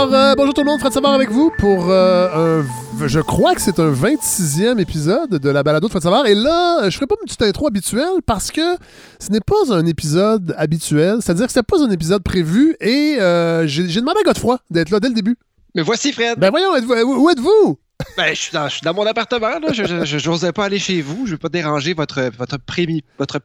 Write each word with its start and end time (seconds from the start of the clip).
Alors, 0.00 0.14
euh, 0.14 0.34
bonjour 0.34 0.54
tout 0.54 0.62
le 0.62 0.66
monde, 0.66 0.80
Fred 0.80 0.94
Savard 0.94 1.12
avec 1.12 1.30
vous 1.30 1.52
pour 1.58 1.90
euh, 1.90 2.62
un, 2.62 3.06
je 3.06 3.20
crois 3.20 3.54
que 3.54 3.60
c'est 3.60 3.78
un 3.78 3.92
26e 3.92 4.80
épisode 4.80 5.28
de 5.28 5.50
la 5.50 5.62
balado 5.62 5.88
de 5.88 5.90
Fred 5.90 6.02
Savard. 6.02 6.24
Et 6.24 6.34
là, 6.34 6.88
je 6.88 6.96
ferai 6.96 7.06
pas 7.06 7.16
une 7.20 7.26
petite 7.26 7.42
intro 7.42 7.66
habituelle 7.66 8.22
parce 8.24 8.50
que 8.50 8.78
ce 9.18 9.30
n'est 9.30 9.42
pas 9.42 9.74
un 9.74 9.84
épisode 9.84 10.54
habituel, 10.56 11.18
c'est-à-dire 11.20 11.44
que 11.44 11.52
c'est 11.52 11.62
pas 11.62 11.84
un 11.84 11.90
épisode 11.90 12.22
prévu 12.22 12.76
et 12.80 13.16
euh, 13.20 13.66
j'ai 13.66 14.00
demandé 14.00 14.20
à 14.20 14.22
Godefroy 14.22 14.58
d'être 14.70 14.88
là 14.88 15.00
dès 15.00 15.08
le 15.08 15.14
début. 15.14 15.36
Mais 15.74 15.82
voici 15.82 16.14
Fred. 16.14 16.38
Ben 16.38 16.48
voyons, 16.48 16.70
où 17.04 17.28
êtes-vous? 17.28 17.78
Ben, 18.16 18.34
je 18.34 18.40
suis, 18.40 18.52
dans, 18.54 18.68
je 18.68 18.76
suis 18.76 18.82
dans 18.82 18.94
mon 18.94 19.04
appartement, 19.04 19.58
là. 19.58 19.70
Je 19.70 20.26
n'osais 20.26 20.52
pas 20.52 20.64
aller 20.64 20.78
chez 20.78 21.02
vous. 21.02 21.26
Je 21.26 21.32
ne 21.32 21.34
veux 21.34 21.38
pas 21.38 21.50
déranger 21.50 21.92
votre, 21.92 22.30
votre, 22.38 22.56
prémi, 22.56 23.04
votre 23.18 23.38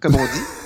comme 0.00 0.14
on 0.14 0.24
dit. 0.24 0.63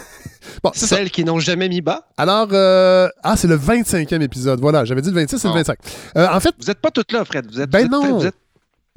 Bon, 0.62 0.70
Celles 0.74 1.10
qui 1.10 1.24
n'ont 1.24 1.38
jamais 1.38 1.68
mis 1.68 1.80
bas? 1.80 2.08
Alors, 2.16 2.48
euh, 2.52 3.08
ah, 3.22 3.36
c'est 3.36 3.48
le 3.48 3.56
25e 3.56 4.20
épisode. 4.22 4.60
Voilà, 4.60 4.84
j'avais 4.84 5.02
dit 5.02 5.10
le 5.10 5.14
26, 5.14 5.38
c'est 5.38 5.48
le 5.48 5.54
25. 5.54 5.78
Euh, 6.16 6.26
en 6.30 6.40
fait. 6.40 6.54
Vous 6.58 6.66
n'êtes 6.66 6.80
pas 6.80 6.90
toutes 6.90 7.12
là, 7.12 7.24
Fred. 7.24 7.46
Vous 7.50 7.60
êtes, 7.60 7.70
ben 7.70 7.88
non. 7.88 8.18
vous 8.18 8.26
êtes 8.26 8.34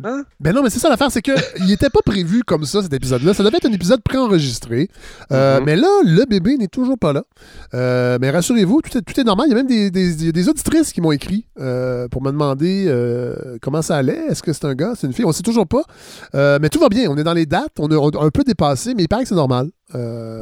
Hein? 0.03 0.23
Ben 0.39 0.53
non, 0.53 0.63
mais 0.63 0.69
c'est 0.69 0.79
ça 0.79 0.89
l'affaire, 0.89 1.11
c'est 1.11 1.21
qu'il 1.21 1.65
n'était 1.65 1.89
pas 1.89 2.01
prévu 2.05 2.43
comme 2.43 2.65
ça, 2.65 2.81
cet 2.81 2.93
épisode-là. 2.93 3.33
Ça 3.33 3.43
devait 3.43 3.57
être 3.57 3.67
un 3.67 3.73
épisode 3.73 4.01
préenregistré. 4.01 4.89
Euh, 5.31 5.59
mm-hmm. 5.59 5.63
Mais 5.65 5.75
là, 5.75 5.87
le 6.03 6.25
bébé 6.25 6.57
n'est 6.57 6.67
toujours 6.67 6.97
pas 6.97 7.13
là. 7.13 7.23
Euh, 7.73 8.17
mais 8.19 8.29
rassurez-vous, 8.29 8.81
tout 8.81 8.97
est, 8.97 9.01
tout 9.01 9.19
est, 9.19 9.23
normal. 9.23 9.47
Il 9.47 9.51
y 9.51 9.53
a 9.53 9.57
même 9.57 9.67
des, 9.67 9.91
des, 9.91 10.31
des 10.31 10.49
auditrices 10.49 10.93
qui 10.93 11.01
m'ont 11.01 11.11
écrit 11.11 11.45
euh, 11.59 12.07
pour 12.07 12.21
me 12.21 12.31
demander 12.31 12.91
comment 13.61 13.81
ça 13.81 13.97
allait. 13.97 14.25
Est-ce 14.29 14.43
que 14.43 14.53
c'est 14.53 14.65
un 14.65 14.75
gars, 14.75 14.93
c'est 14.95 15.07
une 15.07 15.13
fille? 15.13 15.25
On 15.25 15.29
ne 15.29 15.33
sait 15.33 15.43
toujours 15.43 15.67
pas. 15.67 15.83
mais 16.33 16.69
tout 16.69 16.79
va 16.79 16.89
bien. 16.89 17.09
On 17.09 17.17
est 17.17 17.23
dans 17.23 17.33
les 17.33 17.45
dates. 17.45 17.79
On 17.79 17.89
a, 17.91 18.25
un 18.25 18.29
peu 18.29 18.43
dépassé, 18.43 18.93
mais 18.95 19.03
il 19.03 19.07
paraît 19.07 19.23
que 19.23 19.29
c'est 19.29 19.35
normal. 19.35 19.69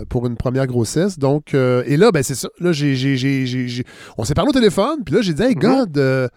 pour 0.09 0.27
une 0.27 0.37
première 0.37 0.67
grossesse. 0.67 1.19
Donc, 1.19 1.53
et 1.53 1.97
là, 1.97 2.11
ben 2.11 2.23
c'est 2.23 2.35
ça. 2.35 2.49
Là, 2.59 2.71
j'ai, 2.71 3.85
on 4.17 4.23
s'est 4.23 4.33
parlé 4.33 4.49
au 4.49 4.53
téléphone, 4.53 4.99
puis 5.05 5.16
là, 5.16 5.21
j'ai 5.21 5.33
dit, 5.33 5.44
hey, 5.44 5.55
mm-hmm. 5.55 5.91
God, 5.91 6.29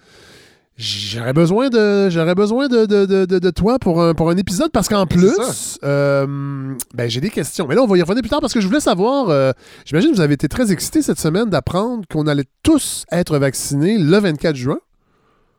J'aurais 0.82 1.32
besoin 1.32 1.68
de 1.68 2.10
j'aurais 2.10 2.34
besoin 2.34 2.66
de, 2.66 2.86
de, 2.86 3.50
toi 3.50 3.78
pour 3.78 4.02
un, 4.02 4.14
pour 4.14 4.30
un 4.30 4.36
épisode 4.36 4.72
parce 4.72 4.88
qu'en 4.88 5.06
plus, 5.06 5.78
euh, 5.84 6.74
ben, 6.92 7.08
j'ai 7.08 7.20
des 7.20 7.30
questions. 7.30 7.68
Mais 7.68 7.76
là, 7.76 7.82
on 7.82 7.86
va 7.86 7.96
y 7.96 8.02
revenir 8.02 8.20
plus 8.20 8.28
tard 8.28 8.40
parce 8.40 8.52
que 8.52 8.60
je 8.60 8.66
voulais 8.66 8.80
savoir, 8.80 9.28
euh, 9.28 9.52
j'imagine 9.84 10.10
que 10.10 10.16
vous 10.16 10.22
avez 10.22 10.34
été 10.34 10.48
très 10.48 10.72
excité 10.72 11.00
cette 11.00 11.20
semaine 11.20 11.48
d'apprendre 11.48 12.04
qu'on 12.10 12.26
allait 12.26 12.46
tous 12.64 13.04
être 13.12 13.38
vaccinés 13.38 13.96
le 13.96 14.18
24 14.18 14.56
juin. 14.56 14.78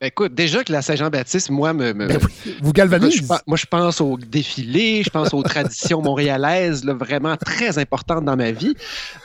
Écoute, 0.05 0.35
déjà 0.35 0.65
que 0.65 0.71
la 0.73 0.81
Saint-Jean-Baptiste, 0.81 1.49
moi, 1.49 1.71
me. 1.71 1.93
Ben 1.93 2.19
vous 2.61 2.73
galvanise. 2.73 3.25
moi, 3.47 3.55
je 3.55 3.65
pense 3.65 4.01
au 4.01 4.17
défilé, 4.17 5.01
je 5.01 5.09
pense 5.09 5.33
aux 5.33 5.41
traditions 5.43 6.01
montréalaises, 6.03 6.83
vraiment 6.83 7.37
très 7.37 7.77
importantes 7.77 8.25
dans 8.25 8.35
ma 8.35 8.51
vie. 8.51 8.73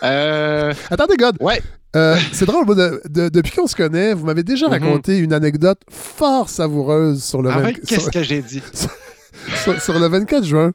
Euh... 0.04 0.72
Attendez, 0.88 1.16
God. 1.16 1.36
Ouais. 1.40 1.60
Euh, 1.96 2.16
c'est 2.32 2.44
drôle, 2.44 2.64
depuis 3.06 3.56
qu'on 3.56 3.66
se 3.66 3.74
connaît, 3.74 4.14
vous 4.14 4.24
m'avez 4.24 4.44
déjà 4.44 4.66
mhm. 4.66 4.72
raconté 4.72 5.18
une 5.18 5.32
anecdote 5.32 5.80
fort 5.90 6.48
savoureuse 6.48 7.24
sur 7.24 7.42
le 7.42 7.48
24 7.48 7.80
Qu'est-ce 7.84 8.10
que 8.10 8.22
j'ai 8.22 8.42
dit? 8.42 8.62
Sur, 9.80 9.98
le 9.98 10.06
24 10.08 10.44
juin, 10.44 10.72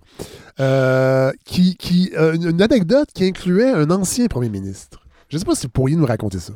euh, 0.59 1.31
qui, 1.45 1.75
qui, 1.75 2.11
une 2.15 2.61
anecdote 2.61 3.09
qui 3.13 3.25
incluait 3.25 3.69
un 3.69 3.91
ancien 3.91 4.25
premier 4.27 4.49
ministre. 4.49 5.03
Je 5.29 5.35
ne 5.35 5.39
sais 5.39 5.45
pas 5.45 5.53
si 5.53 5.67
vous 5.67 5.71
pourriez 5.71 5.95
nous 5.95 6.05
raconter 6.05 6.39
ça. 6.39 6.53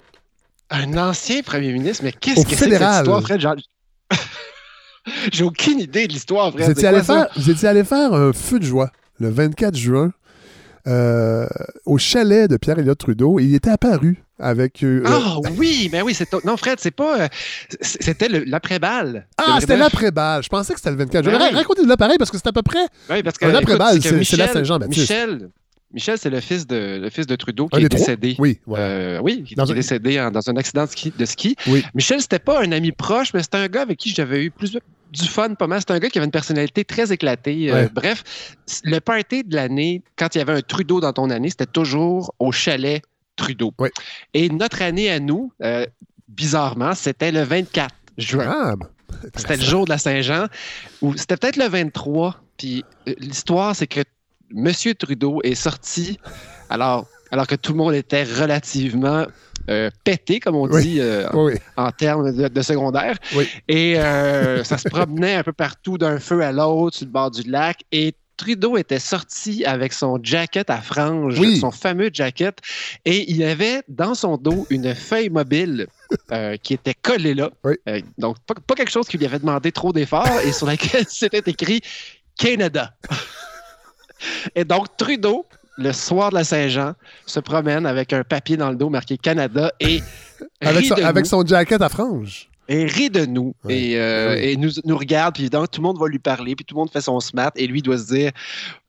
Un 0.69 0.97
ancien 0.97 1.41
premier 1.41 1.71
ministre? 1.71 2.03
Mais 2.03 2.11
qu'est-ce 2.11 2.43
que 2.43 2.55
c'est 2.55 2.69
que 2.69 2.77
cette 2.77 2.81
histoire, 2.81 3.21
Fred? 3.21 3.41
J'ai 5.31 5.43
aucune 5.43 5.79
idée 5.79 6.07
de 6.07 6.13
l'histoire, 6.13 6.51
Fred. 6.51 6.65
Vous 6.65 6.71
étiez, 6.71 6.87
allé 6.87 7.03
faire, 7.03 7.27
vous 7.35 7.49
étiez 7.49 7.67
allé 7.67 7.83
faire 7.83 8.13
un 8.13 8.33
feu 8.33 8.59
de 8.59 8.65
joie 8.65 8.91
le 9.19 9.29
24 9.29 9.75
juin 9.75 10.11
euh, 10.87 11.47
au 11.85 11.97
chalet 11.97 12.49
de 12.49 12.57
Pierre-Éliott 12.57 12.97
Trudeau 12.97 13.39
et 13.39 13.43
il 13.43 13.55
était 13.55 13.69
apparu 13.69 14.23
avec. 14.39 14.83
Euh, 14.83 15.03
ah 15.05 15.37
oui, 15.57 15.89
mais 15.91 16.01
oui, 16.01 16.13
c'est 16.13 16.31
non 16.45 16.57
Fred, 16.57 16.79
c'est 16.79 16.91
pas, 16.91 17.21
euh, 17.21 17.27
c'était 17.81 18.29
l'après-balle. 18.29 19.27
Ah, 19.37 19.57
c'était 19.59 19.77
l'après-balle. 19.77 20.43
Je 20.43 20.49
pensais 20.49 20.73
que 20.73 20.79
c'était 20.79 20.91
le 20.91 20.97
24 20.97 21.25
juin. 21.25 21.37
Racontez-le 21.53 21.95
pareil 21.97 22.17
parce 22.17 22.31
que 22.31 22.37
c'est 22.37 22.47
à 22.47 22.53
peu 22.53 22.61
près. 22.61 22.85
Oui, 23.09 23.23
parce 23.23 23.37
que 23.37 23.45
l'après-balle, 23.45 24.01
c'est 24.01 24.37
la 24.37 24.47
Saint-Jean-Baptiste. 24.47 25.09
Michel, 25.09 25.49
Michel, 25.97 26.19
c'est 26.19 26.29
le 26.29 26.41
fils 26.41 26.67
de 26.67 26.99
le 27.01 27.09
fils 27.09 27.25
de 27.25 27.35
Trudeau 27.35 27.67
qui 27.69 27.83
est 27.83 27.89
décédé. 27.89 28.35
Oui, 28.37 28.59
oui, 28.67 29.43
qui 29.43 29.55
est 29.59 29.73
décédé 29.73 30.29
dans 30.31 30.47
un 30.47 30.55
accident 30.55 30.85
de 30.85 30.89
ski. 30.91 31.11
De 31.17 31.25
ski. 31.25 31.55
Oui. 31.65 31.83
Michel, 31.95 32.21
c'était 32.21 32.37
pas 32.37 32.61
un 32.61 32.71
ami 32.71 32.91
proche, 32.91 33.33
mais 33.33 33.41
c'était 33.41 33.57
un 33.57 33.67
gars 33.67 33.81
avec 33.81 33.97
qui 33.97 34.11
j'avais 34.11 34.43
eu 34.43 34.51
plus 34.51 34.77
du 35.11 35.27
fun 35.27 35.55
pas 35.55 35.65
mal. 35.65 35.79
C'est 35.79 35.89
un 35.89 35.97
gars 35.97 36.09
qui 36.09 36.19
avait 36.19 36.25
une 36.25 36.31
personnalité 36.31 36.85
très 36.85 37.11
éclatée. 37.11 37.71
Euh, 37.71 37.89
bref, 37.91 38.23
le 38.83 38.99
party 38.99 39.43
de 39.43 39.55
l'année, 39.55 40.03
quand 40.17 40.35
il 40.35 40.37
y 40.37 40.41
avait 40.41 40.53
un 40.53 40.61
Trudeau 40.61 40.99
dans 40.99 41.13
ton 41.13 41.31
année, 41.31 41.49
c'était 41.49 41.65
toujours 41.65 42.31
au 42.37 42.51
chalet 42.51 43.01
Trudeau. 43.35 43.73
Et 44.35 44.49
notre 44.49 44.83
année 44.83 45.09
à 45.09 45.19
nous, 45.19 45.51
euh, 45.63 45.87
bizarrement, 46.27 46.93
c'était 46.93 47.31
le 47.31 47.41
24 47.41 47.95
juin. 48.19 48.45
Ah, 48.47 48.75
ben, 48.75 48.87
c'était 49.35 49.57
le 49.57 49.63
jour 49.63 49.85
de 49.85 49.89
la 49.89 49.97
Saint-Jean. 49.97 50.45
ou 51.01 51.17
C'était 51.17 51.37
peut-être 51.37 51.57
le 51.57 51.67
23. 51.67 52.39
Puis 52.55 52.85
euh, 53.07 53.15
l'histoire, 53.17 53.75
c'est 53.75 53.87
que 53.87 54.01
M. 54.55 54.71
Trudeau 54.97 55.41
est 55.43 55.55
sorti. 55.55 56.19
Alors, 56.69 57.07
alors 57.31 57.47
que 57.47 57.55
tout 57.55 57.73
le 57.73 57.77
monde 57.77 57.93
était 57.93 58.23
relativement 58.23 59.25
euh, 59.69 59.89
pété, 60.05 60.39
comme 60.39 60.55
on 60.55 60.67
dit 60.67 61.01
euh, 61.01 61.27
En, 61.75 61.91
termes 61.91 62.31
de, 62.31 62.61
secondaire. 62.61 63.17
Et 63.67 63.99
euh, 63.99 64.63
ça 64.63 64.77
se 64.77 64.87
promenait 64.87 65.35
un 65.35 65.43
peu 65.43 65.51
partout 65.53 65.97
d'un 65.97 66.19
feu 66.19 66.41
à 66.41 66.51
l'autre 66.51 66.97
sur 66.97 67.05
le 67.05 67.11
bord 67.11 67.31
du 67.31 67.49
lac. 67.49 67.83
Et 67.91 68.13
Trudeau 68.37 68.77
était 68.77 68.99
sorti 68.99 69.65
avec 69.65 69.91
son 69.91 70.19
jacket 70.21 70.69
à 70.69 70.79
franges, 70.79 71.41
son 71.59 71.71
fameux 71.71 72.11
jacket, 72.13 72.59
et 73.03 73.29
il 73.31 73.43
avait 73.43 73.81
dans 73.87 74.13
son 74.13 74.37
dos 74.37 74.67
une 74.69 74.93
feuille 74.93 75.29
mobile 75.29 75.87
qui 76.61 76.75
était 76.75 76.93
collée 76.93 77.33
là. 77.33 77.49
donc, 78.19 78.37
pas, 78.45 78.53
pas, 78.53 78.75
quelque 78.75 78.91
chose 78.91 79.07
qui 79.07 79.17
lui 79.17 79.25
avait 79.25 79.39
demandé 79.39 79.71
trop 79.71 79.91
d'efforts 79.91 80.39
et 80.45 80.51
sur 80.51 80.67
laquelle 80.67 81.05
c'était 81.09 81.41
écrit 81.49 81.81
Canada. 82.37 82.93
Et 84.55 84.63
donc, 84.63 84.95
Trudeau 84.97 85.45
le 85.77 85.93
soir 85.93 86.31
de 86.31 86.35
la 86.35 86.43
Saint-Jean, 86.43 86.93
se 87.25 87.39
promène 87.39 87.85
avec 87.85 88.11
un 88.13 88.23
papier 88.23 88.57
dans 88.57 88.69
le 88.69 88.75
dos 88.75 88.89
marqué 88.89 89.17
Canada 89.17 89.71
et. 89.79 90.01
avec, 90.61 91.25
son, 91.25 91.45
jacket 91.45 91.81
à 91.81 91.89
franges. 91.89 92.49
Et 92.67 92.85
rit 92.85 93.09
de 93.09 93.25
nous. 93.25 93.53
Et, 93.69 93.97
euh, 93.97 94.55
nous, 94.57 94.71
nous 94.83 94.97
regarde, 94.97 95.35
puis 95.35 95.43
évidemment, 95.43 95.67
tout 95.67 95.81
le 95.81 95.87
monde 95.87 95.99
va 95.99 96.07
lui 96.07 96.19
parler, 96.19 96.55
puis 96.55 96.65
tout 96.65 96.75
le 96.75 96.79
monde 96.79 96.91
fait 96.91 97.01
son 97.01 97.19
smart, 97.19 97.51
et 97.55 97.65
lui 97.67 97.81
doit 97.81 97.97
se 97.97 98.07
dire 98.07 98.31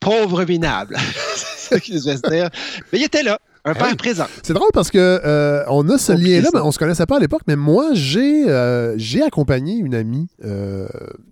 pauvre 0.01 0.45
minable. 0.45 0.97
c'est 1.37 1.77
ce 1.77 1.81
qu'il 1.81 2.03
doit 2.03 2.17
se 2.17 2.29
dire. 2.29 2.51
Mais 2.93 2.99
il 2.99 3.05
était 3.05 3.23
là. 3.23 3.39
Un 3.71 3.75
père 3.75 3.97
présent. 3.97 4.27
C'est 4.43 4.53
drôle 4.53 4.71
parce 4.73 4.91
que 4.91 4.99
euh, 4.99 5.65
on 5.69 5.89
a 5.89 5.99
ce 5.99 6.13
lien-là, 6.13 6.49
mais 6.53 6.61
on 6.61 6.73
se 6.73 6.79
connaissait 6.79 7.07
pas 7.07 7.17
à 7.17 7.21
l'époque. 7.21 7.43
Mais 7.47 7.57
moi, 7.57 7.91
j'ai 7.93 8.49
euh, 8.49 8.95
j'ai 8.97 9.23
accompagné 9.23 9.75
une 9.77 9.95
amie 9.95 10.29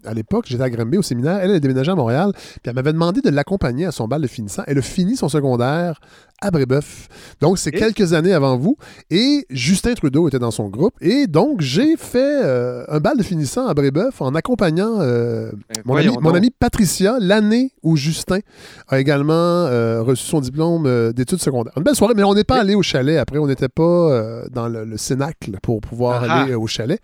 à 0.04 0.14
l'époque. 0.14 0.46
J'étais 0.48 0.62
à 0.62 0.70
Granby 0.70 0.98
au 0.98 1.02
séminaire. 1.02 1.38
Elle, 1.42 1.50
elle 1.50 1.56
a 1.56 1.60
déménagé 1.60 1.90
à 1.90 1.94
Montréal. 1.94 2.32
Puis 2.34 2.60
elle 2.64 2.74
m'avait 2.74 2.92
demandé 2.92 3.20
de 3.20 3.30
l'accompagner 3.30 3.86
à 3.86 3.92
son 3.92 4.08
bal 4.08 4.22
de 4.22 4.26
finissant. 4.26 4.62
Elle 4.66 4.78
a 4.78 4.82
fini 4.82 5.16
son 5.16 5.28
secondaire 5.28 6.00
à 6.42 6.50
Brébeuf. 6.50 7.08
Donc, 7.40 7.58
c'est 7.58 7.70
quelques 7.70 8.12
années 8.12 8.32
avant 8.32 8.56
vous. 8.56 8.76
Et 9.10 9.46
Justin 9.50 9.94
Trudeau 9.94 10.28
était 10.28 10.38
dans 10.38 10.50
son 10.50 10.68
groupe. 10.68 10.94
Et 11.00 11.26
donc, 11.26 11.60
j'ai 11.60 11.96
fait 11.96 12.42
euh, 12.44 12.84
un 12.88 13.00
bal 13.00 13.16
de 13.16 13.22
finissant 13.22 13.66
à 13.66 13.74
Brébeuf 13.74 14.20
en 14.20 14.34
accompagnant 14.34 15.00
euh, 15.00 15.50
mon, 15.84 15.96
ami, 15.96 16.08
mon 16.20 16.32
Patricia 16.58 17.16
l'année 17.20 17.72
où 17.82 17.96
Justin 17.96 18.40
a 18.88 19.00
également 19.00 19.32
euh, 19.32 20.02
reçu 20.02 20.26
son 20.26 20.40
diplôme 20.40 21.12
d'études 21.12 21.40
secondaires. 21.40 21.72
Une 21.76 21.82
belle 21.82 21.94
soirée, 21.94 22.14
mais 22.14 22.22
on 22.22 22.34
n'est 22.34 22.44
pas 22.44 22.60
allé 22.60 22.74
au 22.74 22.82
chalet 22.82 23.18
après. 23.18 23.38
On 23.38 23.46
n'était 23.46 23.68
pas 23.68 24.42
dans 24.50 24.68
le, 24.68 24.96
Cénacle 24.96 25.58
pour 25.62 25.80
pouvoir 25.80 26.22
aller 26.22 26.54
au 26.54 26.66
chalet. 26.66 27.00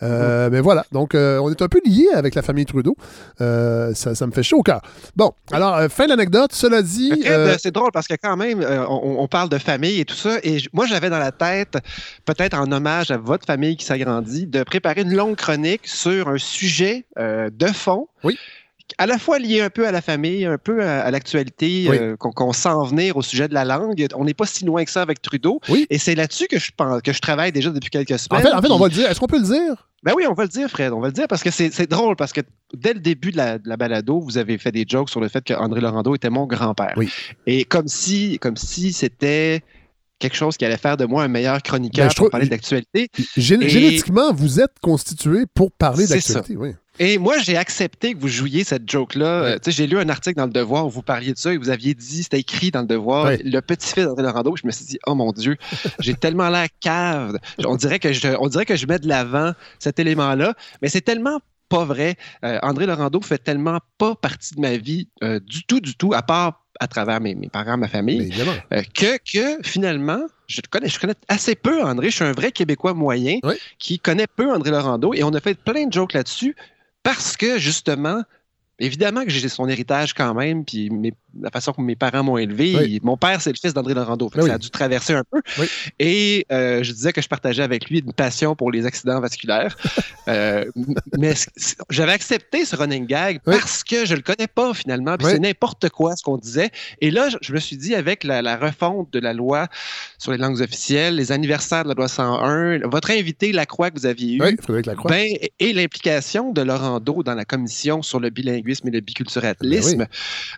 Mm-hmm. 0.00 0.50
Mais 0.50 0.60
voilà. 0.60 0.84
Donc, 0.92 1.14
on 1.14 1.50
est 1.50 1.62
un 1.62 1.68
peu 1.68 1.80
liés 1.84 2.08
avec 2.14 2.34
la 2.34 2.42
famille 2.42 2.66
Trudeau. 2.66 2.96
Ça, 3.38 4.14
ça, 4.14 4.26
me 4.26 4.32
fait 4.32 4.42
chaud 4.42 4.58
au 4.58 4.62
cœur. 4.62 4.80
Bon, 5.16 5.32
alors, 5.50 5.80
fin 5.90 6.04
de 6.04 6.10
l'anecdote. 6.10 6.52
Cela 6.52 6.82
dit. 6.82 7.24
C'est 7.58 7.72
drôle 7.72 7.90
parce 7.92 8.06
que 8.06 8.14
quand 8.20 8.36
même, 8.36 8.60
euh, 8.72 8.86
on, 8.88 9.28
parle 9.28 9.48
de 9.48 9.58
famille 9.58 10.00
et 10.00 10.04
tout 10.04 10.14
ça. 10.14 10.38
Et 10.42 10.58
moi, 10.72 10.86
j'avais 10.86 11.10
dans 11.10 11.18
la 11.18 11.32
tête, 11.32 11.78
peut-être 12.24 12.58
en 12.58 12.70
hommage 12.72 13.10
à 13.10 13.16
votre 13.16 13.46
famille 13.46 13.76
qui 13.76 13.84
s'agrandit, 13.84 14.46
de 14.46 14.62
préparer 14.62 15.02
une 15.02 15.14
longue 15.14 15.36
chronique 15.36 15.86
sur 15.86 16.28
un 16.28 16.38
sujet 16.38 17.04
euh, 17.18 17.50
de 17.50 17.66
fond. 17.66 18.08
Oui 18.24 18.38
à 18.98 19.06
la 19.06 19.18
fois 19.18 19.38
lié 19.38 19.60
un 19.60 19.70
peu 19.70 19.86
à 19.86 19.92
la 19.92 20.00
famille, 20.00 20.44
un 20.44 20.58
peu 20.58 20.82
à, 20.82 21.10
l'actualité, 21.10 21.86
euh, 21.88 22.16
qu'on 22.16 22.52
sent 22.52 22.68
venir 22.86 23.16
au 23.16 23.22
sujet 23.22 23.48
de 23.48 23.54
la 23.54 23.64
langue. 23.64 24.06
On 24.14 24.24
n'est 24.24 24.34
pas 24.34 24.46
si 24.46 24.64
loin 24.64 24.84
que 24.84 24.90
ça 24.90 25.02
avec 25.02 25.22
Trudeau. 25.22 25.60
Oui. 25.68 25.86
Et 25.90 25.98
c'est 25.98 26.14
là-dessus 26.14 26.46
que 26.46 26.58
je 26.58 26.70
pense, 26.76 27.02
que 27.02 27.12
je 27.12 27.20
travaille 27.20 27.52
déjà 27.52 27.70
depuis 27.70 27.90
quelques 27.90 28.18
semaines. 28.18 28.46
En 28.54 28.62
fait, 28.62 28.70
on 28.70 28.78
va 28.78 28.88
le 28.88 28.94
dire. 28.94 29.10
Est-ce 29.10 29.20
qu'on 29.20 29.26
peut 29.26 29.38
le 29.38 29.44
dire? 29.44 29.88
Ben 30.02 30.12
oui, 30.16 30.24
on 30.28 30.34
va 30.34 30.42
le 30.42 30.48
dire, 30.48 30.68
Fred. 30.68 30.92
On 30.92 31.00
va 31.00 31.08
le 31.08 31.12
dire 31.12 31.28
parce 31.28 31.42
que 31.42 31.50
c'est 31.50 31.88
drôle, 31.88 32.16
parce 32.16 32.32
que 32.32 32.40
dès 32.74 32.92
le 32.92 33.00
début 33.00 33.30
de 33.30 33.36
la, 33.36 33.58
balado, 33.76 34.20
vous 34.20 34.36
avez 34.36 34.58
fait 34.58 34.72
des 34.72 34.84
jokes 34.86 35.10
sur 35.10 35.20
le 35.20 35.28
fait 35.28 35.44
qu'André 35.44 35.80
Laurando 35.80 36.14
était 36.14 36.30
mon 36.30 36.46
grand-père. 36.46 36.94
Oui. 36.96 37.10
Et 37.46 37.64
comme 37.64 37.86
si, 37.86 38.38
comme 38.40 38.56
si 38.56 38.92
c'était 38.92 39.62
quelque 40.18 40.36
chose 40.36 40.56
qui 40.56 40.64
allait 40.64 40.76
faire 40.76 40.96
de 40.96 41.04
moi 41.04 41.24
un 41.24 41.28
meilleur 41.28 41.60
chroniqueur 41.62 42.08
ben, 42.08 42.14
pour 42.14 42.30
parler 42.30 42.48
d'actualité. 42.48 43.08
Génétiquement, 43.36 44.32
vous 44.32 44.60
êtes 44.60 44.78
constitué 44.80 45.46
pour 45.52 45.72
parler 45.72 46.06
d'actualité. 46.06 46.56
Oui. 46.56 46.74
Et 46.98 47.18
moi, 47.18 47.38
j'ai 47.38 47.56
accepté 47.56 48.12
que 48.12 48.18
vous 48.18 48.28
jouiez 48.28 48.64
cette 48.64 48.88
joke-là. 48.90 49.56
sais, 49.62 49.70
j'ai 49.70 49.86
lu 49.86 49.98
un 49.98 50.08
article 50.08 50.36
dans 50.36 50.46
Le 50.46 50.52
Devoir 50.52 50.86
où 50.86 50.90
vous 50.90 51.02
parliez 51.02 51.32
de 51.32 51.38
ça 51.38 51.52
et 51.52 51.56
vous 51.56 51.70
aviez 51.70 51.94
dit, 51.94 52.22
c'était 52.22 52.40
écrit 52.40 52.70
dans 52.70 52.82
Le 52.82 52.86
Devoir, 52.86 53.30
le 53.42 53.60
petit-fils 53.60 54.04
d'André 54.04 54.22
Laurando. 54.22 54.54
Je 54.56 54.66
me 54.66 54.72
suis 54.72 54.84
dit, 54.84 54.98
oh 55.06 55.14
mon 55.14 55.32
Dieu, 55.32 55.56
j'ai 56.00 56.14
tellement 56.14 56.48
l'air 56.50 56.68
cave. 56.80 57.38
On 57.64 57.76
dirait 57.76 57.98
que 57.98 58.12
je, 58.12 58.28
on 58.38 58.48
dirait 58.48 58.66
que 58.66 58.76
je 58.76 58.86
mets 58.86 58.98
de 58.98 59.08
l'avant 59.08 59.52
cet 59.78 59.98
élément-là. 59.98 60.54
Mais 60.82 60.88
c'est 60.88 61.00
tellement 61.00 61.40
pas 61.72 61.84
vrai. 61.86 62.16
Euh, 62.44 62.58
André 62.62 62.84
Laurando 62.84 63.20
fait 63.22 63.38
tellement 63.38 63.78
pas 63.96 64.14
partie 64.14 64.54
de 64.54 64.60
ma 64.60 64.76
vie 64.76 65.08
euh, 65.22 65.40
du 65.40 65.64
tout, 65.64 65.80
du 65.80 65.96
tout, 65.96 66.12
à 66.12 66.20
part 66.22 66.58
à 66.80 66.88
travers 66.88 67.20
mes, 67.20 67.34
parents, 67.50 67.76
ma 67.76 67.88
famille, 67.88 68.32
euh, 68.72 68.82
que, 68.94 69.16
que 69.18 69.62
finalement, 69.62 70.20
je 70.48 70.60
connais, 70.68 70.88
je 70.88 70.98
connais 70.98 71.14
assez 71.28 71.54
peu 71.54 71.82
André. 71.82 72.10
Je 72.10 72.16
suis 72.16 72.24
un 72.24 72.32
vrai 72.32 72.50
Québécois 72.50 72.92
moyen 72.92 73.38
qui 73.78 73.98
connaît 73.98 74.26
peu 74.26 74.52
André 74.52 74.70
Laurando 74.70 75.14
et 75.14 75.22
on 75.22 75.30
a 75.30 75.40
fait 75.40 75.54
plein 75.54 75.86
de 75.86 75.92
jokes 75.92 76.12
là-dessus 76.12 76.56
parce 77.02 77.36
que 77.36 77.58
justement, 77.58 78.22
évidemment 78.78 79.24
que 79.24 79.30
j'ai 79.30 79.48
son 79.48 79.68
héritage 79.68 80.14
quand 80.14 80.34
même, 80.34 80.64
puis 80.64 80.90
la 81.40 81.50
façon 81.50 81.72
que 81.72 81.80
mes 81.80 81.96
parents 81.96 82.22
m'ont 82.22 82.38
élevé. 82.38 83.00
mon 83.02 83.16
père, 83.16 83.40
c'est 83.40 83.50
le 83.50 83.58
fils 83.60 83.74
d'André 83.74 83.94
Laurando. 83.94 84.30
Ça 84.34 84.54
a 84.54 84.58
dû 84.58 84.70
traverser 84.70 85.14
un 85.14 85.24
peu. 85.24 85.40
Et 85.98 86.46
euh, 86.52 86.82
je 86.82 86.92
disais 86.92 87.12
que 87.12 87.22
je 87.22 87.28
partageais 87.28 87.62
avec 87.62 87.88
lui 87.88 88.00
une 88.00 88.12
passion 88.12 88.54
pour 88.54 88.70
les 88.70 88.86
accidents 88.86 89.20
vasculaires. 89.20 89.76
Euh, 90.28 90.64
mais 91.18 91.34
j'avais 91.90 92.12
accepté 92.12 92.64
ce 92.64 92.76
running 92.76 93.06
gag 93.06 93.40
parce 93.44 93.82
que 93.82 94.06
je 94.06 94.14
le 94.14 94.20
connais 94.20 94.46
pas 94.46 94.72
finalement. 94.72 95.16
C'est 95.20 95.40
n'importe 95.40 95.88
quoi 95.88 96.14
ce 96.14 96.22
qu'on 96.22 96.38
disait. 96.38 96.70
Et 97.00 97.10
là, 97.10 97.28
je 97.40 97.52
me 97.52 97.58
suis 97.58 97.76
dit, 97.76 97.96
avec 97.96 98.22
la, 98.22 98.56
refonte 98.56 99.12
de 99.12 99.18
la 99.18 99.32
loi 99.32 99.66
sur 100.18 100.30
les 100.30 100.38
langues 100.38 100.60
officielles, 100.60 101.16
les 101.16 101.32
anniversaires 101.32 101.82
de 101.82 101.88
la 101.88 101.94
loi 101.94 102.06
101, 102.06 102.86
votre 102.88 103.10
invité 103.10 103.50
Lacroix 103.50 103.90
que 103.90 103.98
vous 103.98 104.06
aviez 104.06 104.36
eu, 104.36 104.38
ben, 105.08 105.28
et 105.58 105.72
l'implication 105.72 106.52
de 106.52 106.62
Laurando 106.62 107.24
dans 107.24 107.34
la 107.34 107.44
commission 107.44 108.02
sur 108.02 108.20
le 108.20 108.30
bilinguisme 108.30 108.88
et 108.88 108.92
le 108.92 109.00
biculturalisme, 109.00 109.98
ben 109.98 110.08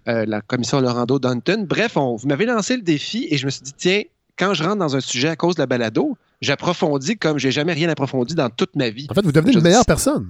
euh, 0.09 0.27
la 0.27 0.41
commission 0.43 0.64
sur 0.65 0.81
Laurando 0.81 1.19
Dunton. 1.19 1.65
Bref, 1.67 1.97
on, 1.97 2.17
vous 2.17 2.27
m'avez 2.27 2.47
lancé 2.47 2.77
le 2.77 2.83
défi 2.83 3.29
et 3.31 3.37
je 3.37 3.47
me 3.47 3.51
suis 3.51 3.63
dit, 3.63 3.75
tiens, 3.77 4.03
quand 4.39 4.55
je 4.55 4.65
rentre 4.65 4.77
dans 4.77 4.97
un 4.97 5.01
sujet 5.01 5.29
à 5.29 5.37
cause 5.37 5.55
de 5.55 5.63
la 5.63 5.67
balado, 5.67 6.17
j'approfondis 6.41 7.17
comme 7.17 7.39
j'ai 7.39 7.53
jamais 7.53 7.73
rien 7.73 7.89
approfondi 7.89 8.35
dans 8.35 8.51
toute 8.51 8.75
ma 8.77 8.91
vie. 8.91 9.07
En 9.11 9.15
fait, 9.15 9.25
vous 9.25 9.33
devenez 9.33 9.53
une 9.53 9.63
meilleure 9.63 9.87
personne. 9.87 10.29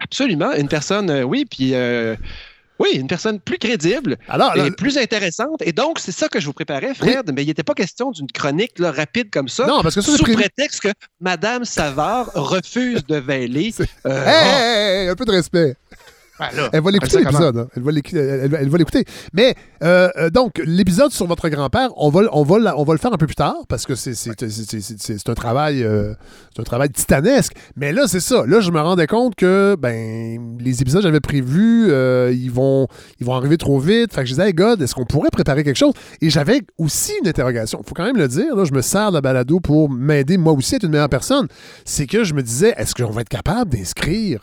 Absolument. 0.00 0.52
Une 0.52 0.68
personne, 0.68 1.10
euh, 1.10 1.22
oui, 1.22 1.44
puis. 1.44 1.74
Euh, 1.74 2.16
oui, 2.78 2.94
une 2.94 3.06
personne 3.06 3.38
plus 3.38 3.58
crédible 3.58 4.16
et 4.56 4.70
plus 4.72 4.98
intéressante. 4.98 5.62
Et 5.64 5.72
donc, 5.72 6.00
c'est 6.00 6.10
ça 6.10 6.28
que 6.28 6.40
je 6.40 6.46
vous 6.46 6.52
préparais, 6.52 6.94
Fred. 6.94 7.30
Mais 7.32 7.44
il 7.44 7.46
n'était 7.46 7.62
pas 7.62 7.74
question 7.74 8.10
d'une 8.10 8.26
chronique 8.26 8.72
rapide 8.80 9.30
comme 9.30 9.48
ça. 9.48 9.66
Non, 9.66 9.82
parce 9.82 9.94
que 9.94 10.00
ça, 10.00 10.16
Sous 10.16 10.24
prétexte 10.24 10.80
que 10.80 10.88
Madame 11.20 11.64
Savard 11.64 12.30
refuse 12.34 13.06
de 13.06 13.16
veiller. 13.16 13.72
Euh, 14.04 15.12
un 15.12 15.14
peu 15.14 15.24
de 15.24 15.30
respect. 15.30 15.76
Ben 16.54 16.68
elle 16.72 16.82
va 16.82 16.90
l'écouter 16.90 17.18
l'épisode. 17.18 17.56
Hein. 17.56 17.68
Elle 17.76 18.68
va 18.68 18.78
l'écouter. 18.78 19.04
Mais 19.32 19.54
euh, 19.82 20.08
euh, 20.16 20.30
donc, 20.30 20.60
l'épisode 20.64 21.12
sur 21.12 21.26
votre 21.26 21.48
grand-père, 21.48 21.90
on 21.96 22.10
va, 22.10 22.22
on, 22.32 22.42
va, 22.42 22.76
on 22.76 22.84
va 22.84 22.92
le 22.92 22.98
faire 22.98 23.12
un 23.12 23.16
peu 23.16 23.26
plus 23.26 23.34
tard 23.34 23.56
parce 23.68 23.86
que 23.86 23.94
c'est 23.94 25.28
un 25.28 25.34
travail 25.34 25.82
euh, 25.82 26.14
un 26.58 26.62
travail 26.62 26.90
titanesque. 26.90 27.52
Mais 27.76 27.92
là, 27.92 28.06
c'est 28.06 28.20
ça. 28.20 28.44
Là, 28.46 28.60
je 28.60 28.70
me 28.70 28.80
rendais 28.80 29.06
compte 29.06 29.34
que 29.34 29.76
ben 29.78 30.56
les 30.58 30.82
épisodes 30.82 31.02
que 31.02 31.08
j'avais 31.08 31.20
prévus, 31.20 31.88
ils, 32.32 32.50
vont, 32.50 32.86
ils 33.20 33.26
vont 33.26 33.34
arriver 33.34 33.58
trop 33.58 33.78
vite. 33.78 34.12
Fait 34.12 34.22
que 34.22 34.26
je 34.26 34.32
disais, 34.34 34.48
hey 34.48 34.54
God, 34.54 34.80
est-ce 34.82 34.94
qu'on 34.94 35.04
pourrait 35.04 35.30
préparer 35.30 35.64
quelque 35.64 35.76
chose? 35.76 35.94
Et 36.20 36.30
j'avais 36.30 36.60
aussi 36.78 37.12
une 37.22 37.28
interrogation. 37.28 37.80
Il 37.82 37.88
faut 37.88 37.94
quand 37.94 38.04
même 38.04 38.16
le 38.16 38.28
dire. 38.28 38.54
Là, 38.54 38.64
je 38.64 38.72
me 38.72 38.82
sers 38.82 39.10
de 39.10 39.16
la 39.16 39.20
balado 39.20 39.60
pour 39.60 39.90
m'aider 39.90 40.36
moi 40.36 40.52
aussi 40.52 40.74
à 40.74 40.76
être 40.76 40.84
une 40.84 40.90
meilleure 40.90 41.08
personne. 41.08 41.48
C'est 41.84 42.06
que 42.06 42.24
je 42.24 42.34
me 42.34 42.42
disais, 42.42 42.74
est-ce 42.76 42.94
qu'on 42.94 43.10
va 43.10 43.22
être 43.22 43.28
capable 43.28 43.70
d'inscrire 43.70 44.40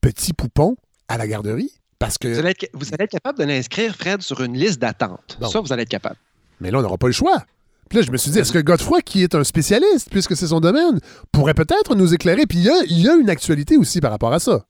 Petit 0.00 0.32
Poupon 0.32 0.76
à 1.08 1.18
la 1.18 1.26
garderie? 1.26 1.72
Parce 1.98 2.16
que... 2.18 2.28
Vous 2.28 2.38
allez, 2.38 2.50
être, 2.50 3.10
capable 3.10 3.38
de 3.38 3.44
l'inscrire, 3.44 3.94
Fred, 3.96 4.22
sur 4.22 4.40
une 4.40 4.56
liste 4.56 4.78
d'attente. 4.80 5.38
Ça, 5.50 5.60
vous 5.60 5.72
allez 5.72 5.82
être 5.82 5.88
capable. 5.88 6.16
Mais 6.60 6.70
là, 6.70 6.78
on 6.78 6.82
n'aura 6.82 6.98
pas 6.98 7.08
le 7.08 7.12
choix. 7.12 7.44
Puis 7.88 7.98
là, 7.98 8.04
je 8.04 8.10
me 8.10 8.16
suis 8.16 8.30
dit, 8.30 8.38
est-ce 8.38 8.52
que 8.52 8.58
Godefroy, 8.58 9.00
qui 9.00 9.22
est 9.22 9.34
un 9.34 9.44
spécialiste, 9.44 10.08
puisque 10.10 10.36
c'est 10.36 10.48
son 10.48 10.60
domaine, 10.60 11.00
pourrait 11.32 11.54
peut-être 11.54 11.94
nous 11.94 12.12
éclairer? 12.14 12.46
Puis 12.46 12.58
il 12.58 13.00
y, 13.00 13.08
a, 13.08 13.14
une 13.14 13.30
actualité 13.30 13.76
aussi 13.76 14.00
par 14.00 14.10
rapport 14.10 14.32
à 14.32 14.38
ça. 14.38 14.64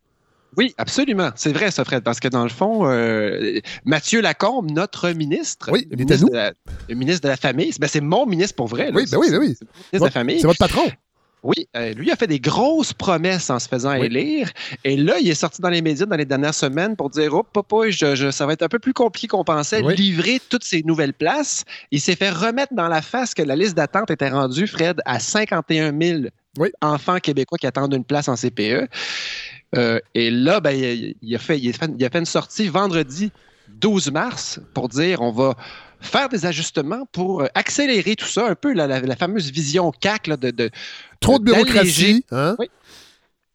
Oui, 0.57 0.75
absolument. 0.79 1.31
C'est 1.35 1.53
vrai, 1.53 1.71
ça, 1.71 1.85
Fred, 1.85 2.03
parce 2.03 2.21
que 2.21 2.29
dans 2.29 2.45
le 2.45 2.49
fond, 2.49 2.89
euh, 2.89 3.61
Mathieu 3.85 4.21
Lacombe, 4.21 4.71
notre 4.71 5.11
ministre, 5.11 5.71
oui, 5.73 5.87
il 5.91 5.99
ministre, 5.99 6.29
de 6.29 6.35
la, 6.35 6.53
le 6.89 6.95
ministre 6.95 7.23
de 7.23 7.29
la 7.29 7.37
Famille, 7.37 7.73
ben, 7.79 7.87
c'est 7.87 8.01
mon 8.01 8.25
ministre 8.25 8.55
pour 8.55 8.67
vrai. 8.67 8.91
oui, 8.95 9.05
ben 9.11 9.19
oui, 9.19 9.31
ben 9.31 9.39
oui. 9.39 9.57
C'est 9.93 10.01
la 10.01 10.11
Famille. 10.11 10.41
C'est 10.41 10.47
votre 10.47 10.59
patron. 10.59 10.89
Oui, 11.43 11.69
euh, 11.77 11.93
lui 11.95 12.11
a 12.11 12.17
fait 12.17 12.27
des 12.27 12.41
grosses 12.41 12.93
promesses 12.93 13.49
en 13.51 13.59
se 13.59 13.69
faisant 13.69 13.93
élire. 13.93 14.51
Et 14.85 14.97
là, 14.97 15.19
il 15.21 15.29
est 15.29 15.35
sorti 15.35 15.63
dans 15.63 15.69
les 15.69 15.83
médias 15.83 16.07
dans 16.07 16.17
les 16.17 16.25
dernières 16.25 16.55
semaines 16.55 16.97
pour 16.97 17.11
dire 17.11 17.33
Oh, 17.33 17.45
papa, 17.45 17.91
je, 17.91 18.31
ça 18.31 18.47
va 18.47 18.55
être 18.55 18.63
un 18.63 18.69
peu 18.69 18.79
plus 18.79 18.93
compliqué 18.93 19.29
qu'on 19.29 19.45
pensait, 19.45 19.83
livrer 19.83 20.41
toutes 20.49 20.65
ces 20.65 20.83
nouvelles 20.83 21.15
places. 21.15 21.65
Il 21.91 22.01
s'est 22.01 22.17
fait 22.17 22.31
remettre 22.31 22.75
dans 22.75 22.89
la 22.89 23.03
face 23.03 23.35
que 23.35 23.43
la 23.43 23.55
liste 23.55 23.77
d'attente 23.77 24.11
était 24.11 24.31
rendue, 24.31 24.67
Fred, 24.67 25.01
à 25.05 25.21
51 25.21 25.99
000 25.99 26.23
enfants 26.83 27.19
québécois 27.19 27.59
qui 27.59 27.67
attendent 27.67 27.95
une 27.95 28.05
place 28.05 28.29
en 28.29 28.35
CPE. 28.35 28.89
Euh, 29.77 30.01
et 30.15 30.31
là, 30.31 30.61
ben, 30.61 30.73
il, 30.73 31.35
a 31.35 31.39
fait, 31.39 31.59
il, 31.59 31.71
a 31.71 32.11
fait, 32.11 32.19
une 32.19 32.25
sortie 32.25 32.69
vendredi 32.69 33.31
12 33.69 34.11
mars 34.11 34.61
pour 34.75 34.89
dire 34.89 35.21
on 35.21 35.31
va 35.31 35.55
faire 36.01 36.29
des 36.29 36.47
ajustements 36.47 37.07
pour 37.13 37.45
accélérer 37.55 38.17
tout 38.17 38.27
ça, 38.27 38.47
un 38.47 38.55
peu 38.55 38.73
la, 38.73 39.17
fameuse 39.17 39.51
vision 39.51 39.91
CAC 39.91 40.29
de, 40.29 40.71
Trop 41.21 41.39
de 41.39 41.45
bureaucratie. 41.45 42.25
Hein? 42.31 42.57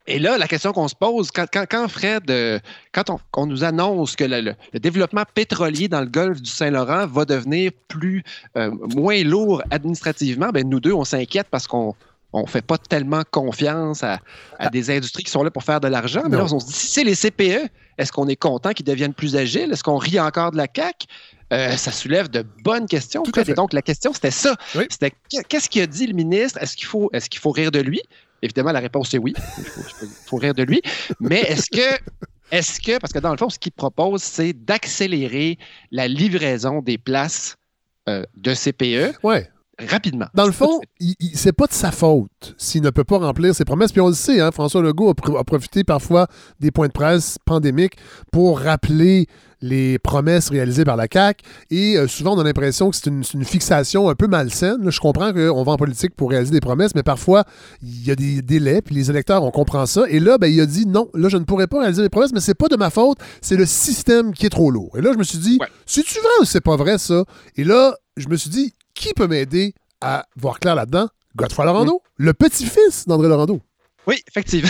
Et 0.06 0.18
là, 0.18 0.36
la 0.36 0.46
question 0.46 0.72
qu'on 0.72 0.88
se 0.88 0.94
pose, 0.94 1.30
quand, 1.30 1.46
quand, 1.50 1.88
Fred, 1.88 2.30
euh, 2.30 2.58
quand 2.92 3.04
on, 3.36 3.46
nous 3.46 3.64
annonce 3.64 4.16
que 4.16 4.24
le, 4.24 4.54
développement 4.78 5.22
pétrolier 5.34 5.88
dans 5.88 6.00
le 6.00 6.06
golfe 6.06 6.42
du 6.42 6.50
Saint-Laurent 6.50 7.06
va 7.06 7.24
devenir 7.24 7.70
plus 7.88 8.22
euh, 8.58 8.70
moins 8.94 9.22
lourd 9.24 9.62
administrativement, 9.70 10.50
ben 10.50 10.68
nous 10.68 10.80
deux, 10.80 10.92
on 10.92 11.04
s'inquiète 11.04 11.46
parce 11.50 11.66
qu'on 11.66 11.94
on 12.34 12.46
fait 12.46 12.62
pas 12.62 12.76
tellement 12.76 13.22
confiance 13.30 14.02
à, 14.02 14.18
à, 14.58 14.68
des 14.68 14.90
industries 14.90 15.22
qui 15.22 15.30
sont 15.30 15.42
là 15.42 15.50
pour 15.50 15.62
faire 15.62 15.80
de 15.80 15.88
l'argent. 15.88 16.22
Mais 16.28 16.36
là, 16.36 16.44
on 16.50 16.58
se 16.58 16.66
dit, 16.66 16.72
si 16.72 16.88
c'est 16.88 17.04
les 17.04 17.14
CPE, 17.14 17.70
est-ce 17.96 18.12
qu'on 18.12 18.28
est 18.28 18.36
content 18.36 18.72
qu'ils 18.72 18.84
deviennent 18.84 19.14
plus 19.14 19.36
agiles? 19.36 19.72
Est-ce 19.72 19.84
qu'on 19.84 19.96
rit 19.96 20.20
encore 20.20 20.50
de 20.50 20.56
la 20.58 20.66
CAQ? 20.74 21.06
Euh, 21.52 21.76
ça 21.76 21.92
soulève 21.92 22.28
de 22.28 22.44
bonnes 22.62 22.86
questions. 22.86 23.22
Et 23.46 23.54
donc, 23.54 23.72
la 23.72 23.82
question, 23.82 24.12
c'était 24.12 24.30
ça. 24.30 24.56
C'était 24.88 25.12
qu'est-ce 25.48 25.68
qu'il 25.68 25.82
a 25.82 25.86
dit 25.86 26.06
le 26.06 26.14
ministre? 26.14 26.58
Est-ce 26.60 26.76
qu'il 26.76 26.86
faut, 26.86 27.10
est 27.12 27.28
qu'il 27.28 27.40
faut 27.40 27.50
rire 27.50 27.70
de 27.70 27.80
lui? 27.80 28.00
Évidemment, 28.42 28.72
la 28.72 28.80
réponse 28.80 29.14
est 29.14 29.18
oui. 29.18 29.32
Il 29.58 30.08
faut, 30.26 30.36
rire 30.36 30.54
de 30.54 30.62
lui. 30.62 30.82
Mais 31.20 31.40
est-ce 31.40 31.70
que, 31.70 31.98
est-ce 32.50 32.80
que, 32.80 32.98
parce 32.98 33.12
que 33.12 33.18
dans 33.18 33.30
le 33.30 33.38
fond, 33.38 33.48
ce 33.48 33.58
qu'il 33.58 33.72
propose, 33.72 34.22
c'est 34.22 34.52
d'accélérer 34.52 35.58
la 35.90 36.08
livraison 36.08 36.82
des 36.82 36.98
places 36.98 37.56
euh, 38.08 38.24
de 38.36 38.52
CPE. 38.54 39.18
Ouais 39.22 39.48
rapidement. 39.78 40.26
Dans 40.34 40.46
le 40.46 40.52
fond, 40.52 40.80
c'est 41.34 41.52
pas 41.52 41.66
de 41.66 41.72
sa 41.72 41.90
faute 41.90 42.54
s'il 42.58 42.82
ne 42.82 42.90
peut 42.90 43.04
pas 43.04 43.18
remplir 43.18 43.54
ses 43.54 43.64
promesses. 43.64 43.92
Puis 43.92 44.00
on 44.00 44.08
le 44.08 44.14
sait, 44.14 44.40
hein, 44.40 44.50
François 44.52 44.82
Legault 44.82 45.10
a, 45.10 45.44
profité 45.44 45.84
parfois 45.84 46.26
des 46.60 46.70
points 46.70 46.86
de 46.86 46.92
presse 46.92 47.38
pandémiques 47.44 47.96
pour 48.32 48.60
rappeler 48.60 49.26
les 49.64 49.98
promesses 49.98 50.50
réalisées 50.50 50.84
par 50.84 50.96
la 50.96 51.06
CAQ. 51.10 51.42
Et 51.70 51.96
euh, 51.96 52.06
souvent, 52.06 52.36
on 52.36 52.38
a 52.38 52.44
l'impression 52.44 52.90
que 52.90 52.96
c'est 52.96 53.06
une, 53.06 53.24
fixation 53.44 54.08
un 54.10 54.14
peu 54.14 54.26
malsaine. 54.26 54.90
je 54.90 55.00
comprends 55.00 55.32
qu'on 55.32 55.62
va 55.62 55.72
en 55.72 55.76
politique 55.76 56.14
pour 56.14 56.30
réaliser 56.30 56.52
des 56.52 56.60
promesses, 56.60 56.94
mais 56.94 57.02
parfois, 57.02 57.44
il 57.82 58.06
y 58.06 58.10
a 58.10 58.14
des 58.14 58.42
délais, 58.42 58.82
puis 58.82 58.94
les 58.94 59.10
électeurs, 59.10 59.42
on 59.42 59.50
comprend 59.50 59.86
ça. 59.86 60.04
Et 60.08 60.20
là, 60.20 60.36
ben, 60.38 60.48
il 60.48 60.60
a 60.60 60.66
dit 60.66 60.86
non, 60.86 61.08
là, 61.14 61.28
je 61.28 61.38
ne 61.38 61.44
pourrais 61.44 61.66
pas 61.66 61.80
réaliser 61.80 62.02
des 62.02 62.10
promesses, 62.10 62.32
mais 62.32 62.40
c'est 62.40 62.54
pas 62.54 62.68
de 62.68 62.76
ma 62.76 62.90
faute, 62.90 63.18
c'est 63.40 63.56
le 63.56 63.64
système 63.64 64.34
qui 64.34 64.46
est 64.46 64.50
trop 64.50 64.70
lourd. 64.70 64.96
Et 64.98 65.00
là, 65.00 65.12
je 65.12 65.18
me 65.18 65.24
suis 65.24 65.38
dit, 65.38 65.58
c'est-tu 65.86 66.18
vrai 66.18 66.32
ou 66.42 66.44
c'est 66.44 66.60
pas 66.60 66.76
vrai, 66.76 66.98
ça? 66.98 67.24
Et 67.56 67.64
là, 67.64 67.96
je 68.18 68.28
me 68.28 68.36
suis 68.36 68.50
dit, 68.50 68.74
qui 68.92 69.14
peut 69.14 69.26
m'aider 69.26 69.74
à 70.02 70.26
voir 70.36 70.60
clair 70.60 70.74
là-dedans? 70.74 71.08
Godefroy 71.36 71.64
Laurando, 71.64 72.02
le 72.16 72.34
petit-fils 72.34 73.06
d'André 73.08 73.28
Laurando. 73.28 73.60
Oui, 74.06 74.22
effectivement 74.28 74.68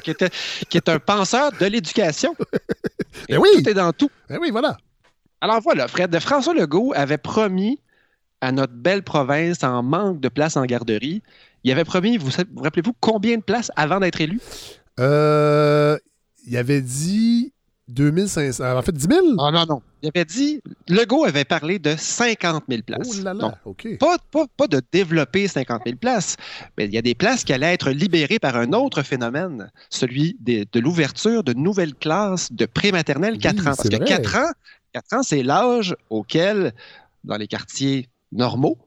qui 0.00 0.76
est 0.76 0.88
un, 0.88 0.98
penseur 0.98 1.52
de 1.58 1.66
l'éducation. 1.66 2.34
Et 3.28 3.36
oui. 3.36 3.48
Tout 3.54 3.68
est 3.68 3.74
dans 3.74 3.92
tout. 3.92 4.10
Et 4.30 4.36
oui, 4.38 4.50
voilà. 4.50 4.76
Alors 5.40 5.60
voilà, 5.60 5.86
Fred, 5.88 6.10
de 6.10 6.18
François 6.18 6.54
Legault 6.54 6.92
avait 6.96 7.18
promis 7.18 7.80
à 8.40 8.52
notre 8.52 8.72
belle 8.72 9.02
province 9.02 9.62
en 9.62 9.82
manque 9.82 10.20
de 10.20 10.28
place 10.28 10.56
en 10.56 10.64
garderie. 10.64 11.22
Il 11.64 11.72
avait 11.72 11.84
promis, 11.84 12.16
vous, 12.16 12.30
vous 12.30 12.62
rappelez-vous 12.62 12.94
combien 13.00 13.36
de 13.36 13.42
places 13.42 13.70
avant 13.76 14.00
d'être 14.00 14.20
élu? 14.20 14.40
Euh, 15.00 15.98
il 16.46 16.56
avait 16.56 16.80
dit 16.80 17.52
2500. 17.88 18.76
En 18.76 18.82
fait, 18.82 18.92
10 18.92 19.08
000? 19.10 19.26
Ah 19.38 19.50
non, 19.50 19.64
non. 19.66 19.82
Il 20.02 20.10
avait 20.14 20.24
dit, 20.24 20.60
Legault 20.88 21.24
avait 21.24 21.44
parlé 21.44 21.78
de 21.78 21.94
50 21.96 22.64
000 22.68 22.82
places. 22.82 23.18
Oh 23.20 23.24
là 23.24 23.34
là, 23.34 23.58
OK. 23.64 23.98
Pas, 23.98 24.16
pas, 24.30 24.66
de 24.66 24.80
développer 24.92 25.48
50 25.48 25.82
000 25.86 25.96
places, 25.96 26.36
mais 26.76 26.84
il 26.84 26.92
y 26.92 26.98
a 26.98 27.02
des 27.02 27.14
places 27.14 27.44
qui 27.44 27.52
allaient 27.52 27.72
être 27.72 27.90
libérées 27.90 28.38
par 28.38 28.56
un 28.56 28.72
autre 28.72 29.02
phénomène, 29.02 29.70
celui 29.90 30.36
de, 30.40 30.66
l'ouverture 30.78 31.42
de 31.42 31.52
nouvelles 31.52 31.94
classes 31.94 32.52
de 32.52 32.66
prématernelle 32.66 33.38
4 33.38 33.60
ans. 33.60 33.64
Parce 33.64 33.88
que 33.88 33.96
4 33.96 34.36
ans, 34.36 34.52
4 34.92 35.14
ans, 35.14 35.22
c'est 35.22 35.42
l'âge 35.42 35.96
auquel, 36.10 36.74
dans 37.24 37.36
les 37.36 37.48
quartiers 37.48 38.08
normaux, 38.30 38.78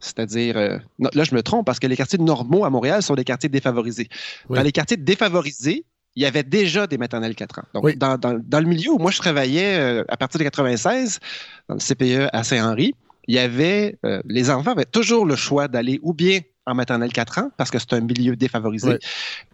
c'est-à-dire, 0.00 0.56
euh, 0.56 0.78
là, 0.98 1.24
je 1.24 1.34
me 1.34 1.42
trompe 1.42 1.64
parce 1.66 1.78
que 1.78 1.86
les 1.86 1.96
quartiers 1.96 2.18
normaux 2.18 2.64
à 2.64 2.70
Montréal 2.70 3.02
sont 3.02 3.14
des 3.14 3.24
quartiers 3.24 3.48
défavorisés. 3.48 4.08
Dans 4.48 4.62
les 4.62 4.72
quartiers 4.72 4.96
défavorisés, 4.96 5.84
il 6.16 6.22
y 6.22 6.26
avait 6.26 6.42
déjà 6.42 6.86
des 6.86 6.98
maternelles 6.98 7.34
4 7.34 7.58
ans. 7.58 7.62
Donc, 7.74 7.96
dans, 7.98 8.60
le 8.60 8.66
milieu 8.66 8.90
où 8.90 8.98
moi 8.98 9.10
je 9.10 9.18
travaillais 9.18 9.78
euh, 9.78 10.04
à 10.08 10.16
partir 10.16 10.38
de 10.38 10.44
96, 10.44 11.20
dans 11.68 11.74
le 11.74 11.80
CPE 11.80 12.30
à 12.32 12.42
Saint-Henri, 12.42 12.94
il 13.28 13.34
y 13.34 13.38
avait, 13.38 13.98
euh, 14.04 14.22
les 14.26 14.50
enfants 14.50 14.72
avaient 14.72 14.86
toujours 14.86 15.26
le 15.26 15.36
choix 15.36 15.68
d'aller 15.68 16.00
ou 16.02 16.14
bien 16.14 16.40
en 16.64 16.74
maternelle 16.74 17.12
4 17.12 17.38
ans, 17.38 17.50
parce 17.56 17.70
que 17.70 17.78
c'est 17.78 17.92
un 17.92 18.00
milieu 18.00 18.34
défavorisé, 18.34 18.98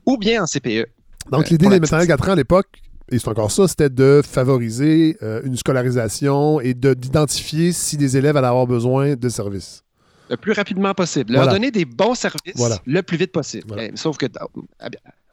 ou 0.06 0.16
bien 0.16 0.44
en 0.44 0.46
CPE. 0.46 0.86
Donc, 1.30 1.50
l'idée 1.50 1.68
des 1.68 1.80
maternelles 1.80 2.06
4 2.06 2.28
ans 2.28 2.32
à 2.32 2.36
l'époque, 2.36 2.68
et 3.10 3.18
c'est 3.18 3.28
encore 3.28 3.50
ça, 3.50 3.68
c'était 3.68 3.90
de 3.90 4.22
favoriser 4.24 5.18
une 5.44 5.56
scolarisation 5.56 6.60
et 6.60 6.72
d'identifier 6.72 7.72
si 7.72 7.98
des 7.98 8.16
élèves 8.16 8.36
allaient 8.36 8.46
avoir 8.46 8.66
besoin 8.66 9.16
de 9.16 9.28
services 9.28 9.82
le 10.30 10.38
plus 10.38 10.52
rapidement 10.52 10.94
possible. 10.94 11.34
Leur 11.34 11.48
donner 11.48 11.70
des 11.70 11.84
bons 11.84 12.14
services 12.14 12.80
le 12.86 13.02
plus 13.02 13.18
vite 13.18 13.32
possible. 13.32 13.74
Sauf 13.96 14.16
que 14.16 14.26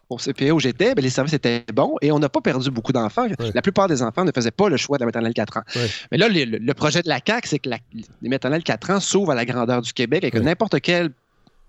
au 0.09 0.17
CPE 0.17 0.51
où 0.51 0.59
j'étais, 0.59 0.95
ben, 0.95 1.03
les 1.03 1.09
services 1.09 1.33
étaient 1.33 1.63
bons 1.73 1.95
et 2.01 2.11
on 2.11 2.19
n'a 2.19 2.29
pas 2.29 2.41
perdu 2.41 2.71
beaucoup 2.71 2.91
d'enfants. 2.91 3.27
La 3.53 3.61
plupart 3.61 3.87
des 3.87 4.01
enfants 4.01 4.25
ne 4.25 4.31
faisaient 4.33 4.51
pas 4.51 4.69
le 4.69 4.77
choix 4.77 4.97
de 4.97 5.03
la 5.03 5.05
maternelle 5.05 5.33
4 5.33 5.57
ans. 5.57 5.63
Mais 6.11 6.17
là, 6.17 6.27
le, 6.29 6.73
projet 6.73 7.01
de 7.01 7.09
la 7.09 7.19
CAQ, 7.25 7.47
c'est 7.47 7.59
que 7.59 7.69
les 8.21 8.29
maternelles 8.29 8.63
4 8.63 8.89
ans 8.89 8.99
s'ouvrent 8.99 9.31
à 9.31 9.35
la 9.35 9.45
grandeur 9.45 9.81
du 9.81 9.93
Québec 9.93 10.23
et 10.23 10.31
que 10.31 10.39
n'importe 10.39 10.79
quel 10.81 11.11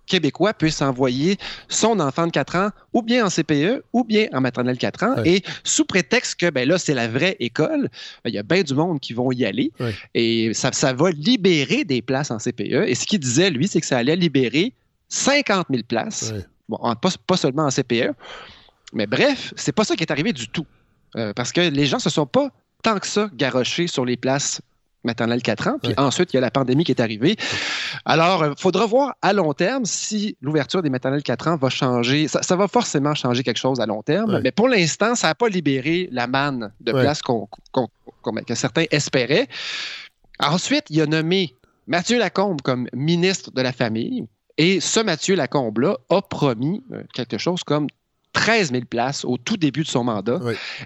Québécois 0.07 0.53
puisse 0.55 0.83
envoyer 0.83 1.37
son 1.69 2.01
enfant 2.01 2.27
de 2.27 2.33
4 2.33 2.57
ans 2.57 2.71
ou 2.93 3.03
bien 3.03 3.25
en 3.25 3.31
CPE 3.31 3.85
ou 3.93 4.05
bien 4.05 4.27
en 4.33 4.41
maternelle 4.41 4.79
4 4.79 5.05
ans. 5.05 5.15
Et 5.25 5.43
sous 5.63 5.85
prétexte 5.85 6.41
que 6.41 6.51
ben 6.51 6.69
là, 6.69 6.79
c'est 6.79 6.95
la 6.95 7.09
vraie 7.09 7.37
école, 7.41 7.89
ben, 8.25 8.31
il 8.31 8.35
y 8.35 8.39
a 8.39 8.43
bien 8.43 8.63
du 8.63 8.75
monde 8.75 9.01
qui 9.01 9.13
vont 9.13 9.31
y 9.33 9.45
aller. 9.45 9.71
Et 10.15 10.53
ça, 10.55 10.73
ça 10.73 10.93
va 10.93 11.11
libérer 11.11 11.85
des 11.85 12.03
places 12.03 12.31
en 12.31 12.39
CPE. 12.39 12.89
Et 12.89 12.95
ce 12.95 13.07
qu'il 13.07 13.21
disait, 13.21 13.51
lui, 13.51 13.69
c'est 13.69 13.81
que 13.81 13.87
ça 13.87 13.99
allait 13.99 14.17
libérer 14.17 14.73
50 15.09 15.67
000 15.71 15.83
places. 15.87 16.33
Bon, 16.71 16.79
pas, 16.95 17.11
pas, 17.27 17.37
seulement 17.37 17.65
en 17.65 17.71
CPE. 17.71 18.15
Mais 18.93 19.07
bref, 19.07 19.53
c'est 19.57 19.73
pas 19.73 19.85
ça 19.85 19.97
qui 19.97 20.05
est 20.05 20.13
arrivé 20.13 20.33
du 20.33 20.49
tout. 20.49 20.67
Euh, 21.17 21.33
parce 21.35 21.53
que 21.53 21.61
les 21.61 21.87
gens 21.87 21.99
se 21.99 22.11
sont 22.11 22.27
pas 22.27 22.49
tant 22.83 22.99
que 22.99 23.07
ça 23.07 23.29
garochés 23.35 23.89
sur 23.89 24.05
les 24.05 24.17
places 24.17 24.63
maternelle 25.05 25.43
4 25.43 25.69
ans. 25.69 25.79
Puis 25.83 25.95
ensuite, 25.97 26.33
il 26.33 26.37
y 26.37 26.39
a 26.39 26.41
la 26.41 26.51
pandémie 26.51 26.85
qui 26.85 26.93
est 26.93 27.01
arrivée. 27.01 27.37
Alors, 28.05 28.45
il 28.45 28.51
euh, 28.51 28.55
faudra 28.57 28.87
voir 28.87 29.15
à 29.23 29.33
long 29.33 29.53
terme 29.55 29.85
si 29.85 30.37
l'ouverture 30.41 30.83
des 30.83 30.91
maternelles 30.91 31.23
4 31.23 31.49
ans 31.49 31.57
va 31.57 31.71
changer. 31.71 32.29
Ça, 32.29 32.57
va 32.57 32.69
forcément 32.69 33.15
changer 33.15 33.43
quelque 33.43 33.59
chose 33.59 33.81
à 33.81 33.87
long 33.87 34.03
terme. 34.03 34.41
Mais 34.43 34.53
pour 34.53 34.69
l'instant, 34.69 35.15
ça 35.15 35.29
n'a 35.29 35.35
pas 35.35 35.49
libéré 35.49 36.09
la 36.13 36.27
manne 36.27 36.73
de 36.81 36.93
place 36.93 37.23
que 37.23 38.55
certains 38.55 38.85
espéraient. 38.91 39.49
Ensuite, 40.39 40.85
il 40.91 41.01
a 41.01 41.07
nommé 41.07 41.55
Mathieu 41.87 42.19
Lacombe 42.19 42.63
comme 42.63 42.89
ministre 42.93 43.51
de 43.51 43.63
la 43.63 43.73
Famille. 43.73 44.27
Et 44.61 44.81
ce 44.81 45.01
Mathieu 45.01 45.37
Lacombe-là 45.37 45.97
a 46.11 46.21
promis 46.21 46.83
euh, 46.93 47.03
quelque 47.15 47.39
chose 47.39 47.65
comme 47.65 47.87
13 48.35 48.73
000 48.73 48.85
places 48.85 49.25
au 49.25 49.39
tout 49.39 49.57
début 49.57 49.85
de 49.85 49.89
son 49.89 50.05
mandat. 50.05 50.39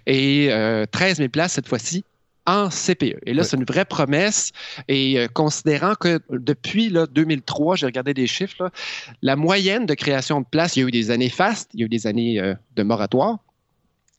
Et 0.06 0.46
13 0.46 0.52
euh, 0.52 1.14
000 1.16 1.28
places 1.28 1.54
cette 1.54 1.66
fois-ci 1.66 2.04
en 2.46 2.68
CPE. 2.68 3.18
Et 3.26 3.34
là, 3.34 3.42
c'est 3.42 3.56
une 3.56 3.64
vraie 3.64 3.84
promesse. 3.84 4.52
Et 4.88 5.18
euh, 5.18 5.26
considérant 5.26 5.94
que 5.94 6.20
depuis 6.30 6.88
là, 6.88 7.06
2003, 7.06 7.76
j'ai 7.76 7.86
regardé 7.86 8.14
des 8.14 8.26
chiffres, 8.26 8.70
la 9.22 9.34
moyenne 9.36 9.86
de 9.86 9.94
création 9.94 10.40
de 10.40 10.46
places, 10.46 10.76
il 10.76 10.80
y 10.80 10.84
a 10.84 10.88
eu 10.88 10.92
des 10.92 11.10
années 11.10 11.30
fastes, 11.30 11.70
il 11.74 11.80
y 11.80 11.82
a 11.82 11.86
eu 11.86 11.88
des 11.88 12.06
années 12.06 12.40
euh, 12.40 12.54
de 12.76 12.82
moratoire. 12.82 13.38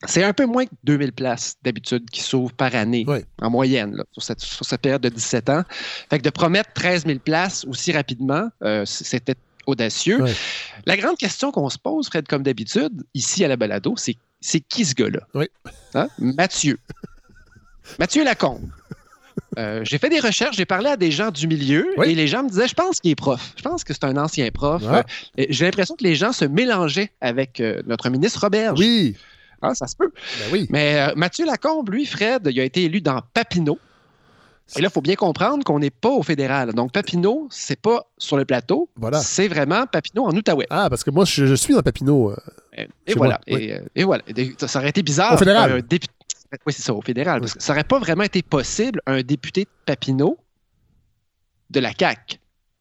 C'est 0.08 0.24
un 0.24 0.34
peu 0.34 0.46
moins 0.46 0.66
que 0.66 0.72
2000 0.84 1.14
places 1.14 1.56
d'habitude 1.64 2.10
qui 2.10 2.22
s'ouvrent 2.22 2.54
par 2.54 2.76
année, 2.76 3.06
en 3.42 3.50
moyenne, 3.50 4.04
sur, 4.12 4.22
cette, 4.22 4.82
période 4.82 5.02
de 5.02 5.10
17 5.10 5.50
ans. 5.50 5.64
Fait 6.10 6.20
que 6.20 6.24
de 6.24 6.30
promettre 6.30 6.74
13 6.74 7.06
000 7.06 7.20
places 7.20 7.66
aussi 7.66 7.92
rapidement, 7.92 8.50
euh, 8.64 8.84
c'était 8.86 9.36
audacieux. 9.66 10.24
La 10.86 10.98
grande 10.98 11.18
question 11.18 11.52
qu'on 11.52 11.70
se 11.70 11.78
pose, 11.78 12.08
Fred, 12.08 12.28
comme 12.28 12.44
d'habitude, 12.44 13.04
ici 13.14 13.44
à 13.44 13.48
la 13.48 13.56
balado, 13.56 13.96
c'est 13.98 14.18
c'est 14.42 14.60
qui 14.60 14.86
ce 14.86 14.94
gars-là? 14.94 15.22
Hein? 15.96 16.08
Mathieu. 16.20 16.78
Mathieu 18.00 18.24
Lacombe. 18.24 18.70
Euh, 19.58 19.82
j'ai 19.84 19.98
fait 19.98 20.10
des 20.10 20.20
recherches, 20.20 20.56
j'ai 20.56 20.66
parlé 20.66 20.90
à 20.90 20.98
des 20.98 21.12
gens 21.12 21.32
du 21.32 21.48
milieu 21.48 21.88
et 22.06 22.16
les 22.16 22.28
gens 22.28 22.44
me 22.44 22.50
disaient, 22.50 22.68
je 22.68 22.74
pense 22.74 23.00
qu'il 23.00 23.12
est 23.12 23.16
prof. 23.16 23.54
Je 23.58 23.64
pense 23.64 23.84
que 23.84 23.94
c'est 23.94 24.04
un 24.04 24.18
ancien 24.18 24.50
prof. 24.52 24.84
Euh, 24.86 25.04
j'ai 25.50 25.66
l'impression 25.66 25.96
que 25.96 26.04
les 26.04 26.16
gens 26.16 26.32
se 26.32 26.46
mélangeaient 26.46 27.12
avec 27.22 27.60
euh, 27.60 27.82
notre 27.86 28.10
ministre 28.10 28.42
Robert. 28.42 28.76
Oui. 28.78 29.16
Ah, 29.62 29.74
ça 29.74 29.88
se 29.88 29.96
peut. 29.96 30.12
Ben 30.40 30.46
oui. 30.52 30.68
Mais 30.70 31.14
Mathieu 31.16 31.46
Lacombe, 31.46 31.90
lui, 31.90 32.06
Fred, 32.06 32.48
il 32.52 32.60
a 32.60 32.64
été 32.64 32.84
élu 32.84 33.02
dans 33.02 33.22
Papineau. 33.34 33.80
Et 34.76 34.82
là, 34.82 34.88
il 34.88 34.92
faut 34.92 35.02
bien 35.02 35.16
comprendre 35.16 35.64
qu'on 35.64 35.80
n'est 35.80 35.92
pas 35.92 36.10
au 36.10 36.24
fédéral. 36.24 36.74
Donc, 36.74 36.92
Papineau, 36.92 37.48
c'est 37.52 37.80
pas 37.80 38.08
sur 38.18 38.36
le 38.36 38.46
plateau. 38.46 38.90
Voilà. 38.96 39.20
C'est 39.20 39.48
vraiment 39.48 39.86
Papineau 39.86 40.26
en 40.26 40.36
Outaouais. 40.36 40.66
Ah, 40.70 40.90
parce 40.90 41.04
que 41.04 41.12
moi, 41.12 41.24
je, 41.26 41.54
suis 41.54 41.74
dans 41.74 41.84
Papineau. 41.84 42.34
et, 42.76 43.14
voilà. 43.16 43.40
Et, 43.46 44.04
voilà. 44.04 44.24
Ça 44.66 44.80
aurait 44.80 44.90
été 44.90 45.04
bizarre. 45.04 45.34
Au 45.34 45.38
fédéral. 45.38 45.84
Oui, 46.66 46.74
c'est 46.74 46.82
ça, 46.82 46.94
au 46.94 47.02
fédéral. 47.02 47.42
Parce 47.42 47.54
que 47.54 47.62
ça 47.62 47.74
n'aurait 47.74 47.84
pas 47.84 48.00
vraiment 48.00 48.24
été 48.24 48.42
possible 48.42 49.02
un 49.06 49.22
député 49.22 49.66
de 49.66 49.70
Papineau 49.86 50.38
de 51.70 51.80
la 51.80 51.92
CAQ. 51.98 52.40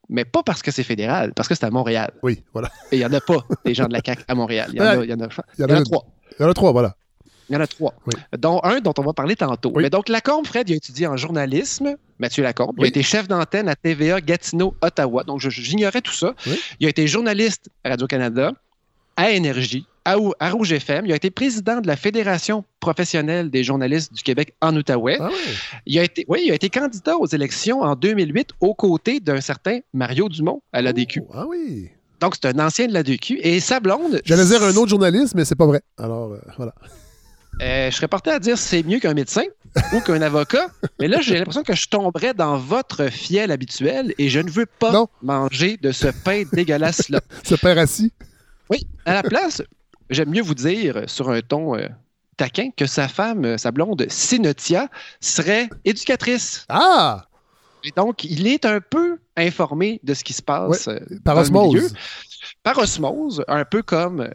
Mais 0.09 0.25
pas 0.25 0.43
parce 0.43 0.62
que 0.62 0.71
c'est 0.71 0.83
fédéral, 0.83 1.33
parce 1.35 1.49
que 1.49 1.55
c'est 1.55 1.64
à 1.64 1.71
Montréal. 1.71 2.12
Oui, 2.23 2.43
voilà. 2.53 2.71
Et 2.93 2.97
il 2.97 2.99
n'y 2.99 3.07
en 3.07 3.12
a 3.12 3.21
pas 3.21 3.45
des 3.64 3.75
gens 3.75 3.87
de 3.87 3.93
la 3.93 4.00
CAQ 4.05 4.23
à 4.29 4.35
Montréal. 4.35 4.71
Il 4.73 4.79
y 4.79 4.81
en, 4.81 4.87
a, 4.87 5.29
trois. 5.29 5.45
Il 5.59 6.43
y 6.43 6.45
en 6.45 6.50
a 6.50 6.55
trois, 6.55 6.73
voilà. 6.73 6.97
Il 7.49 7.55
y 7.55 7.57
en 7.57 7.61
a 7.61 7.67
trois. 7.67 7.95
Dont 8.39 8.61
un 8.63 8.81
dont 8.81 8.95
on 8.99 9.03
va 9.03 9.13
parler 9.13 9.37
tantôt. 9.37 9.73
Mais 9.77 9.91
donc, 9.91 10.09
Lacombe, 10.09 10.47
Fred, 10.47 10.69
il 10.69 10.75
a 10.75 10.77
étudié 10.77 11.07
en 11.07 11.17
journalisme. 11.17 11.97
Mathieu 12.19 12.43
Lacombe. 12.43 12.75
Il 12.79 12.85
a 12.85 12.89
été 12.89 13.03
chef 13.03 13.29
d'antenne 13.29 13.69
à 13.69 13.75
TVA 13.75 14.21
Gatineau, 14.21 14.75
Ottawa. 14.83 15.25
Donc, 15.25 15.41
j'ignorais 15.41 16.01
tout 16.01 16.13
ça. 16.13 16.35
Il 16.81 16.87
a 16.87 16.91
été 16.91 17.07
journaliste 17.07 17.71
à 17.85 17.91
Radio-Canada, 17.91 18.53
à 19.17 19.31
Énergie, 19.31 19.87
à, 20.05 20.17
Rouge 20.51 20.73
FM. 20.73 21.07
Il 21.07 21.13
a 21.13 21.17
été 21.17 21.31
président 21.31 21.81
de 21.81 21.87
la 21.87 21.97
Fédération 21.97 22.65
professionnelle 22.81 23.51
des 23.51 23.65
journalistes 23.65 24.13
du 24.13 24.23
Québec 24.23 24.55
en 24.61 24.75
Outaouais. 24.77 25.19
Ah 25.21 25.31
il 25.87 25.99
a 25.99 26.05
été, 26.05 26.25
oui, 26.29 26.43
il 26.45 26.53
a 26.53 26.55
été 26.55 26.69
candidat 26.69 27.17
aux 27.17 27.27
élections 27.27 27.83
en 27.83 27.95
2008 27.97 28.51
aux 28.61 28.75
côtés 28.75 29.21
d'un 29.21 29.41
certain 29.41 29.81
Mario 29.93 30.29
Dumont 30.29 30.63
à 30.73 30.83
l'ADQ. 30.83 31.23
Oh, 31.29 31.33
ah 31.35 31.45
oui. 31.49 31.91
Donc, 32.21 32.37
c'est 32.41 32.49
un 32.49 32.65
ancien 32.65 32.87
de 32.87 32.93
l'ADQ. 32.93 33.41
Et 33.43 33.61
sa 33.61 33.81
blonde. 33.81 34.21
J'allais 34.25 34.47
dire 34.47 34.63
un 34.63 34.75
autre 34.77 34.89
journaliste, 34.89 35.35
mais 35.35 35.45
c'est 35.45 35.57
pas 35.57 35.67
vrai. 35.67 35.83
Alors, 35.99 36.33
euh, 36.33 36.41
voilà. 36.57 36.75
Euh, 37.63 37.91
je 37.91 37.97
serais 37.97 38.09
porté 38.09 38.31
à 38.31 38.39
dire 38.39 38.59
c'est 38.59 38.83
mieux 38.83 38.99
qu'un 38.99 39.15
médecin 39.15 39.45
ou 39.93 40.01
qu'un 40.01 40.23
avocat, 40.23 40.69
mais 41.01 41.09
là, 41.09 41.21
j'ai 41.21 41.39
l'impression 41.39 41.63
que 41.63 41.75
je 41.75 41.89
tomberais 41.89 42.35
dans 42.35 42.59
votre 42.59 43.07
fiel 43.07 43.51
habituel 43.51 44.15
et 44.19 44.29
je 44.29 44.41
ne 44.41 44.51
veux 44.51 44.67
pas 44.67 45.07
manger 45.23 45.77
de 45.77 45.93
ce 45.93 46.09
pain 46.09 46.45
dégueulasse-là. 46.53 47.21
ce 47.45 47.55
pain 47.55 47.75
rassis? 47.75 48.13
Oui. 48.71 48.87
À 49.05 49.15
la 49.15 49.23
place, 49.23 49.63
j'aime 50.11 50.31
mieux 50.31 50.43
vous 50.43 50.55
dire 50.55 51.05
sur 51.07 51.31
un 51.31 51.41
ton 51.41 51.77
euh, 51.77 51.89
taquin 52.37 52.71
que 52.77 52.87
sa 52.87 53.09
femme, 53.09 53.45
euh, 53.45 53.59
sa 53.59 53.71
blonde, 53.71 54.07
Sinotia, 54.09 54.89
serait 55.21 55.69
éducatrice. 55.85 56.67
Ah! 56.69 57.27
Et 57.85 57.91
donc, 57.97 58.25
il 58.25 58.47
est 58.47 58.65
un 58.65 58.81
peu 58.81 59.19
informé 59.37 60.01
de 60.05 60.15
ce 60.15 60.25
qui 60.25 60.33
se 60.33 60.43
passe. 60.43 60.89
Euh, 60.89 61.01
par 61.25 61.37
osmose. 61.37 61.93
Par 62.63 62.79
osmose, 62.79 63.45
un 63.49 63.65
peu 63.65 63.83
comme 63.83 64.27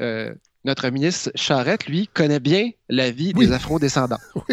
notre 0.65 0.89
ministre 0.89 1.31
Charette, 1.35 1.85
lui, 1.87 2.07
connaît 2.13 2.39
bien 2.39 2.69
la 2.89 3.11
vie 3.11 3.33
des 3.33 3.51
afro-descendants. 3.51 4.19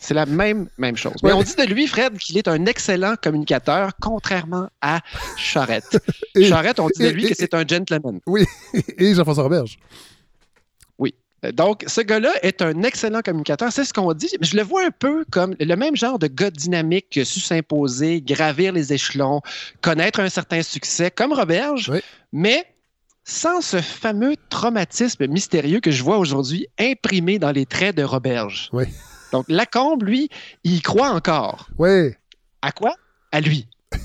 C'est 0.00 0.14
la 0.14 0.26
même, 0.26 0.68
même 0.76 0.96
chose. 0.96 1.14
Mais 1.22 1.32
on 1.32 1.42
dit 1.42 1.54
de 1.54 1.62
lui, 1.62 1.86
Fred, 1.86 2.18
qu'il 2.18 2.36
est 2.36 2.48
un 2.48 2.66
excellent 2.66 3.14
communicateur, 3.22 3.92
contrairement 4.00 4.68
à 4.82 5.00
Charette. 5.36 5.98
Charette, 6.42 6.80
on 6.80 6.88
dit 6.88 7.04
de 7.04 7.08
lui 7.08 7.28
que 7.28 7.34
c'est 7.34 7.54
un 7.54 7.66
gentleman. 7.66 8.20
Oui, 8.26 8.44
et 8.98 9.14
Jean-François 9.14 9.44
Roberge. 9.44 9.78
Donc, 11.52 11.84
ce 11.86 12.00
gars-là 12.00 12.32
est 12.42 12.62
un 12.62 12.82
excellent 12.82 13.20
communicateur. 13.20 13.70
C'est 13.72 13.84
ce 13.84 13.92
qu'on 13.92 14.12
dit. 14.14 14.30
Je 14.40 14.56
le 14.56 14.62
vois 14.62 14.86
un 14.86 14.90
peu 14.90 15.24
comme 15.30 15.54
le 15.58 15.74
même 15.74 15.96
genre 15.96 16.18
de 16.18 16.26
gars 16.26 16.50
dynamique 16.50 17.10
qui 17.10 17.20
a 17.20 17.24
su 17.24 17.40
s'imposer, 17.40 18.22
gravir 18.22 18.72
les 18.72 18.92
échelons, 18.92 19.40
connaître 19.80 20.20
un 20.20 20.28
certain 20.28 20.62
succès, 20.62 21.10
comme 21.10 21.32
Roberge, 21.32 21.92
mais 22.32 22.66
sans 23.24 23.60
ce 23.60 23.80
fameux 23.80 24.36
traumatisme 24.50 25.26
mystérieux 25.26 25.80
que 25.80 25.90
je 25.90 26.02
vois 26.02 26.18
aujourd'hui 26.18 26.68
imprimé 26.78 27.38
dans 27.38 27.52
les 27.52 27.66
traits 27.66 27.96
de 27.96 28.02
Roberge. 28.02 28.68
Oui. 28.72 28.84
Donc, 29.32 29.46
Lacombe, 29.48 30.02
lui, 30.02 30.28
il 30.62 30.82
croit 30.82 31.10
encore. 31.10 31.68
Oui. 31.78 32.12
À 32.62 32.70
quoi? 32.70 32.94
À 33.32 33.40
lui. 33.40 33.66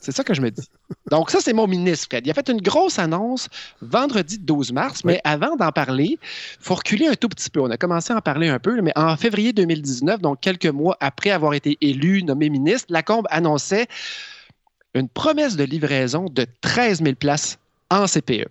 C'est 0.00 0.12
ça 0.12 0.24
que 0.24 0.34
je 0.34 0.40
me 0.40 0.50
dis. 0.50 0.68
Donc, 1.10 1.30
ça, 1.30 1.40
c'est 1.40 1.52
mon 1.52 1.66
ministre, 1.66 2.06
Fred. 2.10 2.26
Il 2.26 2.30
a 2.30 2.34
fait 2.34 2.48
une 2.48 2.60
grosse 2.60 2.98
annonce 2.98 3.48
vendredi 3.80 4.38
12 4.38 4.72
mars, 4.72 5.02
mais 5.04 5.20
avant 5.24 5.56
d'en 5.56 5.72
parler, 5.72 6.18
il 6.20 6.60
faut 6.60 6.74
reculer 6.74 7.08
un 7.08 7.14
tout 7.14 7.28
petit 7.28 7.50
peu. 7.50 7.60
On 7.60 7.70
a 7.70 7.76
commencé 7.76 8.12
à 8.12 8.16
en 8.16 8.20
parler 8.20 8.48
un 8.48 8.60
peu, 8.60 8.80
mais 8.82 8.92
en 8.94 9.16
février 9.16 9.52
2019, 9.52 10.20
donc 10.20 10.40
quelques 10.40 10.66
mois 10.66 10.96
après 11.00 11.30
avoir 11.30 11.54
été 11.54 11.76
élu, 11.80 12.22
nommé 12.22 12.50
ministre, 12.50 12.86
Lacombe 12.90 13.26
annonçait 13.30 13.86
une 14.94 15.08
promesse 15.08 15.56
de 15.56 15.64
livraison 15.64 16.26
de 16.26 16.46
13 16.60 17.02
000 17.02 17.16
places 17.16 17.58
en 17.90 18.06
CPE. 18.06 18.48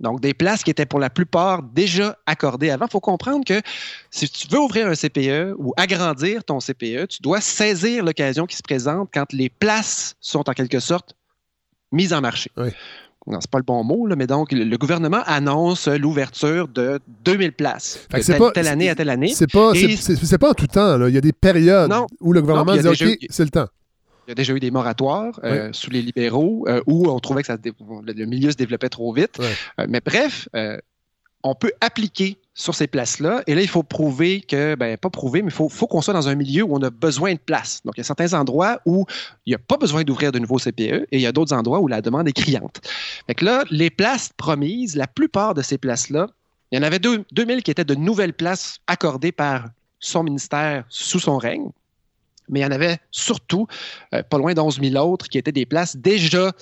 Donc, 0.00 0.20
des 0.20 0.34
places 0.34 0.64
qui 0.64 0.70
étaient 0.70 0.86
pour 0.86 0.98
la 0.98 1.08
plupart 1.08 1.62
déjà 1.62 2.18
accordées 2.26 2.70
avant. 2.70 2.86
Il 2.86 2.90
faut 2.90 3.00
comprendre 3.00 3.44
que 3.44 3.60
si 4.10 4.28
tu 4.28 4.48
veux 4.48 4.58
ouvrir 4.58 4.88
un 4.88 4.94
CPE 4.94 5.54
ou 5.56 5.72
agrandir 5.76 6.42
ton 6.44 6.58
CPE, 6.58 7.06
tu 7.08 7.22
dois 7.22 7.40
saisir 7.40 8.04
l'occasion 8.04 8.46
qui 8.46 8.56
se 8.56 8.62
présente 8.62 9.08
quand 9.14 9.32
les 9.32 9.48
places 9.48 10.16
sont 10.20 10.48
en 10.48 10.52
quelque 10.52 10.80
sorte 10.80 11.14
mise 11.92 12.12
en 12.12 12.20
marché. 12.20 12.50
non, 12.56 13.40
c'est 13.40 13.50
pas 13.50 13.58
le 13.58 13.64
bon 13.64 13.84
mot, 13.84 14.06
là, 14.06 14.16
mais 14.16 14.26
donc 14.26 14.50
le, 14.50 14.76
gouvernement 14.76 15.22
annonce 15.26 15.86
l'ouverture 15.86 16.66
de 16.66 16.98
2000 17.24 17.52
places 17.52 18.06
de 18.10 18.20
telle, 18.20 18.52
telle, 18.52 18.68
année 18.68 18.90
à 18.90 18.96
telle 18.96 19.10
année. 19.10 19.32
C'est 19.32 19.50
pas, 19.50 19.72
c'est, 19.74 20.38
pas 20.38 20.50
en 20.50 20.54
tout 20.54 20.66
temps. 20.66 20.98
Là. 20.98 21.08
Il 21.08 21.14
y 21.14 21.18
a 21.18 21.20
des 21.20 21.32
périodes 21.32 21.92
où 22.20 22.32
le 22.32 22.40
gouvernement 22.40 22.76
dit 22.76 22.88
OK, 22.88 23.18
c'est 23.30 23.44
le 23.44 23.50
temps. 23.50 23.68
Il 24.26 24.30
y 24.30 24.32
a 24.32 24.34
déjà 24.34 24.54
eu 24.54 24.60
des 24.60 24.70
moratoires 24.70 25.38
euh, 25.44 25.70
sous 25.72 25.90
les 25.90 26.02
libéraux 26.02 26.64
euh, 26.68 26.80
où 26.86 27.08
on 27.08 27.18
trouvait 27.20 27.42
que 27.42 27.46
ça, 27.46 27.56
le, 27.58 28.24
milieu 28.24 28.50
se 28.50 28.56
développait 28.56 28.88
trop 28.88 29.12
vite. 29.12 29.38
Euh, 29.78 29.86
mais 29.88 30.00
bref, 30.04 30.48
on 31.42 31.54
peut 31.54 31.72
appliquer 31.80 32.38
sur 32.54 32.74
ces 32.74 32.86
places-là. 32.86 33.42
Et 33.46 33.54
là, 33.54 33.60
il 33.60 33.68
faut 33.68 33.82
prouver 33.82 34.40
que, 34.40 34.76
ben, 34.76 34.96
pas 34.96 35.10
prouver, 35.10 35.42
mais 35.42 35.48
il 35.48 35.54
faut, 35.54 35.68
faut 35.68 35.86
qu'on 35.86 36.00
soit 36.00 36.14
dans 36.14 36.28
un 36.28 36.36
milieu 36.36 36.62
où 36.62 36.74
on 36.74 36.82
a 36.82 36.90
besoin 36.90 37.34
de 37.34 37.38
place. 37.38 37.80
Donc, 37.84 37.94
il 37.96 38.00
y 38.00 38.02
a 38.02 38.04
certains 38.04 38.32
endroits 38.32 38.80
où 38.86 39.04
il 39.44 39.50
n'y 39.50 39.54
a 39.54 39.58
pas 39.58 39.76
besoin 39.76 40.04
d'ouvrir 40.04 40.32
de 40.32 40.38
nouveaux 40.38 40.58
CPE 40.58 40.80
et 40.80 41.06
il 41.12 41.20
y 41.20 41.26
a 41.26 41.32
d'autres 41.32 41.52
endroits 41.52 41.80
où 41.80 41.88
la 41.88 42.00
demande 42.00 42.28
est 42.28 42.32
criante. 42.32 42.80
Fait 43.26 43.34
que 43.34 43.44
là, 43.44 43.64
les 43.70 43.90
places 43.90 44.30
promises, 44.36 44.94
la 44.96 45.08
plupart 45.08 45.54
de 45.54 45.62
ces 45.62 45.78
places-là, 45.78 46.28
il 46.70 46.78
y 46.78 46.80
en 46.80 46.82
avait 46.82 46.98
deux, 46.98 47.24
2000 47.32 47.62
qui 47.62 47.70
étaient 47.70 47.84
de 47.84 47.94
nouvelles 47.94 48.34
places 48.34 48.78
accordées 48.86 49.32
par 49.32 49.66
son 49.98 50.22
ministère 50.22 50.84
sous 50.88 51.20
son 51.20 51.38
règne. 51.38 51.70
Mais 52.48 52.60
il 52.60 52.62
y 52.62 52.66
en 52.66 52.70
avait 52.70 52.98
surtout 53.10 53.66
euh, 54.14 54.22
pas 54.22 54.38
loin 54.38 54.54
d'11 54.54 54.90
000 54.92 55.04
autres 55.06 55.28
qui 55.28 55.38
étaient 55.38 55.52
des 55.52 55.66
places 55.66 55.96
déjà 55.96 56.52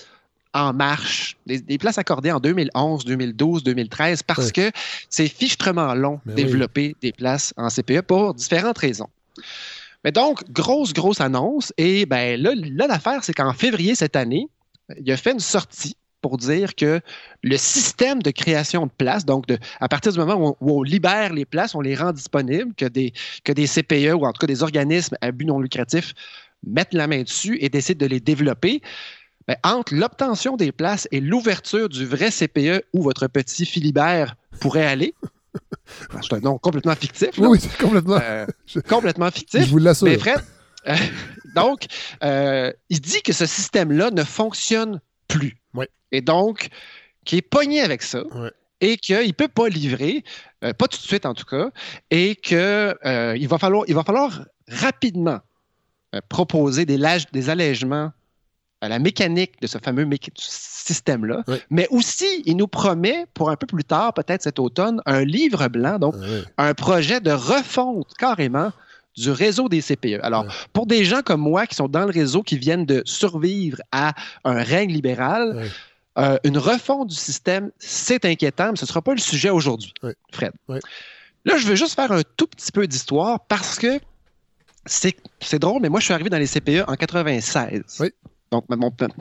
en 0.54 0.72
marche, 0.74 1.36
des, 1.46 1.78
places 1.78 1.96
accordées 1.96 2.30
en 2.30 2.38
2011, 2.38 3.06
2012, 3.06 3.64
2013, 3.64 4.22
parce 4.22 4.52
que 4.52 4.70
c'est 5.08 5.28
fichtrement 5.28 5.94
long 5.94 6.20
de 6.26 6.34
développer 6.34 6.94
des 7.00 7.12
places 7.12 7.54
en 7.56 7.68
CPE 7.68 8.02
pour 8.02 8.34
différentes 8.34 8.76
raisons. 8.76 9.08
Mais 10.04 10.12
donc, 10.12 10.42
grosse, 10.50 10.92
grosse 10.92 11.20
annonce. 11.20 11.72
Et 11.78 12.06
ben 12.06 12.40
là, 12.40 12.52
l'affaire, 12.86 13.24
c'est 13.24 13.32
qu'en 13.32 13.52
février 13.52 13.94
cette 13.94 14.16
année, 14.16 14.48
il 14.98 15.10
a 15.10 15.16
fait 15.16 15.32
une 15.32 15.40
sortie 15.40 15.96
pour 16.23 16.38
dire 16.38 16.75
que 16.75 17.00
le 17.43 17.57
système 17.59 18.23
de 18.23 18.31
création 18.31 18.87
de 18.87 18.93
places, 18.97 19.26
donc 19.26 19.47
de, 19.47 19.59
à 19.81 19.88
partir 19.88 20.12
du 20.12 20.19
moment 20.19 20.57
où 20.61 20.79
on, 20.79 20.83
libère 20.83 21.33
les 21.33 21.45
places, 21.45 21.75
on 21.75 21.81
les 21.81 21.95
rend 21.95 22.12
disponibles, 22.12 22.75
que 22.75 22.87
des, 22.87 23.12
que 23.45 23.52
des 23.52 23.67
CPE 23.67 24.14
ou 24.14 24.25
en 24.25 24.33
tout 24.33 24.38
cas 24.41 24.47
des 24.47 24.62
organismes 24.62 25.17
à 25.21 25.31
but 25.33 25.45
non 25.45 25.61
lucratif 25.61 26.14
mettent 26.64 26.95
la 26.95 27.07
main 27.07 27.23
dessus 27.23 27.59
et 27.61 27.69
décident 27.69 28.07
de 28.07 28.11
les 28.11 28.21
développer, 28.21 28.81
ben, 29.49 29.57
entre 29.64 29.95
l'obtention 29.95 30.57
des 30.57 30.73
places 30.73 31.09
et 31.11 31.21
l'ouverture 31.21 31.88
du 31.88 32.07
vrai 32.07 32.31
CPE 32.31 32.85
où 32.93 33.02
votre 33.02 33.26
petit 33.26 33.67
Philibert 33.67 34.37
pourrait 34.61 34.87
aller, 34.87 35.14
c'est 36.23 36.35
un 36.35 36.41
nom 36.41 36.59
complètement 36.59 36.95
fictif. 36.95 37.31
Oui, 37.38 37.59
c'est 37.61 37.76
complètement. 37.76 38.19
Euh, 38.23 38.47
complètement 38.88 39.31
fictif. 39.31 39.64
Je 39.64 39.71
vous 39.71 39.79
l'assure. 39.79 40.07
Mais 40.07 40.19
Fred, 40.19 40.41
euh, 40.88 40.95
donc, 41.55 41.87
euh, 42.23 42.73
il 42.88 43.00
dit 43.00 43.23
que 43.23 43.33
ce 43.33 43.47
système-là 43.47 44.11
ne 44.11 44.25
fonctionne 44.25 45.00
plus. 45.29 45.57
Et 46.12 46.21
donc, 46.21 46.69
qui 47.25 47.38
est 47.38 47.42
pogné 47.42 47.81
avec 47.81 48.02
ça. 48.02 48.23
Et 48.81 48.97
qu'il 48.97 49.26
ne 49.26 49.33
peut 49.33 49.49
pas 49.49 49.69
livrer, 49.69 50.25
pas 50.61 50.88
tout 50.88 50.99
de 50.99 51.02
suite 51.02 51.25
en 51.25 51.35
tout 51.35 51.45
cas, 51.45 51.71
et 52.11 52.35
qu'il 52.35 52.57
va, 52.57 53.59
falloir, 53.59 53.85
il 53.87 53.95
va 53.95 54.02
falloir 54.02 54.45
rapidement 54.69 55.40
proposer 56.28 56.85
des, 56.85 56.99
des 57.33 57.50
allègements 57.50 58.11
à 58.83 58.88
la 58.88 58.99
mécanique 58.99 59.52
de 59.62 59.69
ce 59.69 59.78
fameux 59.78 60.09
système-là. 60.35 61.45
Mais 61.71 61.87
aussi, 61.90 62.42
il 62.45 62.57
nous 62.57 62.66
promet, 62.66 63.26
pour 63.33 63.49
un 63.49 63.57
peu 63.57 63.66
plus 63.66 63.85
tard, 63.85 64.12
peut-être 64.12 64.42
cet 64.42 64.59
automne, 64.59 65.00
un 65.07 65.25
livre 65.25 65.69
blanc, 65.69 66.00
donc 66.00 66.16
ah 66.59 66.66
un 66.66 66.75
projet 66.75 67.21
de 67.21 67.31
refonte 67.31 68.12
carrément 68.19 68.73
du 69.16 69.31
réseau 69.31 69.69
des 69.69 69.81
CPE. 69.81 70.19
Alors, 70.23 70.47
pour 70.73 70.87
des 70.87 71.04
gens 71.04 71.23
comme 71.23 71.42
moi 71.42 71.66
qui 71.66 71.76
sont 71.76 71.87
dans 71.87 72.04
le 72.04 72.11
réseau, 72.11 72.42
qui 72.42 72.59
viennent 72.59 72.87
de 72.87 73.02
survivre 73.04 73.78
à 73.92 74.14
un 74.45 74.62
règne 74.62 74.90
libéral, 74.90 75.71
euh, 76.19 76.38
une 76.45 76.59
refonte 76.59 77.09
du 77.09 77.14
système, 77.14 77.71
c'est 77.78 78.25
inquiétant, 78.25 78.71
mais 78.71 78.76
ce 78.76 78.85
ne 78.85 78.88
sera 78.88 79.02
pas 79.02 79.12
le 79.12 79.21
sujet 79.21 79.50
aujourd'hui, 79.50 79.95
Fred. 80.33 80.52
Là, 81.45 81.57
je 81.57 81.66
veux 81.66 81.75
juste 81.75 81.95
faire 81.95 82.12
un 82.12 82.23
tout 82.37 82.47
petit 82.47 82.71
peu 82.71 82.87
d'histoire 82.87 83.40
parce 83.47 83.78
que 83.78 83.99
c'est 84.85 85.59
drôle, 85.59 85.81
mais 85.83 85.88
moi, 85.88 86.00
je 86.00 86.04
suis 86.04 86.14
arrivé 86.14 86.31
dans 86.31 86.38
les 86.38 86.47
CPE 86.47 86.85
en 86.87 86.95
96. 86.95 87.83
Oui. 88.00 88.11
Donc, 88.50 88.66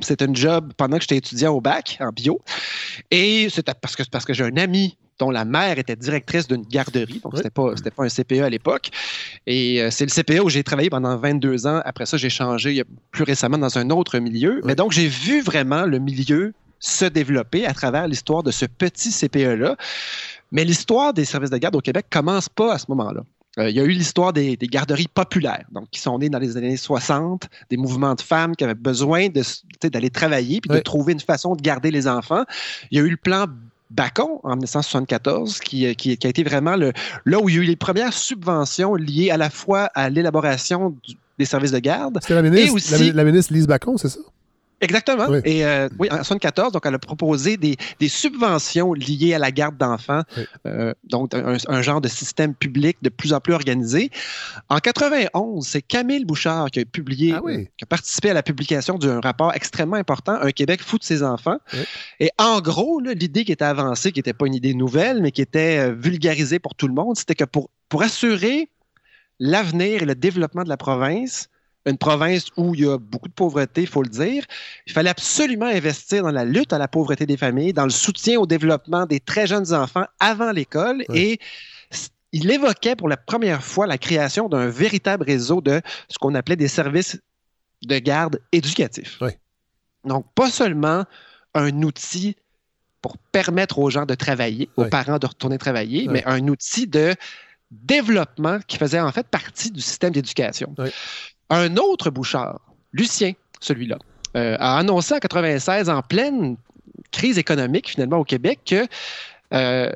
c'était 0.01 0.29
un 0.29 0.33
job 0.33 0.73
pendant 0.75 0.97
que 0.97 1.03
j'étais 1.03 1.17
étudiant 1.17 1.53
au 1.53 1.61
bac 1.61 1.97
en 2.01 2.09
bio. 2.09 2.41
Et 3.09 3.47
c'était 3.49 3.73
parce 3.73 3.95
que, 3.95 4.03
parce 4.11 4.25
que 4.25 4.33
j'ai 4.33 4.43
un 4.43 4.57
ami 4.57 4.97
dont 5.19 5.31
la 5.31 5.45
mère 5.45 5.79
était 5.79 5.95
directrice 5.95 6.47
d'une 6.47 6.63
garderie. 6.63 7.21
Donc, 7.23 7.33
ce 7.33 7.37
c'était 7.37 7.49
pas, 7.51 7.73
pas 7.95 8.03
un 8.03 8.09
CPE 8.09 8.41
à 8.41 8.49
l'époque. 8.49 8.89
Et 9.47 9.81
euh, 9.81 9.89
c'est 9.89 10.05
le 10.05 10.11
CPE 10.11 10.43
où 10.43 10.49
j'ai 10.49 10.63
travaillé 10.63 10.89
pendant 10.89 11.15
22 11.15 11.65
ans. 11.67 11.81
Après 11.85 12.05
ça, 12.05 12.17
j'ai 12.17 12.29
changé 12.29 12.83
plus 13.11 13.23
récemment 13.23 13.57
dans 13.57 13.77
un 13.77 13.89
autre 13.91 14.17
milieu. 14.19 14.61
Mais 14.65 14.75
donc, 14.75 14.91
j'ai 14.91 15.07
vu 15.07 15.41
vraiment 15.41 15.85
le 15.85 15.99
milieu 15.99 16.53
se 16.81 17.05
développer 17.05 17.65
à 17.65 17.73
travers 17.73 18.07
l'histoire 18.07 18.43
de 18.43 18.51
ce 18.51 18.65
petit 18.65 19.11
CPE-là. 19.11 19.77
Mais 20.51 20.65
l'histoire 20.65 21.13
des 21.13 21.23
services 21.23 21.51
de 21.51 21.57
garde 21.57 21.75
au 21.75 21.81
Québec 21.81 22.07
commence 22.09 22.49
pas 22.49 22.73
à 22.73 22.77
ce 22.77 22.85
moment-là. 22.89 23.21
Euh, 23.57 23.69
il 23.69 23.75
y 23.75 23.79
a 23.79 23.83
eu 23.83 23.89
l'histoire 23.89 24.31
des, 24.31 24.57
garderies 24.57 25.09
populaires, 25.13 25.65
donc 25.71 25.89
qui 25.91 25.99
sont 25.99 26.17
nées 26.19 26.29
dans 26.29 26.39
les 26.39 26.55
années 26.55 26.77
60, 26.77 27.49
des 27.69 27.77
mouvements 27.77 28.15
de 28.15 28.21
femmes 28.21 28.55
qui 28.55 28.63
avaient 28.63 28.73
besoin 28.73 29.27
d'aller 29.83 30.09
travailler 30.09 30.61
puis 30.61 30.69
de 30.69 30.79
trouver 30.79 31.13
une 31.13 31.19
façon 31.19 31.55
de 31.55 31.61
garder 31.61 31.91
les 31.91 32.07
enfants. 32.07 32.43
Il 32.91 32.97
y 32.97 33.01
a 33.01 33.03
eu 33.03 33.09
le 33.09 33.17
plan 33.17 33.47
Bacon 33.89 34.39
en 34.43 34.51
1974, 34.51 35.59
qui, 35.59 35.93
qui, 35.95 36.17
a 36.23 36.29
été 36.29 36.43
vraiment 36.43 36.77
le, 36.77 36.93
là 37.25 37.39
où 37.39 37.49
il 37.49 37.55
y 37.55 37.59
a 37.59 37.61
eu 37.61 37.65
les 37.65 37.75
premières 37.75 38.13
subventions 38.13 38.95
liées 38.95 39.31
à 39.31 39.37
la 39.37 39.49
fois 39.49 39.89
à 39.95 40.09
l'élaboration 40.09 40.95
des 41.37 41.45
services 41.45 41.71
de 41.71 41.79
garde. 41.79 42.19
C'était 42.21 42.35
la 42.35 42.41
ministre, 42.41 43.13
la 43.13 43.23
ministre 43.25 43.53
Lise 43.53 43.67
Bacon, 43.67 43.97
c'est 43.97 44.09
ça? 44.09 44.19
Exactement. 44.81 45.27
Et 45.45 45.63
euh, 45.63 45.87
oui, 45.99 46.07
en 46.09 46.15
1974, 46.15 46.73
donc 46.73 46.85
elle 46.85 46.95
a 46.95 46.99
proposé 46.99 47.55
des, 47.57 47.77
subventions 48.07 48.93
liées 48.93 49.33
à 49.33 49.39
la 49.39 49.51
garde 49.51 49.77
d'enfants, 49.77 50.23
euh, 50.65 50.93
donc 51.03 51.33
un, 51.33 51.81
genre 51.81 52.01
de 52.01 52.07
système 52.07 52.53
public 52.55 52.97
de 53.01 53.09
plus 53.09 53.33
en 53.33 53.39
plus 53.39 53.53
organisé. 53.53 54.09
En 54.69 54.79
91, 54.79 55.65
c'est 55.65 55.81
Camille 55.81 56.25
Bouchard 56.25 56.71
qui 56.71 56.79
a 56.79 56.85
publié, 56.85 57.33
ah 57.33 57.41
qui 57.77 57.83
a 57.83 57.85
participé 57.85 58.31
à 58.31 58.33
la 58.33 58.43
publication 58.43 58.97
d'un 58.97 59.19
rapport 59.19 59.53
extrêmement 59.53 59.97
important, 59.97 60.33
Un 60.41 60.51
Québec 60.51 60.81
fou 60.81 60.97
de 60.97 61.03
ses 61.03 61.23
enfants. 61.23 61.57
Et 62.19 62.31
en 62.39 62.59
gros, 62.59 62.99
l'idée 62.99 63.45
qui 63.45 63.51
était 63.51 63.65
avancée, 63.65 64.11
qui 64.11 64.19
n'était 64.19 64.33
pas 64.33 64.47
une 64.47 64.55
idée 64.55 64.73
nouvelle, 64.73 65.21
mais 65.21 65.31
qui 65.31 65.41
était 65.41 65.77
euh, 65.79 65.93
vulgarisée 65.93 66.59
pour 66.59 66.75
tout 66.75 66.87
le 66.87 66.93
monde, 66.93 67.15
c'était 67.15 67.35
que 67.35 67.43
pour, 67.43 67.69
pour 67.87 68.01
assurer 68.01 68.69
l'avenir 69.39 70.03
et 70.03 70.05
le 70.05 70.15
développement 70.15 70.63
de 70.63 70.69
la 70.69 70.77
province, 70.77 71.49
une 71.85 71.97
province 71.97 72.47
où 72.57 72.75
il 72.75 72.81
y 72.81 72.87
a 72.87 72.97
beaucoup 72.97 73.27
de 73.27 73.33
pauvreté, 73.33 73.81
il 73.81 73.87
faut 73.87 74.03
le 74.03 74.09
dire. 74.09 74.45
Il 74.85 74.93
fallait 74.93 75.09
absolument 75.09 75.65
investir 75.65 76.23
dans 76.23 76.31
la 76.31 76.45
lutte 76.45 76.73
à 76.73 76.77
la 76.77 76.87
pauvreté 76.87 77.25
des 77.25 77.37
familles, 77.37 77.73
dans 77.73 77.85
le 77.85 77.89
soutien 77.89 78.39
au 78.39 78.45
développement 78.45 79.05
des 79.05 79.19
très 79.19 79.47
jeunes 79.47 79.73
enfants 79.73 80.05
avant 80.19 80.51
l'école 80.51 81.03
et 81.13 81.39
il 82.33 82.49
évoquait 82.49 82.95
pour 82.95 83.09
la 83.09 83.17
première 83.17 83.63
fois 83.63 83.87
la 83.87 83.97
création 83.97 84.47
d'un 84.47 84.67
véritable 84.67 85.23
réseau 85.25 85.59
de 85.61 85.81
ce 86.07 86.17
qu'on 86.17 86.33
appelait 86.35 86.55
des 86.55 86.67
services 86.69 87.19
de 87.83 87.97
garde 87.97 88.39
éducatifs. 88.51 89.19
Donc, 90.05 90.25
pas 90.33 90.49
seulement 90.49 91.05
un 91.53 91.81
outil 91.81 92.35
pour 93.01 93.17
permettre 93.17 93.79
aux 93.79 93.89
gens 93.89 94.05
de 94.05 94.15
travailler, 94.15 94.69
aux 94.77 94.85
parents 94.85 95.17
de 95.17 95.25
retourner 95.25 95.57
travailler, 95.57 96.07
mais 96.07 96.23
un 96.25 96.47
outil 96.47 96.87
de 96.87 97.15
développement 97.71 98.59
qui 98.67 98.77
faisait 98.77 98.99
en 98.99 99.11
fait 99.11 99.27
partie 99.27 99.71
du 99.71 99.81
système 99.81 100.11
d'éducation. 100.11 100.73
Un 101.51 101.75
autre 101.75 102.09
Bouchard, 102.09 102.61
Lucien, 102.93 103.33
celui-là, 103.59 103.97
euh, 104.37 104.55
a 104.57 104.77
annoncé 104.77 105.13
en 105.13 105.19
96, 105.19 105.89
en 105.89 106.01
pleine 106.01 106.55
crise 107.11 107.37
économique 107.37 107.89
finalement 107.89 108.17
au 108.17 108.23
Québec, 108.23 108.61
que 108.65 108.87
euh, 109.53 109.91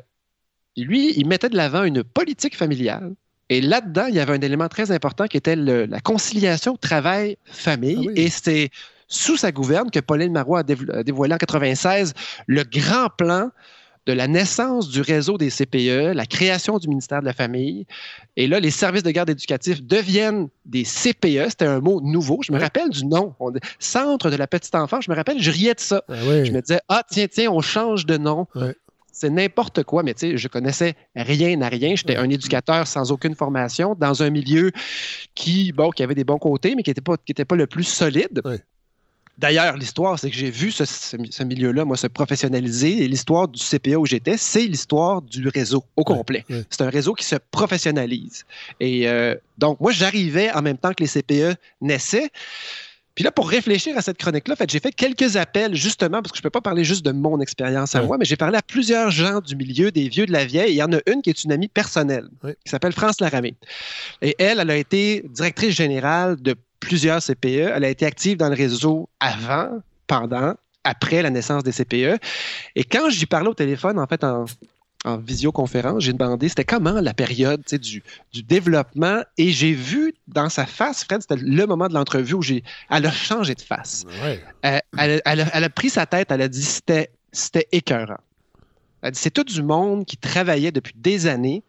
lui, 0.76 1.14
il 1.16 1.26
mettait 1.26 1.48
de 1.48 1.56
l'avant 1.56 1.82
une 1.82 2.04
politique 2.04 2.56
familiale. 2.56 3.14
Et 3.48 3.62
là-dedans, 3.62 4.04
il 4.06 4.14
y 4.14 4.20
avait 4.20 4.34
un 4.34 4.40
élément 4.40 4.68
très 4.68 4.90
important 4.90 5.26
qui 5.26 5.38
était 5.38 5.56
la 5.56 6.00
conciliation 6.00 6.76
travail-famille. 6.76 8.08
Ah 8.10 8.12
Et 8.16 8.28
c'est 8.28 8.70
sous 9.08 9.38
sa 9.38 9.50
gouverne 9.50 9.90
que 9.90 10.00
Pauline 10.00 10.32
Marois 10.32 10.60
a, 10.60 11.02
dévoilé 11.02 11.34
en 11.34 11.38
96 11.38 12.12
le 12.46 12.64
grand 12.64 13.08
plan 13.16 13.50
de 14.06 14.12
la 14.12 14.28
naissance 14.28 14.88
du 14.88 15.00
réseau 15.00 15.36
des 15.36 15.50
CPE, 15.50 16.14
la 16.14 16.26
création 16.26 16.78
du 16.78 16.88
ministère 16.88 17.20
de 17.20 17.26
la 17.26 17.32
Famille. 17.32 17.86
Et 18.36 18.46
là, 18.46 18.60
les 18.60 18.70
services 18.70 19.02
de 19.02 19.10
garde 19.10 19.30
éducatifs 19.30 19.82
deviennent 19.82 20.48
des 20.64 20.84
CPE. 20.84 21.50
C'était 21.50 21.66
un 21.66 21.80
mot 21.80 22.00
nouveau. 22.00 22.38
Je 22.42 22.52
me 22.52 22.58
rappelle 22.58 22.88
du 22.90 23.04
nom. 23.04 23.34
Centre 23.80 24.30
de 24.30 24.36
la 24.36 24.46
petite 24.46 24.74
enfance. 24.76 25.04
Je 25.04 25.10
me 25.10 25.16
rappelle, 25.16 25.40
je 25.40 25.50
riais 25.50 25.74
de 25.74 25.80
ça. 25.80 26.02
Ah 26.08 26.14
je 26.44 26.52
me 26.52 26.60
disais, 26.60 26.80
ah, 26.88 27.02
tiens, 27.10 27.26
tiens, 27.28 27.50
on 27.50 27.60
change 27.60 28.06
de 28.06 28.16
nom. 28.16 28.46
C'est 29.10 29.30
n'importe 29.30 29.82
quoi, 29.82 30.02
mais 30.02 30.12
tu 30.12 30.32
sais, 30.32 30.36
je 30.36 30.46
connaissais 30.46 30.94
rien 31.16 31.60
à 31.62 31.68
rien. 31.68 31.96
J'étais 31.96 32.16
un 32.16 32.28
éducateur 32.28 32.86
sans 32.86 33.10
aucune 33.12 33.34
formation 33.34 33.96
dans 33.98 34.22
un 34.22 34.28
milieu 34.28 34.72
qui, 35.34 35.72
bon, 35.72 35.90
qui 35.90 36.02
avait 36.02 36.14
des 36.14 36.24
bons 36.24 36.38
côtés, 36.38 36.74
mais 36.76 36.82
qui 36.82 36.90
n'était 36.90 37.00
pas, 37.00 37.16
pas 37.16 37.56
le 37.56 37.66
plus 37.66 37.84
solide. 37.84 38.42
D'ailleurs, 39.38 39.76
l'histoire, 39.76 40.18
c'est 40.18 40.30
que 40.30 40.36
j'ai 40.36 40.50
vu 40.50 40.72
ce, 40.72 41.44
milieu-là, 41.44 41.84
moi, 41.84 41.96
se 41.96 42.06
professionnaliser. 42.06 43.02
Et 43.04 43.08
l'histoire 43.08 43.48
du 43.48 43.60
CPA 43.62 43.98
où 43.98 44.06
j'étais, 44.06 44.38
c'est 44.38 44.66
l'histoire 44.66 45.20
du 45.20 45.46
réseau 45.48 45.84
au 45.96 46.04
complet. 46.04 46.44
C'est 46.70 46.80
un 46.82 46.90
réseau 46.90 47.12
qui 47.12 47.24
se 47.24 47.36
professionnalise. 47.50 48.44
Et 48.80 49.08
euh, 49.08 49.34
donc, 49.58 49.78
moi, 49.80 49.92
j'arrivais 49.92 50.50
en 50.52 50.62
même 50.62 50.78
temps 50.78 50.92
que 50.94 51.02
les 51.02 51.08
CPE 51.08 51.58
naissaient. 51.82 52.30
Puis 53.16 53.24
là, 53.24 53.32
pour 53.32 53.48
réfléchir 53.48 53.96
à 53.96 54.02
cette 54.02 54.18
chronique-là, 54.18 54.52
en 54.52 54.56
fait, 54.56 54.70
j'ai 54.70 54.78
fait 54.78 54.92
quelques 54.92 55.36
appels 55.36 55.74
justement, 55.74 56.20
parce 56.20 56.32
que 56.32 56.36
je 56.36 56.40
ne 56.40 56.44
peux 56.44 56.50
pas 56.50 56.60
parler 56.60 56.84
juste 56.84 57.04
de 57.04 57.12
mon 57.12 57.40
expérience 57.40 57.94
à 57.94 58.02
moi, 58.02 58.18
mais 58.18 58.26
j'ai 58.26 58.36
parlé 58.36 58.58
à 58.58 58.62
plusieurs 58.62 59.10
gens 59.10 59.40
du 59.40 59.56
milieu, 59.56 59.90
des 59.90 60.10
vieux 60.10 60.26
de 60.26 60.32
la 60.32 60.44
vieille. 60.44 60.72
il 60.72 60.76
y 60.76 60.82
en 60.82 60.92
a 60.92 60.98
une 61.06 61.22
qui 61.22 61.30
est 61.30 61.44
une 61.44 61.50
amie 61.50 61.68
personnelle, 61.68 62.28
qui 62.44 62.70
s'appelle 62.70 62.92
France 62.92 63.18
Laramé. 63.22 63.54
Et 64.20 64.36
elle, 64.38 64.60
elle 64.60 64.70
a 64.70 64.76
été 64.76 65.24
directrice 65.30 65.74
générale 65.74 66.36
de 66.42 66.56
plusieurs 66.80 67.22
CPE. 67.22 67.72
Elle 67.74 67.84
a 67.84 67.88
été 67.88 68.06
active 68.06 68.36
dans 68.36 68.48
le 68.48 68.54
réseau 68.54 69.08
avant, 69.20 69.80
pendant, 70.06 70.54
après 70.84 71.22
la 71.22 71.30
naissance 71.30 71.62
des 71.62 71.72
CPE. 71.72 72.20
Et 72.74 72.84
quand 72.84 73.10
j'y 73.10 73.26
parlais 73.26 73.48
au 73.48 73.54
téléphone, 73.54 73.98
en 73.98 74.06
fait, 74.06 74.24
en, 74.24 74.46
en 75.06 75.18
visioconférence, 75.18 76.02
j'ai 76.02 76.12
demandé 76.12 76.48
c'était 76.48 76.64
comment 76.64 77.00
la 77.00 77.14
période 77.14 77.62
du, 77.64 78.02
du 78.32 78.42
développement 78.42 79.22
et 79.38 79.52
j'ai 79.52 79.72
vu 79.72 80.14
dans 80.26 80.48
sa 80.48 80.66
face, 80.66 81.04
Fred, 81.04 81.22
c'était 81.22 81.36
le 81.36 81.66
moment 81.66 81.88
de 81.88 81.94
l'entrevue 81.94 82.34
où 82.34 82.42
j'ai, 82.42 82.64
elle 82.90 83.06
a 83.06 83.12
changé 83.12 83.54
de 83.54 83.60
face. 83.60 84.04
Euh, 84.64 84.78
elle, 84.98 85.22
a, 85.64 85.70
pris 85.70 85.90
sa 85.90 86.06
tête, 86.06 86.30
elle 86.30 86.42
a 86.42 86.48
dit 86.48 86.62
c'était, 86.62 87.10
c'était 87.32 87.68
écœurant. 87.70 88.18
Elle 89.02 89.12
dit 89.12 89.20
c'est 89.20 89.30
tout 89.30 89.44
du 89.44 89.62
monde 89.62 90.04
qui 90.04 90.16
travaillait 90.16 90.72
depuis 90.72 90.94
des 90.96 91.26
années 91.26 91.62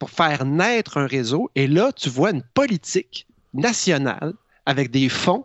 pour 0.00 0.10
faire 0.10 0.44
naître 0.44 0.98
un 0.98 1.06
réseau 1.06 1.50
et 1.54 1.68
là, 1.68 1.92
tu 1.92 2.08
vois 2.08 2.32
une 2.32 2.42
politique 2.42 3.28
nationale 3.58 4.32
avec 4.66 4.90
des 4.90 5.08
fonds 5.08 5.44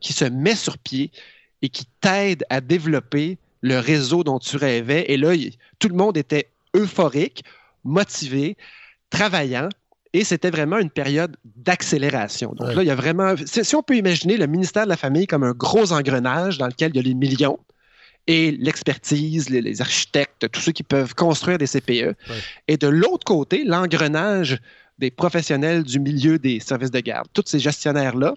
qui 0.00 0.12
se 0.12 0.24
met 0.24 0.54
sur 0.54 0.78
pied 0.78 1.10
et 1.62 1.68
qui 1.68 1.84
t'aide 2.00 2.44
à 2.50 2.60
développer 2.60 3.38
le 3.62 3.78
réseau 3.78 4.24
dont 4.24 4.38
tu 4.38 4.56
rêvais. 4.56 5.04
Et 5.08 5.16
là, 5.16 5.32
tout 5.78 5.88
le 5.88 5.94
monde 5.96 6.16
était 6.16 6.50
euphorique, 6.76 7.42
motivé, 7.84 8.56
travaillant. 9.10 9.68
Et 10.14 10.24
c'était 10.24 10.50
vraiment 10.50 10.78
une 10.78 10.90
période 10.90 11.36
d'accélération. 11.44 12.54
Donc 12.54 12.74
là, 12.74 12.82
il 12.82 12.86
y 12.86 12.90
a 12.90 12.94
vraiment. 12.94 13.34
Si 13.44 13.76
on 13.76 13.82
peut 13.82 13.96
imaginer 13.96 14.38
le 14.38 14.46
ministère 14.46 14.84
de 14.84 14.88
la 14.88 14.96
Famille 14.96 15.26
comme 15.26 15.42
un 15.42 15.52
gros 15.52 15.92
engrenage 15.92 16.56
dans 16.56 16.66
lequel 16.66 16.92
il 16.94 16.96
y 16.96 16.98
a 17.00 17.02
les 17.02 17.14
millions 17.14 17.58
et 18.26 18.52
l'expertise, 18.52 19.50
les, 19.50 19.80
architectes, 19.80 20.50
tous 20.50 20.60
ceux 20.60 20.72
qui 20.72 20.82
peuvent 20.82 21.14
construire 21.14 21.58
des 21.58 21.66
CPE. 21.66 22.14
Et 22.68 22.76
de 22.76 22.86
l'autre 22.86 23.24
côté, 23.24 23.64
l'engrenage 23.64 24.58
des 24.98 25.10
professionnels 25.10 25.82
du 25.82 26.00
milieu 26.00 26.38
des 26.38 26.60
services 26.60 26.90
de 26.90 27.00
garde, 27.00 27.28
tous 27.32 27.44
ces 27.46 27.58
gestionnaires-là. 27.58 28.34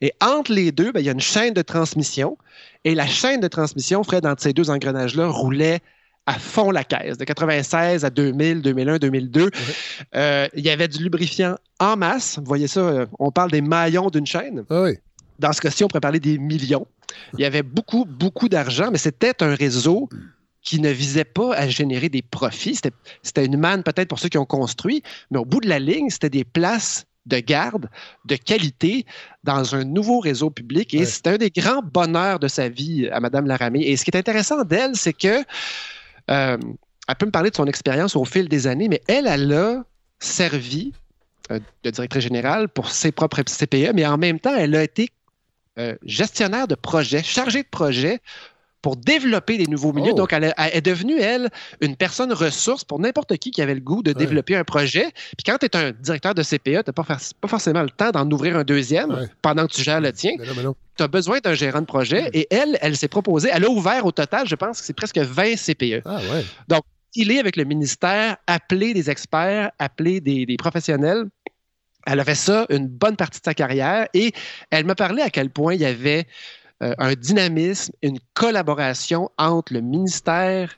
Et 0.00 0.12
entre 0.20 0.52
les 0.52 0.72
deux, 0.72 0.92
ben, 0.92 1.00
il 1.00 1.06
y 1.06 1.08
a 1.08 1.12
une 1.12 1.20
chaîne 1.20 1.54
de 1.54 1.62
transmission 1.62 2.36
et 2.84 2.94
la 2.94 3.06
chaîne 3.06 3.40
de 3.40 3.48
transmission, 3.48 4.02
Fred, 4.02 4.26
entre 4.26 4.42
ces 4.42 4.52
deux 4.52 4.70
engrenages-là, 4.70 5.28
roulait 5.28 5.80
à 6.26 6.38
fond 6.38 6.70
la 6.70 6.84
caisse, 6.84 7.18
de 7.18 7.24
96 7.24 8.04
à 8.04 8.10
2000, 8.10 8.62
2001, 8.62 8.98
2002. 8.98 9.50
il 10.14 10.48
y 10.56 10.70
avait 10.70 10.88
du 10.88 11.02
lubrifiant 11.02 11.56
en 11.78 11.96
masse. 11.96 12.38
Vous 12.38 12.46
voyez 12.46 12.66
ça, 12.66 12.80
euh, 12.80 13.06
on 13.18 13.30
parle 13.30 13.50
des 13.50 13.60
maillons 13.60 14.10
d'une 14.10 14.26
chaîne. 14.26 14.64
Ah 14.70 14.86
Dans 15.38 15.52
ce 15.52 15.60
cas-ci, 15.60 15.84
on 15.84 15.88
pourrait 15.88 16.00
parler 16.00 16.20
des 16.20 16.38
millions. 16.38 16.86
Il 17.34 17.40
y 17.40 17.44
avait 17.44 17.62
beaucoup, 17.62 18.04
beaucoup 18.04 18.48
d'argent, 18.48 18.88
mais 18.90 18.98
c'était 18.98 19.42
un 19.42 19.54
réseau 19.54 20.08
qui 20.64 20.80
ne 20.80 20.90
visait 20.90 21.24
pas 21.24 21.54
à 21.54 21.68
générer 21.68 22.08
des 22.08 22.22
profits. 22.22 22.80
C'était 23.22 23.44
une 23.44 23.58
manne 23.58 23.82
peut-être 23.82 24.08
pour 24.08 24.18
ceux 24.18 24.30
qui 24.30 24.38
ont 24.38 24.46
construit, 24.46 25.02
mais 25.30 25.38
au 25.38 25.44
bout 25.44 25.60
de 25.60 25.68
la 25.68 25.78
ligne, 25.78 26.08
c'était 26.10 26.30
des 26.30 26.44
places 26.44 27.06
de 27.26 27.38
garde, 27.38 27.88
de 28.24 28.36
qualité 28.36 29.06
dans 29.44 29.74
un 29.74 29.84
nouveau 29.84 30.20
réseau 30.20 30.50
public. 30.50 30.92
Et 30.94 31.04
c'est 31.04 31.26
un 31.26 31.36
des 31.36 31.50
grands 31.50 31.82
bonheurs 31.82 32.38
de 32.38 32.48
sa 32.48 32.68
vie 32.68 33.08
à 33.08 33.20
Mme 33.20 33.46
Laramie. 33.46 33.84
Et 33.84 33.96
ce 33.96 34.04
qui 34.04 34.10
est 34.10 34.16
intéressant 34.16 34.64
d'elle, 34.64 34.96
c'est 34.96 35.12
que 35.12 35.44
euh, 36.30 36.58
elle 37.08 37.14
peut 37.16 37.26
me 37.26 37.30
parler 37.30 37.50
de 37.50 37.56
son 37.56 37.66
expérience 37.66 38.16
au 38.16 38.24
fil 38.24 38.48
des 38.48 38.66
années, 38.66 38.88
mais 38.88 39.02
elle, 39.06 39.26
elle 39.26 39.52
a 39.52 39.84
servi 40.18 40.92
euh, 41.50 41.60
de 41.82 41.90
directrice 41.90 42.22
générale 42.22 42.68
pour 42.68 42.90
ses 42.90 43.12
propres 43.12 43.42
CPE, 43.42 43.92
mais 43.94 44.06
en 44.06 44.16
même 44.16 44.40
temps, 44.40 44.54
elle 44.56 44.74
a 44.74 44.82
été 44.82 45.10
euh, 45.78 45.96
gestionnaire 46.04 46.68
de 46.68 46.74
projet, 46.74 47.22
chargée 47.22 47.62
de 47.62 47.68
projet 47.68 48.20
pour 48.84 48.96
développer 48.96 49.56
des 49.56 49.66
nouveaux 49.66 49.94
milieux. 49.94 50.10
Oh. 50.12 50.16
Donc, 50.16 50.34
elle, 50.34 50.52
est 50.58 50.82
devenue, 50.82 51.18
elle, 51.18 51.48
une 51.80 51.96
personne 51.96 52.34
ressource 52.34 52.84
pour 52.84 53.00
n'importe 53.00 53.34
qui 53.38 53.50
qui 53.50 53.62
avait 53.62 53.72
le 53.72 53.80
goût 53.80 54.02
de 54.02 54.12
développer 54.12 54.56
un 54.56 54.64
projet. 54.64 55.10
Puis 55.38 55.44
quand 55.46 55.56
tu 55.56 55.64
es 55.64 55.74
un 55.74 55.92
directeur 55.92 56.34
de 56.34 56.42
CPE, 56.42 56.58
tu 56.64 56.72
n'as 56.72 56.82
pas, 56.82 57.02
pas, 57.02 57.48
forcément 57.48 57.80
le 57.80 57.88
temps 57.88 58.10
d'en 58.10 58.30
ouvrir 58.30 58.58
un 58.58 58.62
deuxième 58.62 59.26
pendant 59.40 59.66
que 59.66 59.72
tu 59.72 59.82
gères 59.82 60.02
le 60.02 60.12
tien. 60.12 60.32
Tu 60.98 61.02
as 61.02 61.08
besoin 61.08 61.38
d'un 61.38 61.54
gérant 61.54 61.80
de 61.80 61.86
projet. 61.86 62.28
Et 62.34 62.46
elle, 62.50 62.76
elle 62.82 62.94
s'est 62.94 63.08
proposée, 63.08 63.48
elle 63.50 63.64
a 63.64 63.70
ouvert 63.70 64.04
au 64.04 64.12
total, 64.12 64.46
je 64.46 64.54
pense 64.54 64.80
que 64.80 64.86
c'est 64.86 64.92
presque 64.92 65.16
20 65.16 65.54
CPE. 65.56 66.02
Ah. 66.04 66.20
Donc, 66.68 66.84
il 67.14 67.32
est 67.32 67.38
avec 67.38 67.56
le 67.56 67.64
ministère, 67.64 68.36
appeler 68.46 68.92
des 68.92 69.08
experts, 69.08 69.70
appeler 69.78 70.20
des, 70.20 70.44
des 70.44 70.56
professionnels. 70.58 71.24
Elle 72.06 72.20
a 72.20 72.24
fait 72.26 72.34
ça 72.34 72.66
une 72.68 72.86
bonne 72.86 73.16
partie 73.16 73.40
de 73.40 73.46
sa 73.46 73.54
carrière 73.54 74.08
et 74.12 74.34
elle 74.68 74.84
m'a 74.84 74.94
parlé 74.94 75.22
à 75.22 75.30
quel 75.30 75.48
point 75.48 75.72
il 75.72 75.80
y 75.80 75.86
avait 75.86 76.26
un 76.80 77.14
dynamisme, 77.14 77.92
une 78.02 78.18
collaboration 78.34 79.30
entre 79.38 79.72
le 79.72 79.80
ministère 79.80 80.76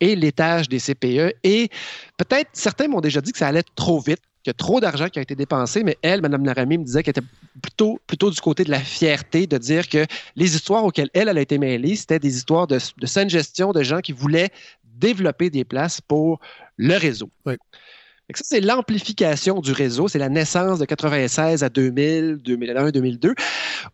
et 0.00 0.14
l'étage 0.14 0.68
des 0.68 0.78
CPE. 0.78 1.34
Et 1.42 1.68
peut-être 2.16 2.50
certains 2.52 2.88
m'ont 2.88 3.00
déjà 3.00 3.20
dit 3.20 3.32
que 3.32 3.38
ça 3.38 3.48
allait 3.48 3.64
trop 3.74 4.00
vite, 4.00 4.20
qu'il 4.42 4.50
y 4.50 4.50
a 4.50 4.54
trop 4.54 4.80
d'argent 4.80 5.08
qui 5.08 5.18
a 5.18 5.22
été 5.22 5.34
dépensé, 5.34 5.82
mais 5.82 5.98
elle, 6.02 6.20
Mme 6.22 6.44
Laramie, 6.44 6.78
me 6.78 6.84
disait 6.84 7.02
qu'elle 7.02 7.12
était 7.18 7.26
plutôt, 7.60 7.98
plutôt 8.06 8.30
du 8.30 8.40
côté 8.40 8.64
de 8.64 8.70
la 8.70 8.80
fierté, 8.80 9.46
de 9.46 9.58
dire 9.58 9.88
que 9.88 10.06
les 10.36 10.54
histoires 10.54 10.84
auxquelles 10.84 11.10
elle, 11.14 11.28
elle 11.28 11.38
a 11.38 11.40
été 11.40 11.58
mêlée, 11.58 11.96
c'était 11.96 12.20
des 12.20 12.36
histoires 12.36 12.66
de, 12.66 12.78
de 12.98 13.06
saine 13.06 13.30
gestion, 13.30 13.72
de 13.72 13.82
gens 13.82 14.00
qui 14.00 14.12
voulaient 14.12 14.50
développer 14.84 15.50
des 15.50 15.64
places 15.64 16.00
pour 16.00 16.40
le 16.76 16.96
réseau. 16.96 17.30
Oui 17.46 17.54
ça, 18.36 18.44
c'est 18.44 18.60
l'amplification 18.60 19.60
du 19.60 19.72
réseau. 19.72 20.08
C'est 20.08 20.18
la 20.18 20.28
naissance 20.28 20.78
de 20.78 20.84
96 20.84 21.62
à 21.64 21.68
2000, 21.68 22.38
2001, 22.42 22.90
2002. 22.90 23.34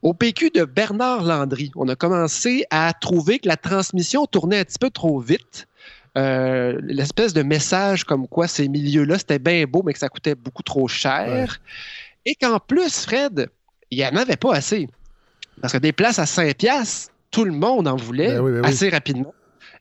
Au 0.03 0.12
PQ 0.12 0.51
de 0.51 0.64
Bernard 0.64 1.23
Landry, 1.23 1.70
on 1.77 1.88
a 1.88 1.94
commencé 1.94 2.64
à 2.70 2.92
trouver 3.01 3.38
que 3.38 3.49
la 3.49 3.57
transmission 3.57 4.27
tournait 4.27 4.59
un 4.59 4.64
petit 4.64 4.79
peu 4.79 4.90
trop 4.90 5.20
vite. 5.20 5.68
Euh, 6.16 6.79
l'espèce 6.83 7.33
de 7.33 7.42
message 7.42 8.05
comme 8.05 8.29
quoi 8.29 8.47
ces 8.47 8.68
milieux-là, 8.68 9.18
c'était 9.18 9.38
bien 9.38 9.64
beau, 9.66 9.83
mais 9.85 9.92
que 9.92 9.99
ça 9.99 10.09
coûtait 10.09 10.35
beaucoup 10.35 10.62
trop 10.62 10.88
cher. 10.88 11.61
Et 12.27 12.35
qu'en 12.35 12.59
plus, 12.59 13.05
Fred, 13.05 13.49
il 13.90 13.99
n'y 13.99 14.07
en 14.07 14.16
avait 14.16 14.37
pas 14.37 14.55
assez. 14.55 14.88
Parce 15.61 15.73
que 15.73 15.79
des 15.79 15.92
places 15.92 16.18
à 16.18 16.27
5 16.27 16.57
piastres, 16.57 17.12
tout 17.31 17.44
le 17.44 17.53
monde 17.53 17.88
en 17.88 17.97
voulait 17.97 18.37
ben 18.37 18.42
ben 18.42 18.64
assez 18.64 18.88
rapidement. 18.88 19.35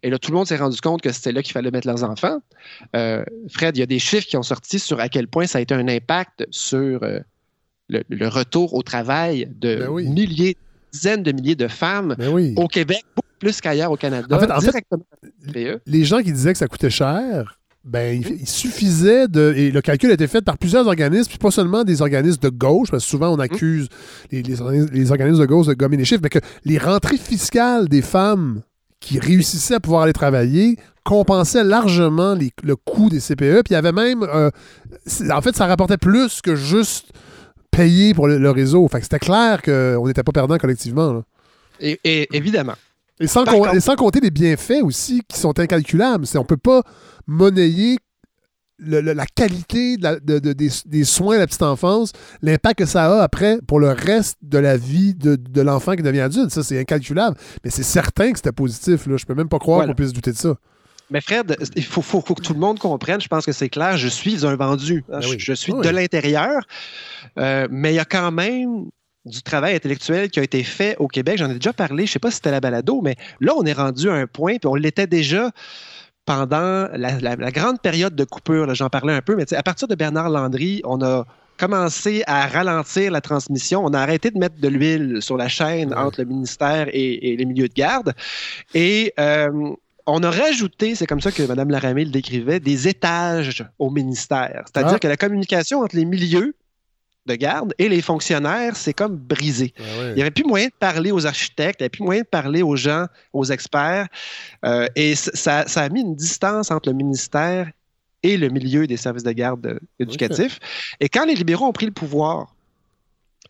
Et 0.04 0.10
là, 0.10 0.20
tout 0.20 0.32
le 0.32 0.38
monde 0.38 0.48
s'est 0.48 0.58
rendu 0.58 0.80
compte 0.82 1.02
que 1.02 1.12
c'était 1.12 1.32
là 1.32 1.42
qu'il 1.42 1.54
fallait 1.54 1.72
mettre 1.72 1.88
leurs 1.88 2.04
enfants. 2.04 2.40
Euh, 2.96 3.24
Fred, 3.50 3.78
il 3.78 3.80
y 3.80 3.84
a 3.84 3.86
des 3.86 4.00
chiffres 4.00 4.28
qui 4.28 4.36
ont 4.36 4.44
sorti 4.44 4.78
sur 4.78 5.00
à 5.00 5.08
quel 5.08 5.28
point 5.28 5.48
ça 5.48 5.60
a 5.60 5.62
été 5.62 5.74
un 5.74 5.88
impact 5.88 6.46
sur 6.52 7.04
euh, 7.04 7.20
le, 7.88 8.28
retour 8.28 8.74
au 8.74 8.84
travail 8.84 9.50
de 9.56 9.88
ben 9.88 10.14
milliers, 10.14 10.58
dizaines 10.92 11.24
de 11.24 11.32
milliers 11.32 11.56
de 11.56 11.70
femmes 11.70 12.16
ben 12.18 12.54
au 12.58 12.68
Québec, 12.68 13.04
beaucoup 13.16 13.30
plus 13.40 13.62
qu'ailleurs 13.62 13.92
au 13.92 13.98
Canada. 13.98 14.36
En 14.36 14.60
fait, 14.60 14.84
e. 15.56 15.80
les 15.86 16.04
gens 16.04 16.22
qui 16.22 16.34
disaient 16.34 16.52
que 16.52 16.60
ça 16.60 16.68
coûtait 16.68 16.90
cher, 16.90 17.60
ben, 17.86 18.22
il, 18.22 18.48
suffisait 18.48 19.30
de. 19.30 19.54
Et 19.56 19.72
le 19.72 19.82
calcul 19.82 20.10
a 20.10 20.14
été 20.14 20.28
fait 20.28 20.42
par 20.42 20.58
plusieurs 20.58 20.88
organismes, 20.88 21.30
puis 21.30 21.38
pas 21.38 21.52
seulement 21.52 21.86
des 21.86 22.02
organismes 22.02 22.42
de 22.42 22.50
gauche, 22.50 22.92
parce 22.92 23.04
que 23.04 23.10
souvent 23.10 23.34
on 23.34 23.40
accuse 23.40 23.88
les, 24.32 24.42
les, 24.42 25.12
organismes 25.12 25.42
de 25.42 25.46
gauche 25.46 25.68
de 25.68 25.74
gommer 25.74 25.98
les 25.98 26.06
chiffres, 26.06 26.22
mais 26.24 26.30
que 26.30 26.40
les 26.66 26.78
rentrées 26.78 27.18
fiscales 27.18 27.88
des 27.88 28.02
femmes 28.02 28.64
qui 29.04 29.20
réussissaient 29.20 29.76
à 29.76 29.80
pouvoir 29.82 30.04
aller 30.04 30.14
travailler 30.14 30.78
compensait 31.04 31.66
largement 31.66 32.38
le 32.64 32.76
coût 32.78 33.10
des 33.10 33.20
CPE. 33.20 33.64
Puis 33.64 33.72
il 33.72 33.74
y 33.74 33.76
avait 33.76 33.92
même. 33.92 34.24
Euh, 34.24 34.50
en 35.30 35.42
fait, 35.42 35.56
ça 35.56 35.68
rapportait 35.68 35.98
plus 35.98 36.42
que 36.42 36.56
juste 36.56 37.12
payer 37.70 38.14
pour 38.14 38.30
le, 38.30 38.50
réseau. 38.50 38.88
Fait 38.88 39.00
que 39.00 39.04
c'était 39.04 39.20
clair 39.20 39.62
qu'on 39.62 40.08
n'était 40.08 40.24
pas 40.24 40.32
perdant 40.32 40.58
collectivement. 40.58 41.22
Et, 41.82 42.30
évidemment. 42.34 42.76
Et 43.20 43.28
sans, 43.28 43.44
sans, 43.80 43.96
compter 43.96 44.22
les 44.22 44.32
bienfaits 44.32 44.82
aussi 44.82 45.22
qui 45.28 45.38
sont 45.38 45.60
incalculables. 45.60 46.26
On 46.36 46.40
ne 46.40 46.46
peut 46.46 46.56
pas 46.56 46.82
monnayer 47.28 47.98
la 48.86 49.26
qualité 49.26 49.98
des, 49.98 51.04
soins 51.04 51.36
de 51.36 51.42
la 51.42 51.48
petite 51.48 51.62
enfance, 51.62 52.12
l'impact 52.42 52.80
que 52.80 52.86
ça 52.86 53.06
a 53.06 53.24
après 53.24 53.60
pour 53.68 53.80
le 53.80 53.92
reste 53.92 54.38
de 54.42 54.58
la 54.58 54.78
vie 54.78 55.14
de, 55.14 55.62
l'enfant 55.62 55.96
qui 55.96 56.04
devient 56.04 56.22
adulte. 56.22 56.52
Ça, 56.52 56.64
c'est 56.64 56.80
incalculable. 56.80 57.38
Mais 57.64 57.70
c'est 57.70 57.84
certain 57.84 58.32
que 58.32 58.38
c'était 58.38 58.52
positif. 58.52 59.08
Là. 59.08 59.18
Je 59.18 59.26
peux 59.26 59.36
même 59.36 59.50
pas 59.50 59.60
croire 59.60 59.86
qu'on 59.86 59.94
puisse 59.94 60.14
douter 60.14 60.32
de 60.32 60.38
ça. 60.38 60.56
Mais 61.10 61.22
Fred, 61.22 61.56
il 61.76 61.84
faut, 61.84 62.22
que 62.22 62.42
tout 62.42 62.54
le 62.54 62.60
monde 62.60 62.80
comprenne, 62.80 63.22
je 63.22 63.28
pense 63.28 63.46
que 63.46 63.52
c'est 63.52 63.70
clair, 63.70 63.98
je 63.98 64.08
suis 64.08 64.46
un 64.46 64.56
vendu. 64.56 65.04
Ben 65.08 65.22
je, 65.22 65.54
suis 65.54 65.74
de 65.74 65.90
l'intérieur, 65.90 66.64
euh, 67.38 67.68
mais 67.70 67.92
il 67.92 67.96
y 67.96 68.00
a 68.00 68.06
quand 68.06 68.32
même 68.32 68.86
du 69.26 69.42
travail 69.42 69.76
intellectuel 69.76 70.30
qui 70.30 70.40
a 70.40 70.44
été 70.44 70.64
fait 70.64 70.96
au 70.98 71.08
Québec. 71.08 71.38
J'en 71.38 71.50
ai 71.50 71.56
déjà 71.56 71.74
parlé, 71.74 72.06
je 72.06 72.12
ne 72.12 72.14
sais 72.14 72.20
pas 72.20 72.30
si 72.30 72.38
c'était 72.38 72.52
la 72.52 72.60
balado, 72.60 73.02
mais 73.02 73.16
là, 73.40 73.54
on 73.56 73.64
est 73.64 73.74
rendu 73.74 74.10
à 74.10 74.14
un 74.14 74.28
point, 74.28 74.58
puis 74.58 74.68
on 74.68 74.76
l'était 74.76 75.08
déjà 75.08 75.52
pendant 76.26 76.88
la, 76.94 77.52
grande 77.52 77.82
période 77.82 78.16
de 78.16 78.24
coupure, 78.24 78.74
j'en 78.76 78.90
parlais 78.90 79.14
un 79.14 79.22
peu, 79.22 79.36
mais 79.36 79.52
à 79.54 79.64
partir 79.64 79.88
de 79.88 79.96
Bernard 79.96 80.30
Landry, 80.30 80.82
on 80.86 81.02
a 81.04 81.26
commencé 81.58 82.24
à 82.28 82.48
ralentir 82.48 83.12
la 83.12 83.22
transmission. 83.22 83.84
On 83.86 83.94
a 83.94 84.00
arrêté 84.00 84.32
de 84.32 84.40
mettre 84.40 84.60
de 84.60 84.68
l'huile 84.68 85.22
sur 85.22 85.38
la 85.38 85.48
chaîne 85.48 85.94
entre 85.94 86.22
le 86.22 86.26
ministère 86.26 86.88
et, 86.92 87.36
les 87.38 87.46
milieux 87.46 87.68
de 87.68 87.74
garde. 87.74 88.14
Et 88.74 89.14
euh, 89.20 89.74
on 90.06 90.24
a 90.24 90.32
rajouté, 90.32 90.96
c'est 90.96 91.06
comme 91.06 91.22
ça 91.22 91.32
que 91.32 91.44
Mme 91.44 91.70
Laramé 91.70 92.06
le 92.06 92.12
décrivait, 92.12 92.60
des 92.60 92.88
étages 92.88 93.66
au 93.80 93.90
ministère. 93.90 94.64
C'est-à-dire 94.66 94.96
ah. 94.96 95.00
que 95.00 95.08
la 95.08 95.18
communication 95.18 95.82
entre 95.82 95.96
les 95.96 96.06
milieux 96.06 96.56
de 97.26 97.36
garde 97.36 97.74
et 97.78 97.90
les 97.90 98.02
fonctionnaires, 98.02 98.76
c'est 98.76 98.94
comme 98.94 99.16
brisé. 99.16 99.74
Ah 99.80 99.84
il 100.10 100.16
n'y 100.16 100.22
avait 100.22 100.32
plus 100.32 100.44
moyen 100.44 100.68
de 100.68 100.74
parler 100.80 101.12
aux 101.12 101.26
architectes, 101.26 101.80
il 101.80 101.84
n'y 101.84 101.86
avait 101.86 101.90
plus 101.90 102.04
moyen 102.04 102.22
de 102.22 102.28
parler 102.28 102.62
aux 102.62 102.76
gens, 102.76 103.08
aux 103.32 103.46
experts. 103.46 104.08
Euh, 104.66 104.88
et 104.96 105.16
ça, 105.16 105.66
a 105.76 105.90
mis 105.90 106.02
une 106.02 106.16
distance 106.16 106.72
entre 106.72 106.90
le 106.90 106.96
ministère 106.96 107.70
et 108.24 108.38
le 108.38 108.50
milieu 108.50 108.88
des 108.88 108.98
services 108.98 109.24
de 109.24 109.32
garde 109.32 109.66
euh, 109.66 109.80
éducatifs. 110.00 110.60
Et 111.00 111.10
quand 111.10 111.26
les 111.26 111.36
libéraux 111.36 111.66
ont 111.66 111.74
pris 111.74 111.86
le 111.86 111.92
pouvoir, 111.92 112.54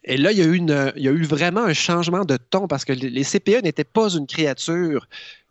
et 0.05 0.17
là, 0.17 0.31
il 0.33 0.37
y, 0.37 0.41
a 0.41 0.45
eu 0.45 0.57
il 0.57 1.01
y 1.01 1.07
a 1.07 1.11
eu 1.11 1.23
vraiment 1.23 1.63
un 1.63 1.73
changement 1.73 2.25
de 2.25 2.37
ton 2.37 2.67
parce 2.67 2.83
que 2.83 2.91
les 2.91 3.23
CPE 3.23 3.63
n'étaient 3.63 3.85
pas 3.85 4.09
une 4.09 4.27
créature 4.27 5.07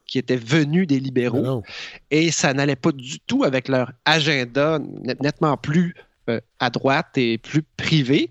qui 0.07 0.19
était 0.19 0.37
venue 0.37 0.85
des 0.85 1.01
libéraux. 1.01 1.63
Et 2.11 2.31
ça 2.31 2.53
n'allait 2.53 2.77
pas 2.77 2.93
du 2.93 3.19
tout 3.21 3.45
avec 3.45 3.69
leur 3.69 3.93
agenda 4.05 4.79
nettement 5.23 5.57
plus 5.57 5.95
à 6.59 6.71
droite 6.71 7.17
et 7.17 7.39
plus 7.39 7.63
privé. 7.77 8.29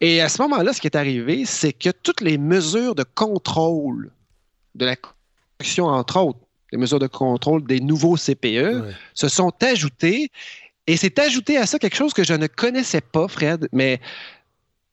Et 0.00 0.20
à 0.20 0.28
ce 0.28 0.42
moment-là, 0.42 0.72
ce 0.72 0.80
qui 0.80 0.88
est 0.88 0.96
arrivé, 0.96 1.44
c'est 1.44 1.72
que 1.72 1.90
toutes 1.90 2.20
les 2.20 2.38
mesures 2.38 2.94
de 2.94 3.04
contrôle 3.04 4.10
de 4.74 4.84
la 4.84 4.96
construction, 4.96 5.86
entre 5.86 6.20
autres, 6.20 6.40
les 6.72 6.78
mesures 6.78 6.98
de 6.98 7.06
contrôle 7.06 7.64
des 7.64 7.80
nouveaux 7.80 8.16
CPE, 8.16 8.94
se 9.14 9.28
sont 9.28 9.52
ajoutées. 9.62 10.30
Et 10.86 10.96
c'est 10.96 11.18
ajouté 11.18 11.56
à 11.56 11.66
ça 11.66 11.78
quelque 11.78 11.96
chose 11.96 12.12
que 12.12 12.24
je 12.24 12.34
ne 12.34 12.46
connaissais 12.46 13.00
pas, 13.00 13.28
Fred, 13.28 13.68
mais 13.72 14.00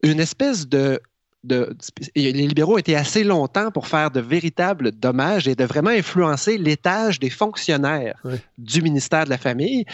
une 0.04 0.20
espèce 0.20 0.68
de 0.68 1.02
les 1.44 2.34
libéraux 2.34 2.76
ont 2.76 2.80
été 2.80 2.96
assez 2.98 3.24
longtemps 3.24 3.72
pour 3.72 3.88
faire 3.88 4.12
de 4.12 4.20
véritables 4.20 4.92
dommages 4.92 5.48
et 5.48 5.56
de 5.56 5.64
vraiment 5.64 5.90
influencer 5.90 6.58
l'étage 6.58 7.20
des 7.20 7.30
fonctionnaires 7.30 8.22
du 8.58 8.82
ministère 8.82 9.24
de 9.24 9.30
la 9.30 9.38
Famille. 9.38 9.86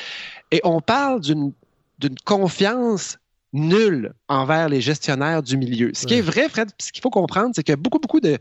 Et 0.51 0.59
on 0.63 0.81
parle 0.81 1.21
d'une 1.21 1.53
d'une 1.99 2.17
confiance 2.25 3.17
nulle 3.53 4.13
envers 4.27 4.69
les 4.69 4.81
gestionnaires 4.81 5.41
du 5.41 5.57
milieu. 5.57 5.91
Ce 5.93 6.05
qui 6.05 6.15
est 6.15 6.21
vrai, 6.21 6.49
Fred, 6.49 6.69
ce 6.77 6.91
qu'il 6.91 7.01
faut 7.01 7.09
comprendre, 7.09 7.51
c'est 7.55 7.63
que 7.63 7.73
beaucoup, 7.73 7.99
beaucoup 7.99 8.19
de, 8.19 8.37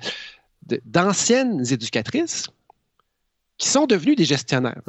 d'anciennes 0.85 1.65
éducatrices 1.71 2.49
qui 3.57 3.69
sont 3.69 3.87
devenues 3.87 4.17
des 4.17 4.25
gestionnaires. 4.25 4.83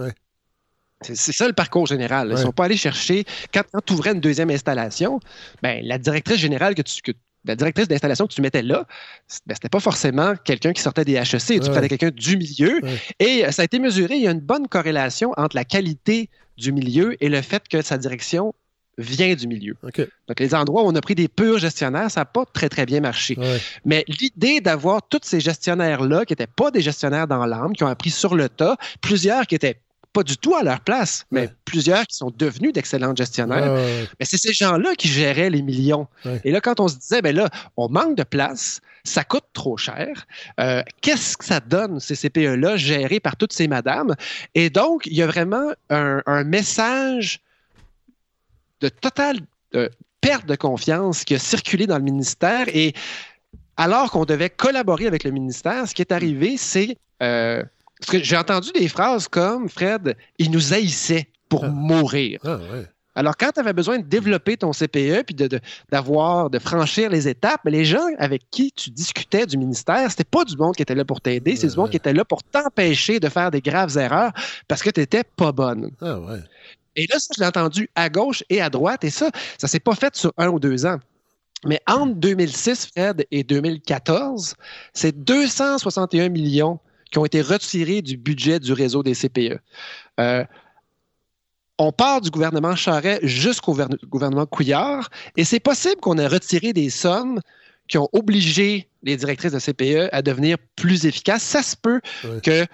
C'est, 1.01 1.15
ça 1.15 1.45
le 1.45 1.53
parcours 1.53 1.85
général. 1.85 2.29
Ils 2.29 2.35
ne 2.35 2.37
sont 2.37 2.51
pas 2.51 2.65
allés 2.65 2.77
chercher, 2.77 3.25
quand, 3.53 3.63
tu 3.85 3.93
ouvrais 3.93 4.13
une 4.13 4.21
deuxième 4.21 4.49
installation, 4.49 5.19
ben, 5.61 5.85
la 5.85 5.99
directrice 5.99 6.37
générale 6.37 6.73
que 6.73 6.81
tu, 6.81 7.13
la 7.45 7.55
directrice 7.55 7.87
d'installation 7.87 8.27
que 8.27 8.33
tu 8.33 8.41
mettais 8.41 8.61
là, 8.61 8.85
ben, 9.45 9.53
c'était 9.55 9.69
pas 9.69 9.79
forcément 9.79 10.33
quelqu'un 10.43 10.73
qui 10.73 10.81
sortait 10.81 11.05
des 11.05 11.13
HEC. 11.13 11.61
Tu 11.61 11.69
prenais 11.71 11.87
quelqu'un 11.87 12.11
du 12.11 12.37
milieu. 12.37 12.81
Et 13.19 13.45
euh, 13.45 13.51
ça 13.51 13.61
a 13.61 13.65
été 13.65 13.79
mesuré. 13.79 14.15
Il 14.15 14.23
y 14.23 14.27
a 14.27 14.31
une 14.31 14.39
bonne 14.39 14.67
corrélation 14.67 15.31
entre 15.37 15.55
la 15.55 15.65
qualité 15.65 16.29
du 16.57 16.71
milieu 16.71 17.21
et 17.23 17.29
le 17.29 17.41
fait 17.41 17.67
que 17.67 17.81
sa 17.81 17.97
direction 17.97 18.53
vient 18.97 19.35
du 19.35 19.47
milieu. 19.47 19.75
Donc, 19.83 20.39
les 20.39 20.55
endroits 20.55 20.83
où 20.83 20.87
on 20.87 20.95
a 20.95 21.01
pris 21.01 21.15
des 21.15 21.27
purs 21.27 21.57
gestionnaires, 21.57 22.09
ça 22.09 22.21
n'a 22.21 22.25
pas 22.25 22.45
très, 22.45 22.69
très 22.69 22.85
bien 22.85 23.01
marché. 23.01 23.37
Mais 23.83 24.05
l'idée 24.07 24.61
d'avoir 24.61 25.07
tous 25.07 25.19
ces 25.23 25.39
gestionnaires-là, 25.39 26.25
qui 26.25 26.31
n'étaient 26.31 26.47
pas 26.47 26.71
des 26.71 26.81
gestionnaires 26.81 27.27
dans 27.27 27.45
l'âme, 27.45 27.73
qui 27.73 27.83
ont 27.83 27.87
appris 27.87 28.09
sur 28.09 28.35
le 28.35 28.47
tas, 28.47 28.77
plusieurs 29.01 29.47
qui 29.47 29.55
étaient 29.55 29.81
pas 30.15 30.23
du 30.23 30.37
tout 30.37 30.55
à 30.55 30.63
leur 30.63 30.79
place, 30.79 31.25
mais 31.29 31.49
plusieurs 31.65 32.07
qui 32.07 32.15
sont 32.15 32.31
devenus 32.33 32.71
d'excellents 32.71 33.13
gestionnaires. 33.13 33.73
mais 34.17 34.25
c'est 34.25 34.37
ces 34.37 34.53
gens-là 34.53 34.95
qui 34.95 35.09
géraient 35.09 35.49
les 35.49 35.61
millions. 35.61 36.07
Et 36.45 36.51
là, 36.51 36.61
quand 36.61 36.79
on 36.79 36.87
se 36.87 36.95
disait, 36.95 37.21
ben 37.21 37.35
là, 37.35 37.49
on 37.75 37.89
manque 37.89 38.15
de 38.15 38.23
place, 38.23 38.79
ça 39.03 39.25
coûte 39.25 39.43
trop 39.51 39.75
cher, 39.75 40.25
euh, 40.61 40.81
qu'est-ce 41.01 41.35
que 41.35 41.43
ça 41.43 41.59
donne, 41.59 41.99
ces 41.99 42.15
CPE-là, 42.15 42.77
gérés 42.77 43.19
par 43.19 43.35
toutes 43.35 43.51
ces 43.51 43.67
madames? 43.67 44.15
Et 44.55 44.69
donc, 44.69 45.05
il 45.05 45.15
y 45.15 45.21
a 45.21 45.27
vraiment 45.27 45.73
un, 45.89 46.43
message 46.45 47.41
de 48.79 48.87
totale 48.87 49.39
perte 50.21 50.45
de 50.45 50.55
confiance 50.55 51.25
qui 51.25 51.35
a 51.35 51.39
circulé 51.39 51.87
dans 51.87 51.97
le 51.97 52.03
ministère. 52.03 52.67
Et 52.69 52.93
alors 53.75 54.11
qu'on 54.11 54.23
devait 54.23 54.49
collaborer 54.49 55.07
avec 55.07 55.25
le 55.25 55.31
ministère, 55.31 55.89
ce 55.89 55.93
qui 55.93 56.01
est 56.01 56.13
arrivé, 56.13 56.55
c'est 56.55 56.97
euh, 57.21 57.63
parce 57.99 58.11
que 58.11 58.23
j'ai 58.23 58.37
entendu 58.37 58.71
des 58.73 58.87
phrases 58.87 59.27
comme 59.27 59.69
Fred, 59.69 60.15
il 60.37 60.51
nous 60.51 60.73
haïssait 60.73 61.29
pour 61.49 61.65
ah. 61.65 61.69
mourir. 61.69 62.39
Ah, 62.43 62.59
Alors, 63.15 63.37
quand 63.37 63.51
tu 63.53 63.59
avais 63.59 63.73
besoin 63.73 63.99
de 63.99 64.03
développer 64.03 64.57
ton 64.57 64.71
CPE 64.71 65.23
puis 65.25 65.35
de, 65.35 65.59
d'avoir, 65.89 66.49
de, 66.49 66.59
franchir 66.59 67.09
les 67.09 67.27
étapes, 67.27 67.61
les 67.65 67.85
gens 67.85 68.05
avec 68.17 68.49
qui 68.51 68.71
tu 68.73 68.89
discutais 68.89 69.45
du 69.45 69.57
ministère, 69.57 70.09
c'était 70.09 70.25
pas 70.25 70.43
du 70.43 70.57
monde 70.57 70.75
qui 70.75 70.81
était 70.81 70.95
là 70.95 71.05
pour 71.05 71.21
t'aider, 71.21 71.55
c'est 71.55 71.67
du 71.67 71.77
monde 71.77 71.89
qui 71.89 71.97
était 71.97 72.13
là 72.13 72.25
pour 72.25 72.43
t'empêcher 72.43 73.19
de 73.19 73.29
faire 73.29 73.51
des 73.51 73.61
graves 73.61 73.97
erreurs 73.97 74.31
parce 74.67 74.83
que 74.83 74.89
tu 74.89 74.99
n'étais 74.99 75.23
pas 75.23 75.51
bonne. 75.51 75.91
Ah, 76.01 76.19
et 76.97 77.07
là, 77.09 77.19
ça, 77.19 77.33
je 77.35 77.41
l'ai 77.41 77.47
entendu 77.47 77.89
à 77.95 78.09
gauche 78.09 78.43
et 78.49 78.61
à 78.61 78.69
droite, 78.69 79.03
et 79.03 79.09
ça, 79.09 79.29
ça 79.57 79.67
s'est 79.67 79.79
pas 79.81 79.95
fait 79.95 80.15
sur 80.15 80.33
un 80.37 80.47
ou 80.47 80.59
deux 80.59 80.85
ans. 80.85 80.97
Mais 81.65 81.81
entre 81.87 82.15
2006, 82.15 82.87
Fred, 82.87 83.25
et 83.31 83.43
2014, 83.43 84.55
c'est 84.93 85.23
261 85.23 86.29
millions 86.29 86.79
qui 87.15 87.19
ont 87.19 87.25
été 87.25 87.41
retirés 87.41 88.01
du 88.01 88.17
budget 88.17 88.59
du 88.59 88.73
réseau 88.73 89.01
des 89.01 89.15
CPE. 89.15 89.59
Euh, 90.19 90.43
on 91.77 91.93
part 91.93 92.19
du 92.19 92.29
gouvernement 92.29 92.75
Charret 92.75 93.21
jusqu'au 93.23 93.73
gouvernement 94.09 94.45
Couillard, 94.45 95.09
et 95.37 95.45
c'est 95.45 95.61
possible 95.61 96.01
qu'on 96.01 96.17
ait 96.17 96.27
retiré 96.27 96.73
des 96.73 96.89
sommes 96.89 97.39
qui 97.87 97.97
ont 97.97 98.09
obligé 98.11 98.89
les 99.03 99.15
directrices 99.15 99.53
de 99.53 99.59
CPE 99.59 100.09
à 100.11 100.21
devenir 100.21 100.57
plus 100.75 101.05
efficaces. 101.05 101.43
Ça 101.43 101.63
se 101.63 101.77
peut 101.77 102.01
que 102.43 102.65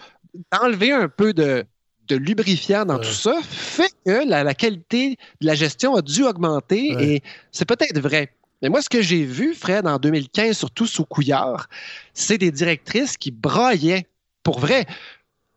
d'enlever 0.51 0.91
un 0.91 1.07
peu 1.07 1.33
de, 1.33 1.63
lubrifiant 2.09 2.83
dans 2.85 2.97
tout 2.97 3.13
ça 3.13 3.39
fait 3.43 3.93
que 4.07 4.27
la, 4.27 4.55
qualité 4.55 5.17
de 5.39 5.45
la 5.45 5.53
gestion 5.53 5.93
a 5.95 6.01
dû 6.01 6.23
augmenter, 6.23 6.95
et 6.99 7.21
c'est 7.51 7.65
peut-être 7.65 7.99
vrai. 7.99 8.33
Mais 8.63 8.69
moi, 8.69 8.81
ce 8.81 8.89
que 8.89 9.03
j'ai 9.03 9.23
vu, 9.23 9.53
Fred, 9.53 9.85
en 9.85 9.97
2015, 9.97 10.57
surtout 10.57 10.87
sous 10.87 11.05
Couillard, 11.05 11.67
c'est 12.15 12.39
des 12.39 12.51
directrices 12.51 13.17
qui 13.17 13.29
braillaient 13.29 14.07
pour 14.43 14.59
vrai, 14.59 14.85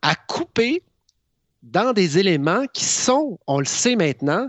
à 0.03 0.15
couper 0.15 0.83
dans 1.63 1.93
des 1.93 2.19
éléments 2.19 2.67
qui 2.73 2.85
sont, 2.85 3.39
on 3.47 3.59
le 3.59 3.65
sait 3.65 3.97
maintenant, 3.97 4.49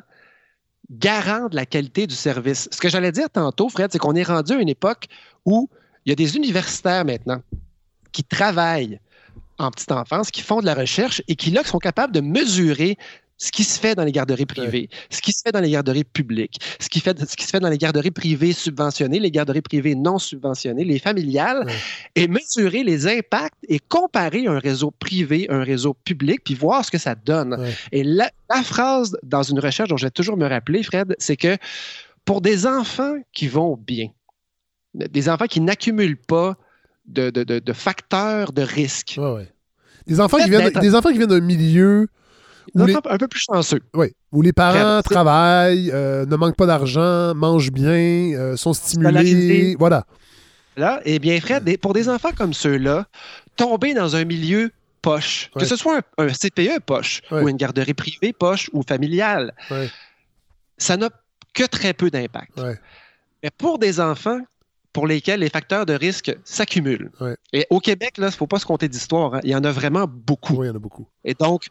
garants 0.91 1.47
de 1.47 1.55
la 1.55 1.65
qualité 1.65 2.07
du 2.07 2.15
service. 2.15 2.67
Ce 2.71 2.77
que 2.77 2.89
j'allais 2.89 3.11
dire 3.11 3.29
tantôt, 3.29 3.69
Fred, 3.69 3.91
c'est 3.91 3.97
qu'on 3.97 4.15
est 4.15 4.23
rendu 4.23 4.53
à 4.53 4.57
une 4.57 4.69
époque 4.69 5.07
où 5.45 5.69
il 6.05 6.09
y 6.09 6.11
a 6.11 6.15
des 6.15 6.35
universitaires 6.35 7.05
maintenant 7.05 7.41
qui 8.11 8.23
travaillent 8.23 8.99
en 9.57 9.71
petite 9.71 9.91
enfance, 9.91 10.31
qui 10.31 10.41
font 10.41 10.59
de 10.59 10.65
la 10.65 10.73
recherche 10.73 11.21
et 11.27 11.35
qui, 11.35 11.51
là, 11.51 11.63
sont 11.63 11.79
capables 11.79 12.13
de 12.13 12.19
mesurer 12.19 12.97
ce 13.37 13.51
qui 13.51 13.63
se 13.63 13.79
fait 13.79 13.95
dans 13.95 14.03
les 14.03 14.11
garderies 14.11 14.45
privées, 14.45 14.89
ce 15.09 15.21
qui 15.21 15.33
se 15.33 15.41
fait 15.43 15.51
dans 15.51 15.59
les 15.59 15.69
garderies 15.69 16.05
publiques, 16.05 16.59
ce 16.79 16.87
qui, 16.87 16.99
fait, 17.01 17.19
ce 17.19 17.35
qui 17.35 17.43
se 17.43 17.49
fait 17.49 17.59
dans 17.59 17.69
les 17.69 17.77
garderies 17.77 18.11
privées 18.11 18.53
subventionnées, 18.53 19.19
les 19.19 19.31
garderies 19.31 19.61
privées 19.61 19.95
non 19.95 20.19
subventionnées, 20.19 20.85
les 20.85 20.99
familiales, 20.99 21.67
et 22.15 22.27
mesurer 22.27 22.83
les 22.83 23.07
impacts 23.07 23.57
et 23.67 23.79
comparer 23.79 24.47
un 24.47 24.59
réseau 24.59 24.91
privé, 24.91 25.47
un 25.49 25.63
réseau 25.63 25.93
public, 25.93 26.41
puis 26.45 26.53
voir 26.53 26.85
ce 26.85 26.91
que 26.91 26.97
ça 26.97 27.15
donne. 27.15 27.57
Et 27.91 28.03
la, 28.03 28.31
phrase 28.63 29.17
dans 29.23 29.43
une 29.43 29.59
recherche 29.59 29.89
dont 29.89 29.97
je 29.97 30.05
vais 30.05 30.11
toujours 30.11 30.37
me 30.37 30.47
rappeler, 30.47 30.81
Fred, 30.81 31.15
c'est 31.19 31.35
que 31.35 31.57
pour 32.23 32.41
des 32.41 32.65
enfants 32.65 33.15
qui 33.33 33.47
vont 33.47 33.75
bien, 33.75 34.07
des 34.93 35.27
enfants 35.27 35.47
qui 35.47 35.59
n'accumulent 35.59 36.17
pas 36.17 36.55
de, 37.05 37.29
de, 37.29 37.73
facteurs 37.73 38.53
de 38.53 38.61
risque. 38.61 39.19
Des 40.07 40.19
enfants, 40.21 40.37
qui 40.37 40.49
viennent, 40.49 40.69
des 40.69 40.95
enfants 40.95 41.09
qui 41.09 41.17
viennent 41.17 41.29
d'un 41.29 41.41
milieu 41.41 42.07
un 42.75 43.17
peu 43.17 43.27
plus 43.27 43.39
chanceux. 43.39 43.81
Oui. 43.93 44.07
Où 44.31 44.41
les 44.41 44.53
parents 44.53 45.01
travaillent, 45.01 45.91
euh, 45.91 46.25
ne 46.25 46.35
manquent 46.35 46.55
pas 46.55 46.65
d'argent, 46.65 47.33
mangent 47.35 47.71
bien, 47.71 48.33
euh, 48.33 48.55
sont 48.55 48.73
stimulés. 48.73 49.75
Voilà. 49.77 50.05
Là, 50.77 50.99
eh 51.05 51.19
bien, 51.19 51.39
Fred, 51.39 51.77
pour 51.79 51.93
des 51.93 52.09
enfants 52.09 52.31
comme 52.35 52.53
ceux-là, 52.53 53.05
tomber 53.55 53.93
dans 53.93 54.15
un 54.15 54.25
milieu 54.25 54.71
poche, 55.01 55.51
que 55.57 55.65
ce 55.65 55.75
soit 55.75 56.01
un, 56.17 56.27
CPE 56.27 56.79
poche, 56.85 57.21
ou 57.31 57.47
une 57.47 57.57
garderie 57.57 57.93
privée 57.93 58.33
poche, 58.33 58.69
ou 58.73 58.83
familiale, 58.83 59.53
ça 60.77 60.97
n'a 60.97 61.09
que 61.53 61.63
très 61.63 61.93
peu 61.93 62.09
d'impact. 62.09 62.59
Mais 63.43 63.51
pour 63.51 63.79
des 63.79 63.99
enfants 63.99 64.41
pour 64.95 65.07
lesquels 65.07 65.41
les 65.41 65.49
facteurs 65.49 65.85
de 65.85 65.93
risque 65.93 66.33
s'accumulent. 66.45 67.11
Et 67.51 67.67
au 67.69 67.81
Québec, 67.81 68.13
il 68.17 68.23
ne 68.23 68.29
faut 68.29 68.47
pas 68.47 68.59
se 68.59 68.65
compter 68.65 68.87
d'histoire. 68.87 69.35
Hein. 69.35 69.41
Il 69.43 69.49
y 69.49 69.55
en 69.55 69.63
a 69.65 69.71
vraiment 69.71 70.05
beaucoup. 70.07 70.53
Oui, 70.53 70.67
il 70.67 70.69
y 70.69 70.71
en 70.71 70.75
a 70.75 70.79
beaucoup. 70.79 71.05
Et 71.25 71.33
donc, 71.33 71.67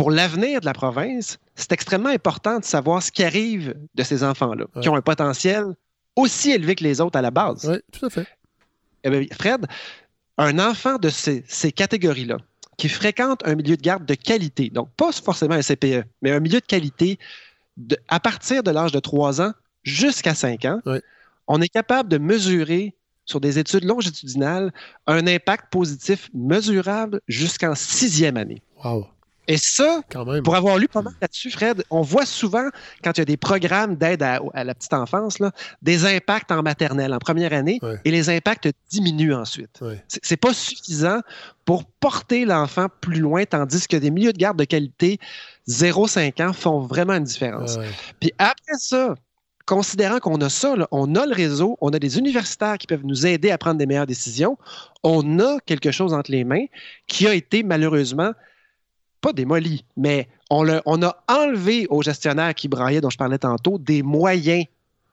pour 0.00 0.10
l'avenir 0.10 0.60
de 0.62 0.64
la 0.64 0.72
province, 0.72 1.38
c'est 1.54 1.72
extrêmement 1.72 2.08
important 2.08 2.58
de 2.58 2.64
savoir 2.64 3.02
ce 3.02 3.12
qui 3.12 3.22
arrive 3.22 3.76
de 3.94 4.02
ces 4.02 4.24
enfants-là, 4.24 4.64
qui 4.80 4.88
ont 4.88 4.96
un 4.96 5.02
potentiel 5.02 5.76
aussi 6.16 6.52
élevé 6.52 6.74
que 6.74 6.84
les 6.84 7.02
autres 7.02 7.18
à 7.18 7.20
la 7.20 7.30
base. 7.30 7.68
Oui, 7.68 7.76
tout 7.92 8.06
à 8.06 8.08
fait. 8.08 8.26
Eh 9.04 9.28
Fred, 9.34 9.66
un 10.38 10.58
enfant 10.58 10.96
de 10.96 11.10
ces, 11.10 11.72
catégories-là, 11.72 12.38
qui 12.78 12.88
fréquente 12.88 13.46
un 13.46 13.54
milieu 13.56 13.76
de 13.76 13.82
garde 13.82 14.06
de 14.06 14.14
qualité, 14.14 14.70
donc 14.70 14.88
pas 14.96 15.12
forcément 15.12 15.54
un 15.54 15.60
CPE, 15.60 16.04
mais 16.22 16.30
un 16.30 16.40
milieu 16.40 16.60
de 16.60 16.66
qualité 16.66 17.18
à 18.08 18.20
partir 18.20 18.62
de 18.62 18.70
l'âge 18.70 18.92
de 18.92 19.00
3 19.00 19.42
ans 19.42 19.52
jusqu'à 19.82 20.34
5 20.34 20.64
ans, 20.64 20.80
on 21.46 21.60
est 21.60 21.68
capable 21.68 22.08
de 22.08 22.16
mesurer 22.16 22.94
sur 23.26 23.38
des 23.38 23.58
études 23.58 23.84
longitudinales 23.84 24.72
un 25.06 25.26
impact 25.26 25.70
positif 25.70 26.30
mesurable 26.32 27.20
jusqu'en 27.28 27.74
sixième 27.74 28.38
année. 28.38 28.62
Wow. 28.82 29.06
Et 29.50 29.56
ça, 29.56 30.00
pour 30.44 30.54
avoir 30.54 30.78
lu 30.78 30.86
pas 30.86 31.02
mal 31.02 31.12
là-dessus, 31.20 31.50
Fred, 31.50 31.82
on 31.90 32.02
voit 32.02 32.24
souvent, 32.24 32.68
quand 33.02 33.10
il 33.16 33.18
y 33.18 33.22
a 33.22 33.24
des 33.24 33.36
programmes 33.36 33.96
d'aide 33.96 34.22
à, 34.22 34.38
la 34.54 34.74
petite 34.76 34.92
enfance, 34.92 35.40
là, 35.40 35.50
des 35.82 36.06
impacts 36.06 36.52
en 36.52 36.62
maternelle 36.62 37.12
en 37.12 37.18
première 37.18 37.52
année 37.52 37.80
et 38.04 38.12
les 38.12 38.30
impacts 38.30 38.68
diminuent 38.92 39.34
ensuite. 39.34 39.80
C'est 40.06 40.36
pas 40.36 40.54
suffisant 40.54 41.18
pour 41.64 41.84
porter 41.84 42.44
l'enfant 42.44 42.86
plus 43.00 43.18
loin, 43.18 43.44
tandis 43.44 43.88
que 43.88 43.96
des 43.96 44.12
milieux 44.12 44.32
de 44.32 44.38
garde 44.38 44.56
de 44.56 44.62
qualité 44.62 45.18
0-5 45.68 46.40
ans 46.44 46.52
font 46.52 46.78
vraiment 46.78 47.14
une 47.14 47.24
différence. 47.24 47.76
Puis 48.20 48.32
après 48.38 48.78
ça, 48.78 49.16
considérant 49.66 50.20
qu'on 50.20 50.40
a 50.42 50.48
ça, 50.48 50.76
on 50.92 51.14
a 51.16 51.26
le 51.26 51.34
réseau, 51.34 51.76
on 51.80 51.90
a 51.90 51.98
des 51.98 52.18
universitaires 52.18 52.78
qui 52.78 52.86
peuvent 52.86 53.04
nous 53.04 53.26
aider 53.26 53.50
à 53.50 53.58
prendre 53.58 53.78
des 53.78 53.86
meilleures 53.86 54.06
décisions, 54.06 54.56
on 55.02 55.40
a 55.40 55.58
quelque 55.66 55.90
chose 55.90 56.14
entre 56.14 56.30
les 56.30 56.44
mains 56.44 56.66
qui 57.08 57.26
a 57.26 57.34
été 57.34 57.64
malheureusement 57.64 58.30
pas 59.20 59.32
démoli, 59.32 59.84
mais 59.96 60.28
on, 60.50 60.66
on 60.86 61.02
a 61.02 61.16
enlevé 61.28 61.86
aux 61.90 62.02
gestionnaires 62.02 62.54
qui 62.54 62.68
braillaient, 62.68 63.00
dont 63.00 63.10
je 63.10 63.18
parlais 63.18 63.38
tantôt, 63.38 63.78
des 63.78 64.02
moyens 64.02 64.64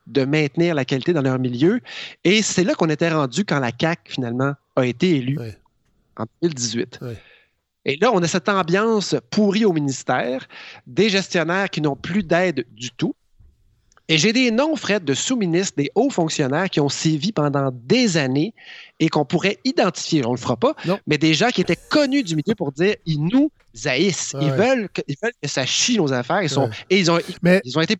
de 0.07 0.23
maintenir 0.23 0.73
la 0.73 0.85
qualité 0.85 1.13
dans 1.13 1.21
leur 1.21 1.37
milieu. 1.37 1.81
Et 2.23 2.41
c'est 2.41 2.63
là 2.63 2.73
qu'on 2.75 2.89
était 2.89 3.09
rendu 3.09 3.43
quand 3.43 3.59
la 3.59 3.71
CAC 3.71 3.99
finalement 4.05 4.53
a 4.75 4.85
été 4.85 5.17
élue 5.17 5.37
en 6.15 6.25
2018. 6.41 6.99
Et 7.85 7.97
là, 7.97 8.11
on 8.13 8.21
a 8.21 8.27
cette 8.27 8.49
ambiance 8.49 9.15
pourrie 9.29 9.65
au 9.65 9.73
ministère, 9.73 10.47
des 10.85 11.09
gestionnaires 11.09 11.69
qui 11.69 11.81
n'ont 11.81 11.95
plus 11.95 12.23
d'aide 12.23 12.65
du 12.71 12.91
tout. 12.91 13.15
Et 14.09 14.17
j'ai 14.17 14.31
des 14.31 14.51
noms, 14.51 14.75
Fred, 14.75 15.03
de 15.03 15.13
sous-ministres, 15.13 15.73
des 15.77 15.91
hauts 15.95 16.09
fonctionnaires 16.09 16.69
qui 16.69 16.79
ont 16.79 16.89
sévi 16.89 17.31
pendant 17.31 17.71
des 17.73 18.17
années 18.17 18.53
et 18.99 19.09
qu'on 19.09 19.25
pourrait 19.25 19.57
identifier. 19.65 20.25
On 20.25 20.31
ne 20.31 20.35
le 20.35 20.41
fera 20.41 20.55
pas, 20.55 20.75
mais 21.07 21.17
des 21.17 21.33
gens 21.33 21.49
qui 21.49 21.61
étaient 21.61 21.77
connus 21.89 22.23
du 22.23 22.35
milieu 22.35 22.55
pour 22.55 22.71
dire 22.71 22.95
ils 23.05 23.23
nous 23.23 23.51
haïssent. 23.85 24.33
Ils, 24.39 24.51
veulent 24.51 24.87
que, 24.89 25.01
veulent 25.21 25.33
que, 25.41 25.49
ça 25.49 25.65
chie 25.65 25.97
nos 25.97 26.13
affaires. 26.13 26.41
Ils 26.41 26.49
sont, 26.49 26.69
Et 26.89 26.99
ils 26.99 27.11
ont, 27.11 27.19
mais... 27.41 27.61
ils 27.63 27.77
ont 27.77 27.81
été 27.81 27.95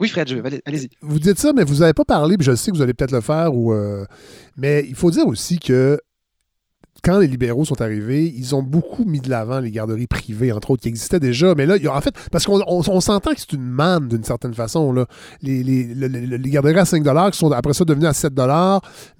oui, 0.00 0.08
Fred, 0.08 0.28
allez-y. 0.64 0.90
Vous 1.00 1.18
dites 1.18 1.40
ça, 1.40 1.52
mais 1.52 1.64
vous 1.64 1.76
n'avez 1.76 1.92
pas 1.92 2.04
parlé, 2.04 2.36
puis 2.36 2.46
je 2.46 2.54
sais 2.54 2.70
que 2.70 2.76
vous 2.76 2.82
allez 2.82 2.94
peut-être 2.94 3.10
le 3.10 3.20
faire, 3.20 3.52
ou, 3.52 3.72
euh, 3.72 4.04
mais 4.56 4.84
il 4.86 4.94
faut 4.94 5.10
dire 5.10 5.26
aussi 5.26 5.58
que 5.58 5.98
quand 7.02 7.18
les 7.18 7.26
libéraux 7.26 7.64
sont 7.64 7.80
arrivés, 7.80 8.32
ils 8.36 8.54
ont 8.54 8.62
beaucoup 8.62 9.04
mis 9.04 9.20
de 9.20 9.30
l'avant 9.30 9.60
les 9.60 9.70
garderies 9.70 10.06
privées, 10.06 10.52
entre 10.52 10.72
autres, 10.72 10.82
qui 10.82 10.88
existaient 10.88 11.20
déjà. 11.20 11.54
Mais 11.54 11.66
là, 11.66 11.76
en 11.92 12.00
fait, 12.00 12.14
parce 12.32 12.44
qu'on 12.44 12.82
s'entend 13.00 13.32
que 13.32 13.40
c'est 13.40 13.52
une 13.52 13.68
manne 13.68 14.08
d'une 14.08 14.24
certaine 14.24 14.54
façon. 14.54 14.92
Là. 14.92 15.06
Les, 15.42 16.38
garderies 16.50 16.78
à 16.78 16.84
5 16.84 17.02
qui 17.32 17.38
sont 17.38 17.52
après 17.52 17.72
ça 17.72 17.84
devenues 17.84 18.06
à 18.06 18.12
7 18.12 18.32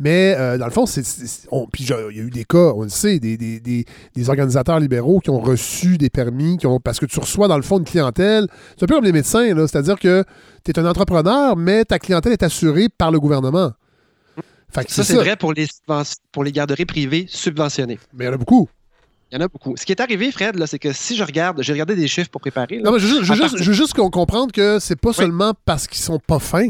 Mais 0.00 0.34
euh, 0.38 0.58
dans 0.58 0.66
le 0.66 0.70
fond, 0.70 0.84
il 0.86 1.86
y 1.86 1.92
a 1.92 2.10
eu 2.10 2.30
des 2.30 2.44
cas, 2.44 2.72
on 2.74 2.82
le 2.82 2.88
sait, 2.88 3.18
des, 3.18 3.36
des, 3.36 3.84
organisateurs 4.28 4.80
libéraux 4.80 5.20
qui 5.20 5.30
ont 5.30 5.40
reçu 5.40 5.98
des 5.98 6.10
permis, 6.10 6.56
qui 6.58 6.66
ont, 6.66 6.80
parce 6.80 6.98
que 6.98 7.06
tu 7.06 7.18
reçois 7.20 7.48
dans 7.48 7.56
le 7.56 7.62
fond 7.62 7.78
une 7.78 7.84
clientèle. 7.84 8.48
C'est 8.76 8.84
un 8.84 8.86
peu 8.86 8.94
comme 8.96 9.04
les 9.04 9.12
médecins, 9.12 9.46
c'est-à-dire 9.66 9.98
que 9.98 10.24
tu 10.64 10.70
es 10.70 10.78
un 10.78 10.86
entrepreneur, 10.86 11.56
mais 11.56 11.84
ta 11.84 11.98
clientèle 11.98 12.32
est 12.32 12.42
assurée 12.42 12.88
par 12.88 13.10
le 13.10 13.20
gouvernement 13.20 13.72
ça, 14.74 15.04
c'est 15.04 15.14
vrai 15.14 15.37
pour 15.37 15.52
les, 15.52 15.66
pour 16.33 16.44
les 16.44 16.52
garderies 16.52 16.85
privées 16.85 17.26
subventionnées. 17.28 17.98
Mais 18.12 18.24
il 18.24 18.28
y 18.28 18.31
en 18.31 18.35
a 18.35 18.37
beaucoup. 18.37 18.68
Il 19.31 19.35
y 19.35 19.38
en 19.38 19.44
a 19.44 19.48
beaucoup. 19.48 19.76
Ce 19.76 19.85
qui 19.85 19.92
est 19.92 20.00
arrivé, 20.00 20.33
Fred, 20.33 20.62
c'est 20.66 20.78
que 20.78 20.92
si 20.92 21.16
je 21.16 21.22
regarde, 21.22 21.62
j'ai 21.62 21.72
regardé 21.72 21.94
des 21.94 22.09
chiffres 22.09 22.31
pour 22.31 22.40
préparer. 22.40 22.81
non, 22.83 22.92
mais 22.92 22.98
je, 22.98 23.07
veux 23.07 23.72
juste 23.72 23.94
qu'on 23.94 24.11
comprenne 24.11 24.50
que 24.50 24.78
c'est 24.78 24.98
pas 24.98 25.12
seulement 25.12 25.52
parce 25.64 25.87
qu'ils 25.87 26.02
sont 26.02 26.18
pas 26.18 26.38
fins 26.38 26.68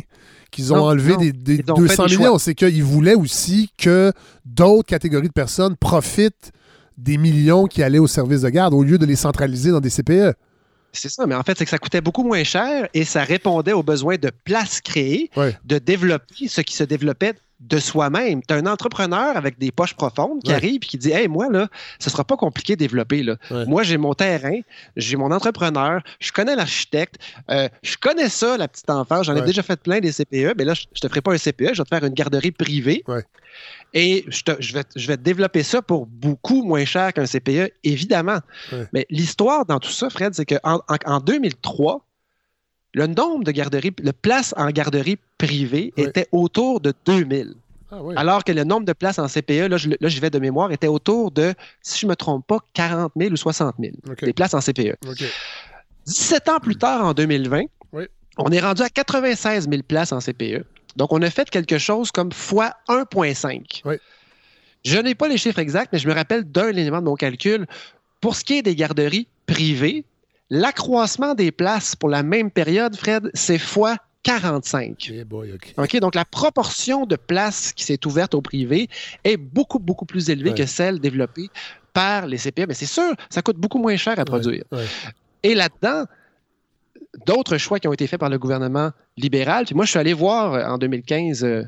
qu'ils 0.50 0.72
ont 0.72 0.82
enlevé 0.82 1.32
des, 1.32 1.58
200 1.58 2.06
millions, 2.06 2.38
c'est 2.38 2.54
qu'ils 2.54 2.82
voulaient 2.82 3.14
aussi 3.14 3.70
que 3.76 4.12
d'autres 4.46 4.88
catégories 4.88 5.28
de 5.28 5.32
personnes 5.32 5.76
profitent 5.76 6.52
des 6.96 7.18
millions 7.18 7.66
qui 7.66 7.82
allaient 7.82 7.98
au 7.98 8.06
service 8.06 8.40
de 8.40 8.48
garde 8.48 8.74
au 8.74 8.82
lieu 8.82 8.98
de 8.98 9.06
les 9.06 9.14
centraliser 9.14 9.70
dans 9.70 9.80
des 9.80 9.90
CPE. 9.90 10.34
C'est 10.92 11.11
ça, 11.11 11.26
mais 11.26 11.34
en 11.34 11.42
fait, 11.42 11.56
c'est 11.56 11.64
que 11.64 11.70
ça 11.70 11.78
coûtait 11.78 12.00
beaucoup 12.00 12.24
moins 12.24 12.42
cher 12.44 12.88
et 12.94 13.04
ça 13.04 13.22
répondait 13.22 13.74
aux 13.74 13.82
besoins 13.82 14.16
de 14.16 14.30
places 14.44 14.80
créées, 14.80 15.30
de 15.64 15.78
développer 15.78 16.48
ce 16.48 16.62
qui 16.62 16.74
se 16.74 16.82
développait 16.84 17.34
de 17.60 17.78
soi-même. 17.78 18.40
Tu 18.46 18.54
as 18.54 18.56
un 18.56 18.66
entrepreneur 18.66 19.36
avec 19.36 19.58
des 19.58 19.72
poches 19.72 19.94
profondes 19.94 20.42
qui 20.42 20.52
arrive 20.52 20.76
et 20.76 20.86
qui 20.86 20.98
dit 20.98 21.10
Hey, 21.10 21.28
moi, 21.28 21.48
là, 21.50 21.68
ce 21.98 22.08
sera 22.08 22.24
pas 22.24 22.36
compliqué 22.36 22.74
de 22.74 22.78
développer. 22.78 23.22
Là. 23.22 23.36
Moi, 23.66 23.82
j'ai 23.82 23.96
mon 23.96 24.14
terrain, 24.14 24.60
j'ai 24.96 25.16
mon 25.16 25.32
entrepreneur, 25.32 26.02
je 26.20 26.32
connais 26.32 26.54
l'architecte, 26.54 27.16
euh, 27.50 27.68
je 27.82 27.96
connais 27.96 28.28
ça, 28.28 28.56
la 28.56 28.68
petite 28.68 28.90
enfance, 28.90 29.26
j'en 29.26 29.36
ai 29.36 29.42
déjà 29.42 29.62
fait 29.62 29.80
plein 29.80 30.00
des 30.00 30.12
CPE, 30.12 30.54
mais 30.56 30.64
là, 30.64 30.74
je 30.74 31.00
te 31.00 31.08
ferai 31.08 31.20
pas 31.20 31.32
un 31.32 31.38
CPE, 31.38 31.74
je 31.74 31.78
vais 31.78 31.84
te 31.84 31.88
faire 31.88 32.04
une 32.04 32.14
garderie 32.14 32.52
privée. 32.52 33.04
Et 33.94 34.24
je, 34.28 34.72
vais, 34.74 34.84
je 34.94 35.06
vais 35.06 35.16
développer 35.16 35.62
ça 35.62 35.80
pour 35.80 36.06
beaucoup 36.06 36.62
moins 36.62 36.84
cher 36.84 37.12
qu'un 37.12 37.24
CPE, 37.24 37.72
évidemment. 37.84 38.38
Mais 38.92 39.06
l'histoire 39.10 39.64
dans 39.66 39.80
tout 39.80 39.90
ça, 39.90 40.10
Fred, 40.10 40.34
c'est 40.34 40.46
qu'en 40.46 40.80
en 41.06 41.20
2003, 41.20 42.04
le 42.98 43.06
nombre 43.06 43.44
de 43.44 43.52
garderies, 43.52 43.92
de 43.92 44.11
places 44.11 44.52
en 44.56 44.68
garderie 44.70 45.18
privée 45.38 45.92
était 45.96 46.26
autour 46.32 46.80
de 46.80 46.92
2000. 47.06 47.54
Ah 47.92 48.00
Alors 48.16 48.42
que 48.42 48.50
le 48.50 48.64
nombre 48.64 48.87
de 48.87 48.92
places 48.92 49.20
en 49.20 49.28
CPE, 49.28 49.68
là, 49.70 49.76
je, 49.76 50.20
vais 50.20 50.30
de 50.30 50.38
mémoire, 50.40 50.72
était 50.72 50.88
autour 50.88 51.30
de, 51.30 51.54
si 51.80 52.00
je 52.00 52.06
ne 52.06 52.11
me 52.11 52.16
trompe 52.16 52.44
pas, 52.46 52.58
40 52.74 53.12
000 53.16 53.32
ou 53.32 53.37
60 53.37 53.76
000. 53.78 53.92
Des 54.20 54.32
places 54.32 54.52
en 54.52 54.58
CPE. 54.58 54.96
17 56.06 56.48
ans 56.48 56.58
plus 56.58 56.74
tard, 56.74 57.04
en 57.04 57.14
2020, 57.14 57.62
on 58.38 58.50
est 58.50 58.61
rendu 58.61 58.82
à 58.82 58.88
96 58.88 59.68
000 59.70 59.82
places 59.87 60.12
en 60.12 60.18
CPE. 60.18 60.64
Donc, 60.96 61.12
on 61.12 61.22
a 61.22 61.30
fait 61.30 61.48
quelque 61.48 61.78
chose 61.78 62.11
comme 62.11 62.32
fois 62.32 62.72
1,5. 62.88 63.96
Je 64.84 64.98
n'ai 64.98 65.14
pas 65.14 65.28
les 65.28 65.38
chiffres 65.38 65.61
exacts, 65.61 65.92
mais 65.92 66.00
je 66.00 66.08
me 66.08 66.14
rappelle 66.14 66.44
d'un 66.44 66.70
élément 66.70 66.98
de 66.98 67.04
mon 67.04 67.14
calcul. 67.14 67.66
Pour 68.20 68.34
ce 68.34 68.42
qui 68.42 68.58
est 68.58 68.62
des 68.62 68.74
garderies 68.74 69.28
privées, 69.46 70.04
L'accroissement 70.50 71.34
des 71.34 71.52
places 71.52 71.94
pour 71.94 72.08
la 72.08 72.22
même 72.22 72.50
période, 72.50 72.96
Fred, 72.96 73.30
c'est 73.34 73.58
fois 73.58 73.96
45. 74.22 75.12
OK, 75.76 75.96
donc 76.00 76.14
la 76.14 76.24
proportion 76.24 77.06
de 77.06 77.16
places 77.16 77.72
qui 77.72 77.84
s'est 77.84 78.06
ouverte 78.06 78.34
au 78.34 78.42
privé 78.42 78.88
est 79.24 79.37
beaucoup, 79.37 79.78
beaucoup 79.78 80.06
plus 80.06 80.30
élevée 80.30 80.54
que 80.54 80.66
celle 80.66 81.00
développée 81.00 81.48
par 81.92 82.26
les 82.26 82.38
CPE. 82.38 82.66
Mais 82.68 82.74
c'est 82.74 82.87
sûr, 82.87 83.14
ça 83.30 83.42
coûte 83.42 83.56
beaucoup 83.56 83.78
moins 83.78 83.96
cher 83.96 84.18
à 84.18 84.24
produire. 84.24 84.64
Et 85.42 85.54
là-dedans, 85.54 86.04
d'autres 87.26 87.58
choix 87.58 87.78
qui 87.78 87.88
ont 87.88 87.92
été 87.92 88.06
faits 88.06 88.20
par 88.20 88.28
le 88.28 88.38
gouvernement 88.38 88.92
libéral. 89.16 89.64
Puis 89.64 89.74
moi, 89.74 89.84
je 89.84 89.90
suis 89.90 89.98
allé 89.98 90.12
voir 90.12 90.54
euh, 90.54 90.64
en 90.64 90.78
2015 90.78 91.44
euh, 91.44 91.64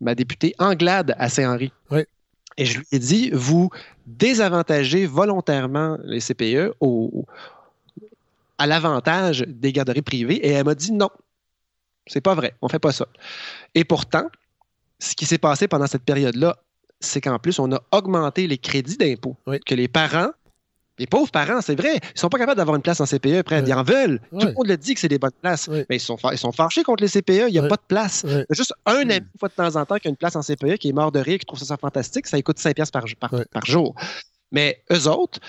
ma 0.00 0.14
députée 0.14 0.54
Anglade 0.58 1.14
à 1.18 1.28
Saint-Henri. 1.28 1.72
Et 2.58 2.66
je 2.66 2.78
lui 2.78 2.86
ai 2.92 2.98
dit, 2.98 3.30
vous 3.32 3.70
désavantagez 4.06 5.06
volontairement 5.06 5.98
les 6.04 6.20
CPE 6.20 6.74
au, 6.80 7.24
à 8.58 8.66
l'avantage 8.66 9.44
des 9.46 9.72
garderies 9.72 10.02
privées. 10.02 10.36
Et 10.46 10.50
elle 10.50 10.64
m'a 10.64 10.74
dit 10.74 10.92
non, 10.92 11.10
c'est 12.06 12.20
pas 12.20 12.34
vrai, 12.34 12.54
on 12.62 12.68
fait 12.68 12.78
pas 12.78 12.92
ça. 12.92 13.06
Et 13.74 13.84
pourtant, 13.84 14.26
ce 14.98 15.14
qui 15.14 15.26
s'est 15.26 15.38
passé 15.38 15.68
pendant 15.68 15.86
cette 15.86 16.04
période-là, 16.04 16.56
c'est 17.00 17.20
qu'en 17.20 17.38
plus, 17.38 17.58
on 17.58 17.72
a 17.72 17.82
augmenté 17.90 18.46
les 18.46 18.58
crédits 18.58 18.96
d'impôt. 18.96 19.36
Que 19.66 19.74
les 19.74 19.88
parents, 19.88 20.30
les 20.98 21.06
pauvres 21.06 21.30
parents, 21.30 21.60
c'est 21.60 21.74
vrai, 21.74 21.96
ils 21.96 22.18
sont 22.18 22.28
pas 22.28 22.38
capables 22.38 22.58
d'avoir 22.58 22.76
une 22.76 22.82
place 22.82 23.00
en 23.00 23.06
CPE. 23.06 23.42
Près, 23.42 23.60
Ils 23.60 23.74
en 23.74 23.82
veulent. 23.82 24.20
Tout 24.30 24.46
le 24.46 24.52
monde 24.52 24.68
le 24.68 24.76
dit 24.76 24.94
que 24.94 25.00
c'est 25.00 25.08
des 25.08 25.18
bonnes 25.18 25.32
places. 25.40 25.68
Mais 25.68 25.96
ils 25.96 26.00
sont, 26.00 26.16
ils 26.30 26.38
sont 26.38 26.52
fâchés 26.52 26.84
contre 26.84 27.02
les 27.02 27.08
CPE. 27.08 27.48
Il 27.48 27.52
n'y 27.52 27.58
a 27.58 27.66
pas 27.66 27.76
de 27.76 27.86
place. 27.88 28.22
Il 28.24 28.32
y 28.32 28.34
a 28.36 28.44
juste 28.50 28.74
un 28.86 29.00
ami, 29.10 29.16
une 29.16 29.38
fois 29.40 29.48
de 29.48 29.54
temps 29.54 29.74
en 29.74 29.84
temps, 29.84 29.96
qui 29.96 30.06
a 30.06 30.10
une 30.10 30.16
place 30.16 30.36
en 30.36 30.42
CPE, 30.42 30.76
qui 30.76 30.90
est 30.90 30.92
mort 30.92 31.10
de 31.10 31.18
rire, 31.18 31.38
qui 31.38 31.46
trouve 31.46 31.58
ça 31.58 31.76
fantastique. 31.76 32.26
Ça 32.28 32.40
coûte 32.42 32.58
5 32.58 32.74
pièces 32.76 32.90
par, 32.90 33.04
par 33.18 33.66
jour. 33.66 33.94
Mais 34.52 34.84
eux 34.92 35.08
autres, 35.08 35.40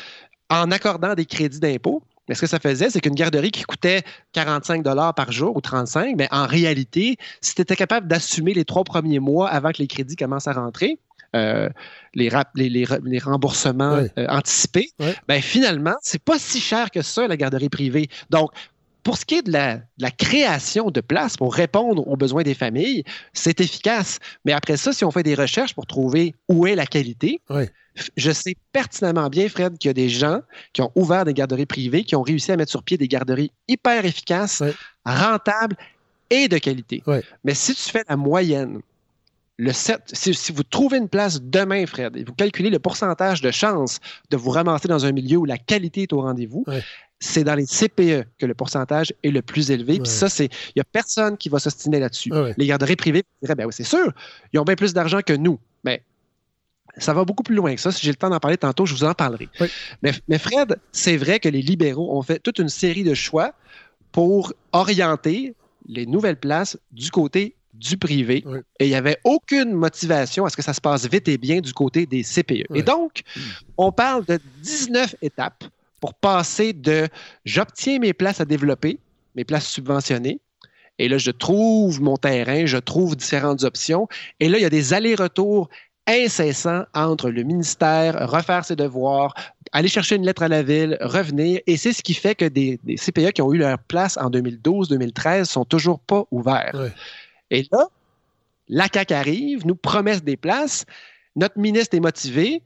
en 0.50 0.72
accordant 0.72 1.14
des 1.14 1.26
crédits 1.26 1.60
d'impôt, 1.60 2.02
mais 2.28 2.36
ce 2.36 2.42
que 2.42 2.48
ça 2.48 2.60
faisait, 2.60 2.90
c'est 2.90 3.02
qu'une 3.02 3.16
garderie 3.16 3.52
qui 3.52 3.64
coûtait 3.64 4.02
45 4.34 4.84
par 5.16 5.32
jour 5.32 5.56
ou 5.56 5.62
35, 5.62 6.16
mais 6.18 6.28
en 6.32 6.46
réalité, 6.46 7.18
si 7.42 7.56
tu 7.56 7.62
étais 7.62 7.76
capable 7.76 8.08
d'assumer 8.08 8.54
les 8.54 8.66
trois 8.66 8.84
premiers 8.84 9.20
mois 9.20 9.50
avant 9.50 9.72
que 9.72 9.80
les 9.80 9.88
crédits 9.88 10.16
commencent 10.16 10.48
à 10.48 10.54
rentrer, 10.54 11.00
euh, 11.36 11.68
les, 12.14 12.30
les, 12.56 13.20
remboursements 13.20 14.06
euh, 14.18 14.28
anticipés, 14.30 14.92
ben 15.28 15.42
finalement, 15.42 15.96
c'est 16.02 16.22
pas 16.22 16.38
si 16.38 16.60
cher 16.60 16.92
que 16.92 17.02
ça, 17.02 17.28
la 17.28 17.38
garderie 17.38 17.70
privée. 17.70 18.08
Donc, 18.30 18.52
pour 19.02 19.18
ce 19.18 19.26
qui 19.26 19.36
est 19.36 19.42
de 19.42 19.52
la, 19.52 20.12
création 20.12 20.92
de 20.92 21.02
places 21.02 21.36
pour 21.36 21.54
répondre 21.54 22.08
aux 22.08 22.16
besoins 22.16 22.44
des 22.44 22.54
familles, 22.54 23.04
c'est 23.34 23.60
efficace. 23.60 24.20
Mais 24.46 24.54
après 24.54 24.78
ça, 24.78 24.94
si 24.94 25.04
on 25.04 25.12
fait 25.12 25.24
des 25.24 25.36
recherches 25.36 25.74
pour 25.74 25.86
trouver 25.86 26.36
où 26.48 26.68
est 26.68 26.76
la 26.76 26.86
qualité, 26.86 27.42
je 28.18 28.32
sais 28.32 28.56
pertinemment 28.72 29.30
bien, 29.30 29.48
Fred, 29.50 29.78
qu'il 29.78 29.90
y 29.90 29.92
a 29.92 29.94
des 29.94 30.10
gens 30.10 30.42
qui 30.74 30.82
ont 30.82 30.92
ouvert 30.96 31.26
des 31.26 31.34
garderies 31.34 31.66
privées, 31.66 32.04
qui 32.04 32.16
ont 32.16 32.24
réussi 32.24 32.52
à 32.52 32.58
mettre 32.58 32.72
sur 32.72 32.84
pied 32.84 32.98
des 32.98 33.08
garderies 33.08 33.52
hyper 33.68 34.06
efficaces, 34.06 34.64
rentables 35.06 35.76
et 36.30 36.48
de 36.48 36.58
qualité. 36.58 37.04
Mais 37.44 37.54
si 37.54 37.76
tu 37.76 37.82
fais 37.82 38.04
la 38.10 38.18
moyenne, 38.18 38.80
le 39.58 39.72
si, 39.72 40.52
vous 40.52 40.64
trouvez 40.64 40.98
une 40.98 41.10
place 41.10 41.40
demain, 41.42 41.86
Fred, 41.86 42.18
et 42.18 42.24
vous 42.24 42.34
calculez 42.34 42.72
le 42.72 42.80
pourcentage 42.80 43.42
de 43.42 43.52
chances 43.52 44.00
de 44.32 44.38
vous 44.38 44.50
ramasser 44.50 44.88
dans 44.88 45.06
un 45.06 45.12
milieu 45.12 45.38
où 45.38 45.46
la 45.46 45.60
qualité 45.60 46.04
est 46.04 46.14
au 46.14 46.22
rendez-vous, 46.22 46.66
c'est 47.20 47.44
dans 47.44 47.56
les 47.56 47.66
CPE 47.66 48.26
que 48.40 48.46
le 48.46 48.54
pourcentage 48.56 49.14
est 49.24 49.30
le 49.30 49.42
plus 49.42 49.72
élevé. 49.72 50.00
Puis 50.00 50.10
ça, 50.12 50.28
c'est. 50.28 50.46
Il 50.46 50.74
n'y 50.78 50.82
a 50.82 50.86
personne 50.92 51.38
qui 51.38 51.50
va 51.50 51.60
s'ostiner 51.60 52.00
là-dessus. 52.00 52.32
Les 52.58 52.66
garderies 52.66 52.96
privées 52.96 53.24
diraient, 53.42 53.56
ben 53.56 53.66
oui, 53.66 53.74
c'est 53.74 53.84
sûr, 53.84 54.12
ils 54.52 54.60
ont 54.60 54.64
bien 54.64 54.76
plus 54.76 54.94
d'argent 54.94 55.22
que 55.22 55.34
nous. 55.34 55.60
Mais 55.84 56.02
ça 56.98 57.14
va 57.14 57.26
beaucoup 57.26 57.44
plus 57.44 57.56
loin 57.56 57.74
que 57.76 57.82
ça. 57.82 57.92
Si 57.92 58.02
j'ai 58.06 58.12
le 58.12 58.16
temps 58.16 58.30
d'en 58.30 58.40
parler 58.40 58.58
tantôt, 58.58 58.86
je 58.86 58.94
vous 58.94 59.04
en 59.04 59.14
parlerai. 59.14 59.50
Mais, 60.02 60.38
Fred, 60.38 60.78
c'est 60.92 61.18
vrai 61.18 61.40
que 61.40 61.50
les 61.50 61.62
libéraux 61.62 62.18
ont 62.18 62.22
fait 62.22 62.40
toute 62.40 62.60
une 62.60 62.70
série 62.70 63.04
de 63.04 63.14
choix 63.14 63.54
pour 64.12 64.54
orienter 64.72 65.56
les 65.88 66.06
nouvelles 66.06 66.38
places 66.38 66.78
du 66.92 67.10
côté 67.12 67.56
du 67.74 67.98
privé. 67.98 68.46
Et 68.80 68.86
il 68.86 68.90
n'y 68.90 68.96
avait 68.96 69.18
aucune 69.24 69.72
motivation 69.72 70.46
à 70.46 70.50
ce 70.50 70.56
que 70.56 70.62
ça 70.62 70.74
se 70.74 70.82
passe 70.82 71.08
vite 71.10 71.28
et 71.28 71.38
bien 71.38 71.60
du 71.60 71.74
côté 71.74 72.06
des 72.06 72.24
CPE. 72.24 72.76
Et 72.76 72.84
donc, 72.84 73.24
on 73.78 73.92
parle 73.92 74.26
de 74.26 74.40
19 74.62 75.16
étapes 75.22 75.64
pour 76.00 76.14
passer 76.14 76.74
de 76.74 77.08
j'obtiens 77.46 78.00
mes 78.00 78.14
places 78.14 78.42
à 78.42 78.46
développer, 78.46 79.00
mes 79.36 79.44
places 79.44 79.68
subventionnées, 79.68 80.40
et 81.00 81.08
là, 81.08 81.18
je 81.18 81.32
trouve 81.32 82.02
mon 82.02 82.18
terrain, 82.18 82.66
je 82.66 82.78
trouve 82.78 83.16
différentes 83.16 83.64
options. 83.64 84.08
Et 84.40 84.48
là, 84.48 84.60
il 84.60 84.62
y 84.62 84.66
a 84.66 84.70
des 84.70 84.94
allers-retours 84.94 85.70
incessants 86.08 86.84
entre 86.94 87.30
le 87.30 87.44
ministère, 87.44 88.30
refaire 88.30 88.66
ses 88.66 88.76
devoirs, 88.76 89.34
aller 89.72 89.88
chercher 89.88 90.16
une 90.16 90.26
lettre 90.26 90.44
à 90.44 90.48
la 90.48 90.64
ville, 90.64 90.98
revenir. 91.02 91.60
Et 91.68 91.78
c'est 91.78 91.94
ce 91.94 92.02
qui 92.02 92.14
fait 92.14 92.36
que 92.36 92.46
des, 92.46 92.80
CPE 92.98 93.32
qui 93.32 93.42
ont 93.42 93.54
eu 93.54 93.58
leur 93.58 93.80
place 93.80 94.18
en 94.18 94.30
2012-2013 94.30 95.46
sont 95.46 95.66
toujours 95.66 96.00
pas 96.00 96.26
ouverts. 96.32 96.92
Et 97.50 97.68
là, 97.72 97.88
la 98.70 98.88
CAQ 98.92 99.14
arrive, 99.14 99.66
nous 99.66 99.76
promet 99.76 100.20
des 100.20 100.38
places. 100.38 100.86
Notre 101.36 101.58
ministre 101.58 101.96
est 101.96 102.02
motivé. 102.02 102.62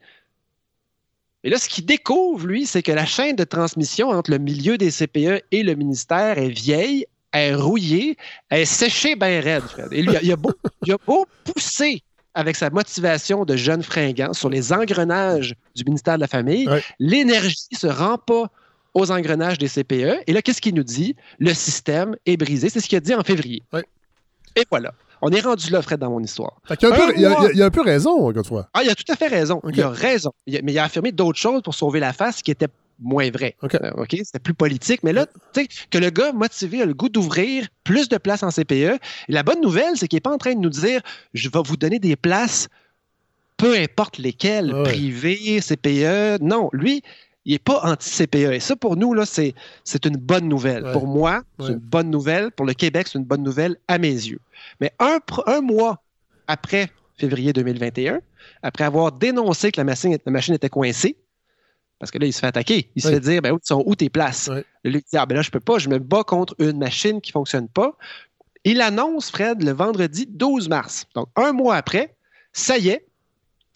Et 1.44 1.50
là, 1.50 1.58
ce 1.58 1.70
qu'il 1.70 1.86
découvre, 1.86 2.46
lui, 2.46 2.66
c'est 2.66 2.84
que 2.84 2.92
la 2.92 3.06
chaîne 3.06 3.36
de 3.36 3.44
transmission 3.44 4.10
entre 4.10 4.32
le 4.32 4.38
milieu 4.38 4.78
des 4.78 4.92
CPE 4.92 5.44
et 5.52 5.64
le 5.64 5.76
ministère 5.76 6.38
est 6.38 6.50
vieille, 6.50 7.06
est 7.32 7.54
rouillée, 7.54 8.18
est 8.50 8.66
séchée 8.66 9.16
bien 9.16 9.40
raide, 9.42 9.64
Fred. 9.64 9.94
Et 9.94 10.02
lui, 10.02 10.14
il 10.22 10.32
a, 10.32 10.36
beau, 10.36 10.52
il 10.86 10.94
a 10.94 10.98
beau 11.06 11.26
pousser 11.46 12.04
avec 12.38 12.56
sa 12.56 12.70
motivation 12.70 13.46
de 13.46 13.56
jeune 13.56 13.82
fringant 13.82 14.32
sur 14.32 14.50
les 14.50 14.72
engrenages 14.72 15.56
du 15.76 15.84
ministère 15.84 16.16
de 16.16 16.22
la 16.22 16.28
Famille, 16.28 16.70
l'énergie 17.00 17.68
ne 17.72 17.78
se 17.78 17.88
rend 17.88 18.20
pas 18.20 18.52
aux 18.94 19.12
engrenages 19.12 19.58
des 19.58 19.68
CPE. 19.68 20.22
Et 20.28 20.34
là, 20.34 20.44
qu'est-ce 20.44 20.62
qu'il 20.62 20.76
nous 20.76 20.84
dit? 20.84 21.16
Le 21.40 21.54
système 21.56 22.16
est 22.28 22.38
brisé. 22.38 22.70
C'est 22.70 22.80
ce 22.80 22.88
qu'il 22.88 22.98
a 22.98 23.02
dit 23.02 23.16
en 23.16 23.24
février. 23.24 23.64
Et 24.56 24.64
voilà. 24.70 24.94
On 25.24 25.32
est 25.32 25.42
rendu 25.42 25.72
là, 25.72 25.82
Fred, 25.82 26.00
dans 26.00 26.12
mon 26.12 26.20
histoire. 26.20 26.62
il, 26.70 26.86
a 26.86 26.90
un 26.90 27.12
il, 27.54 27.62
a, 27.64 27.66
un 27.66 27.72
peu 27.72 27.82
raison, 27.82 28.32
Godefroy. 28.32 28.70
Ah, 28.76 28.84
il 28.84 28.90
a 28.92 28.94
tout 28.94 29.12
à 29.12 29.16
fait 29.16 29.30
raison. 29.30 29.60
Il 29.74 29.82
a 29.82 29.90
raison. 29.90 30.32
mais 30.46 30.62
il 30.74 30.78
a 30.78 30.84
affirmé 30.84 31.12
d'autres 31.12 31.40
choses 31.40 31.64
pour 31.64 31.74
sauver 31.74 32.00
la 32.00 32.14
face 32.14 32.44
qui 32.44 32.52
étaient 32.52 32.68
moins 33.00 33.30
vrai. 33.30 33.56
Euh, 33.64 33.92
OK? 33.98 34.16
C'était 34.24 34.40
plus 34.40 34.54
politique. 34.54 35.04
Mais 35.04 35.14
là, 35.14 35.26
tu 35.54 35.62
sais, 35.62 35.68
que 35.90 35.98
le 35.98 36.10
gars 36.10 36.32
motivé 36.32 36.82
a 36.82 36.86
le 36.86 36.94
goût 36.94 37.10
d'ouvrir 37.10 37.68
plus 37.84 38.10
de 38.10 38.18
places 38.18 38.44
en 38.44 38.50
CPE. 38.50 38.74
Et 38.74 39.00
la 39.30 39.44
bonne 39.44 39.62
nouvelle, 39.62 39.96
c'est 39.96 40.08
qu'il 40.08 40.18
n'est 40.18 40.22
pas 40.22 40.34
en 40.34 40.38
train 40.38 40.54
de 40.54 40.60
nous 40.60 40.70
dire 40.70 41.02
je 41.34 41.50
vais 41.50 41.62
vous 41.64 41.78
donner 41.78 42.00
des 42.00 42.16
places, 42.16 42.68
peu 43.58 43.76
importe 43.76 44.18
lesquelles, 44.18 44.74
privées, 44.84 45.60
CPE. 45.62 46.42
Non, 46.42 46.70
lui, 46.74 47.02
il 47.46 47.54
n'est 47.54 47.60
pas 47.60 47.80
anti-CPE. 47.84 48.54
Et 48.54 48.60
ça, 48.60 48.76
pour 48.76 48.98
nous, 48.98 49.14
là, 49.14 49.26
c'est, 49.26 49.56
c'est 49.84 50.06
une 50.06 50.18
bonne 50.18 50.48
nouvelle. 50.48 50.92
Pour 50.92 51.08
moi, 51.08 51.44
c'est 51.60 51.72
une 51.72 51.80
bonne 51.80 52.10
nouvelle. 52.10 52.52
Pour 52.52 52.66
le 52.66 52.74
Québec, 52.74 53.08
c'est 53.08 53.18
une 53.18 53.26
bonne 53.26 53.44
nouvelle 53.44 53.78
à 53.88 53.98
mes 53.98 54.10
yeux. 54.10 54.40
Mais 54.82 54.92
un, 55.00 55.20
un 55.46 55.62
mois 55.62 56.04
après 56.48 56.90
février 57.18 57.54
2021, 57.54 58.20
après 58.64 58.84
avoir 58.84 59.12
dénoncé 59.12 59.72
que 59.72 59.80
la 59.80 59.86
machine, 59.86 60.18
la 60.26 60.32
machine 60.32 60.54
était 60.54 60.70
coincée, 60.70 61.18
parce 62.00 62.12
que 62.12 62.20
là, 62.20 62.28
il 62.28 62.34
se 62.34 62.40
fait 62.40 62.48
attaquer. 62.48 62.90
Il 62.96 63.02
se 63.02 63.10
fait 63.10 63.20
dire, 63.20 63.42
ben, 63.42 63.54
où 63.54 63.60
sont 63.64 63.84
où 63.86 63.96
tes 63.96 64.10
places? 64.10 64.50
Là, 64.50 64.62
il 64.84 64.92
dit, 64.92 65.04
ah, 65.14 65.26
ben 65.26 65.36
là, 65.36 65.42
je 65.42 65.50
peux 65.50 65.60
pas, 65.60 65.80
je 65.80 65.90
me 65.90 66.00
bats 66.00 66.24
contre 66.24 66.56
une 66.60 66.78
machine 66.78 67.22
qui 67.22 67.32
fonctionne 67.32 67.68
pas. 67.68 67.98
Il 68.64 68.82
annonce, 68.82 69.32
Fred, 69.32 69.64
le 69.64 69.72
vendredi 69.72 70.28
12 70.30 70.70
mars. 70.70 71.06
Donc, 71.16 71.28
un 71.36 71.54
mois 71.54 71.76
après, 71.76 72.16
ça 72.54 72.78
y 72.78 72.90
est, 72.90 73.06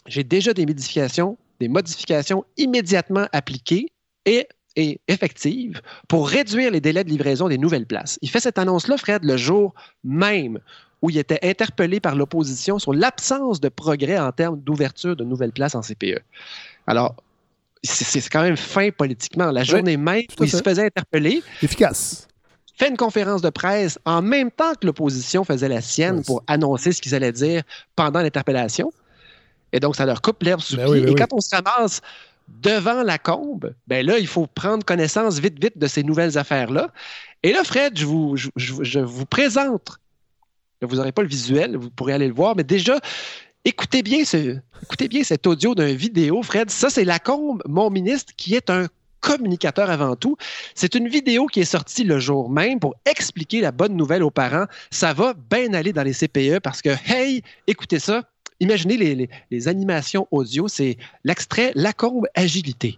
j'ai 0.06 0.24
déjà 0.24 0.54
des 0.54 0.66
modifications, 0.66 1.38
des 1.60 1.68
modifications 1.68 2.46
immédiatement 2.58 3.28
appliquées 3.32 3.92
et, 4.26 4.48
et 4.76 5.00
effectives 5.08 5.82
pour 6.08 6.28
réduire 6.28 6.72
les 6.72 6.82
délais 6.82 7.04
de 7.04 7.10
livraison 7.10 7.48
des 7.48 7.58
nouvelles 7.58 7.86
places. 7.86 8.20
Il 8.22 8.30
fait 8.30 8.40
cette 8.40 8.58
annonce-là, 8.58 8.98
Fred, 8.98 9.24
le 9.24 9.38
jour 9.38 9.74
même 10.04 10.60
où 11.02 11.10
il 11.10 11.18
était 11.18 11.40
interpellé 11.42 12.00
par 12.00 12.16
l'opposition 12.16 12.78
sur 12.78 12.94
l'absence 12.94 13.60
de 13.60 13.70
progrès 13.70 14.20
en 14.20 14.32
termes 14.32 14.60
d'ouverture 14.60 15.16
de 15.16 15.24
nouvelles 15.24 15.52
places 15.52 15.74
en 15.74 15.82
CPE. 15.82 16.20
Alors, 16.86 17.16
c'est 17.84 18.30
quand 18.30 18.44
même 18.44 18.58
fin 18.58 18.90
politiquement. 18.92 19.52
La 19.52 19.64
journée 19.64 19.98
même 19.98 20.24
où 20.40 20.44
il 20.44 20.52
se 20.52 20.62
faisait 20.62 20.86
interpeller. 20.86 21.44
Efficace. 21.62 22.28
Fait 22.78 22.90
une 22.90 22.98
conférence 22.98 23.42
de 23.42 23.50
presse 23.50 24.00
en 24.06 24.22
même 24.22 24.50
temps 24.50 24.74
que 24.74 24.88
l'opposition 24.88 25.44
faisait 25.44 25.70
la 25.70 25.82
sienne 25.82 26.24
pour 26.24 26.44
annoncer 26.48 26.92
ce 26.92 27.02
qu'ils 27.02 27.14
allaient 27.14 27.32
dire 27.32 27.64
pendant 27.96 28.22
l'interpellation. 28.22 28.92
Et 29.72 29.80
donc, 29.80 29.96
ça 29.96 30.06
leur 30.06 30.22
coupe 30.22 30.42
l'herbe 30.44 30.62
sous 30.62 30.78
ben 30.78 30.92
pied. 30.92 31.02
Ben 31.02 31.12
Et 31.12 31.16
quand 31.16 31.32
on 31.32 31.40
se 31.40 31.56
ramasse 31.56 32.02
devant 32.48 33.04
la 33.04 33.18
combe, 33.18 33.74
ben 33.88 34.06
là, 34.06 34.18
il 34.18 34.28
faut 34.28 34.48
prendre 34.48 34.84
connaissance 34.84 35.40
vite, 35.40 35.62
vite 35.62 35.78
de 35.78 35.88
ces 35.88 36.04
nouvelles 36.04 36.38
affaires-là. 36.38 36.90
Et 37.44 37.54
là, 37.54 37.64
Fred, 37.64 37.98
je 37.98 38.06
vous, 38.06 38.36
je 38.36 39.00
vous 39.00 39.26
présente. 39.26 40.00
Vous 40.82 40.96
n'aurez 40.96 41.12
pas 41.12 41.22
le 41.22 41.28
visuel, 41.28 41.78
vous 41.78 41.92
pourrez 41.92 42.14
aller 42.14 42.28
le 42.28 42.34
voir, 42.34 42.56
mais 42.56 42.64
déjà, 42.64 43.00
Écoutez 43.64 44.02
bien, 44.02 44.24
cet 44.26 45.46
audio 45.46 45.76
d'un 45.76 45.94
vidéo, 45.94 46.42
Fred. 46.42 46.72
Ça, 46.72 46.90
c'est 46.90 47.04
Lacombe, 47.06 47.62
mon 47.68 47.92
ministre, 47.92 48.34
qui 48.36 48.56
est 48.56 48.72
un 48.72 48.88
communicateur 49.20 49.92
avant 49.92 50.16
tout. 50.16 50.36
C'est 50.74 50.96
une 50.96 51.08
vidéo 51.08 51.46
qui 51.46 51.60
est 51.60 51.66
sortie 51.66 52.04
le 52.04 52.18
jour 52.20 52.50
même 52.50 52.80
pour 52.80 52.96
expliquer 53.06 53.62
la 53.62 53.72
bonne 53.72 53.96
nouvelle 53.96 54.24
aux 54.24 54.32
parents. 54.32 54.66
Ça 54.90 55.14
va 55.14 55.36
bien 55.52 55.76
aller 55.76 55.94
dans 55.94 56.02
les 56.02 56.14
CPE 56.14 56.60
parce 56.64 56.82
que, 56.82 56.90
hey, 57.06 57.44
écoutez 57.68 58.00
ça. 58.00 58.24
Imaginez 58.60 58.98
les, 58.98 59.30
les 59.52 59.68
animations 59.68 60.28
audio. 60.32 60.68
C'est 60.68 60.98
l'extrait 61.24 61.72
Lacombe 61.76 62.26
Agilité. 62.34 62.98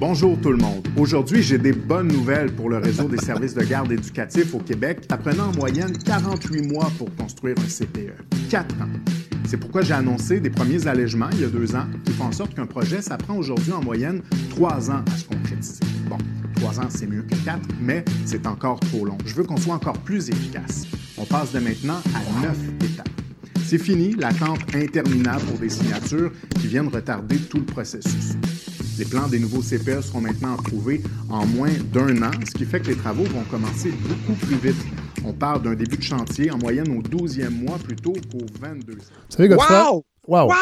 Bonjour 0.00 0.36
tout 0.40 0.50
le 0.50 0.58
monde. 0.58 0.86
Aujourd'hui, 0.96 1.44
j'ai 1.44 1.58
des 1.58 1.72
bonnes 1.72 2.08
nouvelles 2.08 2.52
pour 2.52 2.68
le 2.68 2.78
réseau 2.78 3.04
des 3.04 3.18
services 3.18 3.54
de 3.54 3.62
garde 3.62 3.92
éducatifs 3.92 4.52
au 4.52 4.58
Québec, 4.58 5.02
apprenant 5.10 5.50
en 5.50 5.52
moyenne 5.52 5.96
48 5.96 6.72
mois 6.72 6.90
pour 6.98 7.14
construire 7.14 7.54
un 7.60 7.68
CPE. 7.68 8.50
4 8.50 8.74
ans. 8.82 9.35
C'est 9.46 9.58
pourquoi 9.58 9.82
j'ai 9.82 9.94
annoncé 9.94 10.40
des 10.40 10.50
premiers 10.50 10.88
allègements 10.88 11.28
il 11.32 11.40
y 11.42 11.44
a 11.44 11.48
deux 11.48 11.76
ans 11.76 11.86
qui 12.04 12.12
font 12.12 12.24
en 12.24 12.32
sorte 12.32 12.54
qu'un 12.54 12.66
projet, 12.66 13.00
ça 13.00 13.16
prend 13.16 13.36
aujourd'hui 13.36 13.72
en 13.72 13.82
moyenne 13.82 14.22
trois 14.50 14.90
ans 14.90 15.04
à 15.06 15.16
se 15.16 15.24
concrétiser. 15.24 15.84
Bon, 16.08 16.18
trois 16.56 16.80
ans, 16.80 16.88
c'est 16.88 17.06
mieux 17.06 17.22
que 17.22 17.36
quatre, 17.44 17.68
mais 17.80 18.04
c'est 18.24 18.46
encore 18.48 18.80
trop 18.80 19.04
long. 19.04 19.16
Je 19.24 19.34
veux 19.34 19.44
qu'on 19.44 19.56
soit 19.56 19.74
encore 19.74 19.98
plus 19.98 20.30
efficace. 20.30 20.84
On 21.16 21.24
passe 21.24 21.52
de 21.52 21.60
maintenant 21.60 22.00
à 22.14 22.42
neuf 22.42 22.58
étapes. 22.84 23.08
C'est 23.64 23.78
fini 23.78 24.16
l'attente 24.16 24.60
interminable 24.74 25.42
pour 25.44 25.58
des 25.58 25.70
signatures 25.70 26.32
qui 26.60 26.66
viennent 26.66 26.88
retarder 26.88 27.36
tout 27.36 27.58
le 27.58 27.64
processus. 27.64 28.34
Les 28.98 29.04
plans 29.04 29.28
des 29.28 29.38
nouveaux 29.38 29.62
CPE 29.62 30.00
seront 30.02 30.22
maintenant 30.22 30.54
approuvés 30.54 31.02
en 31.28 31.46
moins 31.46 31.72
d'un 31.92 32.22
an, 32.22 32.30
ce 32.44 32.52
qui 32.52 32.64
fait 32.64 32.80
que 32.80 32.88
les 32.88 32.96
travaux 32.96 33.24
vont 33.24 33.44
commencer 33.44 33.92
beaucoup 34.08 34.46
plus 34.46 34.56
vite. 34.56 34.84
On 35.26 35.32
parle 35.32 35.62
d'un 35.62 35.74
début 35.74 35.96
de 35.96 36.02
chantier 36.02 36.52
en 36.52 36.58
moyenne 36.58 36.96
au 36.96 37.02
12e 37.02 37.50
mois 37.50 37.78
plutôt 37.78 38.12
qu'au 38.12 38.38
22e. 38.38 38.94
Vous 38.94 39.02
savez, 39.28 39.54
wow! 39.54 40.04
wow! 40.28 40.52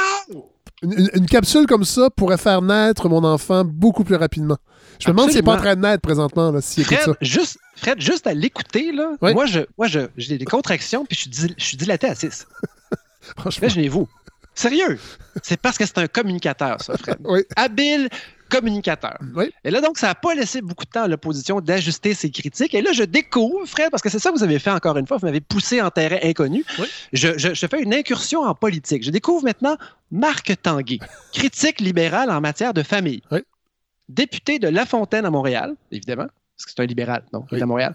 Une, 0.82 1.26
capsule 1.26 1.66
comme 1.66 1.84
ça 1.84 2.08
pourrait 2.10 2.38
faire 2.38 2.62
naître 2.62 3.08
mon 3.08 3.24
enfant 3.24 3.64
beaucoup 3.64 4.04
plus 4.04 4.16
rapidement. 4.16 4.56
Je 4.98 5.08
me 5.08 5.12
demande 5.12 5.30
s'il 5.30 5.38
n'est 5.38 5.42
pas 5.42 5.54
en 5.54 5.58
train 5.58 5.76
de 5.76 5.80
naître 5.80 6.00
présentement, 6.00 6.50
là, 6.50 6.60
s'il 6.60 6.82
écoute 6.82 6.98
ça. 7.04 7.12
Juste, 7.20 7.58
Fred, 7.76 8.00
juste 8.00 8.26
à 8.26 8.32
l'écouter, 8.32 8.92
là, 8.92 9.12
moi, 9.20 9.46
je, 9.46 9.60
moi 9.76 9.86
j'ai 9.86 10.38
des 10.38 10.44
contractions 10.44 11.04
puis 11.04 11.16
je 11.16 11.22
suis, 11.22 11.54
je 11.58 11.64
suis 11.64 11.76
dilaté 11.76 12.06
à 12.06 12.14
6. 12.14 12.46
Franchement. 13.20 13.68
Imaginez-vous. 13.68 14.08
Sérieux, 14.54 14.98
c'est 15.42 15.60
parce 15.60 15.76
que 15.76 15.84
c'est 15.84 15.98
un 15.98 16.06
communicateur, 16.06 16.80
ça, 16.80 16.96
Fred. 16.96 17.18
Habile 17.56 18.08
communicateur. 18.49 19.18
Et 19.64 19.70
là, 19.70 19.80
donc, 19.80 19.99
ça 19.99 20.09
n'a 20.09 20.14
pas 20.14 20.34
laissé 20.34 20.61
beaucoup 20.61 20.84
de 20.84 20.90
temps 20.90 21.03
à 21.03 21.09
l'opposition 21.09 21.61
d'ajuster 21.61 22.14
ses 22.14 22.30
critiques. 22.30 22.74
Et 22.74 22.82
là, 22.82 22.92
je 22.92 23.03
découvre, 23.03 23.66
Fred, 23.66 23.90
parce 23.90 24.03
que 24.03 24.09
c'est 24.09 24.18
ça 24.18 24.30
que 24.30 24.36
vous 24.36 24.45
avez 24.45 24.59
fait 24.59 24.70
encore 24.70 24.97
une 24.97 25.07
fois, 25.07 25.16
vous 25.16 25.26
m'avez 25.26 25.40
poussé 25.40 25.80
en 25.80 25.90
terrain 25.90 26.18
inconnu. 26.22 26.64
Je, 27.12 27.36
je, 27.36 27.66
fais 27.66 27.82
une 27.82 27.95
incursion 27.95 28.42
en 28.42 28.55
politique. 28.55 29.05
Je 29.05 29.11
découvre 29.11 29.45
maintenant 29.45 29.76
Marc 30.11 30.53
Tanguay, 30.62 30.99
critique 31.32 31.80
libéral 31.80 32.30
en 32.30 32.40
matière 32.40 32.74
de 32.74 32.82
famille. 32.82 33.22
Député 34.09 34.59
de 34.59 34.68
La 34.68 34.86
Fontaine 34.86 35.24
à 35.24 35.30
Montréal, 35.30 35.74
évidemment 35.90 36.26
parce 36.57 36.66
que 36.66 36.72
c'est 36.76 36.82
un 36.82 36.86
libéral, 36.86 37.24
non, 37.32 37.44
il 37.50 37.59
est 37.59 37.62
à 37.62 37.66
Montréal. 37.66 37.92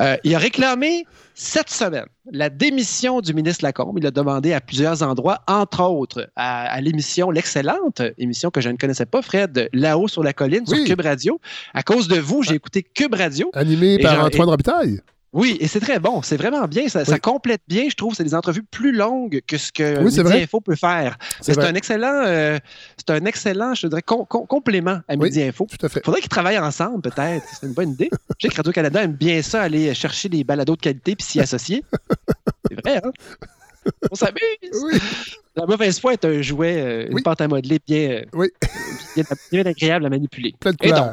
Euh, 0.00 0.16
il 0.24 0.34
a 0.34 0.38
réclamé 0.38 1.06
cette 1.34 1.70
semaine 1.70 2.04
la 2.30 2.50
démission 2.50 3.20
du 3.22 3.32
ministre 3.32 3.64
Lacombe. 3.64 3.96
Il 3.96 4.04
l'a 4.04 4.10
demandé 4.10 4.52
à 4.52 4.60
plusieurs 4.60 5.02
endroits, 5.02 5.40
entre 5.46 5.82
autres 5.82 6.28
à, 6.36 6.78
l'émission, 6.80 7.30
l'excellente 7.30 8.02
émission 8.18 8.50
que 8.50 8.60
je 8.60 8.68
ne 8.68 8.76
connaissais 8.76 9.06
pas, 9.06 9.22
Fred, 9.22 9.70
Là-haut 9.72 10.08
sur 10.08 10.22
la 10.22 10.34
colline, 10.34 10.66
sur 10.66 10.82
Cube 10.84 11.00
Radio. 11.00 11.40
À 11.72 11.82
cause 11.82 12.08
de 12.08 12.18
vous, 12.18 12.42
j'ai 12.42 12.52
ah. 12.52 12.56
écouté 12.56 12.82
Cube 12.82 13.14
Radio. 13.14 13.50
Animé 13.54 13.98
par 13.98 14.22
Antoine 14.22 14.50
Robitaille? 14.50 15.00
Oui, 15.32 15.56
et 15.60 15.68
c'est 15.68 15.80
très 15.80 15.98
bon. 15.98 16.22
C'est 16.22 16.36
vraiment 16.36 16.66
bien. 16.66 16.88
Ça, 16.88 17.04
complète 17.18 17.62
bien, 17.68 17.88
je 17.90 17.94
trouve. 17.94 18.14
C'est 18.14 18.24
des 18.24 18.34
entrevues 18.34 18.62
plus 18.62 18.92
longues 18.92 19.40
que 19.46 19.58
ce 19.58 19.72
que 19.72 20.00
Midi 20.02 20.20
Info 20.42 20.60
peut 20.60 20.76
faire. 20.76 21.18
C'est 21.40 21.58
un 21.58 21.74
excellent, 21.74 22.22
euh, 22.24 22.58
c'est 22.96 23.10
un 23.10 23.24
excellent, 23.24 23.74
je 23.74 23.86
dirais, 23.86 24.02
complément 24.02 25.00
à 25.08 25.16
Midi 25.16 25.42
Info. 25.42 25.66
Tout 25.68 25.84
à 25.84 25.88
fait. 25.88 26.04
Faudrait 26.04 26.20
qu'ils 26.20 26.30
travaillent 26.30 26.58
ensemble, 26.58 27.02
peut-être. 27.02 27.44
C'est 27.52 27.66
une 27.66 27.74
bonne 27.74 27.90
idée. 27.90 28.10
Je 28.38 28.46
sais 28.46 28.48
que 28.48 28.56
Radio-Canada 28.56 29.02
aime 29.02 29.12
bien 29.12 29.42
ça, 29.42 29.62
aller 29.62 29.92
chercher 29.94 30.28
des 30.28 30.44
balados 30.44 30.76
de 30.76 30.80
qualité 30.80 31.16
puis 31.16 31.26
s'y 31.26 31.40
associer. 31.40 31.84
c'est 32.68 32.80
vrai, 32.80 33.00
hein? 33.04 33.12
On 34.10 34.14
s'amuse. 34.14 35.00
La 35.56 35.66
mauvaise 35.66 35.98
foi 35.98 36.12
est 36.12 36.24
un 36.24 36.42
jouet, 36.42 36.80
euh, 36.80 37.08
une 37.10 37.22
pâte 37.22 37.40
à 37.40 37.48
modeler 37.48 37.78
bien, 37.86 38.24
oui. 38.34 38.48
bien, 39.50 39.64
agréable 39.64 40.04
à 40.04 40.10
manipuler. 40.10 40.54
Et 40.82 40.92
donc, 40.92 41.12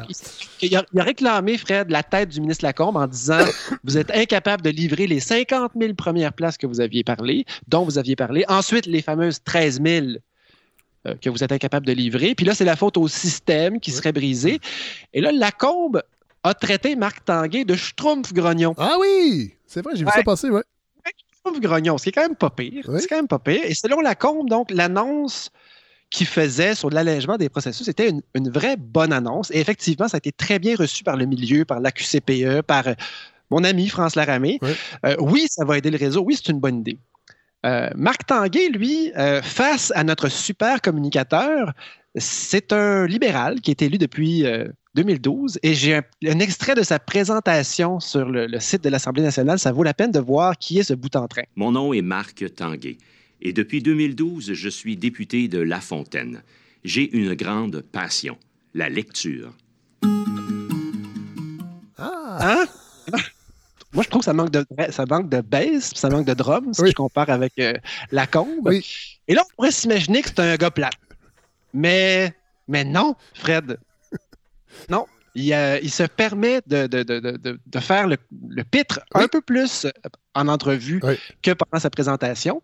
il, 0.60 0.76
a, 0.76 0.84
réclamé, 1.02 1.56
Fred, 1.56 1.90
la 1.90 2.02
tête 2.02 2.28
du 2.28 2.40
ministre 2.40 2.64
Lacombe 2.64 2.96
en 2.96 3.06
disant 3.06 3.44
Vous 3.84 3.96
êtes 3.96 4.10
incapable 4.10 4.62
de 4.62 4.70
livrer 4.70 5.06
les 5.06 5.20
50 5.20 5.72
000 5.80 5.94
premières 5.94 6.32
places 6.32 6.58
que 6.58 6.66
vous 6.66 6.80
aviez 6.80 7.04
parlé, 7.04 7.46
dont 7.68 7.84
vous 7.84 7.98
aviez 7.98 8.16
parlé. 8.16 8.44
Ensuite, 8.48 8.86
les 8.86 9.00
fameuses 9.00 9.42
13 9.44 9.80
000 9.82 10.06
euh, 11.06 11.14
que 11.20 11.30
vous 11.30 11.42
êtes 11.42 11.52
incapable 11.52 11.86
de 11.86 11.92
livrer. 11.92 12.34
Puis 12.34 12.44
là, 12.44 12.54
c'est 12.54 12.64
la 12.64 12.76
faute 12.76 12.96
au 12.96 13.08
système 13.08 13.80
qui 13.80 13.90
serait 13.90 14.12
brisé. 14.12 14.58
Et 15.12 15.20
là, 15.20 15.32
Lacombe 15.32 16.02
a 16.42 16.54
traité 16.54 16.96
Marc 16.96 17.24
Tanguay 17.24 17.64
de 17.64 17.74
schtroumpf-grognon. 17.74 18.74
Ah 18.76 18.96
oui! 19.00 19.54
C'est 19.66 19.82
vrai, 19.82 19.94
j'ai 19.96 20.04
vu 20.04 20.10
ça 20.14 20.22
passer, 20.22 20.50
ouais. 20.50 20.62
Schtroumpf-grognon, 21.44 21.98
ce 21.98 22.04
qui 22.04 22.08
est 22.08 22.12
quand 22.12 22.22
même 22.22 22.36
pas 22.36 22.50
pire. 22.50 22.84
C'est 22.98 23.06
quand 23.06 23.16
même 23.16 23.28
pas 23.28 23.38
pire. 23.38 23.62
Et 23.64 23.74
selon 23.74 24.00
Lacombe, 24.00 24.48
donc, 24.48 24.70
l'annonce 24.70 25.50
qu'il 26.10 26.26
faisait 26.26 26.74
sur 26.74 26.90
l'allègement 26.90 27.36
des 27.36 27.48
processus 27.48 27.88
était 27.88 28.10
une, 28.34 28.50
vraie 28.50 28.76
bonne 28.76 29.12
annonce. 29.12 29.50
Et 29.50 29.58
effectivement, 29.58 30.08
ça 30.08 30.16
a 30.16 30.18
été 30.18 30.32
très 30.32 30.58
bien 30.58 30.76
reçu 30.76 31.02
par 31.04 31.16
le 31.16 31.26
milieu, 31.26 31.64
par 31.64 31.80
l'AQCPE, 31.80 32.62
par 32.62 32.88
euh, 32.88 32.94
mon 33.50 33.64
ami 33.64 33.88
France 33.88 34.14
Laramé. 34.14 34.58
Euh, 35.04 35.16
oui, 35.18 35.46
ça 35.50 35.64
va 35.64 35.78
aider 35.78 35.90
le 35.90 35.98
réseau. 35.98 36.22
Oui, 36.22 36.36
c'est 36.36 36.50
une 36.50 36.60
bonne 36.60 36.80
idée. 36.80 36.98
Euh, 37.66 37.90
Marc 37.94 38.26
Tanguay, 38.26 38.68
lui, 38.68 39.12
euh, 39.16 39.42
face 39.42 39.92
à 39.94 40.04
notre 40.04 40.28
super 40.28 40.80
communicateur, 40.80 41.72
c'est 42.14 42.72
un 42.72 43.06
libéral 43.06 43.60
qui 43.60 43.70
est 43.70 43.82
élu 43.82 43.98
depuis 43.98 44.44
2012 44.94 45.56
euh, 45.56 45.58
et 45.62 45.74
j'ai 45.74 45.94
un, 45.94 46.38
extrait 46.38 46.74
de 46.74 46.82
sa 46.82 46.98
présentation 46.98 48.00
sur 48.00 48.28
le, 48.28 48.46
le 48.46 48.60
site 48.60 48.84
de 48.84 48.88
l'Assemblée 48.88 49.22
nationale. 49.22 49.58
Ça 49.58 49.72
vaut 49.72 49.82
la 49.82 49.94
peine 49.94 50.10
de 50.10 50.20
voir 50.20 50.58
qui 50.58 50.78
est 50.78 50.84
ce 50.84 50.94
bout 50.94 51.14
en 51.16 51.28
train. 51.28 51.42
Mon 51.56 51.72
nom 51.72 51.92
est 51.92 52.02
Marc 52.02 52.44
Tanguay 52.54 52.98
et 53.44 53.52
depuis 53.52 53.82
2012, 53.82 54.54
je 54.54 54.68
suis 54.68 54.96
député 54.96 55.48
de 55.48 55.58
La 55.58 55.80
Fontaine. 55.80 56.42
J'ai 56.82 57.14
une 57.16 57.34
grande 57.34 57.82
passion, 57.82 58.38
la 58.72 58.88
lecture. 58.88 59.52
Ah! 61.98 62.38
Hein? 62.40 62.64
Moi, 63.92 64.02
je 64.02 64.08
trouve 64.08 64.20
que 64.20 64.24
ça 64.24 64.32
manque 64.32 64.50
de, 64.50 64.64
ça 64.90 65.04
manque 65.06 65.28
de 65.28 65.40
bass, 65.40 65.92
ça 65.94 66.10
manque 66.10 66.26
de 66.26 66.34
drum, 66.34 66.74
si 66.74 66.86
je 66.86 66.92
compare 66.92 67.30
avec 67.30 67.52
euh, 67.60 67.74
la 68.10 68.26
combe. 68.26 68.72
Et 69.28 69.34
là, 69.34 69.42
on 69.44 69.54
pourrait 69.54 69.70
s'imaginer 69.70 70.22
que 70.22 70.30
c'est 70.30 70.40
un 70.40 70.56
gars 70.56 70.72
plat. 70.72 70.90
Mais, 71.72 72.34
mais 72.66 72.84
non, 72.84 73.14
Fred. 73.34 73.78
Non. 74.88 75.06
Il, 75.34 75.52
euh, 75.52 75.80
il 75.82 75.90
se 75.90 76.04
permet 76.04 76.60
de, 76.66 76.86
de, 76.86 77.02
de, 77.02 77.58
de 77.66 77.80
faire 77.80 78.06
le, 78.06 78.16
le 78.48 78.62
pitre 78.62 79.00
un 79.14 79.26
peu 79.26 79.40
plus 79.40 79.86
en 80.34 80.46
entrevue 80.46 81.00
que 81.42 81.50
pendant 81.50 81.80
sa 81.80 81.90
présentation. 81.90 82.62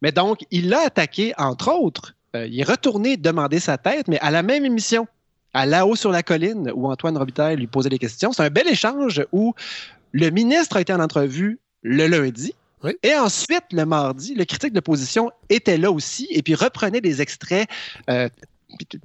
Mais 0.00 0.12
donc, 0.12 0.44
il 0.50 0.68
l'a 0.68 0.80
attaqué, 0.80 1.32
entre 1.38 1.72
autres. 1.72 2.14
Euh, 2.36 2.46
il 2.46 2.60
est 2.60 2.64
retourné 2.64 3.16
demander 3.16 3.58
sa 3.58 3.78
tête, 3.78 4.06
mais 4.06 4.18
à 4.20 4.30
la 4.30 4.42
même 4.42 4.64
émission 4.64 5.08
à 5.54 5.66
là-haut 5.66 5.96
sur 5.96 6.10
la 6.10 6.22
colline 6.22 6.70
où 6.74 6.88
Antoine 6.90 7.16
Robitaille 7.16 7.56
lui 7.56 7.68
posait 7.68 7.88
des 7.88 7.98
questions. 7.98 8.32
C'est 8.32 8.42
un 8.42 8.50
bel 8.50 8.68
échange 8.68 9.24
où 9.32 9.54
le 10.12 10.30
ministre 10.30 10.76
a 10.76 10.80
été 10.80 10.92
en 10.92 11.00
entrevue 11.00 11.58
le 11.82 12.06
lundi. 12.06 12.54
Et 13.02 13.14
ensuite, 13.14 13.64
le 13.72 13.86
mardi, 13.86 14.34
le 14.34 14.44
critique 14.44 14.72
de 14.72 14.76
l'opposition 14.76 15.30
était 15.48 15.78
là 15.78 15.90
aussi 15.90 16.26
et 16.30 16.42
puis 16.42 16.54
reprenait 16.54 17.00
des 17.00 17.22
extraits. 17.22 17.66
Euh, 18.10 18.28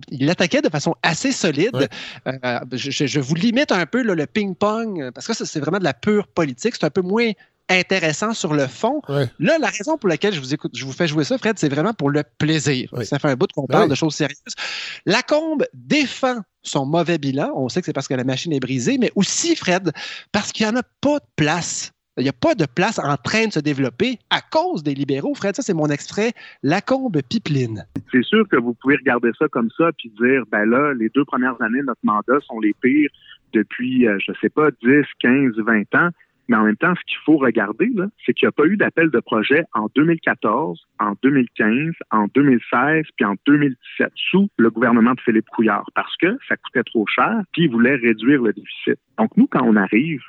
il 0.09 0.25
l'attaquait 0.25 0.61
de 0.61 0.69
façon 0.69 0.95
assez 1.03 1.31
solide. 1.31 1.89
Euh, 2.27 2.59
je, 2.71 3.19
vous 3.19 3.35
limite 3.35 3.71
un 3.71 3.85
peu 3.85 4.01
le 4.01 4.25
ping-pong 4.25 5.11
parce 5.11 5.27
que 5.27 5.33
c'est 5.33 5.59
vraiment 5.59 5.79
de 5.79 5.83
la 5.83 5.93
pure 5.93 6.27
politique. 6.27 6.75
C'est 6.75 6.85
un 6.85 6.89
peu 6.89 7.01
moins 7.01 7.31
intéressant 7.69 8.33
sur 8.33 8.53
le 8.53 8.67
fond. 8.67 9.01
Là, 9.07 9.57
la 9.59 9.67
raison 9.67 9.97
pour 9.97 10.09
laquelle 10.09 10.33
je 10.33 10.39
vous, 10.39 10.53
écoute, 10.53 10.71
je 10.75 10.85
vous 10.85 10.91
fais 10.91 11.07
jouer 11.07 11.23
ça, 11.23 11.37
Fred, 11.37 11.57
c'est 11.59 11.69
vraiment 11.69 11.93
pour 11.93 12.09
le 12.09 12.23
plaisir. 12.37 12.89
Ça 13.03 13.19
fait 13.19 13.29
un 13.29 13.35
bout 13.35 13.51
qu'on 13.51 13.65
ben 13.65 13.77
parle 13.79 13.89
de 13.89 13.95
choses 13.95 14.15
sérieuses. 14.15 14.55
Lacombe 15.05 15.65
défend 15.73 16.37
son 16.63 16.85
mauvais 16.85 17.17
bilan. 17.17 17.51
On 17.55 17.69
sait 17.69 17.81
que 17.81 17.85
c'est 17.85 17.93
parce 17.93 18.07
que 18.07 18.15
la 18.15 18.23
machine 18.23 18.51
est 18.51 18.59
brisée, 18.59 18.97
mais 18.97 19.11
aussi, 19.15 19.55
Fred, 19.55 19.91
parce 20.31 20.51
qu'il 20.51 20.65
n'y 20.65 20.73
en 20.73 20.79
a 20.79 20.83
pas 21.01 21.19
de 21.19 21.25
place. 21.35 21.91
Il 22.19 22.23
n'y 22.23 22.29
a 22.29 22.33
pas 22.33 22.53
de 22.53 22.65
place 22.65 22.99
en 22.99 23.15
train 23.15 23.47
de 23.47 23.53
se 23.53 23.59
développer 23.59 24.17
à 24.29 24.41
cause 24.41 24.83
des 24.83 24.93
libéraux. 24.93 25.33
Fred, 25.33 25.55
ça, 25.55 25.61
c'est 25.61 25.73
mon 25.73 25.87
extrait 25.87 26.33
Lacombe 26.63 27.21
Pipeline. 27.29 27.85
C'est 28.11 28.23
sûr 28.23 28.47
que 28.49 28.57
vous 28.57 28.73
pouvez 28.73 28.97
regarder 28.97 29.31
ça 29.39 29.47
comme 29.47 29.69
ça 29.77 29.91
puis 29.97 30.11
dire, 30.21 30.43
ben 30.51 30.65
là, 30.65 30.93
les 30.93 31.09
deux 31.09 31.23
premières 31.23 31.61
années 31.61 31.79
de 31.79 31.85
notre 31.85 32.01
mandat 32.03 32.39
sont 32.45 32.59
les 32.59 32.73
pires 32.81 33.09
depuis, 33.53 34.07
euh, 34.07 34.17
je 34.19 34.31
ne 34.31 34.37
sais 34.41 34.49
pas, 34.49 34.69
10, 34.83 35.05
15, 35.19 35.53
20 35.57 35.95
ans. 35.95 36.09
Mais 36.49 36.57
en 36.57 36.63
même 36.63 36.77
temps, 36.77 36.93
ce 36.95 37.01
qu'il 37.05 37.19
faut 37.23 37.37
regarder, 37.37 37.91
c'est 38.25 38.33
qu'il 38.33 38.47
n'y 38.47 38.49
a 38.49 38.51
pas 38.51 38.65
eu 38.65 38.75
d'appel 38.75 39.11
de 39.11 39.19
projet 39.19 39.65
en 39.73 39.87
2014, 39.95 40.79
en 40.99 41.13
2015, 41.21 41.93
en 42.09 42.25
2016, 42.33 43.05
puis 43.15 43.25
en 43.25 43.35
2017, 43.45 44.11
sous 44.15 44.49
le 44.57 44.71
gouvernement 44.71 45.13
de 45.13 45.21
Philippe 45.21 45.47
Couillard, 45.49 45.87
parce 45.93 46.17
que 46.17 46.39
ça 46.47 46.57
coûtait 46.57 46.83
trop 46.83 47.05
cher, 47.05 47.43
puis 47.53 47.65
il 47.65 47.71
voulait 47.71 47.95
réduire 47.95 48.41
le 48.41 48.51
déficit. 48.51 48.97
Donc, 49.19 49.29
nous, 49.37 49.45
quand 49.45 49.63
on 49.63 49.75
arrive, 49.75 50.23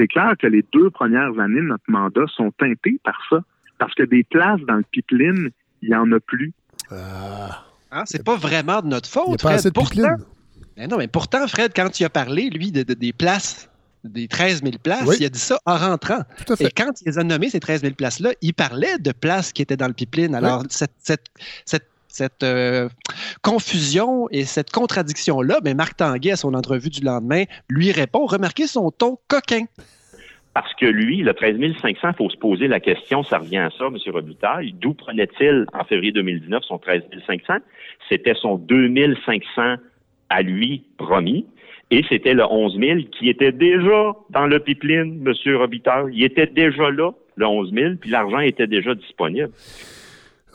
c'est 0.00 0.08
clair 0.08 0.32
que 0.38 0.46
les 0.46 0.64
deux 0.72 0.90
premières 0.90 1.38
années 1.38 1.60
de 1.60 1.66
notre 1.66 1.84
mandat 1.88 2.24
sont 2.34 2.50
teintées 2.58 2.98
par 3.04 3.20
ça, 3.28 3.40
parce 3.78 3.94
que 3.94 4.02
des 4.02 4.24
places 4.24 4.60
dans 4.62 4.76
le 4.76 4.84
pipeline, 4.90 5.50
il 5.82 5.90
n'y 5.90 5.94
en 5.94 6.10
a 6.12 6.20
plus. 6.20 6.52
Ah. 6.90 7.64
ah, 7.90 8.02
c'est 8.06 8.24
pas 8.24 8.36
vraiment 8.36 8.80
de 8.80 8.86
notre 8.86 9.08
faute, 9.08 9.28
il 9.34 9.38
Fred. 9.38 9.72
Pourtant, 9.74 10.16
mais 10.76 10.86
non, 10.86 10.96
mais 10.96 11.08
pourtant, 11.08 11.46
Fred, 11.46 11.72
quand 11.76 11.90
tu 11.90 12.04
as 12.04 12.10
parlé, 12.10 12.48
lui, 12.48 12.72
de, 12.72 12.82
des 12.82 13.12
places 13.12 13.68
des 14.02 14.28
13 14.28 14.62
000 14.62 14.76
places, 14.82 15.18
il 15.18 15.26
a 15.26 15.28
dit 15.28 15.38
ça 15.38 15.60
en 15.66 15.76
rentrant. 15.76 16.20
Et 16.58 16.70
quand 16.70 17.02
il 17.02 17.08
les 17.08 17.18
a 17.18 17.22
nommés, 17.22 17.50
ces 17.50 17.60
13 17.60 17.82
000 17.82 17.94
places-là, 17.94 18.30
il 18.40 18.54
parlait 18.54 18.98
de 18.98 19.12
places 19.12 19.52
qui 19.52 19.60
étaient 19.60 19.76
dans 19.76 19.88
le 19.88 19.92
pipeline. 19.92 20.34
Alors, 20.34 20.62
cette, 20.70 21.89
euh, 22.42 22.88
confusion 23.42 24.28
et 24.30 24.44
cette 24.44 24.70
contradiction-là, 24.70 25.56
mais 25.64 25.70
ben, 25.70 25.76
Marc 25.76 25.96
Tanguay, 25.96 26.32
à 26.32 26.36
son 26.36 26.54
entrevue 26.54 26.90
du 26.90 27.00
lendemain, 27.00 27.44
lui 27.68 27.92
répond. 27.92 28.26
Remarquez 28.26 28.66
son 28.66 28.90
ton 28.90 29.18
coquin. 29.28 29.64
Parce 30.52 30.74
que 30.74 30.86
lui, 30.86 31.18
le 31.18 31.32
13 31.32 31.56
500, 31.80 32.08
il 32.08 32.14
faut 32.16 32.28
se 32.28 32.36
poser 32.36 32.66
la 32.66 32.80
question, 32.80 33.22
ça 33.22 33.38
revient 33.38 33.58
à 33.58 33.70
ça, 33.70 33.86
M. 33.86 33.96
Robitaille, 34.12 34.72
d'où 34.72 34.94
prenait-il 34.94 35.64
en 35.72 35.84
février 35.84 36.12
2019 36.12 36.64
son 36.64 36.78
13 36.78 37.02
500? 37.26 37.54
C'était 38.08 38.34
son 38.34 38.56
2 38.56 38.92
500 39.24 39.76
à 40.28 40.42
lui 40.42 40.84
promis. 40.98 41.46
Et 41.92 42.04
c'était 42.08 42.34
le 42.34 42.44
11 42.44 42.78
000 42.78 42.98
qui 43.10 43.28
était 43.28 43.50
déjà 43.50 44.12
dans 44.30 44.46
le 44.46 44.60
pipeline, 44.60 45.24
M. 45.26 45.56
Robitaille. 45.56 46.12
Il 46.12 46.22
était 46.22 46.46
déjà 46.46 46.90
là, 46.90 47.10
le 47.36 47.46
11 47.46 47.72
000, 47.72 47.94
puis 48.00 48.10
l'argent 48.10 48.38
était 48.38 48.68
déjà 48.68 48.94
disponible. 48.94 49.50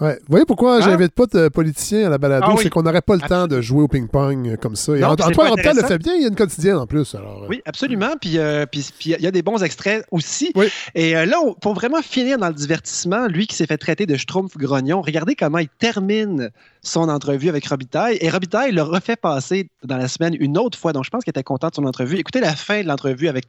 Ouais. 0.01 0.15
Vous 0.21 0.25
voyez 0.29 0.45
pourquoi 0.45 0.77
hein? 0.77 0.81
j'invite 0.81 1.13
pas 1.13 1.25
de 1.25 1.47
politiciens 1.49 2.07
à 2.07 2.09
la 2.09 2.17
balado? 2.17 2.47
Ah 2.49 2.55
c'est 2.57 2.69
qu'on 2.69 2.83
n'aurait 2.83 3.01
pas 3.01 3.15
le 3.15 3.21
temps 3.21 3.47
de 3.47 3.61
jouer 3.61 3.83
au 3.83 3.87
ping-pong 3.87 4.47
euh, 4.47 4.55
comme 4.57 4.75
ça. 4.75 4.95
Et 4.95 5.03
Antoine 5.03 5.49
Robitaille 5.49 5.75
le 5.75 5.83
fait 5.83 5.97
bien, 5.97 6.13
il 6.15 6.21
y 6.21 6.25
a 6.25 6.27
une 6.27 6.35
quotidienne 6.35 6.75
en 6.75 6.87
plus. 6.87 7.15
Alors, 7.15 7.43
euh. 7.43 7.47
Oui, 7.49 7.61
absolument. 7.65 8.13
Puis 8.19 8.37
euh, 8.37 8.65
il 8.73 9.21
y 9.21 9.27
a 9.27 9.31
des 9.31 9.41
bons 9.41 9.63
extraits 9.63 10.05
aussi. 10.11 10.51
Et 10.95 11.13
là, 11.13 11.37
pour 11.61 11.73
vraiment 11.73 12.01
finir 12.01 12.37
dans 12.37 12.47
le 12.47 12.53
divertissement, 12.53 13.27
lui 13.27 13.47
qui 13.47 13.55
s'est 13.55 13.67
fait 13.67 13.77
traiter 13.77 14.05
de 14.05 14.15
schtroumpf-grognon, 14.15 15.01
regardez 15.01 15.35
comment 15.35 15.59
il 15.59 15.69
termine 15.69 16.49
son 16.81 17.09
entrevue 17.09 17.49
avec 17.49 17.65
Robitaille. 17.65 18.17
Et 18.21 18.29
Robitaille 18.29 18.71
le 18.71 18.81
refait 18.81 19.15
passer 19.15 19.69
dans 19.83 19.97
la 19.97 20.07
semaine 20.07 20.35
une 20.39 20.57
autre 20.57 20.77
fois, 20.77 20.93
donc 20.93 21.03
je 21.05 21.09
pense 21.09 21.23
qu'il 21.23 21.31
était 21.31 21.43
content 21.43 21.69
de 21.69 21.75
son 21.75 21.85
entrevue. 21.85 22.17
Écoutez 22.17 22.41
la 22.41 22.55
fin 22.55 22.81
de 22.81 22.87
l'entrevue 22.87 23.27
avec, 23.27 23.45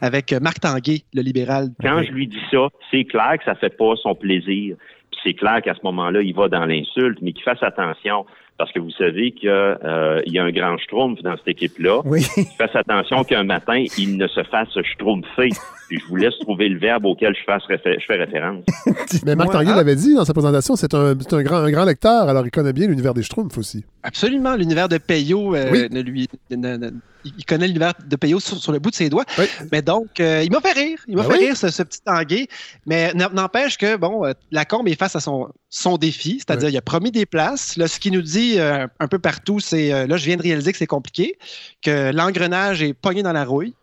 avec 0.00 0.32
Marc 0.32 0.60
Tanguay, 0.60 1.02
le 1.12 1.22
libéral. 1.22 1.70
Quand 1.82 2.02
je 2.02 2.12
lui 2.12 2.28
dis 2.28 2.40
ça, 2.50 2.68
c'est 2.90 3.04
clair 3.04 3.36
que 3.38 3.44
ça 3.44 3.54
fait 3.54 3.76
pas 3.76 3.94
son 4.02 4.14
plaisir 4.14 4.76
c'est 5.22 5.34
clair 5.34 5.62
qu'à 5.62 5.74
ce 5.74 5.80
moment-là, 5.84 6.22
il 6.22 6.34
va 6.34 6.48
dans 6.48 6.64
l'insulte, 6.66 7.18
mais 7.22 7.32
qu'il 7.32 7.42
fasse 7.42 7.62
attention 7.62 8.26
parce 8.58 8.72
que 8.72 8.78
vous 8.78 8.90
savez 8.90 9.32
qu'il 9.32 9.48
euh, 9.48 10.22
y 10.26 10.38
a 10.38 10.44
un 10.44 10.50
grand 10.50 10.78
schtroumpf 10.78 11.22
dans 11.22 11.36
cette 11.36 11.48
équipe-là. 11.48 12.00
Oui. 12.04 12.22
Fasse 12.58 12.74
attention 12.74 13.24
qu'un 13.24 13.44
matin, 13.44 13.84
il 13.98 14.16
ne 14.16 14.26
se 14.28 14.42
fasse 14.44 14.68
schtroumpfer. 14.82 15.50
Puis 15.88 16.00
je 16.00 16.06
vous 16.06 16.16
laisse 16.16 16.36
trouver 16.40 16.68
le 16.68 16.78
verbe 16.78 17.04
auquel 17.04 17.34
je, 17.36 17.44
fasse 17.44 17.62
je 17.68 17.76
fais 17.76 18.16
référence. 18.16 18.64
Mais 19.24 19.36
Marc 19.36 19.52
Tanguy 19.52 19.68
l'avait 19.68 19.94
dit 19.94 20.14
dans 20.14 20.24
sa 20.24 20.32
présentation, 20.32 20.74
c'est 20.74 20.94
un, 20.94 21.12
un, 21.12 21.42
grand, 21.42 21.58
un 21.58 21.70
grand 21.70 21.84
lecteur, 21.84 22.28
alors 22.28 22.44
il 22.44 22.50
connaît 22.50 22.72
bien 22.72 22.88
l'univers 22.88 23.14
des 23.14 23.22
schtroumpfs 23.22 23.56
aussi. 23.56 23.84
Absolument, 24.02 24.56
l'univers 24.56 24.88
de 24.88 24.98
Peyo, 24.98 25.54
euh, 25.54 25.88
lui, 25.90 26.28
il 26.50 27.44
connaît 27.44 27.66
l'univers 27.66 27.92
de 28.04 28.16
Peyo 28.16 28.40
sur, 28.40 28.72
le 28.72 28.78
bout 28.78 28.90
de 28.90 28.94
ses 28.94 29.08
doigts. 29.08 29.24
Mais 29.72 29.82
donc, 29.82 30.20
euh, 30.20 30.42
il 30.44 30.50
m'a 30.50 30.60
fait 30.60 30.72
rire, 30.72 30.98
il 31.08 31.16
m'a 31.16 31.22
ben 31.22 31.30
fait 31.30 31.38
rire 31.38 31.56
ce, 31.56 31.82
petit 31.82 32.00
Tanguay. 32.02 32.46
Mais 32.86 33.12
n'empêche 33.14 33.76
que, 33.76 33.96
bon, 33.96 34.22
la 34.22 34.30
euh, 34.30 34.34
Lacombe 34.52 34.88
est 34.88 34.98
face 34.98 35.16
à 35.16 35.20
son, 35.20 35.48
son 35.68 35.98
défi, 35.98 36.38
c'est-à-dire 36.38 36.68
il 36.68 36.76
a 36.76 36.82
promis 36.82 37.10
des 37.10 37.26
places. 37.26 37.76
Là, 37.76 37.88
ce 37.88 37.98
qu'il 37.98 38.12
nous 38.12 38.22
dit 38.22 38.45
un 38.58 39.08
peu 39.08 39.18
partout, 39.18 39.60
c'est, 39.60 40.06
là, 40.06 40.16
je 40.16 40.24
viens 40.24 40.36
de 40.36 40.42
réaliser 40.42 40.72
que 40.72 40.78
c'est 40.78 40.86
compliqué, 40.86 41.38
que 41.82 42.12
l'engrenage 42.12 42.82
est 42.82 42.94
pogné 42.94 43.22
dans 43.22 43.32
la 43.32 43.44
rouille 43.44 43.74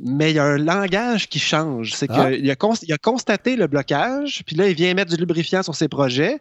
mais 0.00 0.30
il 0.30 0.36
y 0.36 0.38
a 0.38 0.44
un 0.44 0.58
langage 0.58 1.28
qui 1.28 1.38
change. 1.38 1.92
C'est 1.94 2.10
ah. 2.10 2.30
qu'il 2.30 2.50
a, 2.50 2.54
a, 2.54 2.98
constaté 2.98 3.56
le 3.56 3.66
blocage, 3.66 4.42
puis 4.46 4.56
là, 4.56 4.68
il 4.68 4.74
vient 4.74 4.94
mettre 4.94 5.10
du 5.10 5.16
lubrifiant 5.16 5.62
sur 5.62 5.74
ses 5.74 5.88
projets. 5.88 6.40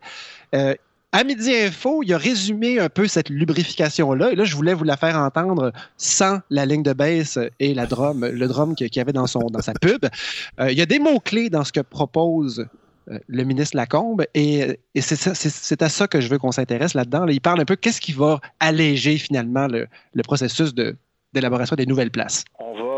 Euh, 0.55 0.76
à 1.13 1.26
Midi 1.26 1.53
Info, 1.53 2.03
il 2.03 2.13
a 2.13 2.17
résumé 2.17 2.80
un 2.80 2.88
peu 2.88 3.05
cette 3.05 3.30
lubrification-là. 3.30 4.32
Et 4.32 4.36
là, 4.36 4.45
je 4.45 4.55
voulais 4.55 4.74
vous 4.74 4.86
la 4.86 4.95
faire 4.95 5.17
entendre 5.17 5.74
sans 5.97 6.39
la 6.49 6.65
ligne 6.65 6.84
de 6.84 6.93
baisse 6.93 7.38
et 7.59 7.74
la 7.74 7.86
drum, 7.86 8.26
le 8.26 8.47
drum 8.47 8.76
qu'il 8.76 8.89
y 8.95 8.99
avait 8.99 9.11
dans, 9.11 9.28
son, 9.28 9.41
dans 9.51 9.61
sa 9.61 9.74
pub. 9.74 10.05
Euh, 10.61 10.72
il 10.72 10.78
y 10.78 10.82
a 10.82 10.86
des 10.86 10.99
mots-clés 10.99 11.49
dans 11.49 11.65
ce 11.65 11.74
que 11.74 11.82
propose 11.82 12.59
euh, 12.59 12.65
le 13.08 13.43
ministre 13.43 13.76
Lacombe. 13.78 14.24
Et, 14.34 14.80
c'est 14.95 15.82
à 15.82 15.89
ça 15.89 16.08
que 16.08 16.22
je 16.22 16.28
veux 16.28 16.38
qu'on 16.38 16.52
s'intéresse 16.52 16.93
là-dedans. 16.93 17.28
il 17.28 17.41
parle 17.41 17.62
un 17.62 17.66
peu 17.66 17.76
qu'est-ce 17.76 18.02
qui 18.02 18.14
va 18.14 18.39
alléger 18.60 19.18
finalement 19.18 19.68
le, 19.68 19.88
le 20.14 20.24
processus 20.24 20.74
d'élaboration 21.34 21.76
des 21.76 21.86
nouvelles 21.86 22.12
places? 22.12 22.43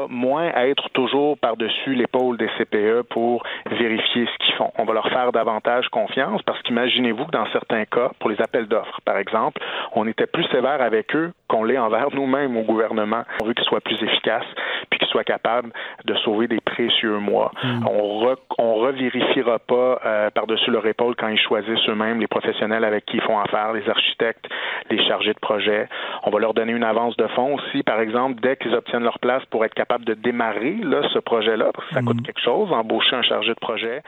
Moins 0.10 0.51
être 0.56 0.89
toujours 0.89 1.38
par-dessus 1.38 1.95
l'épaule 1.95 2.38
des 2.38 2.49
CPE 2.58 3.04
pour 3.10 3.43
vérifier 3.66 4.26
ce 4.26 4.45
qu'ils 4.45 4.56
font. 4.56 4.72
On 4.78 4.86
va 4.86 4.93
leur 4.93 5.10
faire 5.10 5.32
davantage 5.32 5.88
confiance 5.89 6.41
parce 6.43 6.62
qu'imaginez-vous 6.64 7.26
que 7.26 7.32
dans 7.32 7.47
certains 7.51 7.86
cas, 7.86 8.12
pour 8.20 8.30
les 8.30 8.41
appels 8.41 8.68
d'offres, 8.68 8.99
par 9.06 9.18
exemple, 9.18 9.62
on 9.93 10.08
était 10.08 10.28
plus 10.28 10.45
sévère 10.45 10.82
avec 10.82 11.16
eux 11.16 11.32
qu'on 11.47 11.64
l'est 11.64 11.78
envers 11.78 12.08
nous-mêmes 12.14 12.58
au 12.58 12.64
gouvernement. 12.64 13.24
On 13.41 13.45
veut 13.45 13.54
qu'ils 13.54 13.66
soient 13.66 13.82
plus 13.82 14.01
efficaces 14.01 14.45
puis 14.89 14.99
qu'ils 14.99 15.10
soient 15.10 15.24
capables 15.24 15.72
de 16.06 16.16
sauver 16.16 16.47
des 16.47 16.60
précieux 16.60 17.18
mois. 17.20 17.51
Mm. 17.64 17.88
On, 17.88 18.20
re, 18.20 18.36
on 18.58 18.76
revérifiera 18.76 19.60
pas 19.60 19.99
euh, 20.06 20.30
par-dessus 20.32 20.72
leur 20.72 20.86
épaule 20.86 21.16
quand 21.16 21.28
ils 21.28 21.39
choisissent 21.39 21.88
eux-mêmes 21.88 22.20
les 22.20 22.28
professionnels 22.28 22.84
avec 22.84 23.06
qui 23.06 23.18
ils 23.18 23.22
font 23.22 23.39
affaire, 23.39 23.74
les 23.74 23.88
architectes, 23.89 24.45
les 24.89 25.04
chargés 25.08 25.34
de 25.34 25.39
projet. 25.39 25.88
On 26.24 26.32
va 26.32 26.39
leur 26.39 26.54
donner 26.54 26.74
une 26.74 26.84
avance 26.84 27.16
de 27.18 27.28
fonds 27.28 27.56
aussi, 27.56 27.84
par 27.84 27.99
exemple, 27.99 28.41
dès 28.41 28.58
qu'ils 28.58 28.74
obtiennent 28.74 29.04
leur 29.04 29.20
place 29.20 29.43
pour 29.45 29.64
être 29.66 29.74
capables 29.74 29.93
de 30.00 30.14
démarrer 30.14 30.76
là, 30.76 31.02
ce 31.14 31.20
projet-là, 31.20 31.72
parce 31.74 31.88
que 31.89 31.94
ça 31.96 32.02
coûte 32.02 32.22
mm. 32.22 32.24
quelque 32.24 32.41
chose, 32.44 32.72
embaucher 32.72 33.16
un 33.16 33.22
chargé 33.22 33.50
de 33.50 33.60
projet. 33.60 34.02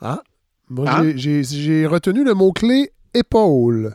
Ah, 0.00 0.20
moi 0.68 0.86
ah. 0.88 1.02
j'ai 1.14 1.86
retenu 1.86 2.24
le 2.24 2.34
mot-clé 2.34 2.90
épaule. 3.14 3.94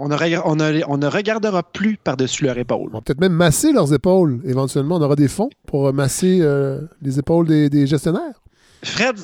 On, 0.00 0.08
on, 0.10 0.56
ne 0.56 1.06
regardera 1.08 1.64
plus 1.64 1.96
par-dessus 1.96 2.44
leur 2.44 2.56
épaule. 2.56 2.90
On 2.92 2.98
va 2.98 3.00
peut-être 3.00 3.20
même 3.20 3.32
masser 3.32 3.72
leurs 3.72 3.92
épaules. 3.92 4.40
Éventuellement, 4.44 4.96
on 4.96 5.02
aura 5.02 5.16
des 5.16 5.26
fonds 5.26 5.50
pour 5.66 5.92
masser 5.92 6.38
euh, 6.40 6.82
les 7.02 7.18
épaules 7.18 7.48
des 7.48 7.86
gestionnaires. 7.88 8.40
Fred, 8.82 9.16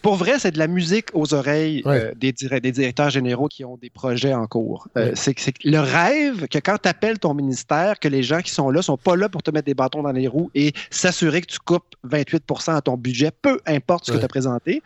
pour 0.00 0.16
vrai, 0.16 0.38
c'est 0.38 0.52
de 0.52 0.58
la 0.58 0.66
musique 0.66 1.08
aux 1.12 1.34
oreilles 1.34 1.82
euh, 1.86 2.12
des, 2.16 2.32
des, 2.32 2.72
directeurs 2.72 3.10
généraux 3.10 3.48
qui 3.48 3.64
ont 3.64 3.76
des 3.76 3.90
projets 3.90 4.32
en 4.32 4.46
cours. 4.46 4.88
Euh, 4.96 5.12
c'est, 5.14 5.34
le 5.64 5.78
rêve 5.78 6.48
que 6.48 6.58
quand 6.58 6.78
tu 6.82 6.88
appelles 6.88 7.18
ton 7.18 7.34
ministère, 7.34 7.98
que 7.98 8.08
les 8.08 8.22
gens 8.22 8.40
qui 8.40 8.50
sont 8.50 8.70
là 8.70 8.80
sont 8.80 8.96
pas 8.96 9.16
là 9.16 9.28
pour 9.28 9.42
te 9.42 9.50
mettre 9.50 9.66
des 9.66 9.74
bâtons 9.74 10.02
dans 10.02 10.12
les 10.12 10.26
roues 10.28 10.50
et 10.54 10.72
s'assurer 10.90 11.42
que 11.42 11.46
tu 11.46 11.58
coupes 11.58 11.94
28% 12.08 12.74
à 12.74 12.80
ton 12.80 12.96
budget, 12.96 13.30
peu 13.42 13.60
importe 13.66 14.06
ce 14.06 14.12
que 14.12 14.18
tu 14.18 14.24
as 14.24 14.28
présenté. 14.28 14.82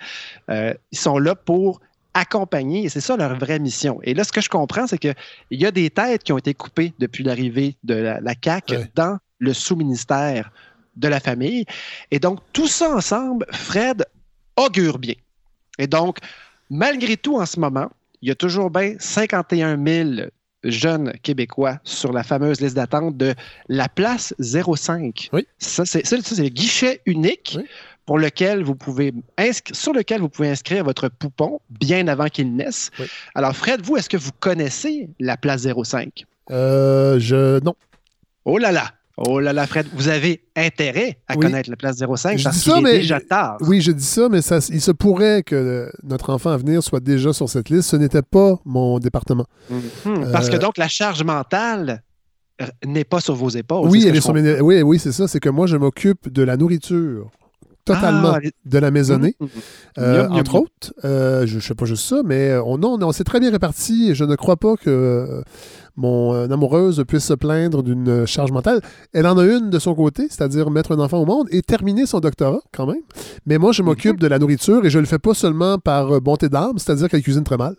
Euh, 0.50 0.74
ils 0.90 0.98
sont 0.98 1.18
là 1.18 1.36
pour 1.36 1.80
accompagner 2.14 2.84
et 2.84 2.88
c'est 2.88 3.00
ça 3.00 3.16
leur 3.16 3.38
vraie 3.38 3.58
mission. 3.58 4.00
Et 4.02 4.14
là, 4.14 4.24
ce 4.24 4.32
que 4.32 4.40
je 4.40 4.48
comprends, 4.48 4.86
c'est 4.86 4.98
qu'il 4.98 5.14
y 5.52 5.66
a 5.66 5.70
des 5.70 5.90
têtes 5.90 6.24
qui 6.24 6.32
ont 6.32 6.38
été 6.38 6.54
coupées 6.54 6.92
depuis 6.98 7.22
l'arrivée 7.22 7.76
de 7.84 7.94
la, 7.94 8.20
la 8.20 8.34
CAQ 8.42 8.76
dans 8.94 9.18
le 9.38 9.52
sous-ministère 9.52 10.50
de 10.96 11.08
la 11.08 11.20
famille. 11.20 11.64
Et 12.10 12.18
donc, 12.18 12.40
tout 12.52 12.68
ça 12.68 12.94
ensemble, 12.94 13.46
Fred 13.52 14.04
augure 14.56 14.98
bien. 14.98 15.14
Et 15.78 15.86
donc, 15.86 16.18
malgré 16.70 17.16
tout, 17.16 17.36
en 17.36 17.46
ce 17.46 17.58
moment, 17.58 17.90
il 18.22 18.28
y 18.28 18.32
a 18.32 18.34
toujours 18.34 18.70
bien 18.70 18.94
51 18.98 19.82
000 19.84 20.28
jeunes 20.64 21.12
Québécois 21.22 21.78
sur 21.84 22.12
la 22.12 22.22
fameuse 22.22 22.60
liste 22.60 22.76
d'attente 22.76 23.16
de 23.16 23.34
la 23.68 23.88
place 23.88 24.34
05. 24.38 25.28
Oui. 25.32 25.46
Ça, 25.58 25.84
c'est 25.84 26.10
le 26.10 26.48
guichet 26.48 27.00
unique 27.06 27.58
pour 28.06 28.18
lequel 28.18 28.62
vous 28.62 28.74
pouvez 28.74 29.12
sur 29.72 29.92
lequel 29.92 30.20
vous 30.20 30.28
pouvez 30.28 30.50
inscrire 30.50 30.84
votre 30.84 31.08
poupon 31.08 31.60
bien 31.70 32.06
avant 32.08 32.28
qu'il 32.28 32.54
naisse. 32.54 32.90
Alors, 33.34 33.54
Fred, 33.54 33.82
vous, 33.82 33.96
est-ce 33.96 34.08
que 34.08 34.16
vous 34.16 34.32
connaissez 34.40 35.08
la 35.20 35.36
place 35.36 35.66
05? 35.66 36.24
Euh, 36.50 37.18
je... 37.18 37.60
Non. 37.60 37.74
Oh 38.44 38.58
là 38.58 38.72
là! 38.72 38.92
Oh 39.16 39.38
là 39.38 39.52
là, 39.52 39.66
Fred, 39.66 39.86
vous 39.94 40.08
avez 40.08 40.42
intérêt 40.56 41.18
à 41.28 41.36
connaître 41.36 41.70
la 41.70 41.76
place 41.76 41.98
05 41.98 42.42
parce 42.42 42.62
qu'il 42.62 42.86
est 42.88 42.98
déjà 42.98 43.20
tard. 43.20 43.58
Oui, 43.60 43.80
je 43.80 43.92
dis 43.92 44.04
ça, 44.04 44.28
mais 44.28 44.42
ça, 44.42 44.58
il 44.70 44.80
se 44.80 44.90
pourrait 44.90 45.44
que 45.44 45.88
notre 46.02 46.30
enfant 46.30 46.50
à 46.50 46.56
venir 46.56 46.82
soit 46.82 47.00
déjà 47.00 47.32
sur 47.32 47.48
cette 47.48 47.68
liste. 47.68 47.90
Ce 47.90 47.96
n'était 47.96 48.22
pas 48.22 48.58
mon 48.64 48.98
département. 48.98 49.46
Mhm. 49.70 50.32
Parce 50.32 50.50
que 50.50 50.56
euh, 50.56 50.58
donc 50.58 50.78
la 50.78 50.88
charge 50.88 51.22
mentale 51.22 52.02
euh, 52.60 52.66
n'est 52.84 53.04
pas 53.04 53.20
sur 53.20 53.36
vos 53.36 53.50
épaules. 53.50 53.88
Oui, 53.88 54.04
elle 54.08 54.16
est 54.16 54.20
sur 54.20 54.34
mes... 54.34 54.60
oui, 54.60 54.82
oui, 54.82 54.98
c'est 54.98 55.12
ça. 55.12 55.28
C'est 55.28 55.40
que 55.40 55.48
moi, 55.48 55.68
je 55.68 55.76
m'occupe 55.76 56.32
de 56.32 56.42
la 56.42 56.56
nourriture 56.56 57.30
totalement 57.84 58.32
ah, 58.36 58.48
de 58.64 58.78
la 58.78 58.90
maisonnée, 58.90 59.36
mhm. 59.38 59.48
Euh, 59.98 60.26
entre 60.30 60.54
autres. 60.56 60.92
je 61.02 61.54
ne 61.54 61.60
sais 61.60 61.74
pas 61.74 61.84
juste 61.84 62.08
ça, 62.08 62.22
mais 62.24 62.56
on, 62.56 62.82
on, 62.82 63.00
on 63.00 63.12
s'est 63.12 63.24
très 63.24 63.38
bien 63.38 63.50
répartis 63.50 64.10
et 64.10 64.14
je 64.14 64.24
ne 64.24 64.34
crois 64.34 64.56
pas 64.56 64.74
que 64.76 65.44
mon 65.96 66.34
euh, 66.34 66.48
amoureuse 66.48 67.04
puisse 67.06 67.24
se 67.24 67.34
plaindre 67.34 67.82
d'une 67.82 68.26
charge 68.26 68.50
mentale. 68.50 68.80
Elle 69.12 69.26
en 69.26 69.38
a 69.38 69.44
une 69.44 69.70
de 69.70 69.78
son 69.78 69.94
côté, 69.94 70.26
c'est-à-dire 70.28 70.70
mettre 70.70 70.92
un 70.92 70.98
enfant 70.98 71.18
au 71.18 71.26
monde 71.26 71.46
et 71.50 71.62
terminer 71.62 72.06
son 72.06 72.20
doctorat 72.20 72.60
quand 72.72 72.86
même. 72.86 73.02
Mais 73.46 73.58
moi, 73.58 73.72
je 73.72 73.82
m'occupe 73.82 74.18
de 74.18 74.26
la 74.26 74.38
nourriture 74.38 74.84
et 74.84 74.90
je 74.90 74.98
le 74.98 75.06
fais 75.06 75.18
pas 75.18 75.34
seulement 75.34 75.78
par 75.78 76.16
euh, 76.16 76.20
bonté 76.20 76.48
d'âme, 76.48 76.78
c'est-à-dire 76.78 77.08
qu'elle 77.08 77.22
cuisine 77.22 77.44
très 77.44 77.56
mal. 77.56 77.76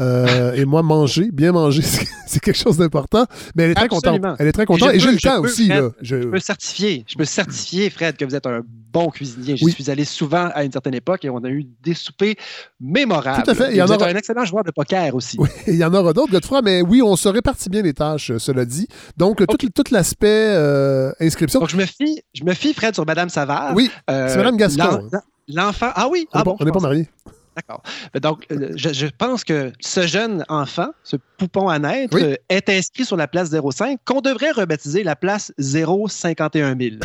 Euh, 0.00 0.52
et 0.52 0.64
moi, 0.64 0.82
manger, 0.82 1.30
bien 1.32 1.52
manger, 1.52 1.82
c'est 2.26 2.40
quelque 2.40 2.58
chose 2.58 2.76
d'important. 2.76 3.26
Mais 3.56 3.64
elle 3.64 3.70
est 3.70 3.74
très 3.74 3.88
contente. 3.88 4.20
Elle 4.38 4.48
est 4.48 4.52
très 4.52 4.66
contente. 4.66 4.90
Et, 4.92 5.00
j'ai 5.00 5.12
le 5.12 5.18
temps 5.18 5.40
aussi. 5.40 5.70
je... 6.02 6.16
peux 6.16 6.38
certifier, 6.40 7.04
je 7.06 7.16
peux 7.16 7.24
certifier, 7.24 7.88
Fred, 7.90 8.16
que 8.16 8.24
vous 8.24 8.34
êtes 8.34 8.46
un 8.46 8.62
bon 8.94 9.10
cuisinier. 9.10 9.56
Je 9.56 9.66
suis 9.68 9.90
allé 9.90 10.04
souvent 10.04 10.50
à 10.54 10.64
une 10.64 10.72
certaine 10.72 10.94
époque 10.94 11.24
et 11.24 11.30
on 11.30 11.38
a 11.38 11.50
eu 11.50 11.66
des 11.82 11.94
soupers 11.94 12.36
mémorables. 12.80 13.42
Tout 13.42 13.50
à 13.50 13.54
fait. 13.54 13.72
Il 13.72 13.76
y 13.76 13.82
en 13.82 13.86
vous 13.86 13.92
êtes 13.92 14.02
un 14.02 14.14
excellent 14.14 14.44
joueur 14.44 14.64
de 14.64 14.70
poker 14.70 15.14
aussi. 15.14 15.36
Oui, 15.38 15.48
il 15.66 15.76
y 15.76 15.84
en 15.84 15.92
aura 15.92 16.12
d'autres, 16.12 16.30
Godefroy, 16.30 16.62
mais 16.62 16.80
oui, 16.80 17.02
on 17.02 17.16
se 17.16 17.28
répare 17.54 17.70
bien 17.70 17.82
les 17.82 17.94
tâches, 17.94 18.30
euh, 18.30 18.38
cela 18.38 18.64
dit. 18.64 18.88
Donc, 19.16 19.42
tout, 19.46 19.84
l'aspect 19.90 20.26
euh, 20.54 21.12
inscription. 21.20 21.60
Donc, 21.60 21.70
je 21.70 21.76
me, 21.76 21.86
fie, 21.86 22.22
je 22.34 22.44
me 22.44 22.54
fie, 22.54 22.74
Fred, 22.74 22.94
sur 22.94 23.06
Madame 23.06 23.28
Savard. 23.28 23.74
Oui, 23.74 23.90
euh, 24.10 24.28
c'est 24.28 24.36
Madame 24.36 24.56
Gaston. 24.56 25.08
L'enfant. 25.48 25.90
Ah 25.94 26.08
oui, 26.08 26.26
on 26.32 26.38
ah, 26.38 26.44
bon, 26.44 26.56
on 26.58 26.64
n'est 26.64 26.72
pas 26.72 26.80
mariés. 26.80 27.08
D'accord. 27.56 27.82
Donc, 28.20 28.46
je, 28.50 29.06
pense 29.06 29.44
que 29.44 29.70
ce 29.78 30.08
jeune 30.08 30.44
enfant, 30.48 30.88
ce 31.04 31.16
poupon 31.38 31.68
à 31.68 31.78
naître, 31.78 32.18
est 32.48 32.68
inscrit 32.68 33.04
sur 33.04 33.16
la 33.16 33.28
place 33.28 33.50
05, 33.50 34.00
qu'on 34.04 34.20
devrait 34.20 34.50
rebaptiser 34.50 35.04
la 35.04 35.14
place 35.14 35.52
051 35.58 36.76
000. 36.76 36.96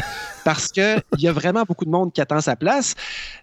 parce 0.43 0.69
qu'il 0.69 1.03
y 1.19 1.27
a 1.27 1.31
vraiment 1.31 1.63
beaucoup 1.67 1.85
de 1.85 1.91
monde 1.91 2.11
qui 2.11 2.21
attend 2.21 2.41
sa 2.41 2.55
place. 2.55 2.95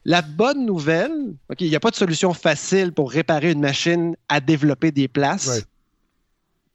La 0.05 0.21
bonne 0.23 0.67
nouvelle, 0.67 1.13
il 1.61 1.69
n'y 1.69 1.77
a 1.77 1.81
pas 1.81 1.91
de 1.91 1.97
solution 1.97 2.33
facile 2.33 2.91
pour 2.93 3.13
réparer 3.13 3.53
une 3.53 3.61
machine 3.61 4.17
à 4.29 4.41
développer 4.41 4.91
des 4.91 5.07
places 5.07 5.65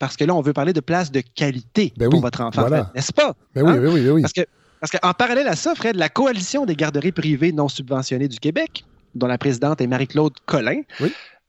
parce 0.01 0.17
que 0.17 0.23
là, 0.23 0.33
on 0.33 0.41
veut 0.41 0.51
parler 0.51 0.73
de 0.73 0.79
places 0.79 1.11
de 1.11 1.21
qualité 1.21 1.93
ben 1.95 2.09
pour 2.09 2.21
votre 2.21 2.41
enfant, 2.41 2.67
n'est-ce 2.95 3.13
pas? 3.13 3.35
Ben 3.53 3.61
oui, 3.61 3.71
hein? 3.71 3.79
oui, 3.79 4.01
oui, 4.01 4.09
oui, 4.09 4.21
Parce 4.23 4.33
que 4.33 4.41
parce 4.79 4.91
qu'en 4.91 5.13
parallèle 5.13 5.47
à 5.47 5.55
ça, 5.55 5.75
Fred, 5.75 5.95
la 5.95 6.09
coalition 6.09 6.65
des 6.65 6.75
garderies 6.75 7.11
privées 7.11 7.51
non 7.51 7.67
subventionnées 7.67 8.27
du 8.27 8.39
Québec, 8.39 8.83
dont 9.13 9.27
la 9.27 9.37
présidente 9.37 9.79
est 9.79 9.85
Marie-Claude 9.85 10.33
Collin, 10.47 10.81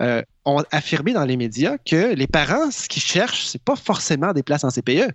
euh, 0.02 0.20
ont 0.44 0.62
affirmé 0.70 1.14
dans 1.14 1.24
les 1.24 1.38
médias 1.38 1.78
que 1.78 2.12
les 2.12 2.26
parents, 2.26 2.70
ce 2.70 2.90
qu'ils 2.90 3.02
cherchent, 3.02 3.46
c'est 3.46 3.62
pas 3.62 3.74
forcément 3.74 4.34
des 4.34 4.42
places 4.42 4.64
en 4.64 4.68
CPE. 4.68 5.14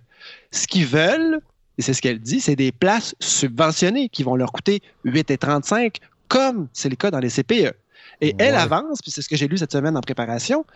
Ce 0.50 0.66
qu'ils 0.66 0.86
veulent, 0.86 1.38
et 1.78 1.82
c'est 1.82 1.94
ce 1.94 2.02
qu'elle 2.02 2.18
dit, 2.18 2.40
c'est 2.40 2.56
des 2.56 2.72
places 2.72 3.14
subventionnées 3.20 4.08
qui 4.08 4.24
vont 4.24 4.34
leur 4.34 4.50
coûter 4.50 4.82
8,35 5.04 5.98
comme 6.26 6.66
c'est 6.72 6.88
le 6.88 6.96
cas 6.96 7.12
dans 7.12 7.20
les 7.20 7.30
CPE. 7.30 7.72
Et 8.20 8.34
elle 8.38 8.56
avance, 8.56 9.00
puis 9.00 9.12
c'est 9.12 9.22
ce 9.22 9.28
que 9.28 9.36
j'ai 9.36 9.46
lu 9.46 9.58
cette 9.58 9.70
semaine 9.70 9.96
en 9.96 10.00
préparation. 10.00 10.66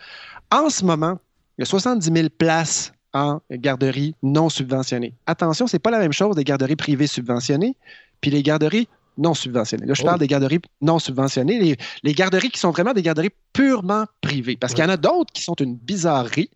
En 0.53 0.71
ce 0.71 0.85
moment, 0.85 1.19
il 1.59 1.63
y 1.63 1.65
a 1.65 1.67
70 1.67 2.13
000 2.13 2.29
places 2.37 2.93
en 3.13 3.41
garderies 3.51 4.15
non 4.23 4.49
subventionnées. 4.49 5.15
Attention, 5.27 5.67
ce 5.67 5.77
n'est 5.77 5.81
pas 5.81 5.91
la 5.91 5.99
même 5.99 6.13
chose 6.13 6.35
des 6.35 6.45
garderies 6.45 6.77
privées 6.77 7.07
subventionnées 7.07 7.77
puis 8.23 8.31
les 8.31 8.43
garderies 8.43 8.89
non 9.19 9.35
subventionnées. 9.35 9.85
Là, 9.85 9.93
je 9.93 10.03
parle 10.03 10.17
oh. 10.17 10.19
des 10.21 10.27
garderies 10.27 10.61
non 10.81 10.99
subventionnées, 10.99 11.77
les, 12.03 12.15
garderies 12.15 12.49
qui 12.49 12.59
sont 12.59 12.71
vraiment 12.71 12.95
des 12.95 13.03
garderies 13.03 13.33
purement 13.53 14.07
privées. 14.23 14.57
Parce 14.57 14.73
qu'il 14.73 14.83
y 14.83 14.87
en 14.87 14.91
a 14.91 14.97
d'autres 14.97 15.31
qui 15.35 15.43
sont 15.43 15.55
une 15.55 15.77
bizarrerie. 15.77 16.49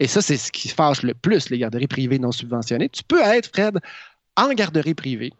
Et 0.00 0.08
ça, 0.08 0.20
c'est 0.20 0.36
ce 0.36 0.50
qui 0.50 0.68
fâche 0.68 1.02
le 1.02 1.14
plus, 1.14 1.50
les 1.50 1.58
garderies 1.58 1.86
privées 1.86 2.18
non 2.18 2.32
subventionnées. 2.32 2.88
Tu 2.88 3.04
peux 3.04 3.20
être, 3.20 3.48
Fred, 3.48 3.78
en 4.36 4.52
garderie 4.54 4.94
privée, 4.94 5.32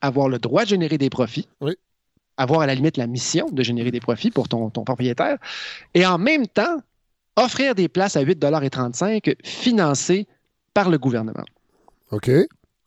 avoir 0.00 0.30
le 0.30 0.38
droit 0.38 0.64
de 0.64 0.70
générer 0.70 0.96
des 0.96 1.10
profits. 1.10 1.48
avoir 2.38 2.62
à 2.62 2.66
la 2.66 2.74
limite 2.74 2.96
la 2.96 3.06
mission 3.06 3.50
de 3.50 3.62
générer 3.62 3.90
des 3.90 4.00
profits 4.00 4.30
pour 4.30 4.48
ton, 4.48 4.70
ton 4.70 4.84
propriétaire, 4.84 5.36
et 5.92 6.06
en 6.06 6.16
même 6.16 6.46
temps 6.46 6.78
offrir 7.36 7.74
des 7.74 7.88
places 7.88 8.16
à 8.16 8.22
8,35 8.22 9.36
financées 9.44 10.26
par 10.74 10.90
le 10.90 10.98
gouvernement. 10.98 11.44
OK. 12.10 12.30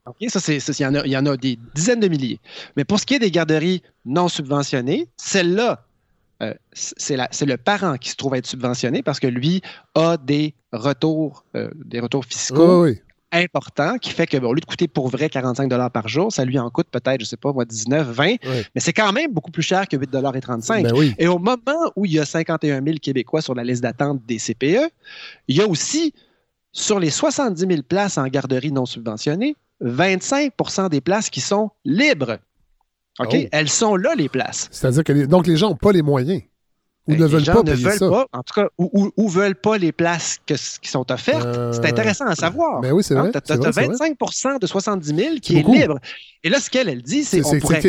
OK, 0.06 0.30
ça, 0.30 0.40
c'est, 0.40 0.58
il, 0.58 1.12
y 1.12 1.18
en 1.18 1.26
a, 1.26 1.38
des 1.38 1.58
dizaines 1.74 2.00
de 2.00 2.08
milliers. 2.08 2.40
Mais 2.78 2.86
pour 2.86 3.00
ce 3.00 3.06
qui 3.06 3.16
est 3.16 3.20
des 3.20 3.32
garderies 3.32 3.82
non 4.06 4.28
subventionnées, 4.28 5.08
celle-là, 5.18 5.88
euh, 6.44 6.54
c'est, 6.74 7.18
le 7.18 7.56
parent 7.58 7.98
qui 7.98 8.10
se 8.10 8.16
trouve 8.16 8.36
être 8.36 8.46
subventionné 8.46 9.02
parce 9.02 9.20
que 9.20 9.28
lui 9.28 9.62
a 9.96 10.18
des 10.18 10.54
retours, 10.74 11.46
euh, 11.56 11.72
des 11.74 12.00
retours 12.00 12.26
fiscaux 12.26 12.84
oui 12.84 13.00
important 13.32 13.98
qui 13.98 14.12
fait 14.12 14.28
que, 14.28 14.38
au 14.38 14.54
lieu 14.54 14.62
de 14.62 14.66
coûter 14.66 14.88
pour 14.88 15.10
vrai 15.10 15.30
45 15.30 15.70
par 15.92 16.08
jour, 16.08 16.32
ça 16.32 16.46
lui 16.46 16.58
en 16.60 16.70
coûte 16.70 16.88
peut-être, 16.90 17.20
je 17.20 17.26
sais 17.26 17.38
pas, 17.38 17.52
moi, 17.52 17.66
19, 17.66 18.08
20, 18.08 18.36
mais 18.74 18.82
c'est 18.82 18.94
quand 18.94 19.12
même 19.12 19.32
beaucoup 19.32 19.52
plus 19.52 19.64
cher 19.64 19.88
que 19.88 19.98
8 19.98 20.10
et 20.36 20.42
35. 20.42 20.84
Ben 20.84 21.14
et 21.18 21.28
au 21.28 21.40
moment 21.40 21.92
où 21.96 22.06
il 22.06 22.14
y 22.14 22.20
a 22.20 22.26
51 22.26 22.84
000 22.84 22.98
Québécois 23.02 23.42
sur 23.42 23.56
la 23.56 23.64
liste 23.64 23.84
d'attente 23.84 24.22
des 24.26 24.38
CPE, 24.38 24.90
il 25.48 25.58
y 25.58 25.62
a 25.62 25.68
aussi, 25.68 26.14
sur 26.72 27.00
les 27.00 27.10
70 27.10 27.60
000 27.60 27.82
places 27.84 28.18
en 28.18 28.28
garderie 28.28 28.72
non 28.72 28.86
subventionnées, 28.86 29.56
25% 29.84 30.90
des 30.90 31.02
places 31.02 31.30
qui 31.30 31.42
sont 31.42 31.72
libres. 31.84 32.38
OK? 33.20 33.30
Oh. 33.34 33.48
Elles 33.52 33.70
sont 33.70 33.96
là, 33.96 34.14
les 34.16 34.30
places. 34.30 34.68
C'est-à-dire 34.72 35.04
que 35.04 35.26
donc 35.26 35.48
les 35.48 35.58
gens 35.58 35.70
n'ont 35.70 35.76
pas 35.76 35.92
les 35.92 36.02
moyens. 36.02 36.42
Ou 37.08 37.12
Ben, 37.12 37.20
ne 37.20 37.26
les 37.26 37.32
veulent 37.34 37.46
gens 37.46 37.54
pas 37.54 37.64
ne 37.64 37.74
veulent 37.76 37.98
ça. 38.00 38.10
pas, 38.10 38.26
en 38.34 38.42
tout 38.42 38.54
cas, 38.56 38.68
ou, 38.80 38.90
ou- 38.94 39.12
ou 39.16 39.30
veulent 39.30 39.56
pas 39.56 39.78
les 39.78 39.92
places 39.92 40.40
que- 40.48 40.56
qui 40.82 40.90
sont 40.90 41.12
offertes. 41.12 41.46
Euh, 41.46 41.72
c'est 41.72 41.86
intéressant 41.86 42.26
à 42.26 42.34
savoir. 42.36 42.82
Ben 42.82 42.94
oui, 42.94 43.04
c'est 43.04 43.14
vrai. 43.14 43.32
Tu 43.32 43.38
as, 43.52 43.56
vrai, 43.58 43.72
c'est 43.72 43.86
vrai. 43.86 43.96
25% 43.96 44.58
de 44.60 44.66
70 44.66 45.16
000 45.16 45.36
qui 45.42 45.58
est, 45.60 45.62
libre. 45.68 46.00
Et 46.44 46.50
là, 46.50 46.60
ce 46.60 46.70
qu'elle, 46.70 46.90
elle 46.90 47.04
dit, 47.04 47.24
c'est 47.24 47.44
C'est 47.44 47.60
pourrait... 47.60 47.82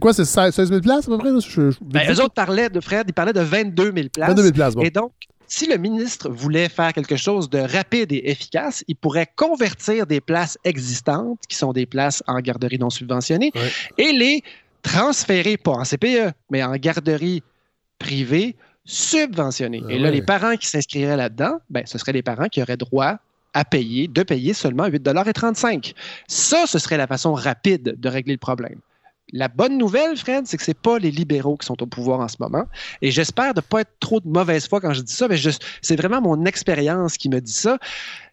quoi? 0.00 0.14
C'est 0.14 0.24
16 0.24 0.68
000 0.68 0.80
places 0.80 1.06
à 1.06 1.10
peu 1.10 1.18
près? 1.18 1.30
là? 1.32 1.38
Je- 1.40 1.70
je- 1.70 1.76
Ben, 1.82 2.10
eux 2.10 2.20
autres 2.22 2.32
parlaient 2.34 2.70
de, 2.70 2.80
Fred, 2.80 3.04
ils 3.08 3.12
parlaient 3.12 3.32
de 3.34 3.40
22 3.40 3.92
000 3.94 4.08
places. 4.08 4.28
22 4.30 4.42
000 4.42 4.54
places, 4.54 4.74
bon. 4.74 4.82
Et 4.82 4.90
donc, 4.90 5.12
si 5.48 5.66
le 5.66 5.76
ministre 5.76 6.30
voulait 6.30 6.70
faire 6.70 6.94
quelque 6.94 7.16
chose 7.16 7.50
de 7.50 7.58
rapide 7.58 8.10
et 8.12 8.30
efficace, 8.30 8.82
il 8.88 8.96
pourrait 8.96 9.28
convertir 9.36 10.06
des 10.06 10.22
places 10.22 10.56
existantes, 10.64 11.38
qui 11.46 11.56
sont 11.56 11.74
des 11.74 11.84
places 11.84 12.22
en 12.26 12.38
garderie 12.40 12.78
non 12.78 12.88
subventionnées, 12.88 13.52
Ouais. 13.54 13.70
et 13.98 14.12
les 14.12 14.42
transférer, 14.82 15.56
pas 15.56 15.72
en 15.72 15.84
CPE, 15.84 16.32
mais 16.50 16.62
en 16.62 16.72
garderie 16.76 17.42
privée 18.02 18.56
subventionnée. 18.84 19.82
Ah 19.86 19.92
et 19.92 19.98
là, 19.98 20.08
ouais. 20.08 20.16
les 20.16 20.22
parents 20.22 20.56
qui 20.56 20.66
s'inscriraient 20.66 21.16
là-dedans, 21.16 21.58
ben, 21.70 21.84
ce 21.86 21.98
seraient 21.98 22.12
les 22.12 22.22
parents 22.22 22.48
qui 22.48 22.60
auraient 22.60 22.76
droit 22.76 23.16
à 23.54 23.64
payer, 23.64 24.08
de 24.08 24.22
payer 24.22 24.54
seulement 24.54 24.88
8,35 24.88 25.94
Ça, 26.26 26.66
ce 26.66 26.78
serait 26.78 26.96
la 26.96 27.06
façon 27.06 27.34
rapide 27.34 27.94
de 27.98 28.08
régler 28.08 28.34
le 28.34 28.38
problème. 28.38 28.78
La 29.32 29.48
bonne 29.48 29.78
nouvelle, 29.78 30.16
Fred, 30.16 30.46
c'est 30.46 30.56
que 30.58 30.62
ce 30.62 30.72
pas 30.72 30.98
les 30.98 31.10
libéraux 31.10 31.56
qui 31.56 31.66
sont 31.66 31.82
au 31.82 31.86
pouvoir 31.86 32.20
en 32.20 32.28
ce 32.28 32.36
moment. 32.38 32.64
Et 33.00 33.10
j'espère 33.10 33.54
de 33.54 33.60
ne 33.60 33.62
pas 33.62 33.80
être 33.80 33.92
trop 33.98 34.20
de 34.20 34.28
mauvaise 34.28 34.68
foi 34.68 34.80
quand 34.80 34.92
je 34.92 35.00
dis 35.00 35.12
ça, 35.14 35.26
mais 35.28 35.36
c'est 35.80 35.96
vraiment 35.96 36.20
mon 36.20 36.44
expérience 36.44 37.16
qui 37.16 37.28
me 37.30 37.40
dit 37.40 37.52
ça. 37.52 37.78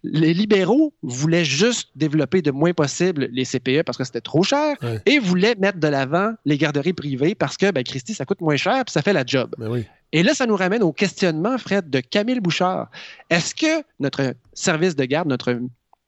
Les 0.04 0.34
libéraux 0.34 0.94
voulaient 1.02 1.46
juste 1.46 1.90
développer 1.96 2.42
de 2.42 2.52
moins 2.52 2.74
possible 2.74 3.30
les 3.32 3.46
CPE 3.46 3.84
parce 3.84 3.98
que 3.98 4.04
c'était 4.04 4.22
trop 4.22 4.44
cher 4.44 4.76
et 5.06 5.20
voulaient 5.20 5.56
mettre 5.56 5.80
de 5.80 5.88
l'avant 5.88 6.34
les 6.46 6.58
garderies 6.58 6.94
privées 6.94 7.36
parce 7.36 7.56
que, 7.58 7.72
ben, 7.72 7.84
Christy, 7.84 8.14
ça 8.14 8.26
coûte 8.26 8.42
moins 8.42 8.58
cher 8.58 8.84
puis 8.86 8.92
ça 8.92 9.02
fait 9.02 9.14
la 9.14 9.24
job. 9.26 9.56
Ben 9.58 9.70
oui. 9.70 9.86
Et 10.12 10.24
là, 10.24 10.34
ça 10.34 10.48
nous 10.48 10.56
ramène 10.56 10.82
au 10.84 10.92
questionnement, 10.92 11.58
Fred, 11.58 11.90
de 11.90 12.00
Camille 12.00 12.40
Bouchard. 12.40 12.90
Est-ce 13.30 13.54
que 13.54 13.84
notre 14.00 14.34
service 14.54 14.96
de 14.96 15.06
garde, 15.06 15.28
notre, 15.30 15.54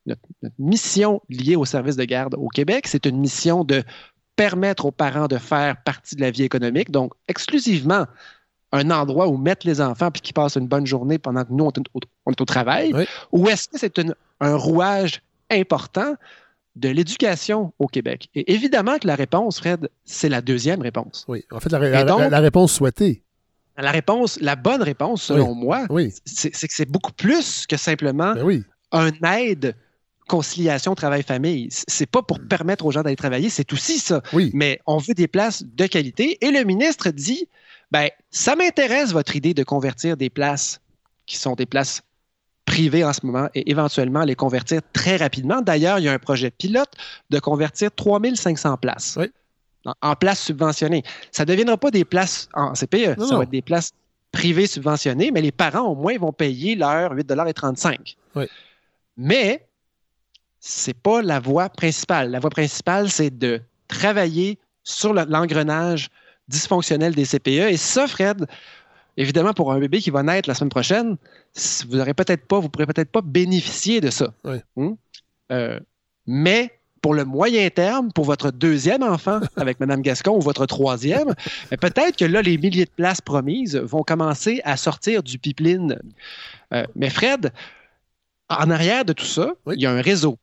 notre- 0.08 0.22
notre 0.42 0.56
mission 0.58 1.22
liée 1.30 1.56
au 1.56 1.66
service 1.66 1.96
de 1.98 2.04
garde 2.06 2.34
au 2.36 2.48
Québec, 2.48 2.88
c'est 2.88 3.06
une 3.06 3.20
mission 3.20 3.64
de 3.64 3.84
permettre 4.36 4.86
aux 4.86 4.92
parents 4.92 5.28
de 5.28 5.38
faire 5.38 5.78
partie 5.84 6.16
de 6.16 6.22
la 6.22 6.32
vie 6.32 6.44
économique, 6.44 6.92
donc 6.92 7.14
exclusivement 7.28 8.06
un 8.72 8.90
endroit 8.90 9.28
où 9.28 9.38
mettre 9.38 9.68
les 9.68 9.82
enfants 9.82 10.12
puis 10.12 10.22
qu'ils 10.22 10.34
passent 10.34 10.56
une 10.56 10.68
bonne 10.68 10.86
journée 10.88 11.18
pendant 11.18 11.44
que 11.44 11.52
nous, 11.52 11.66
on 11.66 11.72
est 11.72 11.88
au, 11.94 12.00
on 12.26 12.32
est 12.32 12.40
au 12.42 12.46
travail, 12.46 12.92
Oui. 12.94 13.06
ou 13.34 13.50
est-ce 13.50 13.68
que 13.68 13.78
c'est 13.78 14.00
un 14.40 14.56
rouage 14.56 15.22
important 15.52 16.16
de 16.78 16.88
l'éducation 16.88 17.74
au 17.80 17.88
Québec? 17.88 18.30
Et 18.34 18.54
évidemment 18.54 18.98
que 18.98 19.08
la 19.08 19.16
réponse, 19.16 19.60
Fred, 19.60 19.90
c'est 20.06 20.30
la 20.30 20.42
deuxième 20.42 20.82
réponse. 20.82 21.26
Oui. 21.28 21.44
En 21.52 21.60
fait, 21.60 21.70
la, 21.70 21.80
la- 21.80 22.02
Et 22.02 22.06
donc- 22.06 22.20
la- 22.22 22.30
la 22.30 22.40
réponse 22.40 22.72
souhaitée. 22.74 23.24
La 23.78 23.92
réponse, 23.92 24.40
la 24.42 24.56
bonne 24.56 24.82
réponse, 24.84 25.24
selon 25.24 25.54
moi, 25.56 25.86
Oui. 25.90 26.14
c'est 26.26 26.52
que 26.52 26.74
c'est 26.74 26.90
beaucoup 26.90 27.14
plus 27.14 27.66
que 27.68 27.78
simplement 27.78 28.34
Ben 28.36 28.64
un 28.94 29.12
aide 29.38 29.76
conciliation 30.32 30.96
travail-famille. 30.96 31.68
C'est 31.70 32.10
pas 32.10 32.22
pour 32.22 32.40
permettre 32.40 32.86
aux 32.86 32.92
gens 32.92 33.04
d'aller 33.04 33.18
travailler, 33.18 33.50
c'est 33.50 33.74
aussi 33.74 34.00
ça. 34.00 34.22
Oui. 34.32 34.50
Mais 34.54 34.80
on 34.88 34.96
veut 34.98 35.14
des 35.14 35.28
places 35.28 35.62
de 35.66 35.86
qualité. 35.88 36.38
Et 36.40 36.52
le 36.52 36.64
ministre 36.64 37.10
dit, 37.10 37.50
ben, 37.92 38.08
ça 38.30 38.56
m'intéresse 38.56 39.12
votre 39.12 39.36
idée 39.36 39.54
de 39.54 39.64
convertir 39.64 40.16
des 40.16 40.30
places 40.30 40.80
qui 41.26 41.36
sont 41.36 41.56
des 41.56 41.66
places 41.66 42.02
privées 42.66 43.04
en 43.04 43.12
ce 43.12 43.26
moment 43.26 43.50
et 43.56 43.70
éventuellement 43.70 44.24
les 44.24 44.36
convertir 44.36 44.80
très 44.94 45.18
rapidement. 45.18 45.62
D'ailleurs, 45.62 46.00
il 46.00 46.06
y 46.06 46.08
a 46.08 46.14
un 46.14 46.20
projet 46.20 46.50
pilote 46.50 46.94
de 47.30 47.40
convertir 47.40 47.92
3500 47.94 48.78
places 48.78 49.18
Oui. 49.20 49.30
en, 49.86 49.94
en 50.02 50.16
places 50.16 50.40
subventionnées. 50.42 51.04
Ça 51.34 51.44
ne 51.44 51.48
deviendra 51.50 51.76
pas 51.76 51.92
des 51.92 52.06
places 52.06 52.48
en 52.54 52.72
CPE, 52.72 53.18
Non, 53.18 53.26
ça 53.26 53.32
non. 53.34 53.38
va 53.40 53.44
être 53.44 53.50
des 53.50 53.62
places 53.62 53.92
privées 54.32 54.68
subventionnées, 54.68 55.32
mais 55.32 55.42
les 55.42 55.52
parents, 55.52 55.90
au 55.90 55.96
moins, 55.96 56.18
vont 56.18 56.32
payer 56.32 56.76
leur 56.76 57.14
8,35 57.16 58.16
Oui. 58.38 58.46
Mais 59.18 59.68
c'est 60.62 60.94
pas 60.94 61.22
la 61.22 61.40
voie 61.40 61.68
principale. 61.70 62.30
La 62.32 62.40
voie 62.40 62.52
principale, 62.52 63.10
c'est 63.10 63.36
de 63.36 63.60
travailler 63.88 64.58
sur 64.84 65.12
le- 65.14 65.26
l'engrenage 65.28 66.10
dysfonctionnel 66.48 67.14
des 67.16 67.26
CPE. 67.26 67.72
Et 67.72 67.78
ça, 67.78 68.08
Fred, 68.08 68.46
évidemment, 69.18 69.54
pour 69.54 69.72
un 69.74 69.80
bébé 69.80 70.00
qui 70.00 70.12
va 70.12 70.22
naître 70.24 70.48
la 70.48 70.54
semaine 70.56 70.70
prochaine, 70.70 71.18
vous 71.90 71.98
n'aurez 71.98 72.14
peut-être 72.14 72.46
pas, 72.46 72.60
vous 72.60 72.70
pourrez 72.70 72.86
peut-être 72.86 73.12
pas 73.12 73.22
bénéficier 73.22 74.00
de 74.02 74.10
ça. 74.12 74.34
Oui. 74.44 74.58
Hum? 74.78 74.96
Euh, 75.52 75.80
mais 76.28 76.78
pour 77.02 77.16
le 77.16 77.26
moyen 77.26 77.68
terme, 77.72 78.12
pour 78.12 78.26
votre 78.26 78.52
deuxième 78.52 79.02
enfant 79.02 79.40
avec 79.56 79.80
Mme 79.80 80.02
Gascon 80.04 80.38
ou 80.38 80.42
votre 80.42 80.68
troisième, 80.68 81.34
ben, 81.72 81.78
peut-être 81.78 82.16
que 82.18 82.26
là, 82.26 82.44
les 82.44 82.58
milliers 82.60 82.86
de 82.86 82.92
places 82.92 83.22
promises 83.22 83.76
vont 83.76 84.04
commencer 84.04 84.62
à 84.64 84.78
sortir 84.78 85.24
du 85.24 85.40
pipeline. 85.40 85.98
Euh, 86.74 86.86
mais 86.96 87.10
Fred, 87.10 87.52
en 88.50 88.70
arrière 88.70 89.06
de 89.06 89.14
tout 89.14 89.26
ça, 89.26 89.54
Oui. 89.66 89.76
il 89.78 89.82
y 89.82 89.86
a 89.88 89.92
un 89.92 90.02
réseau. 90.02 90.38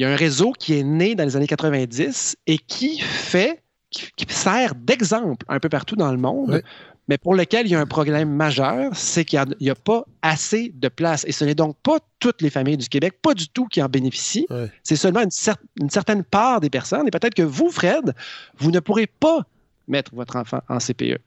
Il 0.00 0.04
y 0.04 0.06
a 0.06 0.12
un 0.12 0.16
réseau 0.16 0.52
qui 0.52 0.78
est 0.78 0.82
né 0.82 1.14
dans 1.14 1.24
les 1.24 1.36
années 1.36 1.46
90 1.46 2.34
et 2.46 2.56
qui 2.56 3.00
fait, 3.00 3.62
qui, 3.90 4.08
qui 4.16 4.24
sert 4.34 4.74
d'exemple 4.74 5.44
un 5.46 5.60
peu 5.60 5.68
partout 5.68 5.94
dans 5.94 6.10
le 6.10 6.16
monde, 6.16 6.52
Oui. 6.54 6.60
mais 7.06 7.18
pour 7.18 7.34
lequel 7.34 7.66
il 7.66 7.72
y 7.72 7.74
a 7.74 7.80
un 7.80 7.84
problème 7.86 8.30
majeur, 8.34 8.96
c'est 8.96 9.26
qu'il 9.26 9.38
n'y 9.60 9.68
a, 9.68 9.74
pas 9.74 10.06
assez 10.22 10.72
de 10.74 10.88
place. 10.88 11.26
Et 11.28 11.32
ce 11.32 11.44
n'est 11.44 11.54
donc 11.54 11.76
pas 11.82 11.98
toutes 12.18 12.40
les 12.40 12.48
familles 12.48 12.78
du 12.78 12.88
Québec, 12.88 13.18
pas 13.20 13.34
du 13.34 13.46
tout, 13.50 13.66
qui 13.66 13.82
en 13.82 13.90
bénéficient. 13.90 14.46
C'est 14.82 14.96
seulement 14.96 15.20
une, 15.20 15.28
cer- 15.28 15.56
une 15.78 15.90
certaine 15.90 16.24
part 16.24 16.62
des 16.62 16.70
personnes. 16.70 17.06
Et 17.06 17.10
peut-être 17.10 17.34
que 17.34 17.42
vous, 17.42 17.68
Fred, 17.70 18.14
vous 18.56 18.70
ne 18.70 18.80
pourrez 18.80 19.06
pas 19.06 19.40
mettre 19.86 20.14
votre 20.14 20.36
enfant 20.36 20.60
en 20.70 20.78
CPE. 20.78 21.18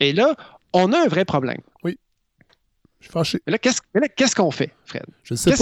Et 0.00 0.14
là, 0.14 0.34
on 0.72 0.94
a 0.94 0.98
un 1.04 1.08
vrai 1.08 1.26
problème. 1.26 1.60
Je 3.00 3.04
suis 3.06 3.12
fâché. 3.12 3.38
Mais 3.46 3.52
là, 3.52 4.08
qu'est-ce 4.08 4.34
qu'on 4.34 4.50
fait, 4.50 4.72
Fred? 4.84 5.04
Je 5.22 5.34
ne 5.34 5.38
sais 5.38 5.50
pas. 5.50 5.56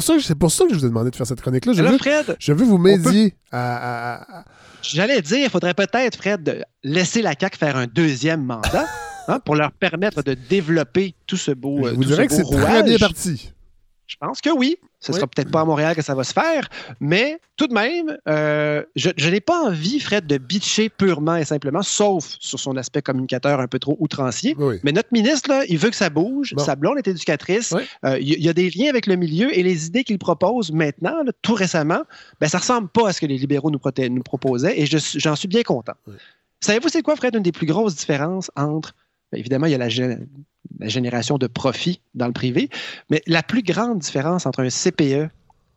ça 0.00 0.14
que- 0.14 0.20
C'est 0.20 0.34
pour 0.38 0.50
ça 0.52 0.64
que 0.64 0.70
je 0.74 0.78
vous 0.78 0.84
ai 0.84 0.88
demandé 0.88 1.10
de 1.10 1.16
faire 1.16 1.26
cette 1.26 1.40
chronique-là. 1.40 1.72
Je 1.72 1.82
veux, 1.82 1.98
Fred, 1.98 2.36
je 2.38 2.52
veux 2.52 2.64
vous 2.64 2.78
peut- 2.78 2.84
médier 2.96 3.34
à, 3.50 3.76
à- 4.14 4.38
à- 4.40 4.44
J'allais 4.82 5.20
dire, 5.20 5.38
il 5.38 5.50
faudrait 5.50 5.74
peut-être, 5.74 6.16
Fred, 6.16 6.42
de 6.44 6.62
laisser 6.84 7.22
la 7.22 7.32
CAQ 7.38 7.58
faire 7.58 7.76
un 7.76 7.86
deuxième 7.88 8.44
mandat 8.44 8.86
hein, 9.28 9.40
pour 9.40 9.56
leur 9.56 9.72
permettre 9.72 10.22
de 10.22 10.34
développer 10.34 11.14
tout 11.26 11.36
ce 11.36 11.50
beau, 11.50 11.78
Je 11.82 11.88
euh, 11.88 11.92
vous 11.94 12.02
tout 12.04 12.08
dirais 12.10 12.24
ce 12.24 12.28
que 12.28 12.34
c'est 12.44 12.56
très 12.56 12.82
bien 12.84 12.98
parti. 12.98 13.52
Je 14.06 14.14
pense 14.20 14.40
que 14.40 14.50
oui. 14.50 14.76
Ce 15.06 15.12
Oui. 15.12 15.16
sera 15.18 15.26
peut-être 15.28 15.50
pas 15.50 15.60
à 15.60 15.64
Montréal 15.64 15.94
que 15.94 16.02
ça 16.02 16.14
va 16.14 16.24
se 16.24 16.32
faire, 16.32 16.68
mais 17.00 17.38
tout 17.56 17.66
de 17.68 17.74
même, 17.74 18.16
euh, 18.28 18.82
je, 18.96 19.10
je 19.16 19.28
n'ai 19.30 19.40
pas 19.40 19.62
envie, 19.68 20.00
Fred, 20.00 20.26
de 20.26 20.36
bitcher 20.38 20.88
purement 20.88 21.36
et 21.36 21.44
simplement, 21.44 21.82
sauf 21.82 22.36
sur 22.40 22.58
son 22.58 22.76
aspect 22.76 23.02
communicateur 23.02 23.60
un 23.60 23.68
peu 23.68 23.78
trop 23.78 23.96
outrancier. 24.00 24.54
Oui. 24.58 24.76
Mais 24.82 24.92
notre 24.92 25.10
ministre, 25.12 25.48
là, 25.50 25.62
il 25.68 25.78
veut 25.78 25.90
que 25.90 25.96
ça 25.96 26.10
bouge. 26.10 26.54
Bon. 26.56 26.64
Sa 26.64 26.74
blonde 26.76 26.98
est 26.98 27.06
éducatrice. 27.08 27.72
Oui. 27.76 27.82
Euh, 28.04 28.18
il 28.18 28.28
y, 28.28 28.42
y 28.44 28.48
a 28.48 28.52
des 28.52 28.68
liens 28.70 28.88
avec 28.90 29.06
le 29.06 29.16
milieu 29.16 29.56
et 29.56 29.62
les 29.62 29.86
idées 29.86 30.02
qu'il 30.04 30.18
propose 30.18 30.72
maintenant, 30.72 31.22
là, 31.22 31.32
tout 31.42 31.54
récemment, 31.54 32.02
ben, 32.40 32.48
ça 32.48 32.58
ressemble 32.58 32.88
pas 32.88 33.08
à 33.08 33.12
ce 33.12 33.20
que 33.20 33.26
les 33.26 33.38
libéraux 33.38 33.70
nous, 33.70 33.78
proposaient 34.22 34.78
et 34.80 34.86
je 34.86 34.98
suis- 34.98 35.20
j'en 35.20 35.36
suis 35.36 35.48
bien 35.48 35.62
content. 35.62 35.94
Savez-vous, 36.60 36.88
c'est 36.88 37.02
quoi, 37.02 37.16
Fred, 37.16 37.34
une 37.36 37.42
des 37.42 37.52
plus 37.52 37.66
grosses 37.66 37.94
différences 37.94 38.50
entre. 38.56 38.94
Ben, 39.32 39.38
évidemment, 39.38 39.66
il 39.66 39.72
y 39.72 39.74
a 39.74 39.78
la, 39.78 39.88
gé- 39.88 40.18
la 40.78 40.88
génération 40.88 41.38
de 41.38 41.46
profit 41.46 42.00
dans 42.14 42.26
le 42.26 42.32
privé, 42.32 42.68
mais 43.10 43.22
la 43.26 43.42
plus 43.42 43.62
grande 43.62 43.98
différence 43.98 44.46
entre 44.46 44.60
un 44.62 44.68
CPE 44.70 45.28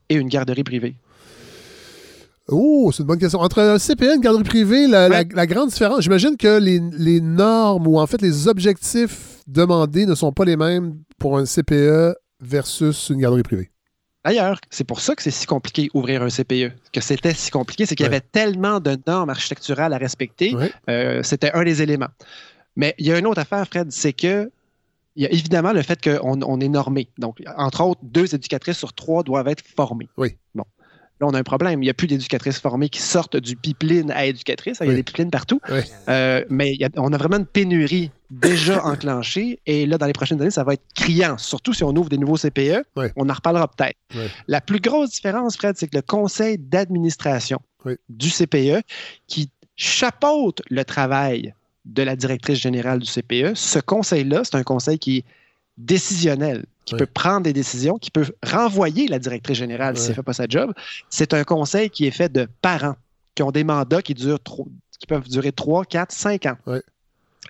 et 0.09 0.15
une 0.15 0.27
garderie 0.27 0.63
privée? 0.63 0.95
Oh, 2.47 2.89
c'est 2.91 3.01
une 3.03 3.07
bonne 3.07 3.19
question. 3.19 3.39
Entre 3.39 3.59
un 3.61 3.77
CPE 3.77 4.03
et 4.03 4.15
une 4.15 4.21
garderie 4.21 4.43
privée, 4.43 4.87
la, 4.87 5.07
la- 5.07 5.19
Ouais. 5.19 5.27
la 5.33 5.45
grande 5.45 5.69
différence, 5.69 6.01
j'imagine 6.01 6.35
que 6.35 6.57
les, 6.59 6.79
les 6.97 7.21
normes 7.21 7.87
ou 7.87 7.99
en 7.99 8.07
fait 8.07 8.21
les 8.21 8.47
objectifs 8.47 9.37
demandés 9.45 10.05
ne 10.07 10.15
sont 10.15 10.31
pas 10.31 10.45
les 10.45 10.57
mêmes 10.57 10.95
pour 11.19 11.37
un 11.37 11.45
CPE 11.45 12.15
versus 12.41 13.09
une 13.09 13.19
garderie 13.19 13.43
privée. 13.43 13.69
D'ailleurs, 14.25 14.59
c'est 14.69 14.83
pour 14.83 14.99
ça 14.99 15.15
que 15.15 15.21
c'est 15.23 15.31
si 15.31 15.45
compliqué 15.45 15.89
ouvrir 15.93 16.23
un 16.23 16.29
CPE. 16.29 16.73
Que 16.91 17.01
c'était 17.01 17.33
si 17.33 17.51
compliqué, 17.51 17.85
c'est 17.85 17.95
qu'il 17.95 18.03
y 18.05 18.07
avait 18.07 18.19
tellement 18.19 18.79
de 18.79 18.97
normes 19.07 19.29
architecturales 19.29 19.93
à 19.93 19.97
respecter. 19.97 20.53
Ouais. 20.55 20.71
Euh, 20.89 21.23
c'était 21.23 21.51
un 21.53 21.63
des 21.63 21.81
éléments. 21.81 22.09
Mais 22.79 22.95
il 22.97 23.05
y 23.07 23.11
a 23.11 23.19
une 23.19 23.27
autre 23.27 23.41
affaire, 23.41 23.65
Fred, 23.67 23.91
c'est 23.91 24.13
que 24.13 24.49
il 25.17 25.23
y 25.23 25.25
a 25.25 25.31
évidemment 25.31 25.73
le 25.73 25.81
fait 25.81 26.01
qu'on 26.01 26.41
on 26.41 26.59
est 26.61 26.69
normé. 26.69 27.09
Donc, 27.17 27.39
entre 27.57 27.81
autres, 27.83 27.99
deux 28.03 28.33
éducatrices 28.33 28.77
sur 28.77 28.93
trois 28.93 29.21
doivent 29.23 29.49
être 29.49 29.63
formées. 29.75 30.07
Oui. 30.15 30.37
Bon. 30.55 30.63
Là, 31.19 31.27
on 31.27 31.33
a 31.33 31.39
un 31.39 31.43
problème. 31.43 31.81
Il 31.83 31.87
n'y 31.87 31.89
a 31.89 31.93
plus 31.93 32.07
d'éducatrices 32.07 32.59
formées 32.59 32.87
qui 32.87 33.01
sortent 33.01 33.35
du 33.35 33.57
pipeline 33.57 34.11
à 34.11 34.25
éducatrice. 34.25 34.77
Il 34.79 34.85
y 34.85 34.87
a 34.87 34.91
Oui. 34.91 34.95
des 34.95 35.03
pipelines 35.03 35.29
partout. 35.31 35.59
Oui. 35.69 35.81
Euh, 36.07 36.45
mais 36.49 36.71
il 36.73 36.79
y 36.79 36.85
a- 36.85 36.89
on 36.95 37.11
a 37.11 37.17
vraiment 37.17 37.35
une 37.35 37.45
pénurie 37.45 38.11
déjà 38.31 38.81
enclenchée. 38.85 39.59
Et 39.65 39.85
là, 39.85 39.97
dans 39.97 40.05
les 40.05 40.13
prochaines 40.13 40.39
années, 40.41 40.49
ça 40.51 40.63
va 40.63 40.75
être 40.75 40.85
criant. 40.95 41.37
Surtout 41.37 41.73
si 41.73 41.83
on 41.83 41.93
ouvre 41.97 42.07
des 42.07 42.17
nouveaux 42.17 42.37
CPE. 42.37 42.85
Oui. 42.95 43.07
On 43.17 43.29
en 43.29 43.33
reparlera 43.33 43.67
peut-être. 43.67 43.97
La 44.47 44.61
plus 44.61 44.79
grosse 44.79 45.09
différence, 45.11 45.57
Fred, 45.57 45.75
c'est 45.77 45.89
que 45.89 45.97
le 45.97 46.01
conseil 46.03 46.57
d'administration 46.57 47.59
du 48.07 48.29
CPE, 48.29 48.83
qui 49.27 49.49
chapeaute 49.75 50.61
le 50.69 50.85
travail 50.85 51.53
de 51.89 52.03
la 52.03 52.15
directrice 52.15 52.59
générale 52.59 52.99
du 52.99 53.09
CPE, 53.11 53.55
ce 53.55 53.79
conseil-là, 53.79 54.41
c'est 54.43 54.55
un 54.55 54.63
conseil 54.63 54.99
qui 54.99 55.17
est 55.17 55.23
décisionnel, 55.77 56.65
qui 56.85 56.93
Oui. 56.93 56.99
peut 56.99 57.05
prendre 57.05 57.41
des 57.41 57.53
décisions, 57.53 57.97
qui 57.97 58.11
peut 58.11 58.25
renvoyer 58.45 59.07
la 59.07 59.17
directrice 59.19 59.57
générale 59.57 59.97
si 59.97 60.03
elle 60.05 60.09
ne 60.11 60.15
fait 60.15 60.23
pas 60.23 60.33
sa 60.33 60.45
job. 60.47 60.73
C'est 61.09 61.33
un 61.33 61.43
conseil 61.43 61.89
qui 61.89 62.05
est 62.05 62.11
fait 62.11 62.31
de 62.31 62.47
parents 62.61 62.95
qui 63.35 63.43
ont 63.43 63.51
des 63.51 63.63
mandats 63.63 64.01
qui 64.01 64.13
durent 64.13 64.39
trop- 64.41 64.67
qui 64.99 65.07
peuvent 65.07 65.27
durer 65.29 65.51
3, 65.53 65.85
4, 65.85 66.11
5 66.11 66.45
ans. 66.45 66.57
Oui. 66.67 66.79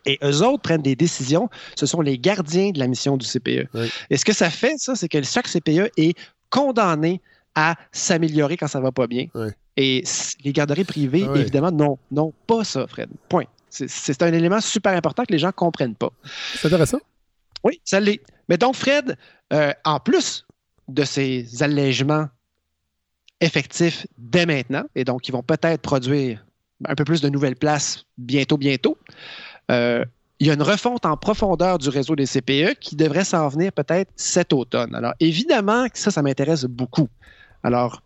Et 0.05 0.19
eux 0.23 0.43
autres 0.43 0.61
prennent 0.61 0.83
des 0.83 0.95
décisions. 0.95 1.49
Ce 1.75 1.85
sont 1.87 2.01
les 2.01 2.17
gardiens 2.19 2.69
de 2.71 2.79
la 2.79 2.87
mission 2.87 3.17
du 3.17 3.25
CPE. 3.25 3.67
Et 4.09 4.17
ce 4.17 4.23
que 4.23 4.33
ça 4.33 4.49
fait, 4.51 4.75
ça, 4.77 4.95
c'est 4.95 5.09
que 5.09 5.21
chaque 5.23 5.47
CPE 5.47 5.89
est 5.97 6.15
condamné 6.51 7.21
à 7.55 7.75
s'améliorer 7.91 8.55
quand 8.55 8.67
ça 8.67 8.79
va 8.79 8.91
pas 8.91 9.07
bien. 9.07 9.25
Et 9.75 10.03
les 10.43 10.53
garderies 10.53 10.83
privées, 10.83 11.25
ah 11.27 11.35
évidemment, 11.37 11.71
non, 11.71 11.97
non, 12.11 12.33
pas 12.45 12.63
ça, 12.63 12.85
Fred. 12.87 13.09
Point. 13.27 13.45
C'est 13.69 14.21
un 14.21 14.33
élément 14.33 14.61
super 14.61 14.93
important 14.93 15.23
que 15.25 15.31
les 15.31 15.39
gens 15.39 15.47
ne 15.47 15.53
comprennent 15.53 15.95
pas. 15.95 16.11
C'est 16.55 16.67
intéressant. 16.67 16.99
Oui, 17.63 17.81
ça 17.83 17.99
l'est. 17.99 18.21
Mais 18.47 18.57
donc, 18.57 18.75
Fred, 18.75 19.17
euh, 19.53 19.73
en 19.85 19.99
plus 19.99 20.45
de 20.87 21.03
ces 21.03 21.61
allègements 21.61 22.27
effectifs 23.41 24.07
dès 24.17 24.45
maintenant, 24.45 24.83
et 24.95 25.03
donc 25.03 25.27
ils 25.27 25.31
vont 25.31 25.43
peut-être 25.43 25.81
produire 25.81 26.45
un 26.85 26.95
peu 26.95 27.03
plus 27.03 27.21
de 27.21 27.29
nouvelles 27.29 27.55
places 27.55 28.05
bientôt, 28.17 28.57
bientôt, 28.57 28.97
euh, 29.71 30.03
il 30.39 30.47
y 30.47 30.51
a 30.51 30.53
une 30.53 30.63
refonte 30.63 31.05
en 31.05 31.17
profondeur 31.17 31.77
du 31.77 31.89
réseau 31.89 32.15
des 32.15 32.25
CPE 32.25 32.79
qui 32.79 32.95
devrait 32.95 33.25
s'en 33.25 33.47
venir 33.49 33.73
peut-être 33.73 34.11
cet 34.15 34.53
automne. 34.53 34.95
Alors, 34.95 35.13
évidemment 35.19 35.85
ça, 35.93 36.11
ça 36.11 36.21
m'intéresse 36.21 36.63
beaucoup. 36.63 37.09
Alors, 37.63 38.01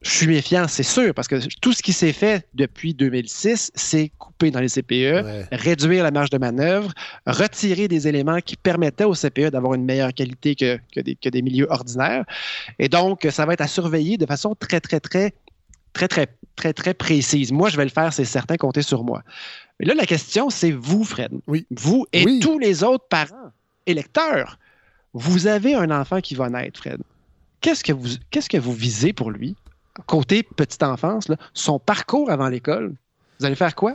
je 0.00 0.10
suis 0.10 0.26
méfiant, 0.28 0.68
c'est 0.68 0.84
sûr, 0.84 1.12
parce 1.12 1.26
que 1.26 1.36
tout 1.60 1.72
ce 1.72 1.82
qui 1.82 1.92
s'est 1.92 2.12
fait 2.12 2.46
depuis 2.54 2.94
2006, 2.94 3.72
c'est 3.74 4.12
couper 4.18 4.52
dans 4.52 4.60
les 4.60 4.68
CPE, 4.68 5.48
réduire 5.50 6.04
la 6.04 6.12
marge 6.12 6.30
de 6.30 6.38
manœuvre, 6.38 6.92
retirer 7.26 7.88
des 7.88 8.06
éléments 8.06 8.38
qui 8.40 8.56
permettaient 8.56 9.04
aux 9.04 9.14
CPE 9.14 9.50
d'avoir 9.50 9.74
une 9.74 9.84
meilleure 9.84 10.14
qualité 10.14 10.54
que, 10.54 10.78
des, 11.00 11.16
que, 11.16 11.28
des, 11.28 11.42
milieux 11.42 11.66
ordinaires. 11.68 12.24
Et 12.78 12.88
donc, 12.88 13.26
ça 13.30 13.44
va 13.44 13.54
être 13.54 13.60
à 13.60 13.66
surveiller 13.66 14.18
de 14.18 14.26
façon 14.26 14.54
très, 14.54 14.80
très, 14.80 15.00
très, 15.00 15.32
très, 15.92 16.06
très, 16.06 16.28
très, 16.54 16.72
très 16.72 16.94
précise. 16.94 17.50
Moi, 17.50 17.68
je 17.68 17.76
vais 17.76 17.84
le 17.84 17.90
faire, 17.90 18.12
c'est 18.12 18.24
certain, 18.24 18.56
comptez 18.56 18.82
sur 18.82 19.02
moi. 19.02 19.24
Mais 19.80 19.86
là, 19.86 19.94
la 19.94 20.06
question, 20.06 20.48
c'est 20.48 20.72
vous, 20.72 21.02
Fred. 21.02 21.32
Oui. 21.48 21.66
Vous 21.72 22.06
et 22.12 22.38
tous 22.38 22.60
les 22.60 22.84
autres 22.84 23.06
parents 23.08 23.52
électeurs. 23.86 24.58
Vous 25.12 25.48
avez 25.48 25.74
un 25.74 25.90
enfant 25.90 26.20
qui 26.20 26.36
va 26.36 26.48
naître, 26.50 26.78
Fred. 26.78 27.00
Qu'est-ce 27.60 27.82
que 27.82 27.92
vous, 27.92 28.10
qu'est-ce 28.30 28.48
que 28.48 28.58
vous 28.58 28.72
visez 28.72 29.12
pour 29.12 29.32
lui? 29.32 29.56
Côté 30.06 30.42
petite 30.42 30.82
enfance, 30.82 31.26
son 31.54 31.78
parcours 31.78 32.30
avant 32.30 32.48
l'école, 32.48 32.94
vous 33.38 33.46
allez 33.46 33.54
faire 33.54 33.74
quoi? 33.74 33.94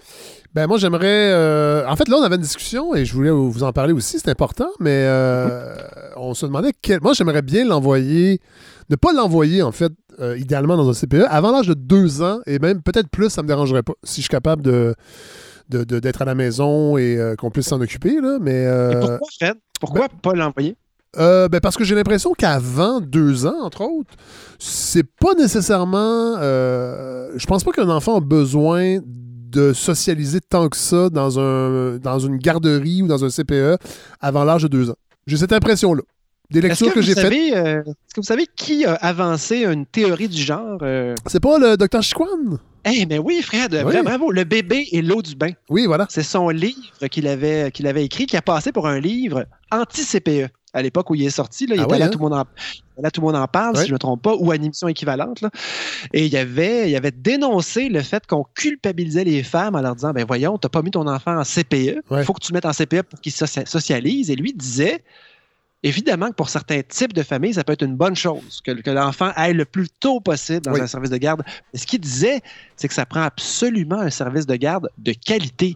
Ben 0.54 0.68
moi, 0.68 0.78
j'aimerais. 0.78 1.32
Euh, 1.32 1.86
en 1.88 1.96
fait, 1.96 2.08
là, 2.08 2.18
on 2.18 2.24
avait 2.24 2.36
une 2.36 2.42
discussion 2.42 2.96
et 2.96 3.04
je 3.04 3.14
voulais 3.14 3.30
vous 3.30 3.64
en 3.64 3.74
parler 3.74 3.92
aussi, 3.92 4.20
c'est 4.20 4.30
important, 4.30 4.70
mais 4.80 5.04
euh, 5.06 5.76
on 6.16 6.34
se 6.34 6.46
demandait 6.46 6.72
quel. 6.82 7.02
Moi, 7.02 7.14
j'aimerais 7.14 7.42
bien 7.42 7.66
l'envoyer. 7.66 8.40
Ne 8.90 8.96
pas 8.96 9.12
l'envoyer, 9.12 9.62
en 9.62 9.72
fait, 9.72 9.92
euh, 10.20 10.38
idéalement 10.38 10.78
dans 10.78 10.90
un 10.90 10.94
CPE, 10.94 11.26
avant 11.30 11.52
l'âge 11.52 11.68
de 11.68 11.74
deux 11.74 12.22
ans, 12.22 12.40
et 12.46 12.60
même 12.60 12.82
peut-être 12.82 13.10
plus, 13.10 13.30
ça 13.30 13.42
ne 13.42 13.44
me 13.44 13.48
dérangerait 13.48 13.84
pas, 13.84 13.94
si 14.04 14.18
je 14.18 14.24
suis 14.24 14.30
capable 14.30 14.62
de 14.62 14.96
d'être 15.70 16.22
à 16.22 16.26
la 16.26 16.36
maison 16.36 16.98
et 16.98 17.18
qu'on 17.40 17.50
puisse 17.50 17.68
s'en 17.68 17.82
occuper. 17.82 18.22
Là, 18.22 18.38
mais, 18.40 18.68
pourquoi, 19.00 19.28
Fred? 19.40 19.56
Pourquoi 19.80 20.08
ben 20.08 20.20
pas 20.22 20.34
l'envoyer? 20.34 20.76
Euh, 21.18 21.48
ben 21.48 21.60
parce 21.60 21.78
que 21.78 21.84
j'ai 21.84 21.94
l'impression 21.94 22.34
qu'avant 22.34 23.00
deux 23.00 23.46
ans, 23.46 23.62
entre 23.62 23.82
autres, 23.82 24.14
c'est 24.58 25.04
pas 25.04 25.36
nécessairement. 25.36 26.36
Euh, 26.40 27.30
je 27.36 27.46
pense 27.46 27.64
pas 27.64 27.72
qu'un 27.72 27.90
enfant 27.90 28.18
a 28.18 28.20
besoin 28.20 28.98
de 29.06 29.74
socialiser 29.74 30.40
tant 30.42 30.70
que 30.70 30.78
ça 30.78 31.10
dans, 31.10 31.40
un, 31.40 31.98
dans 31.98 32.18
une 32.18 32.38
garderie 32.38 33.04
ou 33.04 33.08
dans 33.08 33.24
un 33.24 33.30
CPE 33.30 33.78
avant 34.20 34.44
l'âge 34.44 34.64
de 34.64 34.68
deux 34.68 34.90
ans. 34.90 34.96
J'ai 35.28 35.38
cette 35.38 35.54
impression-là. 35.54 36.02
Des 36.50 36.62
lectures 36.62 36.92
que, 36.92 37.02
j'ai 37.02 37.14
faites. 37.14 37.32
Euh, 37.32 37.82
est-ce 37.82 38.14
que 38.16 38.22
vous 38.22 38.28
savez 38.28 38.48
qui 38.56 38.86
a 38.86 38.94
avancé 38.96 39.64
une 39.64 39.86
théorie 39.86 40.28
du 40.28 40.42
genre 40.42 40.80
C'est 41.28 41.40
pas 41.40 41.60
le 41.60 41.78
docteur 41.78 42.02
Chiquan? 42.02 42.28
Eh, 42.86 43.06
mais 43.06 43.18
oui, 43.18 43.42
Fred, 43.42 43.82
bravo. 44.04 44.32
Le 44.32 44.44
bébé 44.44 44.88
et 44.92 45.02
l'eau 45.02 45.22
du 45.22 45.36
bain. 45.36 45.52
Oui, 45.70 45.86
voilà. 45.86 46.08
C'est 46.10 46.24
son 46.24 46.50
livre 46.50 47.08
qu'il 47.10 47.28
avait, 47.28 47.72
qu'il 47.72 47.88
avait 47.88 48.04
écrit, 48.04 48.26
qui 48.26 48.36
a 48.36 48.42
passé 48.42 48.72
pour 48.72 48.88
un 48.88 49.00
livre 49.00 49.46
anti-CPE 49.72 50.50
à 50.74 50.82
l'époque 50.82 51.10
où 51.10 51.16
il 51.16 51.24
est 51.24 51.30
sorti. 51.30 51.68
Là, 51.68 51.76
il 51.76 51.82
ah 51.82 51.84
était 51.84 52.00
là, 52.00 52.06
hein? 52.06 52.10
tout 52.10 52.18
le 52.18 52.24
monde 52.24 52.34
en, 52.34 52.46
là, 53.02 53.12
tout 53.12 53.22
le 53.22 53.28
monde 53.28 53.36
en 53.36 53.48
parle, 53.48 53.78
si 53.78 53.84
je 53.84 53.90
ne 53.90 53.94
me 53.94 54.00
trompe 54.00 54.22
pas, 54.22 54.36
ou 54.36 54.52
à 54.52 54.56
une 54.56 54.66
émission 54.66 54.88
équivalente. 54.88 55.44
Et 56.14 56.26
il 56.26 56.36
avait, 56.36 56.90
il 56.90 56.96
avait 56.96 57.12
dénoncé 57.12 57.90
le 57.90 58.02
fait 58.02 58.26
qu'on 58.26 58.46
culpabilisait 58.56 59.24
les 59.24 59.44
femmes 59.44 59.76
en 59.76 59.82
leur 59.82 59.96
disant 59.96 60.12
ben 60.12 60.26
voyons, 60.26 60.58
tu 60.58 60.66
n'as 60.66 60.70
pas 60.70 60.82
mis 60.82 60.92
ton 60.92 61.08
enfant 61.08 61.38
en 61.40 61.44
CPE, 61.44 62.02
il 62.12 62.24
faut 62.24 62.34
que 62.34 62.44
tu 62.44 62.52
le 62.52 62.56
mettes 62.56 62.66
en 62.66 62.74
CPE 62.74 63.04
pour 63.04 63.22
qu'il 63.22 63.32
socialise. 63.32 64.30
Et 64.30 64.36
lui 64.36 64.54
disait 64.54 65.04
Évidemment 65.86 66.30
que 66.30 66.36
pour 66.36 66.48
certains 66.48 66.82
types 66.82 67.12
de 67.12 67.24
familles, 67.24 67.56
ça 67.56 67.66
peut 67.66 67.74
être 67.74 67.84
une 67.84 67.98
bonne 67.98 68.16
chose 68.16 68.62
que, 68.62 68.90
l'enfant 68.90 69.34
aille 69.36 69.54
le 69.54 69.66
plus 69.66 69.90
tôt 69.90 70.22
possible 70.22 70.62
dans 70.62 70.76
un 70.76 70.88
service 70.88 71.10
de 71.10 71.18
garde. 71.18 71.44
Mais 71.74 71.80
ce 71.80 71.86
qu'il 71.86 72.00
disait, 72.00 72.42
c'est 72.78 72.88
que 72.88 72.94
ça 72.94 73.06
prend 73.06 73.22
absolument 73.22 74.00
un 74.00 74.10
service 74.10 74.46
de 74.46 74.56
garde 74.56 74.90
de 74.98 75.12
qualité. 75.12 75.76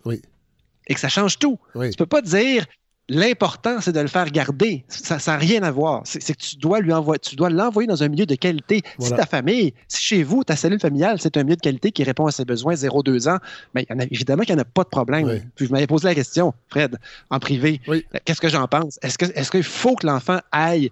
Et 0.89 0.93
que 0.93 1.00
ça 1.02 1.10
change 1.10 1.38
tout. 1.38 1.60
Tu 1.74 1.80
ne 1.80 1.95
peux 1.98 2.06
pas 2.06 2.22
dire 2.22 2.66
L'important, 3.10 3.80
c'est 3.80 3.93
de 3.93 4.01
le 4.01 4.08
faire 4.08 4.30
garder. 4.32 4.84
Ça 4.89 5.18
n'a 5.26 5.38
rien 5.38 5.64
à 5.64 5.72
voir. 5.72 6.01
C'est 6.03 6.20
que 6.20 6.41
tu 6.41 6.58
dois 6.58 6.82
lui 6.82 6.91
envoyer, 6.91 7.20
tu 7.20 7.38
dois 7.38 7.49
l'envoyer 7.49 7.88
dans 7.88 8.03
un 8.03 8.10
milieu 8.10 8.26
de 8.26 8.36
qualité. 8.36 8.82
Si 8.99 9.12
ta 9.12 9.26
famille, 9.26 9.74
si 9.88 10.03
chez 10.03 10.24
vous, 10.24 10.43
ta 10.43 10.58
cellule 10.58 10.80
familiale, 10.80 11.20
c'est 11.22 11.38
un 11.38 11.43
milieu 11.43 11.55
de 11.55 11.62
qualité 11.62 11.91
qui 11.91 12.03
répond 12.03 12.26
à 12.26 12.32
ses 12.32 12.43
besoins 12.43 12.74
0-2 12.74 13.30
ans, 13.30 13.38
mais 13.74 13.86
ben, 13.89 14.08
évidemment 14.12 14.43
qu'il 14.43 14.55
n'y 14.55 14.60
en 14.60 14.64
a 14.64 14.66
pas 14.66 14.84
de 14.84 14.89
problème. 14.89 15.41
Puis 15.55 15.68
je 15.68 15.72
m'avais 15.72 15.88
posé 15.88 16.08
la 16.08 16.16
question, 16.16 16.53
Fred, 16.68 16.97
en 17.30 17.39
privé. 17.39 17.80
Qu'est-ce 18.26 18.41
que 18.41 18.49
j'en 18.49 18.68
pense? 18.68 18.99
Est-ce 19.01 19.18
qu'il 19.18 19.60
est 19.60 19.64
faut 19.64 19.95
que 19.95 20.05
l'enfant 20.05 20.39
aille 20.51 20.91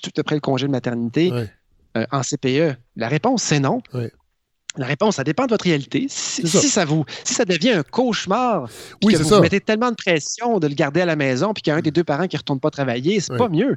tout 0.00 0.10
après 0.18 0.36
le 0.36 0.40
congé 0.40 0.66
de 0.66 0.72
maternité 0.72 1.32
euh, 1.96 2.06
en 2.12 2.20
CPE? 2.20 2.76
La 2.96 3.08
réponse, 3.08 3.42
c'est 3.42 3.60
non. 3.60 3.82
La 4.76 4.86
réponse, 4.86 5.16
ça 5.16 5.24
dépend 5.24 5.44
de 5.44 5.50
votre 5.50 5.64
réalité. 5.64 6.06
Si, 6.08 6.46
ça. 6.46 6.84
vous, 6.84 7.04
si 7.24 7.34
ça 7.34 7.44
devient 7.44 7.72
un 7.72 7.82
cauchemar, 7.82 8.68
que 9.02 9.16
vous, 9.16 9.40
mettez 9.40 9.60
tellement 9.60 9.90
de 9.90 9.96
pression 9.96 10.58
de 10.60 10.66
le 10.66 10.74
garder 10.74 11.02
à 11.02 11.06
la 11.06 11.16
maison, 11.16 11.52
puis 11.52 11.62
qu'il 11.62 11.70
y 11.70 11.74
a 11.74 11.76
un 11.76 11.82
des 11.82 11.90
deux 11.90 12.04
parents 12.04 12.26
qui 12.26 12.36
ne 12.36 12.38
retourne 12.38 12.60
pas 12.60 12.70
travailler, 12.70 13.20
c'est 13.20 13.36
pas 13.36 13.48
mieux. 13.48 13.76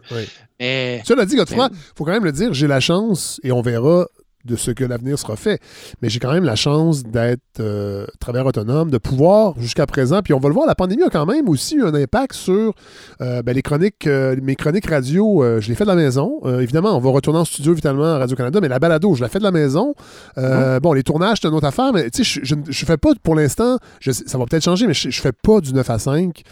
Mais, 0.59 1.01
Cela 1.05 1.25
dit, 1.25 1.35
Godefroy, 1.35 1.69
il 1.71 1.77
faut 1.95 2.05
quand 2.05 2.11
même 2.11 2.23
le 2.23 2.31
dire, 2.31 2.53
j'ai 2.53 2.67
la 2.67 2.79
chance, 2.79 3.41
et 3.43 3.51
on 3.51 3.61
verra 3.61 4.07
de 4.45 4.55
ce 4.55 4.71
que 4.71 4.83
l'avenir 4.83 5.17
sera 5.19 5.35
fait. 5.35 5.59
Mais 6.01 6.09
j'ai 6.09 6.19
quand 6.19 6.31
même 6.31 6.43
la 6.43 6.55
chance 6.55 7.03
d'être 7.03 7.41
euh, 7.59 8.05
travailleur 8.19 8.47
autonome, 8.47 8.91
de 8.91 8.97
pouvoir 8.97 9.55
jusqu'à 9.59 9.85
présent, 9.85 10.21
puis 10.21 10.33
on 10.33 10.39
va 10.39 10.49
le 10.49 10.53
voir, 10.53 10.67
la 10.67 10.75
pandémie 10.75 11.03
a 11.03 11.09
quand 11.09 11.25
même 11.25 11.49
aussi 11.49 11.75
eu 11.75 11.83
un 11.83 11.93
impact 11.93 12.33
sur 12.33 12.73
euh, 13.21 13.41
ben, 13.41 13.53
les 13.53 13.61
chroniques, 13.61 14.07
euh, 14.07 14.35
mes 14.41 14.55
chroniques 14.55 14.89
radio, 14.89 15.43
je 15.59 15.67
les 15.67 15.75
fais 15.75 15.83
de 15.83 15.89
la 15.89 15.95
maison. 15.95 16.39
évidemment, 16.59 16.95
on 16.95 16.99
va 16.99 17.09
retourner 17.09 17.39
en 17.39 17.45
studio 17.45 17.73
évidemment 17.73 18.03
à 18.03 18.17
Radio-Canada, 18.19 18.59
mais 18.61 18.67
la 18.67 18.79
balado, 18.79 19.15
je 19.15 19.21
la 19.21 19.29
fais 19.29 19.39
de 19.39 19.43
la 19.43 19.51
maison. 19.51 19.93
Mhm. 20.37 20.79
Bon, 20.81 20.93
les 20.93 21.03
tournages, 21.03 21.39
c'est 21.41 21.47
une 21.47 21.53
autre 21.53 21.67
affaire, 21.67 21.91
mais 21.93 22.09
tu 22.09 22.23
sais, 22.23 22.41
je, 22.43 22.55
ne 22.55 22.71
fais 22.71 22.97
pas 22.97 23.09
pour 23.21 23.35
l'instant, 23.35 23.77
ça 24.01 24.37
va 24.37 24.45
peut-être 24.45 24.63
changer, 24.63 24.87
mais 24.87 24.93
je, 24.93 25.09
je 25.09 25.21
fais 25.21 25.31
pas 25.31 25.59
du 25.59 25.73
9 25.73 25.89
à 25.89 25.99
5. 25.99 26.43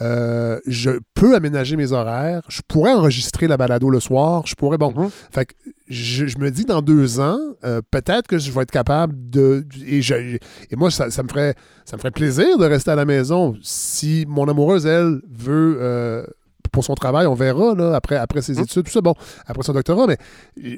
Euh, 0.00 0.58
je 0.66 0.90
peux 1.14 1.34
aménager 1.34 1.76
mes 1.76 1.92
horaires. 1.92 2.42
Je 2.48 2.62
pourrais 2.66 2.92
enregistrer 2.92 3.46
la 3.46 3.56
balado 3.56 3.90
le 3.90 4.00
soir. 4.00 4.46
Je 4.46 4.54
pourrais. 4.54 4.78
Bon. 4.78 4.92
Mhm. 4.92 5.10
Fait 5.30 5.46
que 5.46 5.54
je, 5.88 6.38
me 6.38 6.50
dis 6.50 6.64
dans 6.64 6.82
deux 6.82 7.20
ans, 7.20 7.38
euh, 7.64 7.80
peut-être 7.90 8.26
que 8.26 8.38
je 8.38 8.50
vais 8.50 8.62
être 8.62 8.70
capable 8.70 9.14
de. 9.30 9.66
Et, 9.86 10.00
et 10.70 10.76
moi, 10.76 10.90
ça, 10.90 11.06
me 11.06 11.28
ferait, 11.28 11.54
ça 11.84 11.96
me 11.96 12.00
ferait 12.00 12.10
plaisir 12.10 12.58
de 12.58 12.64
rester 12.64 12.90
à 12.90 12.96
la 12.96 13.04
maison. 13.04 13.56
Si 13.62 14.24
mon 14.28 14.48
amoureuse, 14.48 14.86
elle, 14.86 15.20
veut. 15.30 15.78
Euh, 15.80 16.24
pour 16.72 16.82
son 16.82 16.94
travail, 16.94 17.28
on 17.28 17.34
verra 17.34 17.76
là, 17.76 17.94
après, 17.94 18.16
après 18.16 18.42
ses 18.42 18.54
mhm. 18.54 18.62
études, 18.62 18.86
tout 18.86 18.90
ça, 18.90 19.00
bon, 19.00 19.14
après 19.46 19.62
son 19.62 19.72
doctorat, 19.72 20.08
mais 20.08 20.18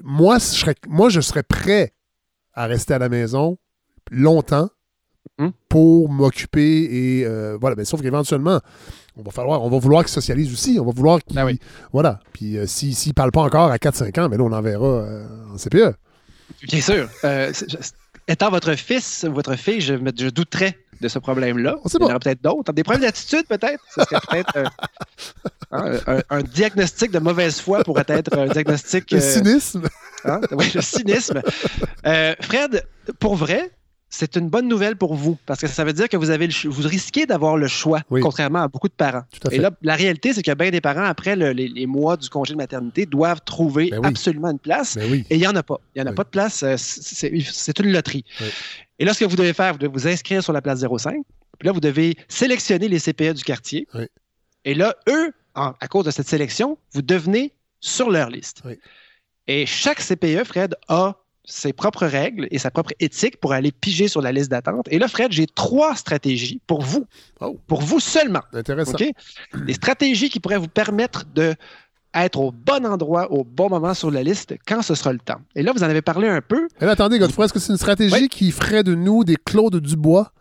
moi, 0.04 0.36
je 0.38 0.44
serais, 0.44 0.74
moi, 0.86 1.08
je 1.08 1.22
serais 1.22 1.42
prêt 1.42 1.94
à 2.52 2.66
rester 2.66 2.92
à 2.92 2.98
la 2.98 3.08
maison 3.08 3.56
longtemps 4.10 4.68
mhm. 5.38 5.52
pour 5.70 6.10
m'occuper 6.10 6.82
et 6.82 7.26
voilà. 7.58 7.76
Mais 7.76 7.86
sauf 7.86 8.02
qu'éventuellement, 8.02 8.60
on 9.16 9.22
va 9.22 9.30
falloir, 9.30 9.62
on 9.62 9.70
va 9.70 9.78
vouloir 9.78 10.04
qu'ils 10.04 10.12
socialisent 10.12 10.52
aussi. 10.52 10.78
On 10.80 10.84
va 10.84 10.92
vouloir 10.92 11.20
qu'ils. 11.22 11.38
Ah 11.38 11.46
voilà. 11.92 12.20
Puis 12.32 12.58
euh, 12.58 12.66
s'ils 12.66 12.94
ne 13.08 13.12
parlent 13.12 13.32
pas 13.32 13.42
encore 13.42 13.70
à 13.70 13.76
4-5 13.76 14.20
ans, 14.20 14.28
mais 14.28 14.36
là, 14.36 14.44
on 14.44 14.52
enverra 14.52 14.86
euh, 14.86 15.26
en 15.52 15.56
CPE. 15.56 15.96
Bien 16.64 16.80
sûr. 16.80 17.08
Euh, 17.24 17.52
étant 18.28 18.50
votre 18.50 18.74
fils, 18.74 19.24
votre 19.24 19.56
fille, 19.56 19.80
je, 19.80 19.94
je 19.94 20.28
douterais 20.28 20.78
de 21.00 21.08
ce 21.08 21.18
problème-là. 21.18 21.76
Il 21.84 21.92
y 21.92 22.04
en 22.04 22.06
aurait 22.06 22.18
peut-être 22.18 22.42
d'autres. 22.42 22.72
Des 22.72 22.82
problèmes 22.82 23.02
d'attitude, 23.02 23.46
peut-être? 23.48 23.82
Ce 23.94 24.02
serait 24.04 24.20
peut-être 24.28 24.56
hein, 25.72 26.20
un, 26.30 26.42
diagnostic 26.42 27.10
de 27.10 27.18
mauvaise 27.18 27.60
foi 27.60 27.84
pourrait 27.84 28.04
être 28.08 28.36
un 28.38 28.46
diagnostic. 28.48 29.10
Le 29.10 29.20
cynisme. 29.20 29.88
Hein, 30.24 30.40
oui, 30.52 30.70
le 30.74 30.82
cynisme. 30.82 31.40
Fred, 32.02 32.86
pour 33.18 33.36
vrai, 33.36 33.70
c'est 34.08 34.36
une 34.36 34.48
bonne 34.48 34.68
nouvelle 34.68 34.96
pour 34.96 35.14
vous 35.14 35.36
parce 35.46 35.60
que 35.60 35.66
ça 35.66 35.84
veut 35.84 35.92
dire 35.92 36.08
que 36.08 36.16
vous 36.16 36.30
avez 36.30 36.48
vous 36.64 36.88
risquez 36.88 37.26
d'avoir 37.26 37.56
le 37.56 37.66
choix, 37.66 38.00
contrairement 38.08 38.62
à 38.62 38.68
beaucoup 38.68 38.88
de 38.88 38.94
parents. 38.94 39.24
Et 39.50 39.58
là, 39.58 39.70
la 39.82 39.94
réalité, 39.94 40.32
c'est 40.32 40.42
que 40.42 40.54
bien 40.54 40.70
des 40.70 40.80
parents, 40.80 41.04
après 41.04 41.36
les, 41.36 41.86
mois 41.86 42.16
du 42.16 42.28
congé 42.28 42.52
de 42.52 42.58
maternité, 42.58 43.06
doivent 43.06 43.40
trouver 43.44 43.90
ben 43.90 44.04
absolument 44.04 44.50
une 44.50 44.58
place. 44.58 44.96
Ben 44.96 45.24
et 45.28 45.34
il 45.34 45.38
n'y 45.38 45.46
en 45.46 45.56
a 45.56 45.62
pas. 45.62 45.80
Il 45.94 46.02
n'y 46.02 46.08
en 46.08 46.12
a 46.12 46.14
pas 46.14 46.24
de 46.24 46.28
place. 46.28 46.62
Euh, 46.62 46.76
c'est 46.78 47.78
une 47.80 47.92
loterie. 47.92 48.24
Et 48.98 49.04
là, 49.04 49.12
ce 49.12 49.20
que 49.20 49.24
vous 49.24 49.36
devez 49.36 49.52
faire, 49.52 49.72
vous 49.72 49.78
devez 49.78 49.92
vous 49.92 50.08
inscrire 50.08 50.42
sur 50.42 50.52
la 50.52 50.62
place 50.62 50.80
05. 50.80 51.16
Puis 51.58 51.66
là, 51.66 51.72
vous 51.72 51.80
devez 51.80 52.16
sélectionner 52.28 52.88
les 52.88 53.00
CPE 53.00 53.34
du 53.34 53.44
quartier. 53.44 53.86
Et 54.64 54.74
là, 54.74 54.94
eux, 55.08 55.32
à 55.54 55.88
cause 55.88 56.04
de 56.04 56.10
cette 56.10 56.28
sélection, 56.28 56.78
vous 56.92 57.02
devenez 57.02 57.52
sur 57.80 58.10
leur 58.10 58.30
liste. 58.30 58.62
Et 59.46 59.66
chaque 59.66 60.00
CPE, 60.00 60.44
Fred, 60.44 60.74
a 60.88 61.16
ses 61.46 61.72
propres 61.72 62.06
règles 62.06 62.48
et 62.50 62.58
sa 62.58 62.70
propre 62.70 62.92
éthique 63.00 63.38
pour 63.40 63.52
aller 63.52 63.72
piger 63.72 64.08
sur 64.08 64.20
la 64.20 64.32
liste 64.32 64.50
d'attente. 64.50 64.86
Et 64.90 64.98
là, 64.98 65.08
Fred, 65.08 65.32
j'ai 65.32 65.46
trois 65.46 65.94
stratégies 65.96 66.60
pour 66.66 66.82
vous. 66.82 67.06
Oh. 67.40 67.56
Pour 67.68 67.80
vous 67.82 68.00
seulement. 68.00 68.42
Intéressant. 68.52 68.92
OK? 68.94 69.04
Des 69.64 69.72
stratégies 69.72 70.28
qui 70.28 70.40
pourraient 70.40 70.58
vous 70.58 70.68
permettre 70.68 71.24
de 71.34 71.54
être 72.14 72.40
au 72.40 72.50
bon 72.50 72.84
endroit, 72.86 73.30
au 73.30 73.44
bon 73.44 73.68
moment 73.68 73.94
sur 73.94 74.10
la 74.10 74.22
liste 74.22 74.54
quand 74.66 74.82
ce 74.82 74.94
sera 74.94 75.12
le 75.12 75.18
temps. 75.18 75.40
Et 75.54 75.62
là, 75.62 75.72
vous 75.72 75.82
en 75.84 75.88
avez 75.88 76.02
parlé 76.02 76.28
un 76.28 76.40
peu. 76.40 76.66
Mais 76.80 76.88
attendez, 76.88 77.18
Godefroy, 77.18 77.44
est-ce 77.44 77.52
que 77.52 77.58
c'est 77.60 77.72
une 77.72 77.78
stratégie 77.78 78.14
Oui. 78.14 78.28
qui 78.28 78.50
ferait 78.52 78.82
de 78.82 78.94
nous 78.94 79.22
des 79.22 79.36
Claude 79.36 79.76
Dubois? 79.76 80.32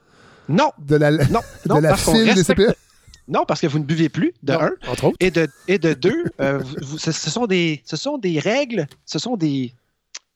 Non, 0.50 0.72
de 0.80 0.96
la, 0.96 1.12
non, 1.12 1.18
de 1.66 1.70
non, 1.70 1.80
la 1.80 1.96
file 1.96 2.34
des 2.34 2.44
CPE? 2.44 2.74
Non, 3.28 3.44
parce 3.48 3.60
que 3.60 3.66
vous 3.66 3.80
ne 3.80 3.84
buvez 3.84 4.08
plus, 4.08 4.34
de 4.44 4.54
Non, 4.54 4.62
un. 4.62 4.72
Entre 4.88 5.06
autres. 5.06 5.18
Et 5.20 5.32
de, 5.32 5.48
et 5.68 5.80
de 5.80 5.94
deux, 5.96 6.26
euh, 6.40 6.60
vous- 6.60 6.76
vous- 6.84 6.98
ce, 7.00 7.12
ce 7.12 7.32
sont 7.32 7.48
des, 7.48 7.82
ce 7.84 7.98
sont 7.98 8.20
des 8.20 8.38
règles, 8.38 8.86
ce 9.04 9.18
sont 9.18 9.36
des, 9.36 9.74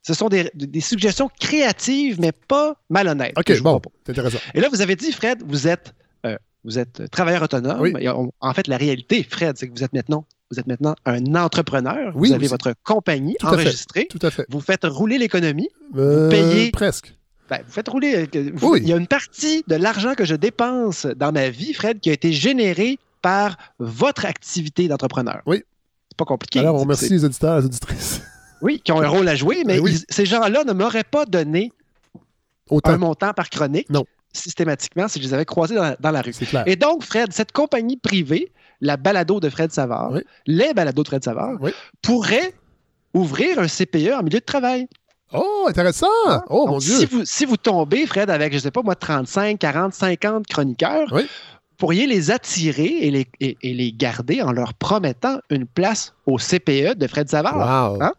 ce 0.01 0.13
sont 0.13 0.29
des, 0.29 0.49
des 0.53 0.81
suggestions 0.81 1.29
créatives, 1.39 2.19
mais 2.19 2.31
pas 2.31 2.75
malhonnêtes. 2.89 3.33
OK, 3.37 3.53
je 3.53 3.61
bon, 3.61 3.81
c'est 4.05 4.11
intéressant. 4.11 4.39
Et 4.53 4.61
là, 4.61 4.69
vous 4.71 4.81
avez 4.81 4.95
dit, 4.95 5.11
Fred, 5.11 5.43
vous 5.45 5.67
êtes, 5.67 5.93
euh, 6.25 6.37
vous 6.63 6.79
êtes 6.79 7.09
travailleur 7.11 7.43
autonome. 7.43 7.81
Oui. 7.81 7.93
Et 7.99 8.09
on- 8.09 8.31
en 8.39 8.53
fait, 8.53 8.67
la 8.67 8.77
réalité, 8.77 9.23
Fred, 9.29 9.57
c'est 9.57 9.67
que 9.67 9.73
vous 9.77 9.83
êtes 9.83 9.93
maintenant, 9.93 10.25
vous 10.51 10.59
êtes 10.59 10.67
maintenant 10.67 10.95
un 11.05 11.35
entrepreneur. 11.35 12.11
Oui, 12.15 12.29
vous 12.29 12.35
avez 12.35 12.47
votre 12.47 12.73
compagnie 12.83 13.35
Tout 13.39 13.47
à 13.47 13.51
fait. 13.51 13.55
enregistrée. 13.63 14.07
Tout 14.09 14.19
à 14.21 14.31
fait. 14.31 14.45
Vous 14.49 14.61
faites 14.61 14.83
rouler 14.85 15.17
l'économie. 15.17 15.69
Euh, 15.95 16.29
payez- 16.29 16.71
Presque. 16.71 17.13
Ben, 17.49 17.61
vous 17.65 17.71
faites 17.71 17.87
rouler. 17.89 18.27
euh, 18.35 18.51
vous- 18.53 18.71
Oui. 18.73 18.79
Il 18.83 18.87
y 18.87 18.93
a 18.93 18.97
une 18.97 19.07
partie 19.07 19.63
de 19.67 19.75
l'argent 19.75 20.13
que 20.15 20.23
je 20.23 20.35
dépense 20.35 21.05
dans 21.07 21.31
ma 21.31 21.49
vie, 21.49 21.73
Fred, 21.73 21.99
qui 21.99 22.09
a 22.09 22.13
été 22.13 22.31
générée 22.31 22.99
par 23.21 23.57
votre 23.79 24.25
activité 24.25 24.87
d'entrepreneur. 24.87 25.41
Oui. 25.45 25.63
C'est 26.09 26.17
pas 26.17 26.25
compliqué. 26.25 26.59
Alors, 26.59 26.75
on 26.75 26.79
remercie 26.79 27.09
les 27.09 27.25
auditeurs 27.25 27.57
et 27.57 27.59
les 27.61 27.65
auditrices. 27.65 28.21
Oui, 28.61 28.81
qui 28.83 28.91
ont 28.91 29.01
un 29.01 29.07
rôle 29.07 29.27
à 29.27 29.35
jouer, 29.35 29.63
mais 29.65 29.75
Ben 29.77 29.83
oui. 29.83 29.91
ils- 30.07 30.13
ces 30.13 30.25
gens-là 30.25 30.63
ne 30.63 30.73
m'auraient 30.73 31.03
pas 31.03 31.25
donné 31.25 31.71
Autant. 32.69 32.91
un 32.91 32.97
montant 32.97 33.33
par 33.33 33.49
chronique 33.49 33.89
Non. 33.89 34.05
systématiquement 34.33 35.07
si 35.07 35.19
je 35.19 35.27
les 35.27 35.33
avais 35.33 35.45
croisés 35.45 35.75
dans 35.75 35.81
la, 35.83 35.95
dans 35.99 36.11
la 36.11 36.21
rue. 36.21 36.33
C'est 36.33 36.45
clair. 36.45 36.63
Et 36.67 36.75
donc, 36.75 37.03
Fred, 37.03 37.31
cette 37.33 37.51
compagnie 37.51 37.97
privée, 37.97 38.51
la 38.81 38.95
balado 38.97 39.39
de 39.39 39.49
Fred 39.49 39.71
Savard, 39.71 40.11
Oui. 40.13 40.21
les 40.47 40.73
balados 40.73 41.03
de 41.03 41.07
Fred 41.07 41.23
Savard, 41.23 41.57
Oui. 41.61 41.71
pourraient 42.01 42.53
ouvrir 43.13 43.59
un 43.59 43.67
CPE 43.67 44.13
en 44.13 44.23
milieu 44.23 44.39
de 44.39 44.45
travail. 44.45 44.87
Oh, 45.33 45.65
intéressant! 45.67 46.07
Oh, 46.49 46.63
Donc, 46.65 46.69
mon 46.69 46.77
Dieu! 46.79 46.95
Si 46.97 47.05
vous, 47.05 47.25
si 47.25 47.45
vous 47.45 47.57
tombez, 47.57 48.05
Fred, 48.07 48.29
avec, 48.29 48.53
je 48.53 48.57
sais 48.59 48.71
pas 48.71 48.81
moi, 48.81 48.95
35, 48.95 49.59
40, 49.59 49.93
50 49.93 50.47
chroniqueurs, 50.47 51.07
Oui. 51.11 51.23
vous 51.23 51.75
pourriez 51.77 52.07
les 52.07 52.31
attirer 52.31 52.85
et 53.01 53.11
les, 53.11 53.27
et, 53.39 53.57
et 53.61 53.73
les 53.73 53.91
garder 53.91 54.41
en 54.41 54.51
leur 54.51 54.73
promettant 54.73 55.39
une 55.51 55.65
place 55.67 56.13
au 56.25 56.37
CPE 56.37 56.95
de 56.95 57.07
Fred 57.07 57.29
Savard. 57.29 57.57
Wow! 57.97 58.01
Hein? 58.03 58.13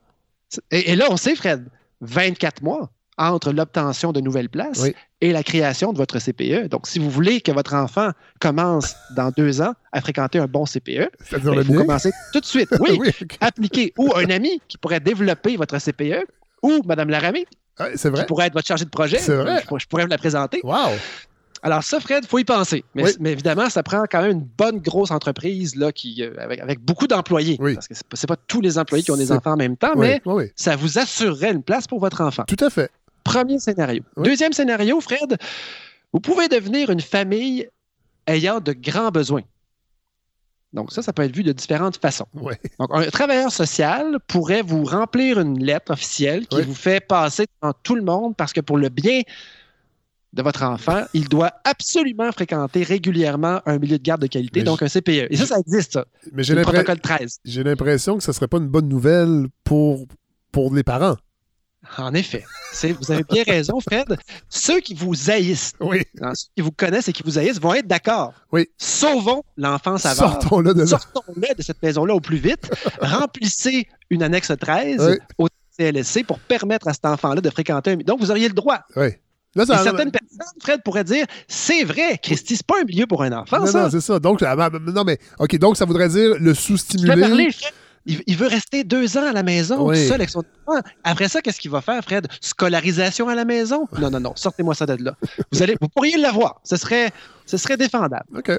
Et, 0.71 0.93
et 0.93 0.97
là, 0.97 1.07
on 1.11 1.17
sait, 1.17 1.35
Fred, 1.35 1.67
24 2.01 2.63
mois 2.63 2.91
entre 3.19 3.53
l'obtention 3.53 4.13
de 4.13 4.21
nouvelles 4.21 4.49
places 4.49 4.81
Oui. 4.83 4.95
et 5.21 5.31
la 5.33 5.43
création 5.43 5.93
de 5.93 5.99
votre 5.99 6.19
CPE. 6.19 6.69
Donc, 6.69 6.87
si 6.87 6.99
vous 6.99 7.11
voulez 7.11 7.43
que 7.43 7.53
votre 7.53 7.75
enfant 7.75 8.11
commence 8.41 8.95
dans 9.15 9.31
deux 9.31 9.61
ans 9.61 9.75
à 9.93 10.01
fréquenter 10.01 10.39
un 10.39 10.47
bon 10.47 10.65
CPE, 10.65 10.89
ben, 10.89 11.11
il 11.33 11.41
faut 11.41 11.73
mien? 11.73 11.81
commencer 11.83 12.11
tout 12.33 12.41
de 12.41 12.47
suite. 12.47 12.71
Oui, 12.81 12.99
appliquer. 13.41 13.93
Ou 13.99 14.13
un 14.17 14.31
ami 14.31 14.63
qui 14.69 14.79
pourrait 14.79 15.01
développer 15.01 15.57
votre 15.59 15.79
CPE, 15.79 16.25
ou 16.63 16.81
Mme 16.87 17.11
Laramie, 17.11 17.45
c'est 17.95 18.13
qui 18.15 18.25
pourrait 18.25 18.47
être 18.47 18.55
votre 18.55 18.67
chargé 18.67 18.85
de 18.87 18.91
projet. 18.91 19.19
C'est 19.19 19.37
vrai. 19.37 19.61
Je, 19.63 19.67
pourrais- 19.67 19.81
je 19.81 19.87
pourrais 19.87 20.03
vous 20.05 20.11
la 20.11 20.19
présenter. 20.19 20.61
Wow! 20.65 20.91
Alors 21.63 21.83
ça, 21.85 22.01
Fred, 22.01 22.25
il 22.25 22.29
faut 22.29 22.39
y 22.39 22.45
penser. 22.45 22.85
Mais, 22.95 23.05
Oui. 23.05 23.11
mais 23.21 23.33
évidemment, 23.33 23.69
ça 23.69 23.83
prend 23.83 24.05
quand 24.11 24.23
même 24.23 24.31
une 24.33 24.49
bonne 24.57 24.79
grosse 24.79 25.11
entreprise 25.11 25.77
là, 25.77 25.93
qui, 25.93 26.23
euh, 26.23 26.35
avec, 26.39 26.61
avec 26.61 26.81
beaucoup 26.81 27.07
d'employés. 27.07 27.57
Oui. 27.61 27.75
Parce 27.75 27.87
que 27.89 27.95
c'est 27.95 28.07
pas, 28.07 28.17
c'est 28.17 28.27
pas 28.27 28.37
tous 28.37 28.61
les 28.61 28.79
employés 28.79 29.05
qui 29.05 29.11
ont 29.11 29.17
des 29.17 29.31
enfants 29.31 29.53
en 29.53 29.57
même 29.57 29.77
temps, 29.77 29.93
Oui, 29.97 30.19
mais 30.27 30.53
ça 30.57 30.77
vous 30.77 30.99
assurerait 30.99 31.53
une 31.53 31.63
place 31.63 31.87
pour 31.87 32.01
votre 32.01 32.23
enfant. 32.23 32.45
Tout 32.47 32.65
à 32.65 32.71
fait. 32.71 32.91
Premier 33.25 33.59
scénario. 33.59 34.03
Deuxième 34.17 34.53
scénario, 34.53 35.01
Fred, 35.01 35.37
vous 36.13 36.21
pouvez 36.21 36.49
devenir 36.49 36.89
une 36.91 37.01
famille 37.03 37.69
ayant 38.27 38.61
de 38.61 38.73
grands 38.73 39.11
besoins. 39.11 39.43
Donc 40.73 40.93
ça, 40.93 41.03
ça 41.03 41.13
peut 41.13 41.25
être 41.25 41.35
vu 41.35 41.43
de 41.43 41.53
différentes 41.53 41.97
façons. 42.01 42.27
Donc, 42.79 42.91
un 42.91 43.03
travailleur 43.11 43.51
social 43.51 44.19
pourrait 44.29 44.63
vous 44.63 44.85
remplir 44.85 45.41
une 45.41 45.63
lettre 45.63 45.93
officielle 45.93 46.47
qui 46.47 46.63
vous 46.63 46.75
fait 46.75 47.01
passer 47.01 47.47
devant 47.61 47.75
tout 47.83 47.97
le 47.97 48.03
monde 48.03 48.37
parce 48.37 48.53
que 48.53 48.61
pour 48.61 48.79
le 48.79 48.89
bien 48.89 49.23
de 50.33 50.43
votre 50.43 50.63
enfant, 50.63 51.05
il 51.13 51.29
doit 51.29 51.53
absolument 51.65 52.31
fréquenter 52.33 52.83
régulièrement 52.85 53.61
un 53.67 53.79
milieu 53.79 53.99
de 53.99 54.03
garde 54.03 54.23
de 54.23 54.27
qualité, 54.29 54.61
Mais 54.61 54.65
donc 54.65 54.83
un 54.83 54.89
CPE. 54.89 55.27
Et 55.31 55.37
ça, 55.37 55.47
ça 55.47 55.59
existe, 55.59 55.95
ça. 55.95 56.05
Mais 56.33 56.43
j'ai 56.45 56.55
protocole 56.63 57.01
13. 57.01 57.39
j'ai 57.45 57.65
l'impression 57.65 58.17
que 58.17 58.23
ce 58.23 58.33
serait 58.33 58.47
pas 58.49 58.59
une 58.59 58.69
bonne 58.69 58.89
nouvelle 58.89 59.47
pour, 59.65 60.07
pour 60.53 60.73
les 60.75 60.83
parents. 60.85 61.17
En 61.99 62.13
effet. 62.15 62.45
Vous 63.01 63.11
avez 63.11 63.25
bien 63.25 63.43
raison, 63.43 63.81
Fred. 63.81 64.17
Ceux 64.49 64.81
qui 64.81 64.95
vous 64.95 65.31
haïssent, 65.31 65.73
Oui. 65.81 66.03
hein, 66.21 66.33
ceux 66.35 66.49
qui 66.55 66.63
vous 66.63 66.71
connaissent 66.71 67.09
et 67.09 67.13
qui 67.13 67.23
vous 67.25 67.39
haïssent 67.39 67.61
vont 67.61 67.75
être 67.75 67.87
d'accord. 67.89 68.35
Oui. 68.53 68.69
Sauvons 68.77 69.43
l'enfant 69.57 69.97
savard. 69.99 70.41
Sortons-le 70.43 70.75
de 70.75 70.81
là. 70.81 70.87
Sortons-le 70.87 71.55
de 71.57 71.63
cette 71.63 71.83
maison-là 71.83 72.15
au 72.15 72.21
plus 72.21 72.37
vite. 72.37 72.71
Remplissez 73.01 73.89
une 74.11 74.23
annexe 74.23 74.53
13 74.61 74.97
Oui. 75.01 75.17
au 75.39 75.49
CLSC 75.77 76.23
pour 76.25 76.39
permettre 76.39 76.87
à 76.87 76.93
cet 76.93 77.07
enfant-là 77.07 77.41
de 77.41 77.51
fréquenter 77.51 77.93
un... 77.93 77.97
Donc, 77.97 78.21
vous 78.21 78.31
auriez 78.31 78.47
le 78.49 78.55
droit. 78.55 78.81
Oui. 78.97 79.09
Là, 79.57 79.65
Et 79.65 79.67
ça, 79.67 79.79
certaines 79.83 80.11
personnes, 80.13 80.39
Fred, 80.63 80.81
pourraient 80.85 81.05
dire 81.05 81.27
c'est 81.49 81.83
vrai, 81.85 82.19
Christy, 82.23 82.57
c'est 82.57 82.67
pas 82.67 82.81
un 82.81 82.85
milieu 82.85 83.07
pour 83.07 83.23
un 83.23 83.33
enfant, 83.33 83.61
non, 83.61 83.67
ça. 83.67 83.83
non, 83.85 83.91
c'est 83.91 84.01
ça. 84.01 84.19
Donc, 84.21 84.43
ah, 84.43 84.55
bah, 84.55 84.71
non, 84.81 85.05
mais, 85.05 85.19
OK, 85.39 85.57
donc 85.59 85.77
ça 85.77 85.85
voudrait 85.85 86.09
dire 86.09 86.37
le 86.39 86.55
sous-stimuler. 86.55 87.49
Il, 88.07 88.23
il 88.27 88.37
veut 88.37 88.47
rester 88.47 88.83
deux 88.83 89.19
ans 89.19 89.27
à 89.27 89.33
la 89.33 89.43
maison, 89.43 89.87
Oui. 89.89 89.97
tout 90.01 90.09
seul 90.09 90.21
avec 90.21 90.31
son 90.31 90.43
enfant. 90.67 90.81
Après 91.05 91.29
ça, 91.29 91.43
qu'est-ce 91.43 91.61
qu'il 91.61 91.71
va 91.71 91.83
faire, 91.83 92.03
Fred? 92.03 92.29
Scolarisation 92.41 93.29
à 93.29 93.35
la 93.35 93.45
maison? 93.45 93.87
Non, 93.99 94.11
non, 94.11 94.21
non, 94.21 94.33
sortez-moi 94.37 94.75
ça 94.75 94.87
de 94.87 95.05
là. 95.05 95.17
Vous, 95.53 95.63
allez, 95.63 95.77
vous 95.81 95.89
pourriez 95.89 96.17
l'avoir. 96.17 96.61
Ce 96.65 96.77
serait, 96.77 97.11
ce 97.45 97.57
serait 97.59 97.77
défendable. 97.77 98.25
OK. 98.35 98.53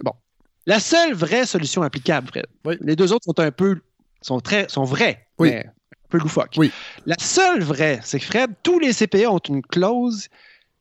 La 0.67 0.79
seule 0.79 1.13
vraie 1.15 1.47
solution 1.47 1.81
applicable, 1.81 2.27
Fred. 2.27 2.45
Oui. 2.65 2.77
Les 2.81 2.95
deux 2.95 3.11
autres 3.13 3.25
sont 3.25 3.39
un 3.39 3.49
peu, 3.51 3.77
sont 4.21 4.39
très, 4.41 4.67
sont 4.69 4.83
vrais, 4.83 5.25
Oui. 5.39 5.49
mais 5.49 5.65
un 5.65 6.07
peu 6.09 6.19
loufoques. 6.19 6.53
Oui. 6.57 6.71
La 7.07 7.15
seule 7.19 7.63
vraie, 7.63 7.99
c'est 8.03 8.19
que 8.19 8.25
Fred, 8.25 8.51
tous 8.61 8.77
les 8.77 8.93
CPE 8.93 9.25
ont 9.27 9.39
une 9.39 9.63
clause 9.63 10.27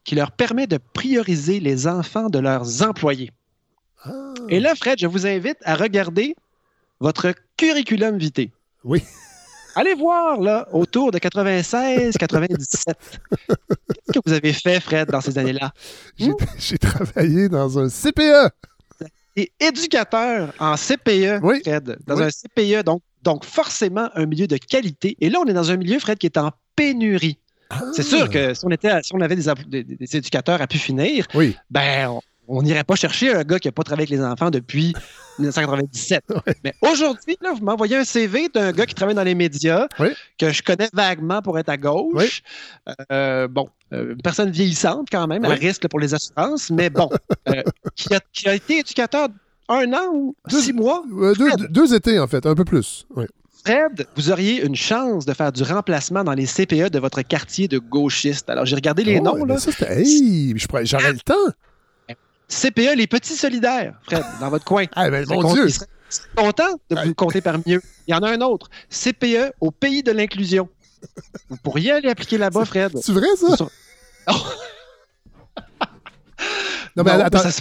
qui 0.04 0.14
leur 0.14 0.32
permet 0.32 0.66
de 0.66 0.78
prioriser 0.78 1.60
les 1.60 1.86
enfants 1.86 2.28
de 2.30 2.38
leurs 2.38 2.82
employés. 2.82 3.30
Ah. 4.04 4.32
Et 4.48 4.60
là, 4.60 4.74
Fred, 4.74 4.98
je 4.98 5.06
vous 5.06 5.26
invite 5.26 5.58
à 5.64 5.74
regarder 5.74 6.34
votre 7.00 7.34
curriculum 7.56 8.18
vitae. 8.18 8.50
Oui. 8.84 9.02
Allez 9.76 9.94
voir, 9.94 10.40
là, 10.40 10.66
autour 10.72 11.12
de 11.12 11.18
96, 11.18 12.16
97. 12.16 12.96
Qu'est-ce 13.48 14.12
que 14.12 14.18
vous 14.26 14.32
avez 14.32 14.52
fait, 14.52 14.80
Fred, 14.80 15.08
dans 15.10 15.20
ces 15.20 15.38
années-là? 15.38 15.72
J'ai 16.18 16.78
travaillé 16.78 17.48
dans 17.48 17.78
un 17.78 17.88
CPE. 17.88 18.50
Et 19.36 19.52
éducateur 19.60 20.52
en 20.58 20.74
CPE, 20.74 21.40
Oui. 21.42 21.60
Fred, 21.62 21.98
dans 22.06 22.16
Oui. 22.16 22.24
un 22.24 22.30
CPE, 22.30 22.84
donc, 22.84 23.00
donc 23.22 23.44
forcément 23.44 24.08
un 24.14 24.26
milieu 24.26 24.48
de 24.48 24.56
qualité. 24.56 25.16
Et 25.20 25.30
là, 25.30 25.38
on 25.40 25.46
est 25.46 25.52
dans 25.52 25.70
un 25.70 25.76
milieu, 25.76 26.00
Fred, 26.00 26.18
qui 26.18 26.26
est 26.26 26.36
en 26.36 26.50
pénurie. 26.74 27.38
C'est 27.92 28.02
sûr 28.02 28.28
que 28.28 28.54
si 28.54 28.64
on, 28.64 28.70
était, 28.70 29.02
si 29.02 29.14
on 29.14 29.20
avait 29.20 29.36
des, 29.36 29.48
app- 29.48 29.68
des- 29.68 29.84
des 29.84 30.16
éducateurs 30.16 30.60
à 30.60 30.66
pu 30.66 30.78
finir, 30.78 31.26
Oui. 31.34 31.56
ben, 31.70 32.18
on- 32.48 32.62
n'irait 32.62 32.82
pas 32.84 32.96
chercher 32.96 33.32
un 33.32 33.42
gars 33.44 33.58
qui 33.60 33.68
n'a 33.68 33.72
pas 33.72 33.84
travaillé 33.84 34.08
avec 34.08 34.18
les 34.18 34.24
enfants 34.24 34.50
depuis 34.50 34.92
1997. 35.38 36.24
Mais 36.64 36.74
aujourd'hui, 36.82 37.36
là, 37.40 37.52
vous 37.56 37.64
m'envoyez 37.64 37.96
un 37.96 38.04
CV 38.04 38.48
d'un 38.52 38.72
gars 38.72 38.86
qui 38.86 38.94
travaille 38.94 39.14
dans 39.14 39.22
les 39.22 39.34
médias, 39.36 39.86
Oui. 40.00 40.08
que 40.38 40.50
je 40.50 40.62
connais 40.62 40.88
vaguement 40.92 41.42
pour 41.42 41.58
être 41.58 41.68
à 41.68 41.76
gauche. 41.76 42.42
Euh, 43.12 43.46
bon, 43.48 43.68
euh, 43.92 44.12
une 44.14 44.22
personne 44.22 44.50
vieillissante 44.50 45.08
quand 45.10 45.26
même, 45.28 45.44
à 45.44 45.48
risque 45.50 45.86
pour 45.88 46.00
les 46.00 46.12
assurances, 46.12 46.70
mais 46.70 46.90
bon, 46.90 47.08
euh, 47.48 47.62
qui, 47.94 48.12
a, 48.14 48.20
qui 48.32 48.48
a 48.48 48.54
été 48.54 48.78
éducateur 48.78 49.28
un 49.68 49.92
an 49.92 50.08
ou 50.12 50.34
Deux- 50.50 50.60
six 50.60 50.72
mois. 50.72 51.04
Deux, 51.70 51.94
étés, 51.94 52.18
en 52.18 52.26
fait, 52.26 52.44
un 52.46 52.54
peu 52.56 52.64
plus. 52.64 53.06
Oui. 53.14 53.26
Fred, 53.64 54.06
vous 54.16 54.30
auriez 54.30 54.64
une 54.64 54.74
chance 54.76 55.26
de 55.26 55.34
faire 55.34 55.52
du 55.52 55.62
remplacement 55.62 56.24
dans 56.24 56.32
les 56.32 56.46
CPE 56.46 56.88
de 56.90 56.98
votre 56.98 57.22
quartier 57.22 57.68
de 57.68 57.78
gauchistes. 57.78 58.48
Alors, 58.48 58.64
j'ai 58.64 58.74
regardé 58.74 59.04
les 59.04 59.18
Oh, 59.18 59.22
noms, 59.24 59.44
là. 59.44 59.58
ça, 59.58 59.70
hey, 59.90 60.54
j'aurais 60.84 61.12
le 61.12 61.18
temps. 61.18 61.34
CPE, 62.48 62.96
les 62.96 63.06
petits 63.06 63.34
solidaires, 63.36 63.94
Fred, 64.02 64.24
dans 64.40 64.48
votre 64.48 64.64
coin. 64.64 64.86
Ah, 64.96 65.08
ben, 65.10 65.24
mon 65.28 65.52
Dieu. 65.52 65.62
con- 65.62 65.66
ils 65.68 65.72
seraient- 65.72 65.86
ils 66.10 66.14
seraient 66.14 66.28
contents 66.36 66.80
de 66.90 66.96
vous 67.06 67.14
compter 67.14 67.40
parmi 67.40 67.74
eux. 67.74 67.82
Il 68.08 68.10
y 68.12 68.14
en 68.14 68.22
a 68.22 68.30
un 68.30 68.40
autre. 68.40 68.68
CPE 68.88 69.52
au 69.60 69.70
pays 69.70 70.02
de 70.02 70.10
l'inclusion. 70.10 70.68
Vous 71.48 71.56
pourriez 71.58 71.92
aller 71.92 72.08
appliquer 72.08 72.38
là-bas, 72.38 72.64
Fred. 72.64 72.92
C'est 73.00 73.12
vrai, 73.12 73.28
ça? 73.38 73.56
Non, 76.96 77.04
mais 77.04 77.16
Non, 77.18 77.24
attends. 77.24 77.38
ça 77.38 77.52
se- 77.52 77.60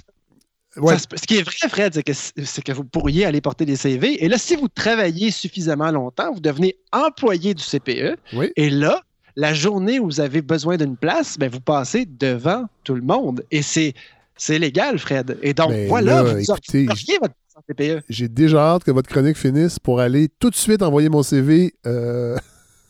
ouais. 0.77 0.93
ça 0.93 0.99
se- 0.99 1.21
ce 1.21 1.25
qui 1.27 1.37
est 1.37 1.41
vrai, 1.43 1.69
Fred, 1.69 1.93
c'est 1.93 2.03
que, 2.03 2.13
c'est 2.13 2.61
que 2.63 2.71
vous 2.71 2.83
pourriez 2.83 3.25
aller 3.25 3.41
porter 3.41 3.65
des 3.65 3.75
CV. 3.75 4.23
Et 4.23 4.27
là, 4.29 4.37
si 4.37 4.55
vous 4.55 4.67
travaillez 4.67 5.31
suffisamment 5.31 5.91
longtemps, 5.91 6.33
vous 6.33 6.39
devenez 6.39 6.77
employé 6.91 7.53
du 7.53 7.63
CPE. 7.63 8.17
Oui. 8.33 8.51
Et 8.55 8.69
là, 8.69 9.01
la 9.35 9.53
journée 9.53 9.99
où 9.99 10.05
vous 10.05 10.19
avez 10.19 10.41
besoin 10.41 10.77
d'une 10.77 10.97
place, 10.97 11.37
ben, 11.37 11.49
vous 11.49 11.61
passez 11.61 12.05
devant 12.05 12.65
tout 12.83 12.95
le 12.95 13.01
monde. 13.01 13.43
Et 13.51 13.61
c'est, 13.61 13.93
c'est 14.35 14.59
légal, 14.59 14.99
Fred. 14.99 15.37
Et 15.41 15.53
donc, 15.53 15.71
Mais 15.71 15.87
voilà, 15.87 16.23
là, 16.23 16.33
vous 16.33 16.39
écoutez, 16.39 16.85
votre 16.85 17.33
place 17.33 17.55
en 17.55 17.61
CPE. 17.67 18.03
J'ai 18.09 18.27
déjà 18.27 18.59
hâte 18.73 18.83
que 18.83 18.91
votre 18.91 19.09
chronique 19.09 19.37
finisse 19.37 19.79
pour 19.79 19.99
aller 19.99 20.29
tout 20.39 20.49
de 20.49 20.55
suite 20.55 20.81
envoyer 20.81 21.09
mon 21.09 21.23
CV 21.23 21.73
euh, 21.85 22.37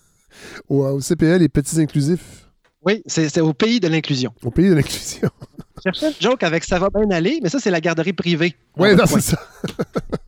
au, 0.70 0.86
au 0.86 1.00
CPL, 1.02 1.40
les 1.42 1.50
petits 1.50 1.80
inclusifs. 1.80 2.46
Oui, 2.86 3.04
c'est 3.06 3.42
au 3.42 3.54
pays 3.54 3.80
de 3.80 3.88
l'inclusion. 3.90 4.34
Au 4.44 4.52
pays 4.52 4.70
de 4.70 4.74
l'inclusion. 4.76 5.30
cherchais 5.84 6.08
une 6.08 6.22
joke 6.22 6.44
avec 6.44 6.64
ça 6.64 6.80
va 6.80 6.90
bien 6.90 7.10
aller, 7.12 7.40
mais 7.42 7.50
ça, 7.50 7.60
c'est 7.60 7.72
la 7.72 7.82
garderie 7.82 8.14
privée. 8.14 8.56
Oui, 8.78 8.96
non, 8.96 9.06
c'est 9.06 9.22
ça. 9.22 9.38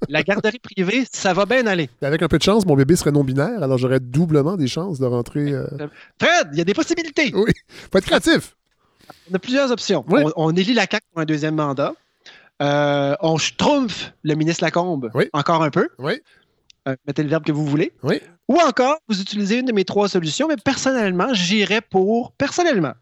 la 0.09 0.23
garderie 0.23 0.59
privée, 0.59 1.05
ça 1.11 1.33
va 1.33 1.45
bien 1.45 1.65
aller. 1.67 1.89
Avec 2.01 2.21
un 2.21 2.27
peu 2.27 2.37
de 2.37 2.43
chance, 2.43 2.65
mon 2.65 2.75
bébé 2.75 2.95
serait 2.95 3.11
non-binaire, 3.11 3.63
alors 3.63 3.77
j'aurais 3.77 3.99
doublement 3.99 4.57
des 4.57 4.67
chances 4.67 4.99
de 4.99 5.05
rentrer. 5.05 5.51
Euh... 5.51 5.67
Fred, 6.21 6.49
il 6.53 6.57
y 6.57 6.61
a 6.61 6.65
des 6.65 6.73
possibilités. 6.73 7.31
Oui, 7.33 7.51
faut 7.91 7.97
être 7.97 8.05
créatif. 8.05 8.55
On 9.29 9.35
a 9.35 9.39
plusieurs 9.39 9.71
options. 9.71 10.05
On, 10.09 10.31
on, 10.35 10.55
élit 10.55 10.73
la 10.73 10.85
CAQ 10.89 11.05
pour 11.11 11.21
un 11.21 11.25
deuxième 11.25 11.55
mandat. 11.55 11.93
Euh, 12.61 13.15
on 13.21 13.37
schtroumpf 13.37 14.13
le 14.23 14.35
ministre 14.35 14.63
Lacombe 14.63 15.09
oui. 15.15 15.29
encore 15.33 15.63
un 15.63 15.71
peu. 15.71 15.89
Oui. 15.97 16.21
Euh, 16.87 16.95
mettez 17.07 17.23
le 17.23 17.29
verbe 17.29 17.43
que 17.43 17.51
vous 17.51 17.65
voulez. 17.65 17.91
Oui. 18.03 18.21
Ou 18.47 18.57
encore, 18.59 18.97
vous 19.07 19.21
utilisez 19.21 19.59
une 19.59 19.65
de 19.65 19.71
mes 19.71 19.85
trois 19.85 20.09
solutions, 20.09 20.47
mais 20.47 20.57
personnellement, 20.57 21.33
j'irais 21.33 21.81
pour, 21.81 22.33
personnellement, 22.33 22.93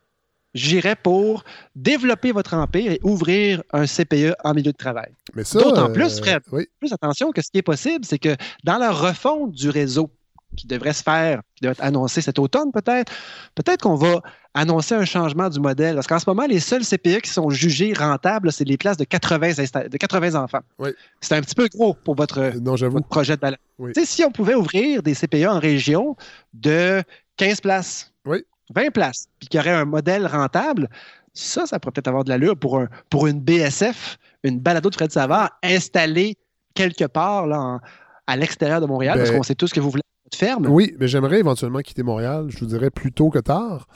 j'irais 0.54 0.95
pour 0.95 1.43
développer 1.76 2.32
votre 2.32 2.54
empire 2.54 2.91
et 2.91 3.00
ouvrir 3.04 3.62
un 3.72 3.86
CPE 3.86 4.36
en 4.43 4.54
milieu 4.54 4.72
de 4.72 4.78
travail. 4.78 5.12
D'autant 5.54 5.91
plus, 5.91 6.20
Fred, 6.20 6.41
oui. 6.52 6.68
plus 6.80 6.93
attention 6.93 7.32
que 7.32 7.41
ce 7.41 7.52
qui 7.52 7.60
est 7.60 7.64
possible, 7.64 8.06
c'est 8.06 8.20
que 8.20 8.36
dans 8.64 8.78
la 8.78 8.91
refonte 8.91 9.52
du 9.52 9.70
réseau 9.70 10.10
qui 10.58 10.68
devrait 10.68 10.93
se 10.93 11.04
faire, 11.04 11.41
qui 11.56 11.64
devrait 11.64 11.74
être 11.74 11.84
annoncé 11.84 12.22
cet 12.22 12.39
automne 12.39 12.72
peut-être, 12.72 13.12
peut-être 13.56 13.84
qu'on 13.84 13.95
va 13.95 14.22
annoncer 14.54 14.95
un 14.95 15.06
changement 15.06 15.50
du 15.50 15.60
modèle. 15.60 15.95
Parce 15.95 16.08
qu'en 16.08 16.20
ce 16.20 16.28
moment, 16.28 16.45
les 16.45 16.60
seuls 16.60 16.84
CPE 16.84 17.22
qui 17.22 17.30
sont 17.30 17.50
jugés 17.50 17.93
rentables, 17.93 18.52
c'est 18.52 18.66
les 18.66 18.78
places 18.78 18.97
de 18.97 19.04
80, 19.04 19.88
de 19.89 19.97
80 19.97 20.36
enfants. 20.36 20.62
Oui. 20.80 20.89
C'est 21.22 21.36
un 21.36 21.41
petit 21.41 21.56
peu 21.56 21.68
gros 21.68 21.93
pour 21.93 22.16
votre, 22.16 22.54
non, 22.60 22.76
votre 22.76 23.08
projet 23.08 23.38
de. 23.38 23.58
Oui. 23.78 23.91
Si 24.04 24.24
on 24.24 24.32
pouvait 24.32 24.56
ouvrir 24.56 25.04
des 25.04 25.14
CPE 25.14 25.45
en 25.47 25.60
région 25.60 26.16
de 26.54 27.04
15 27.38 27.62
places, 27.62 28.12
oui. 28.26 28.43
20 28.74 28.91
places, 28.91 29.28
puis 29.39 29.47
qu'il 29.47 29.59
y 29.59 29.61
aurait 29.61 29.72
un 29.72 29.86
modèle 29.86 30.28
rentable, 30.28 30.89
ça, 31.34 31.65
ça 31.65 31.80
pourrait 31.80 31.93
peut-être 31.93 32.07
avoir 32.07 32.24
de 32.24 32.30
l'allure 32.30 32.57
pour, 32.57 32.80
un, 32.80 32.88
pour 33.09 33.28
une 33.28 33.39
BSF, 33.39 34.17
une 34.43 34.59
balado 34.59 34.89
de 34.89 34.95
Fred 34.95 35.11
Savard, 35.11 35.51
installée 35.63 36.38
quelque 36.74 37.05
part 37.05 37.47
là, 37.47 37.59
en, 37.59 37.80
à 38.28 38.36
l'extérieur 38.36 38.82
de 38.82 38.86
Montréal, 38.86 39.17
ben, 39.17 39.24
parce 39.24 39.36
qu'on 39.36 39.43
sait 39.43 39.55
tous 39.55 39.72
que 39.72 39.80
vous 39.80 39.89
voulez 39.89 40.03
votre 40.26 40.38
ferme. 40.38 40.67
Oui, 40.67 40.95
mais 40.99 41.07
j'aimerais 41.07 41.39
éventuellement 41.39 41.80
quitter 41.80 42.03
Montréal, 42.03 42.45
je 42.49 42.59
vous 42.59 42.67
dirais 42.67 42.89
plus 42.89 43.11
tôt 43.11 43.30
que 43.30 43.39
tard. 43.39 43.88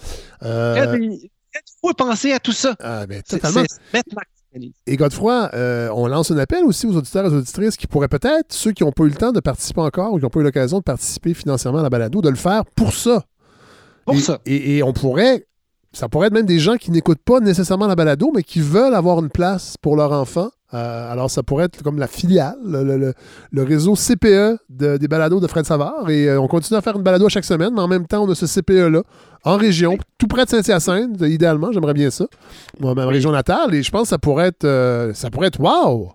Euh... 0.43 0.97
Il 0.99 1.29
faut 1.81 1.93
penser 1.93 2.31
à 2.31 2.39
tout 2.39 2.51
ça. 2.51 2.75
Ah, 2.81 3.05
ben, 3.05 3.21
totalement. 3.21 3.63
Et 4.85 4.97
Godefroy, 4.97 5.49
euh, 5.53 5.89
on 5.93 6.07
lance 6.07 6.31
un 6.31 6.37
appel 6.37 6.63
aussi 6.63 6.85
aux 6.85 6.95
auditeurs 6.95 7.25
et 7.25 7.29
aux 7.29 7.37
auditrices 7.37 7.75
qui 7.75 7.87
pourraient 7.87 8.07
peut-être, 8.07 8.53
ceux 8.53 8.71
qui 8.71 8.83
n'ont 8.83 8.91
pas 8.91 9.03
eu 9.03 9.09
le 9.09 9.15
temps 9.15 9.31
de 9.31 9.39
participer 9.39 9.81
encore 9.81 10.13
ou 10.13 10.17
qui 10.17 10.23
n'ont 10.23 10.29
pas 10.29 10.39
eu 10.39 10.43
l'occasion 10.43 10.77
de 10.79 10.83
participer 10.83 11.33
financièrement 11.33 11.79
à 11.79 11.83
la 11.83 11.89
balado, 11.89 12.21
de 12.21 12.29
le 12.29 12.35
faire 12.35 12.65
pour 12.65 12.93
ça. 12.93 13.23
Pour 14.05 14.15
et, 14.15 14.19
ça. 14.19 14.39
Et, 14.45 14.77
et, 14.77 14.83
on 14.83 14.93
pourrait, 14.93 15.45
ça 15.91 16.09
pourrait 16.09 16.27
être 16.27 16.33
même 16.33 16.45
des 16.45 16.59
gens 16.59 16.75
qui 16.75 16.91
n'écoutent 16.91 17.23
pas 17.23 17.39
nécessairement 17.39 17.87
la 17.87 17.95
balado, 17.95 18.31
mais 18.35 18.43
qui 18.43 18.59
veulent 18.59 18.95
avoir 18.95 19.19
une 19.19 19.29
place 19.29 19.77
pour 19.81 19.95
leur 19.95 20.11
enfant. 20.11 20.49
Euh, 20.73 21.11
alors, 21.11 21.29
ça 21.29 21.43
pourrait 21.43 21.65
être 21.65 21.83
comme 21.83 21.99
la 21.99 22.07
filiale, 22.07 22.57
le, 22.65 22.83
le, 22.83 23.13
le 23.51 23.63
réseau 23.63 23.93
CPE 23.93 24.57
de, 24.69 24.97
des 24.97 25.07
balados 25.07 25.39
de 25.39 25.47
Fred 25.47 25.65
Savard. 25.65 26.09
Et 26.09 26.27
euh, 26.27 26.41
on 26.41 26.47
continue 26.47 26.77
à 26.77 26.81
faire 26.81 26.95
une 26.95 27.03
balado 27.03 27.27
à 27.27 27.29
chaque 27.29 27.45
semaine, 27.45 27.73
mais 27.75 27.81
en 27.81 27.87
même 27.87 28.07
temps, 28.07 28.23
on 28.23 28.31
a 28.31 28.35
ce 28.35 28.47
CPE-là 28.47 29.03
en 29.43 29.57
région, 29.57 29.97
tout 30.17 30.27
près 30.27 30.45
de 30.45 30.49
Saint-Hyacinthe, 30.49 31.21
idéalement, 31.21 31.71
j'aimerais 31.71 31.93
bien 31.93 32.09
ça. 32.09 32.25
Moi, 32.79 32.95
ma 32.95 33.05
région 33.05 33.31
natale, 33.31 33.75
et 33.75 33.83
je 33.83 33.91
pense 33.91 34.03
que 34.03 34.07
ça 34.09 34.17
pourrait 34.17 34.47
être, 34.47 34.63
euh, 34.63 35.13
ça 35.13 35.29
pourrait 35.29 35.47
être 35.47 35.59
wow! 35.59 36.13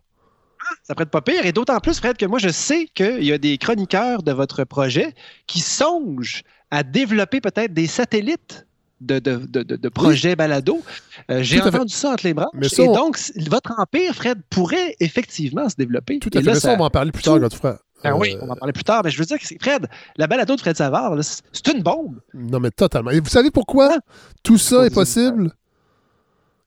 ça 0.83 0.95
pourrait 0.95 1.05
être 1.05 1.11
pas 1.11 1.21
pire. 1.21 1.45
Et 1.47 1.53
d'autant 1.53 1.79
plus, 1.81 1.99
Fred, 1.99 2.17
que 2.17 2.27
moi, 2.27 2.39
je 2.39 2.49
sais 2.49 2.89
qu'il 2.95 3.25
y 3.25 3.33
a 3.33 3.39
des 3.39 3.59
chroniqueurs 3.59 4.23
de 4.23 4.33
votre 4.33 4.65
projet 4.65 5.15
qui 5.47 5.61
songent 5.61 6.43
à 6.71 6.83
développer 6.83 7.41
peut-être 7.41 7.73
des 7.73 7.87
satellites 7.87 8.67
de, 9.01 9.19
de, 9.19 9.37
de, 9.37 9.77
de 9.77 9.89
projets 9.89 10.31
oui. 10.31 10.37
balado. 10.37 10.83
Euh, 11.31 11.43
J'ai 11.43 11.61
entendu 11.63 11.93
ça 11.93 12.11
entre 12.11 12.27
les 12.27 12.35
bras. 12.35 12.51
et 12.61 12.81
on... 12.81 12.93
donc, 12.93 13.19
votre 13.49 13.73
empire, 13.79 14.15
Fred, 14.15 14.41
pourrait 14.51 14.97
effectivement 15.01 15.69
se 15.69 15.77
développer. 15.77 16.19
Tout 16.19 16.31
à 16.35 16.41
fait. 16.41 16.47
Là, 16.47 16.55
ça, 16.57 16.73
on 16.75 16.79
va 16.79 16.85
en 16.85 16.91
parler 16.91 17.13
plus 17.13 17.23
tard, 17.23 17.39
Godefroy. 17.39 17.79
Ah 18.05 18.17
oui, 18.17 18.37
on 18.41 18.47
va 18.47 18.53
en 18.53 18.57
parler 18.57 18.73
plus 18.73 18.85
tard. 18.85 19.03
Mais 19.05 19.11
je 19.11 19.19
veux 19.19 19.25
dire 19.25 19.39
que 19.39 19.47
Fred, 19.61 19.87
la 20.17 20.27
balado 20.27 20.55
de 20.55 20.61
Fred 20.61 20.77
Savard, 20.77 21.17
c'est 21.23 21.69
une 21.69 21.83
bombe. 21.83 22.21
Non, 22.35 22.61
mais 22.61 22.71
totalement. 22.71 23.11
Et 23.11 23.21
vous 23.21 23.29
savez 23.29 23.51
pourquoi 23.51 23.97
ah. 23.97 24.13
tout 24.43 24.59
ça 24.59 24.87
est 24.87 24.95
possible? 24.95 25.53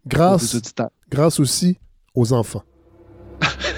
Grâce, 0.06 0.58
grâce 1.10 1.40
aussi 1.40 1.78
aux 2.16 2.34
enfants. 2.34 2.64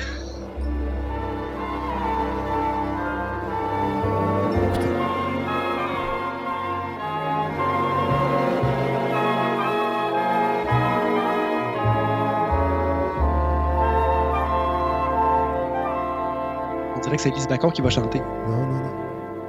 que 17.18 17.24
c'est 17.24 17.32
Lise 17.32 17.48
Bacon 17.48 17.72
qui 17.72 17.82
va 17.82 17.90
chanter. 17.90 18.22
Non, 18.48 18.58
non, 18.58 18.68
non. 18.68 18.92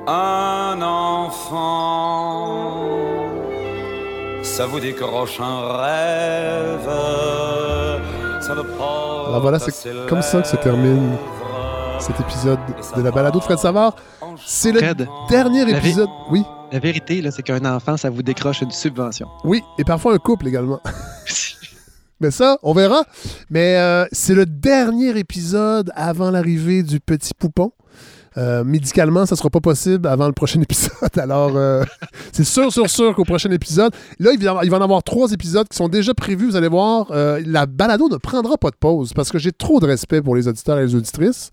Un 0.06 0.82
enfant, 0.82 2.70
ça 4.42 4.66
vous 4.66 4.80
décroche 4.80 5.40
un 5.40 5.78
rêve. 5.78 6.90
Ça 8.40 8.54
ne 8.54 8.60
Alors 8.60 9.40
voilà, 9.40 9.58
c'est 9.58 9.72
comme 10.06 10.20
ça 10.20 10.42
que 10.42 10.48
se 10.48 10.56
termine 10.56 11.16
cet 11.98 12.20
épisode 12.20 12.58
de 12.96 13.02
la 13.02 13.10
balado 13.10 13.38
de 13.38 13.44
Fred 13.44 13.58
Savard. 13.58 13.96
C'est 14.44 14.72
le 14.72 14.80
Fred, 14.80 15.08
dernier 15.30 15.62
épisode. 15.70 16.08
Oui. 16.30 16.44
La 16.72 16.78
vérité, 16.78 17.22
là, 17.22 17.30
c'est 17.30 17.42
qu'un 17.42 17.64
enfant, 17.64 17.96
ça 17.96 18.10
vous 18.10 18.22
décroche 18.22 18.60
une 18.60 18.70
subvention. 18.70 19.28
Oui, 19.44 19.62
et 19.78 19.84
parfois 19.84 20.12
un 20.14 20.18
couple 20.18 20.48
également. 20.48 20.80
Ça, 22.30 22.58
on 22.62 22.72
verra. 22.72 23.04
Mais 23.50 23.76
euh, 23.76 24.06
c'est 24.12 24.34
le 24.34 24.46
dernier 24.46 25.18
épisode 25.18 25.90
avant 25.94 26.30
l'arrivée 26.30 26.82
du 26.82 27.00
petit 27.00 27.34
poupon. 27.34 27.72
Euh, 28.36 28.64
médicalement, 28.64 29.26
ça 29.26 29.36
sera 29.36 29.48
pas 29.48 29.60
possible 29.60 30.08
avant 30.08 30.26
le 30.26 30.32
prochain 30.32 30.60
épisode. 30.62 30.92
Alors, 31.16 31.52
euh, 31.56 31.84
c'est 32.32 32.44
sûr, 32.44 32.72
sûr, 32.72 32.90
sûr 32.90 33.14
qu'au 33.14 33.24
prochain 33.24 33.50
épisode, 33.50 33.92
là, 34.18 34.32
il 34.32 34.42
va, 34.42 34.54
en 34.54 34.82
avoir 34.82 35.02
trois 35.02 35.30
épisodes 35.32 35.68
qui 35.68 35.76
sont 35.76 35.88
déjà 35.88 36.14
prévus. 36.14 36.46
Vous 36.46 36.56
allez 36.56 36.68
voir, 36.68 37.08
euh, 37.12 37.40
la 37.46 37.66
balado 37.66 38.08
ne 38.08 38.16
prendra 38.16 38.56
pas 38.56 38.70
de 38.70 38.76
pause 38.76 39.12
parce 39.12 39.30
que 39.30 39.38
j'ai 39.38 39.52
trop 39.52 39.78
de 39.78 39.86
respect 39.86 40.20
pour 40.20 40.34
les 40.34 40.48
auditeurs 40.48 40.78
et 40.78 40.84
les 40.84 40.94
auditrices. 40.94 41.50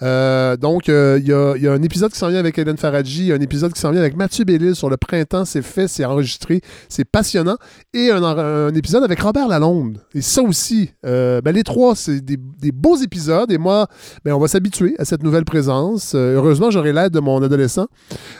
Donc, 0.00 0.88
il 0.88 1.24
y 1.26 1.32
a, 1.32 1.56
y, 1.56 1.68
a 1.68 1.72
un 1.72 1.82
épisode 1.82 2.12
qui 2.12 2.18
s'en 2.18 2.28
vient 2.28 2.38
avec 2.38 2.58
Hélène 2.58 2.76
Faradji, 2.76 3.32
un 3.32 3.40
épisode 3.40 3.72
qui 3.72 3.80
s'en 3.80 3.90
vient 3.90 4.00
avec 4.00 4.16
Mathieu 4.16 4.44
Bellil 4.44 4.74
sur 4.74 4.90
le 4.90 4.96
printemps. 4.96 5.44
C'est 5.44 5.62
fait, 5.62 5.88
c'est 5.88 6.04
enregistré, 6.04 6.60
c'est 6.88 7.04
passionnant. 7.04 7.56
Et 7.92 8.10
un, 8.10 8.22
un, 8.22 8.74
épisode 8.74 9.04
avec 9.04 9.20
Robert 9.20 9.48
Lalonde. 9.48 10.00
Et 10.14 10.20
ça 10.20 10.42
aussi, 10.42 10.90
ben, 11.02 11.52
les 11.52 11.62
trois, 11.62 11.94
c'est 11.94 12.20
des, 12.20 12.36
des, 12.36 12.72
beaux 12.72 12.96
épisodes. 12.96 13.50
Et 13.52 13.58
moi, 13.58 13.86
ben, 14.24 14.32
on 14.34 14.40
va 14.40 14.48
s'habituer 14.48 14.94
à 14.98 15.04
cette 15.04 15.22
nouvelle 15.22 15.44
présence 15.44 16.14
heureusement, 16.34 16.70
j'aurai 16.70 16.92
l'aide 16.92 17.12
de 17.12 17.20
mon 17.20 17.42
adolescent 17.42 17.86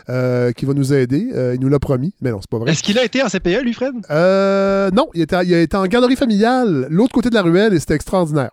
euh, 0.09 0.53
qui 0.53 0.65
va 0.65 0.75
nous 0.75 0.93
aider. 0.93 1.31
Euh, 1.35 1.55
il 1.55 1.61
nous 1.61 1.69
l'a 1.69 1.79
promis. 1.79 2.15
Mais 2.21 2.31
non, 2.31 2.39
c'est 2.41 2.51
pas 2.51 2.59
vrai. 2.59 2.73
Est-ce 2.73 2.83
qu'il 2.83 2.99
a 2.99 3.05
été 3.05 3.23
en 3.23 3.29
CPE, 3.29 3.63
lui, 3.63 3.73
Fred? 3.75 3.95
Euh, 4.11 4.91
non, 4.91 5.09
il, 5.15 5.23
était, 5.23 5.45
il 5.45 5.55
a 5.55 5.61
été 5.61 5.77
en 5.77 5.87
garderie 5.87 6.17
familiale, 6.17 6.87
l'autre 6.91 7.13
côté 7.13 7.31
de 7.31 7.35
la 7.35 7.43
ruelle, 7.43 7.75
et 7.75 7.81
c'était 7.81 7.95
extraordinaire. 7.95 8.51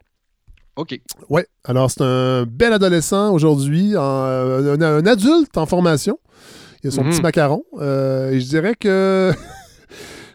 OK. 0.76 1.00
Ouais. 1.30 1.46
Alors, 1.66 1.92
c'est 1.92 2.02
un 2.02 2.46
bel 2.46 2.74
adolescent 2.74 3.34
aujourd'hui, 3.34 3.96
un, 3.96 5.06
adulte 5.06 5.58
en 5.58 5.66
formation. 5.66 6.18
Il 6.84 6.88
a 6.88 6.92
son 6.92 7.04
mm 7.04 7.08
-hmm. 7.08 7.12
petit 7.12 7.22
macaron. 7.22 7.64
et 8.32 8.40
je 8.40 8.48
dirais 8.48 8.76
que. 8.80 9.32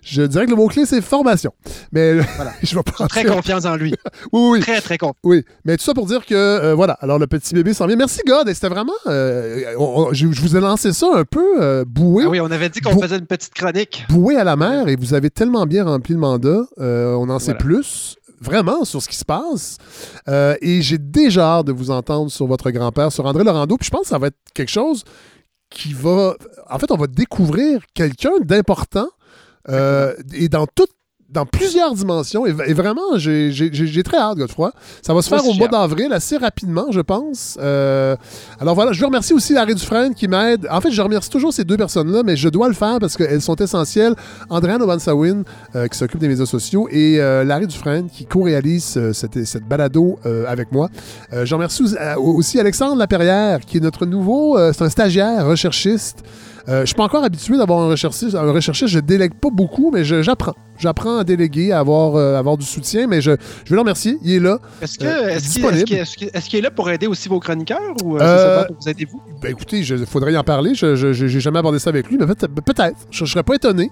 Je 0.07 0.23
dirais 0.23 0.45
que 0.45 0.51
le 0.51 0.57
mot-clé, 0.57 0.87
c'est 0.87 1.01
formation. 1.01 1.53
Mais 1.91 2.15
voilà. 2.15 2.53
je 2.63 2.77
vais 2.77 2.83
pas 2.83 3.09
Très 3.09 3.25
confiance 3.25 3.65
en 3.65 3.75
lui. 3.75 3.93
oui, 4.33 4.51
oui. 4.51 4.61
Très, 4.61 4.81
très 4.81 4.99
confiant. 4.99 5.17
Oui. 5.25 5.45
Mais 5.65 5.77
tout 5.77 5.83
ça 5.83 5.95
pour 5.95 6.07
dire 6.07 6.25
que, 6.25 6.35
euh, 6.35 6.75
voilà. 6.75 6.93
Alors, 7.01 7.19
le 7.19 7.27
petit 7.27 7.55
bébé 7.55 7.75
s'en 7.75 7.89
vient. 7.89 7.97
Merci, 7.97 8.21
God. 8.25 8.49
C'était 8.53 8.69
vraiment. 8.69 8.93
Euh, 9.09 9.75
on, 9.79 9.85
on, 9.85 10.13
je, 10.13 10.31
je, 10.31 10.41
vous 10.41 10.57
ai 10.57 10.61
lancé 10.61 10.93
ça 10.93 11.09
un 11.13 11.25
peu 11.25 11.61
euh, 11.61 11.85
boué. 11.85 12.23
Ah 12.25 12.31
oui, 12.31 12.41
on 12.41 12.51
avait 12.53 12.69
dit 12.69 12.81
qu'on 12.81 13.01
faisait 13.01 13.19
une 13.19 13.27
petite 13.27 13.53
chronique. 13.53 14.05
Boué 14.09 14.37
à 14.37 14.45
la 14.45 14.55
mer. 14.55 14.87
Et 14.87 14.95
vous 14.95 15.13
avez 15.13 15.31
tellement 15.31 15.67
bien 15.67 15.85
rempli 15.85 16.15
le 16.15 16.21
mandat. 16.21 16.67
Euh, 16.79 17.15
on 17.15 17.29
en 17.29 17.41
sait 17.41 17.47
voilà. 17.47 17.65
plus 17.65 18.17
vraiment 18.41 18.85
sur 18.85 19.03
ce 19.03 19.09
qui 19.09 19.17
se 19.17 19.25
passe. 19.25 19.79
Euh, 20.29 20.55
et 20.61 20.83
j'ai 20.83 20.99
déjà 20.99 21.57
hâte 21.59 21.67
de 21.67 21.73
vous 21.73 21.91
entendre 21.91 22.31
sur 22.31 22.47
votre 22.47 22.71
grand-père, 22.71 23.11
sur 23.11 23.27
André 23.27 23.43
Laurando. 23.43 23.77
Puis 23.77 23.87
je 23.87 23.91
pense 23.91 24.03
que 24.03 24.09
ça 24.09 24.19
va 24.19 24.29
être 24.29 24.39
quelque 24.55 24.71
chose 24.71 25.03
qui 25.69 25.93
va. 25.93 26.37
En 26.71 26.79
fait, 26.79 26.91
on 26.91 26.97
va 26.97 27.07
découvrir 27.09 27.81
quelqu'un 27.95 28.33
d'important 28.41 29.09
euh, 29.69 30.15
et 30.35 30.49
dans 30.49 30.67
toutes 30.67 30.91
dans 31.29 31.47
plusieurs 31.47 31.95
dimensions. 31.95 32.47
Et, 32.47 32.51
et 32.67 32.75
vraiment, 32.75 33.17
j'ai 33.17 34.03
très 34.05 34.19
hâte, 34.19 34.39
Godefroy. 34.39 34.73
Ça 35.03 35.13
va 35.15 35.23
se 35.23 35.29
faire 35.29 35.47
au 35.47 35.55
mois 35.55 35.69
d'avril, 35.69 36.13
assez 36.13 36.37
rapidement, 36.37 36.87
je 36.91 37.01
pense. 37.01 37.59
Euh, 37.61 38.17
alors 38.61 38.75
voilà, 38.75 38.93
je 38.93 39.01
veux 39.01 39.07
remercier 39.07 39.35
aussi 39.35 39.53
Larry 39.53 39.75
Dufresne 39.75 40.15
qui 40.15 40.29
m'aide. 40.29 40.67
En 40.71 40.81
fait, 40.81 40.91
je 40.91 41.03
remercie 41.03 41.31
toujours 41.31 41.53
ces 41.53 41.65
deux 41.65 41.77
personnes-là, 41.77 42.23
mais 42.25 42.37
je 42.37 42.49
dois 42.49 42.69
le 42.69 42.75
faire 42.75 42.99
parce 43.01 43.17
qu'elles 43.17 43.43
sont 43.43 43.57
essentielles. 43.57 44.15
Andréane 44.51 44.83
Obansawin, 44.83 45.43
euh, 45.75 45.89
qui 45.89 45.99
s'occupe 45.99 46.21
des 46.21 46.29
médias 46.29 46.47
sociaux, 46.47 46.89
et 46.91 47.21
euh, 47.21 47.45
Larry 47.45 47.67
Dufresne, 47.67 48.09
qui 48.09 48.27
co-réalise 48.27 49.13
cette, 49.13 49.45
cette, 49.45 49.67
balado 49.67 50.19
avec 50.47 50.71
moi. 50.71 50.89
je 51.33 51.55
remercie 51.55 51.83
aussi, 51.83 51.97
aussi 52.17 52.61
Alexandre 52.61 52.97
Laperrière, 52.97 53.61
qui 53.61 53.79
est 53.79 53.81
notre 53.81 54.07
nouveau... 54.07 54.57
c'est 54.73 54.83
un 54.83 54.91
stagiaire, 54.91 55.47
recherchiste. 55.47 56.23
Euh, 56.69 56.81
je 56.81 56.87
suis 56.87 56.95
pas 56.95 57.05
encore 57.05 57.23
habitué 57.25 57.57
d'avoir 57.57 57.81
un 57.81 57.89
recherchiste. 57.89 58.35
Un 58.35 58.51
recherchiste, 58.51 58.89
je 58.89 58.99
délègue 58.99 59.35
pas 59.35 59.51
beaucoup, 59.51 59.91
mais 59.93 60.05
j'apprends. 60.05 60.55
J'apprends 60.79 61.19
à 61.19 61.25
déléguer, 61.25 61.73
à 61.73 61.79
avoir, 61.81 62.17
euh, 62.17 62.37
avoir 62.39 62.57
du 62.57 62.65
soutien, 62.67 63.07
mais 63.07 63.21
je, 63.21 63.33
je 63.65 63.71
vais 63.71 63.75
le 63.77 63.81
remercier. 63.81 64.19
Il 64.23 64.33
est 64.33 64.41
là. 64.41 64.59
Est-ce 64.83 64.97
Euh, 65.05 65.39
qu'il 66.15 66.31
qu'il 66.31 66.59
est 66.59 66.63
là 66.63 66.71
pour 66.71 66.89
aider 66.91 67.07
aussi 67.07 67.29
vos 67.29 67.41
chroniqueurs 67.41 67.81
ou 68.05 68.17
euh, 68.17 68.21
Euh, 68.21 68.65
vous 68.81 68.89
aider 68.89 69.07
vous? 69.11 69.21
Ben 69.41 69.51
écoutez, 69.51 69.81
il 69.81 70.07
faudrait 70.07 70.33
y 70.33 70.37
en 70.37 70.45
parler. 70.45 70.75
Je 70.75 70.95
j'ai 70.97 71.41
jamais 71.41 71.59
abordé 71.59 71.79
ça 71.79 71.91
avec 71.91 72.09
lui, 72.09 72.17
mais 72.19 72.27
peut- 72.27 72.35
peut-être. 72.49 72.97
Je, 73.11 73.25
je 73.25 73.31
serais 73.33 73.43
pas 73.43 73.55
étonné. 73.55 73.91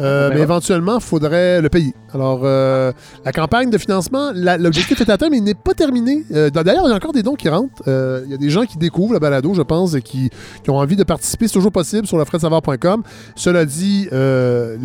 Euh, 0.00 0.30
On 0.30 0.34
mais 0.34 0.40
éventuellement, 0.40 0.96
il 0.96 1.02
faudrait 1.02 1.60
le 1.60 1.68
payer. 1.68 1.94
Alors, 2.14 2.40
euh, 2.44 2.92
la 3.24 3.32
campagne 3.32 3.68
de 3.70 3.76
financement, 3.78 4.30
l'objectif 4.34 5.00
est 5.00 5.10
atteint, 5.10 5.28
mais 5.30 5.36
il 5.38 5.44
n'est 5.44 5.54
pas 5.54 5.74
terminé. 5.74 6.24
Euh, 6.32 6.48
D'ailleurs, 6.50 6.84
il 6.86 6.90
y 6.90 6.92
a 6.92 6.96
encore 6.96 7.12
des 7.12 7.22
dons 7.22 7.34
qui 7.34 7.48
rentrent. 7.48 7.82
Euh, 7.88 8.22
il 8.24 8.30
y 8.30 8.34
a 8.34 8.38
des 8.38 8.48
gens 8.50 8.64
qui 8.64 8.78
découvrent 8.78 9.12
le 9.12 9.18
balado, 9.18 9.52
je 9.54 9.62
pense, 9.62 9.94
et 9.94 10.00
qui, 10.02 10.30
qui 10.64 10.70
ont 10.70 10.76
envie 10.78 10.96
de 10.96 11.04
participer. 11.04 11.46
C'est 11.46 11.54
toujours 11.54 11.72
possible 11.72 12.06
sur 12.06 12.16
lefredsavard.com. 12.18 13.02
Cela 13.36 13.64
dit, 13.66 14.08
euh, 14.12 14.76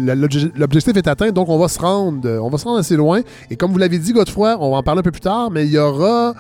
l'objectif 0.55 0.95
est 0.95 1.07
atteint, 1.07 1.31
donc 1.38 1.49
on 1.49 1.59
va 1.59 1.68
se 1.68 1.77
rendre, 1.77 2.80
assez 2.80 2.95
loin. 2.95 3.22
Et 3.51 3.55
comme 3.55 3.72
vous 3.72 3.77
l'avez 3.77 3.99
dit, 3.99 4.11
Godefroy, 4.11 4.57
on 4.59 4.72
va 4.72 4.77
en 4.77 4.84
parler 4.84 5.01
un 5.01 5.03
peu 5.03 5.11
plus 5.11 5.22
tard, 5.22 5.51
mais 5.51 5.68
il 5.68 5.72
y 5.72 5.77
aura, 5.77 6.34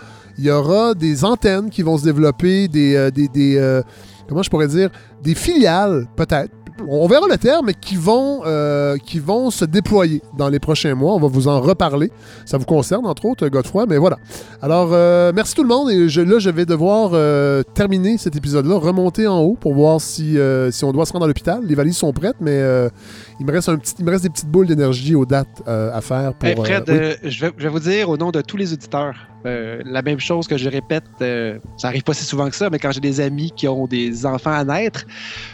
des 0.95 1.23
antennes 1.23 1.69
qui 1.69 1.83
vont 1.83 1.99
se 1.99 2.03
développer, 2.03 2.67
des, 2.67 2.95
euh, 2.95 3.11
euh, 3.37 3.83
comment 4.27 4.41
je 4.41 4.49
pourrais 4.49 4.67
dire, 4.67 4.89
des 5.21 5.35
filiales, 5.35 6.07
peut-être. 6.15 6.51
On 6.87 7.07
verra 7.07 7.25
le 7.29 7.37
terme, 7.37 7.67
mais 7.67 7.73
qui 7.73 7.95
vont, 7.95 8.41
euh, 8.45 8.97
qui 8.97 9.19
vont 9.19 9.49
se 9.51 9.65
déployer 9.65 10.21
dans 10.37 10.49
les 10.49 10.59
prochains 10.59 10.93
mois. 10.95 11.13
On 11.13 11.19
va 11.19 11.27
vous 11.27 11.47
en 11.47 11.59
reparler. 11.59 12.11
Ça 12.45 12.57
vous 12.57 12.65
concerne, 12.65 13.05
entre 13.07 13.25
autres, 13.25 13.47
Godefroy, 13.47 13.85
mais 13.87 13.97
voilà. 13.97 14.17
Alors, 14.61 14.89
euh, 14.91 15.31
merci 15.35 15.55
tout 15.55 15.63
le 15.63 15.69
monde. 15.69 15.89
Et 15.89 16.07
je- 16.09 16.21
là, 16.21 16.39
je 16.39 16.49
vais 16.49 16.65
devoir 16.65 17.11
euh, 17.13 17.63
terminer 17.73 18.17
cet 18.17 18.35
épisode-là, 18.35 18.75
remonter 18.77 19.27
en 19.27 19.39
haut 19.39 19.57
pour 19.59 19.73
voir 19.73 19.99
si, 20.01 20.37
si 20.71 20.85
on 20.85 20.91
doit 20.91 21.05
se 21.05 21.13
rendre 21.13 21.25
à 21.25 21.27
l'hôpital. 21.27 21.61
Les 21.65 21.75
valises 21.75 21.97
sont 21.97 22.13
prêtes, 22.13 22.37
mais 22.41 22.61
il, 23.39 23.45
me 23.45 23.51
reste 23.51 23.69
un 23.69 23.77
petit, 23.77 23.93
il 23.99 24.05
me 24.05 24.11
reste 24.11 24.23
des 24.23 24.29
petites 24.29 24.49
boules 24.49 24.67
d'énergie 24.67 25.15
aux 25.15 25.25
dates 25.25 25.47
à 25.67 25.99
faire. 26.01 26.33
Pour, 26.33 26.47
Hey, 26.47 26.55
Fred, 26.55 26.83
oui. 26.87 27.29
je, 27.29 27.45
vais, 27.45 27.51
je 27.57 27.63
vais 27.63 27.69
vous 27.69 27.79
dire 27.79 28.09
au 28.09 28.17
nom 28.17 28.31
de 28.31 28.41
tous 28.41 28.57
les 28.57 28.73
auditeurs 28.73 29.15
euh, 29.47 29.81
la 29.85 30.01
même 30.01 30.19
chose 30.19 30.47
que 30.47 30.57
je 30.57 30.69
répète. 30.69 31.03
euh, 31.21 31.57
ça 31.77 31.87
arrive 31.87 32.03
pas 32.03 32.13
si 32.13 32.23
souvent 32.23 32.49
que 32.49 32.55
ça, 32.55 32.69
mais 32.69 32.79
quand 32.79 32.91
j'ai 32.91 32.99
des 32.99 33.19
amis 33.21 33.51
qui 33.55 33.67
ont 33.67 33.87
des 33.87 34.25
enfants 34.25 34.51
à 34.53 34.63
naître, 34.63 35.05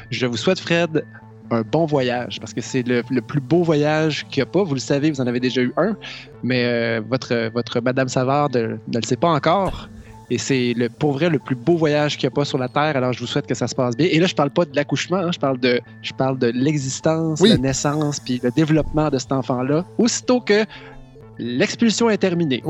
je 0.10 0.26
vous 0.26 0.38
souhaite, 0.38 0.60
Fred, 0.60 1.06
un 1.52 1.62
bon 1.62 1.86
voyage 1.86 2.40
parce 2.40 2.54
que 2.54 2.62
c'est 2.62 2.82
le, 2.88 3.04
le 3.10 3.22
plus 3.22 3.40
beau 3.42 3.64
voyage 3.64 4.26
qu'il 4.30 4.42
n'y 4.42 4.50
a 4.50 4.52
pas. 4.52 4.64
Vous 4.64 4.74
le 4.74 4.80
savez, 4.80 5.12
vous 5.12 5.22
en 5.22 5.28
avez 5.28 5.40
déjà 5.40 5.62
eu 5.62 5.72
un, 5.78 5.96
mais 6.42 6.64
euh, 6.66 7.02
votre, 7.08 7.52
votre 7.54 7.80
Madame 7.82 8.08
Savard 8.10 8.50
ne 8.54 8.78
le 8.94 9.06
sait 9.06 9.18
pas 9.18 9.30
encore. 9.30 9.90
Et 10.30 10.38
c'est 10.40 10.74
le, 10.76 10.88
pour 10.90 11.12
vrai 11.12 11.30
le 11.30 11.38
plus 11.38 11.56
beau 11.56 11.76
voyage 11.76 12.18
qu'il 12.18 12.28
n'y 12.28 12.34
a 12.34 12.36
pas 12.36 12.46
sur 12.46 12.58
la 12.58 12.70
Terre. 12.70 12.96
Alors, 12.96 13.14
je 13.14 13.20
vous 13.20 13.28
souhaite 13.28 13.46
que 13.46 13.54
ça 13.54 13.68
se 13.68 13.76
passe 13.76 13.96
bien. 13.96 14.08
Et 14.10 14.20
là, 14.20 14.26
je 14.26 14.34
parle 14.34 14.50
pas 14.50 14.66
de 14.66 14.76
l'accouchement, 14.76 15.18
hein, 15.18 15.32
je 15.32 15.38
parle 15.38 15.60
de, 15.60 15.80
je 16.02 16.14
parle 16.14 16.40
de 16.40 16.48
l'existence, 16.48 17.40
Oui. 17.42 17.50
la 17.50 17.58
naissance, 17.58 18.20
puis 18.22 18.40
le 18.42 18.50
développement 18.50 19.10
de 19.10 19.20
cet 19.20 19.32
enfant-là. 19.34 19.86
Aussitôt 20.00 20.40
que 20.40 20.66
l'expulsion 21.38 22.10
est 22.10 22.18
terminée 22.18 22.64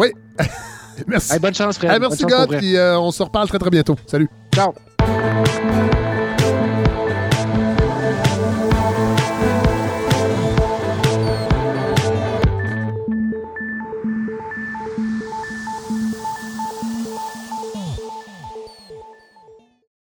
merci. 1.07 1.33
Hey, 1.33 1.39
bonne 1.39 1.53
chance, 1.53 1.77
Fred. 1.77 1.91
Hey, 1.91 1.99
merci, 1.99 2.23
bonne 2.23 2.31
chance 2.31 2.47
God. 2.47 2.57
Puis, 2.57 2.75
euh, 2.75 2.99
on 2.99 3.11
se 3.11 3.23
reparle 3.23 3.47
très, 3.47 3.59
très 3.59 3.69
bientôt. 3.69 3.95
Salut. 4.07 4.29
Ciao. 4.53 4.73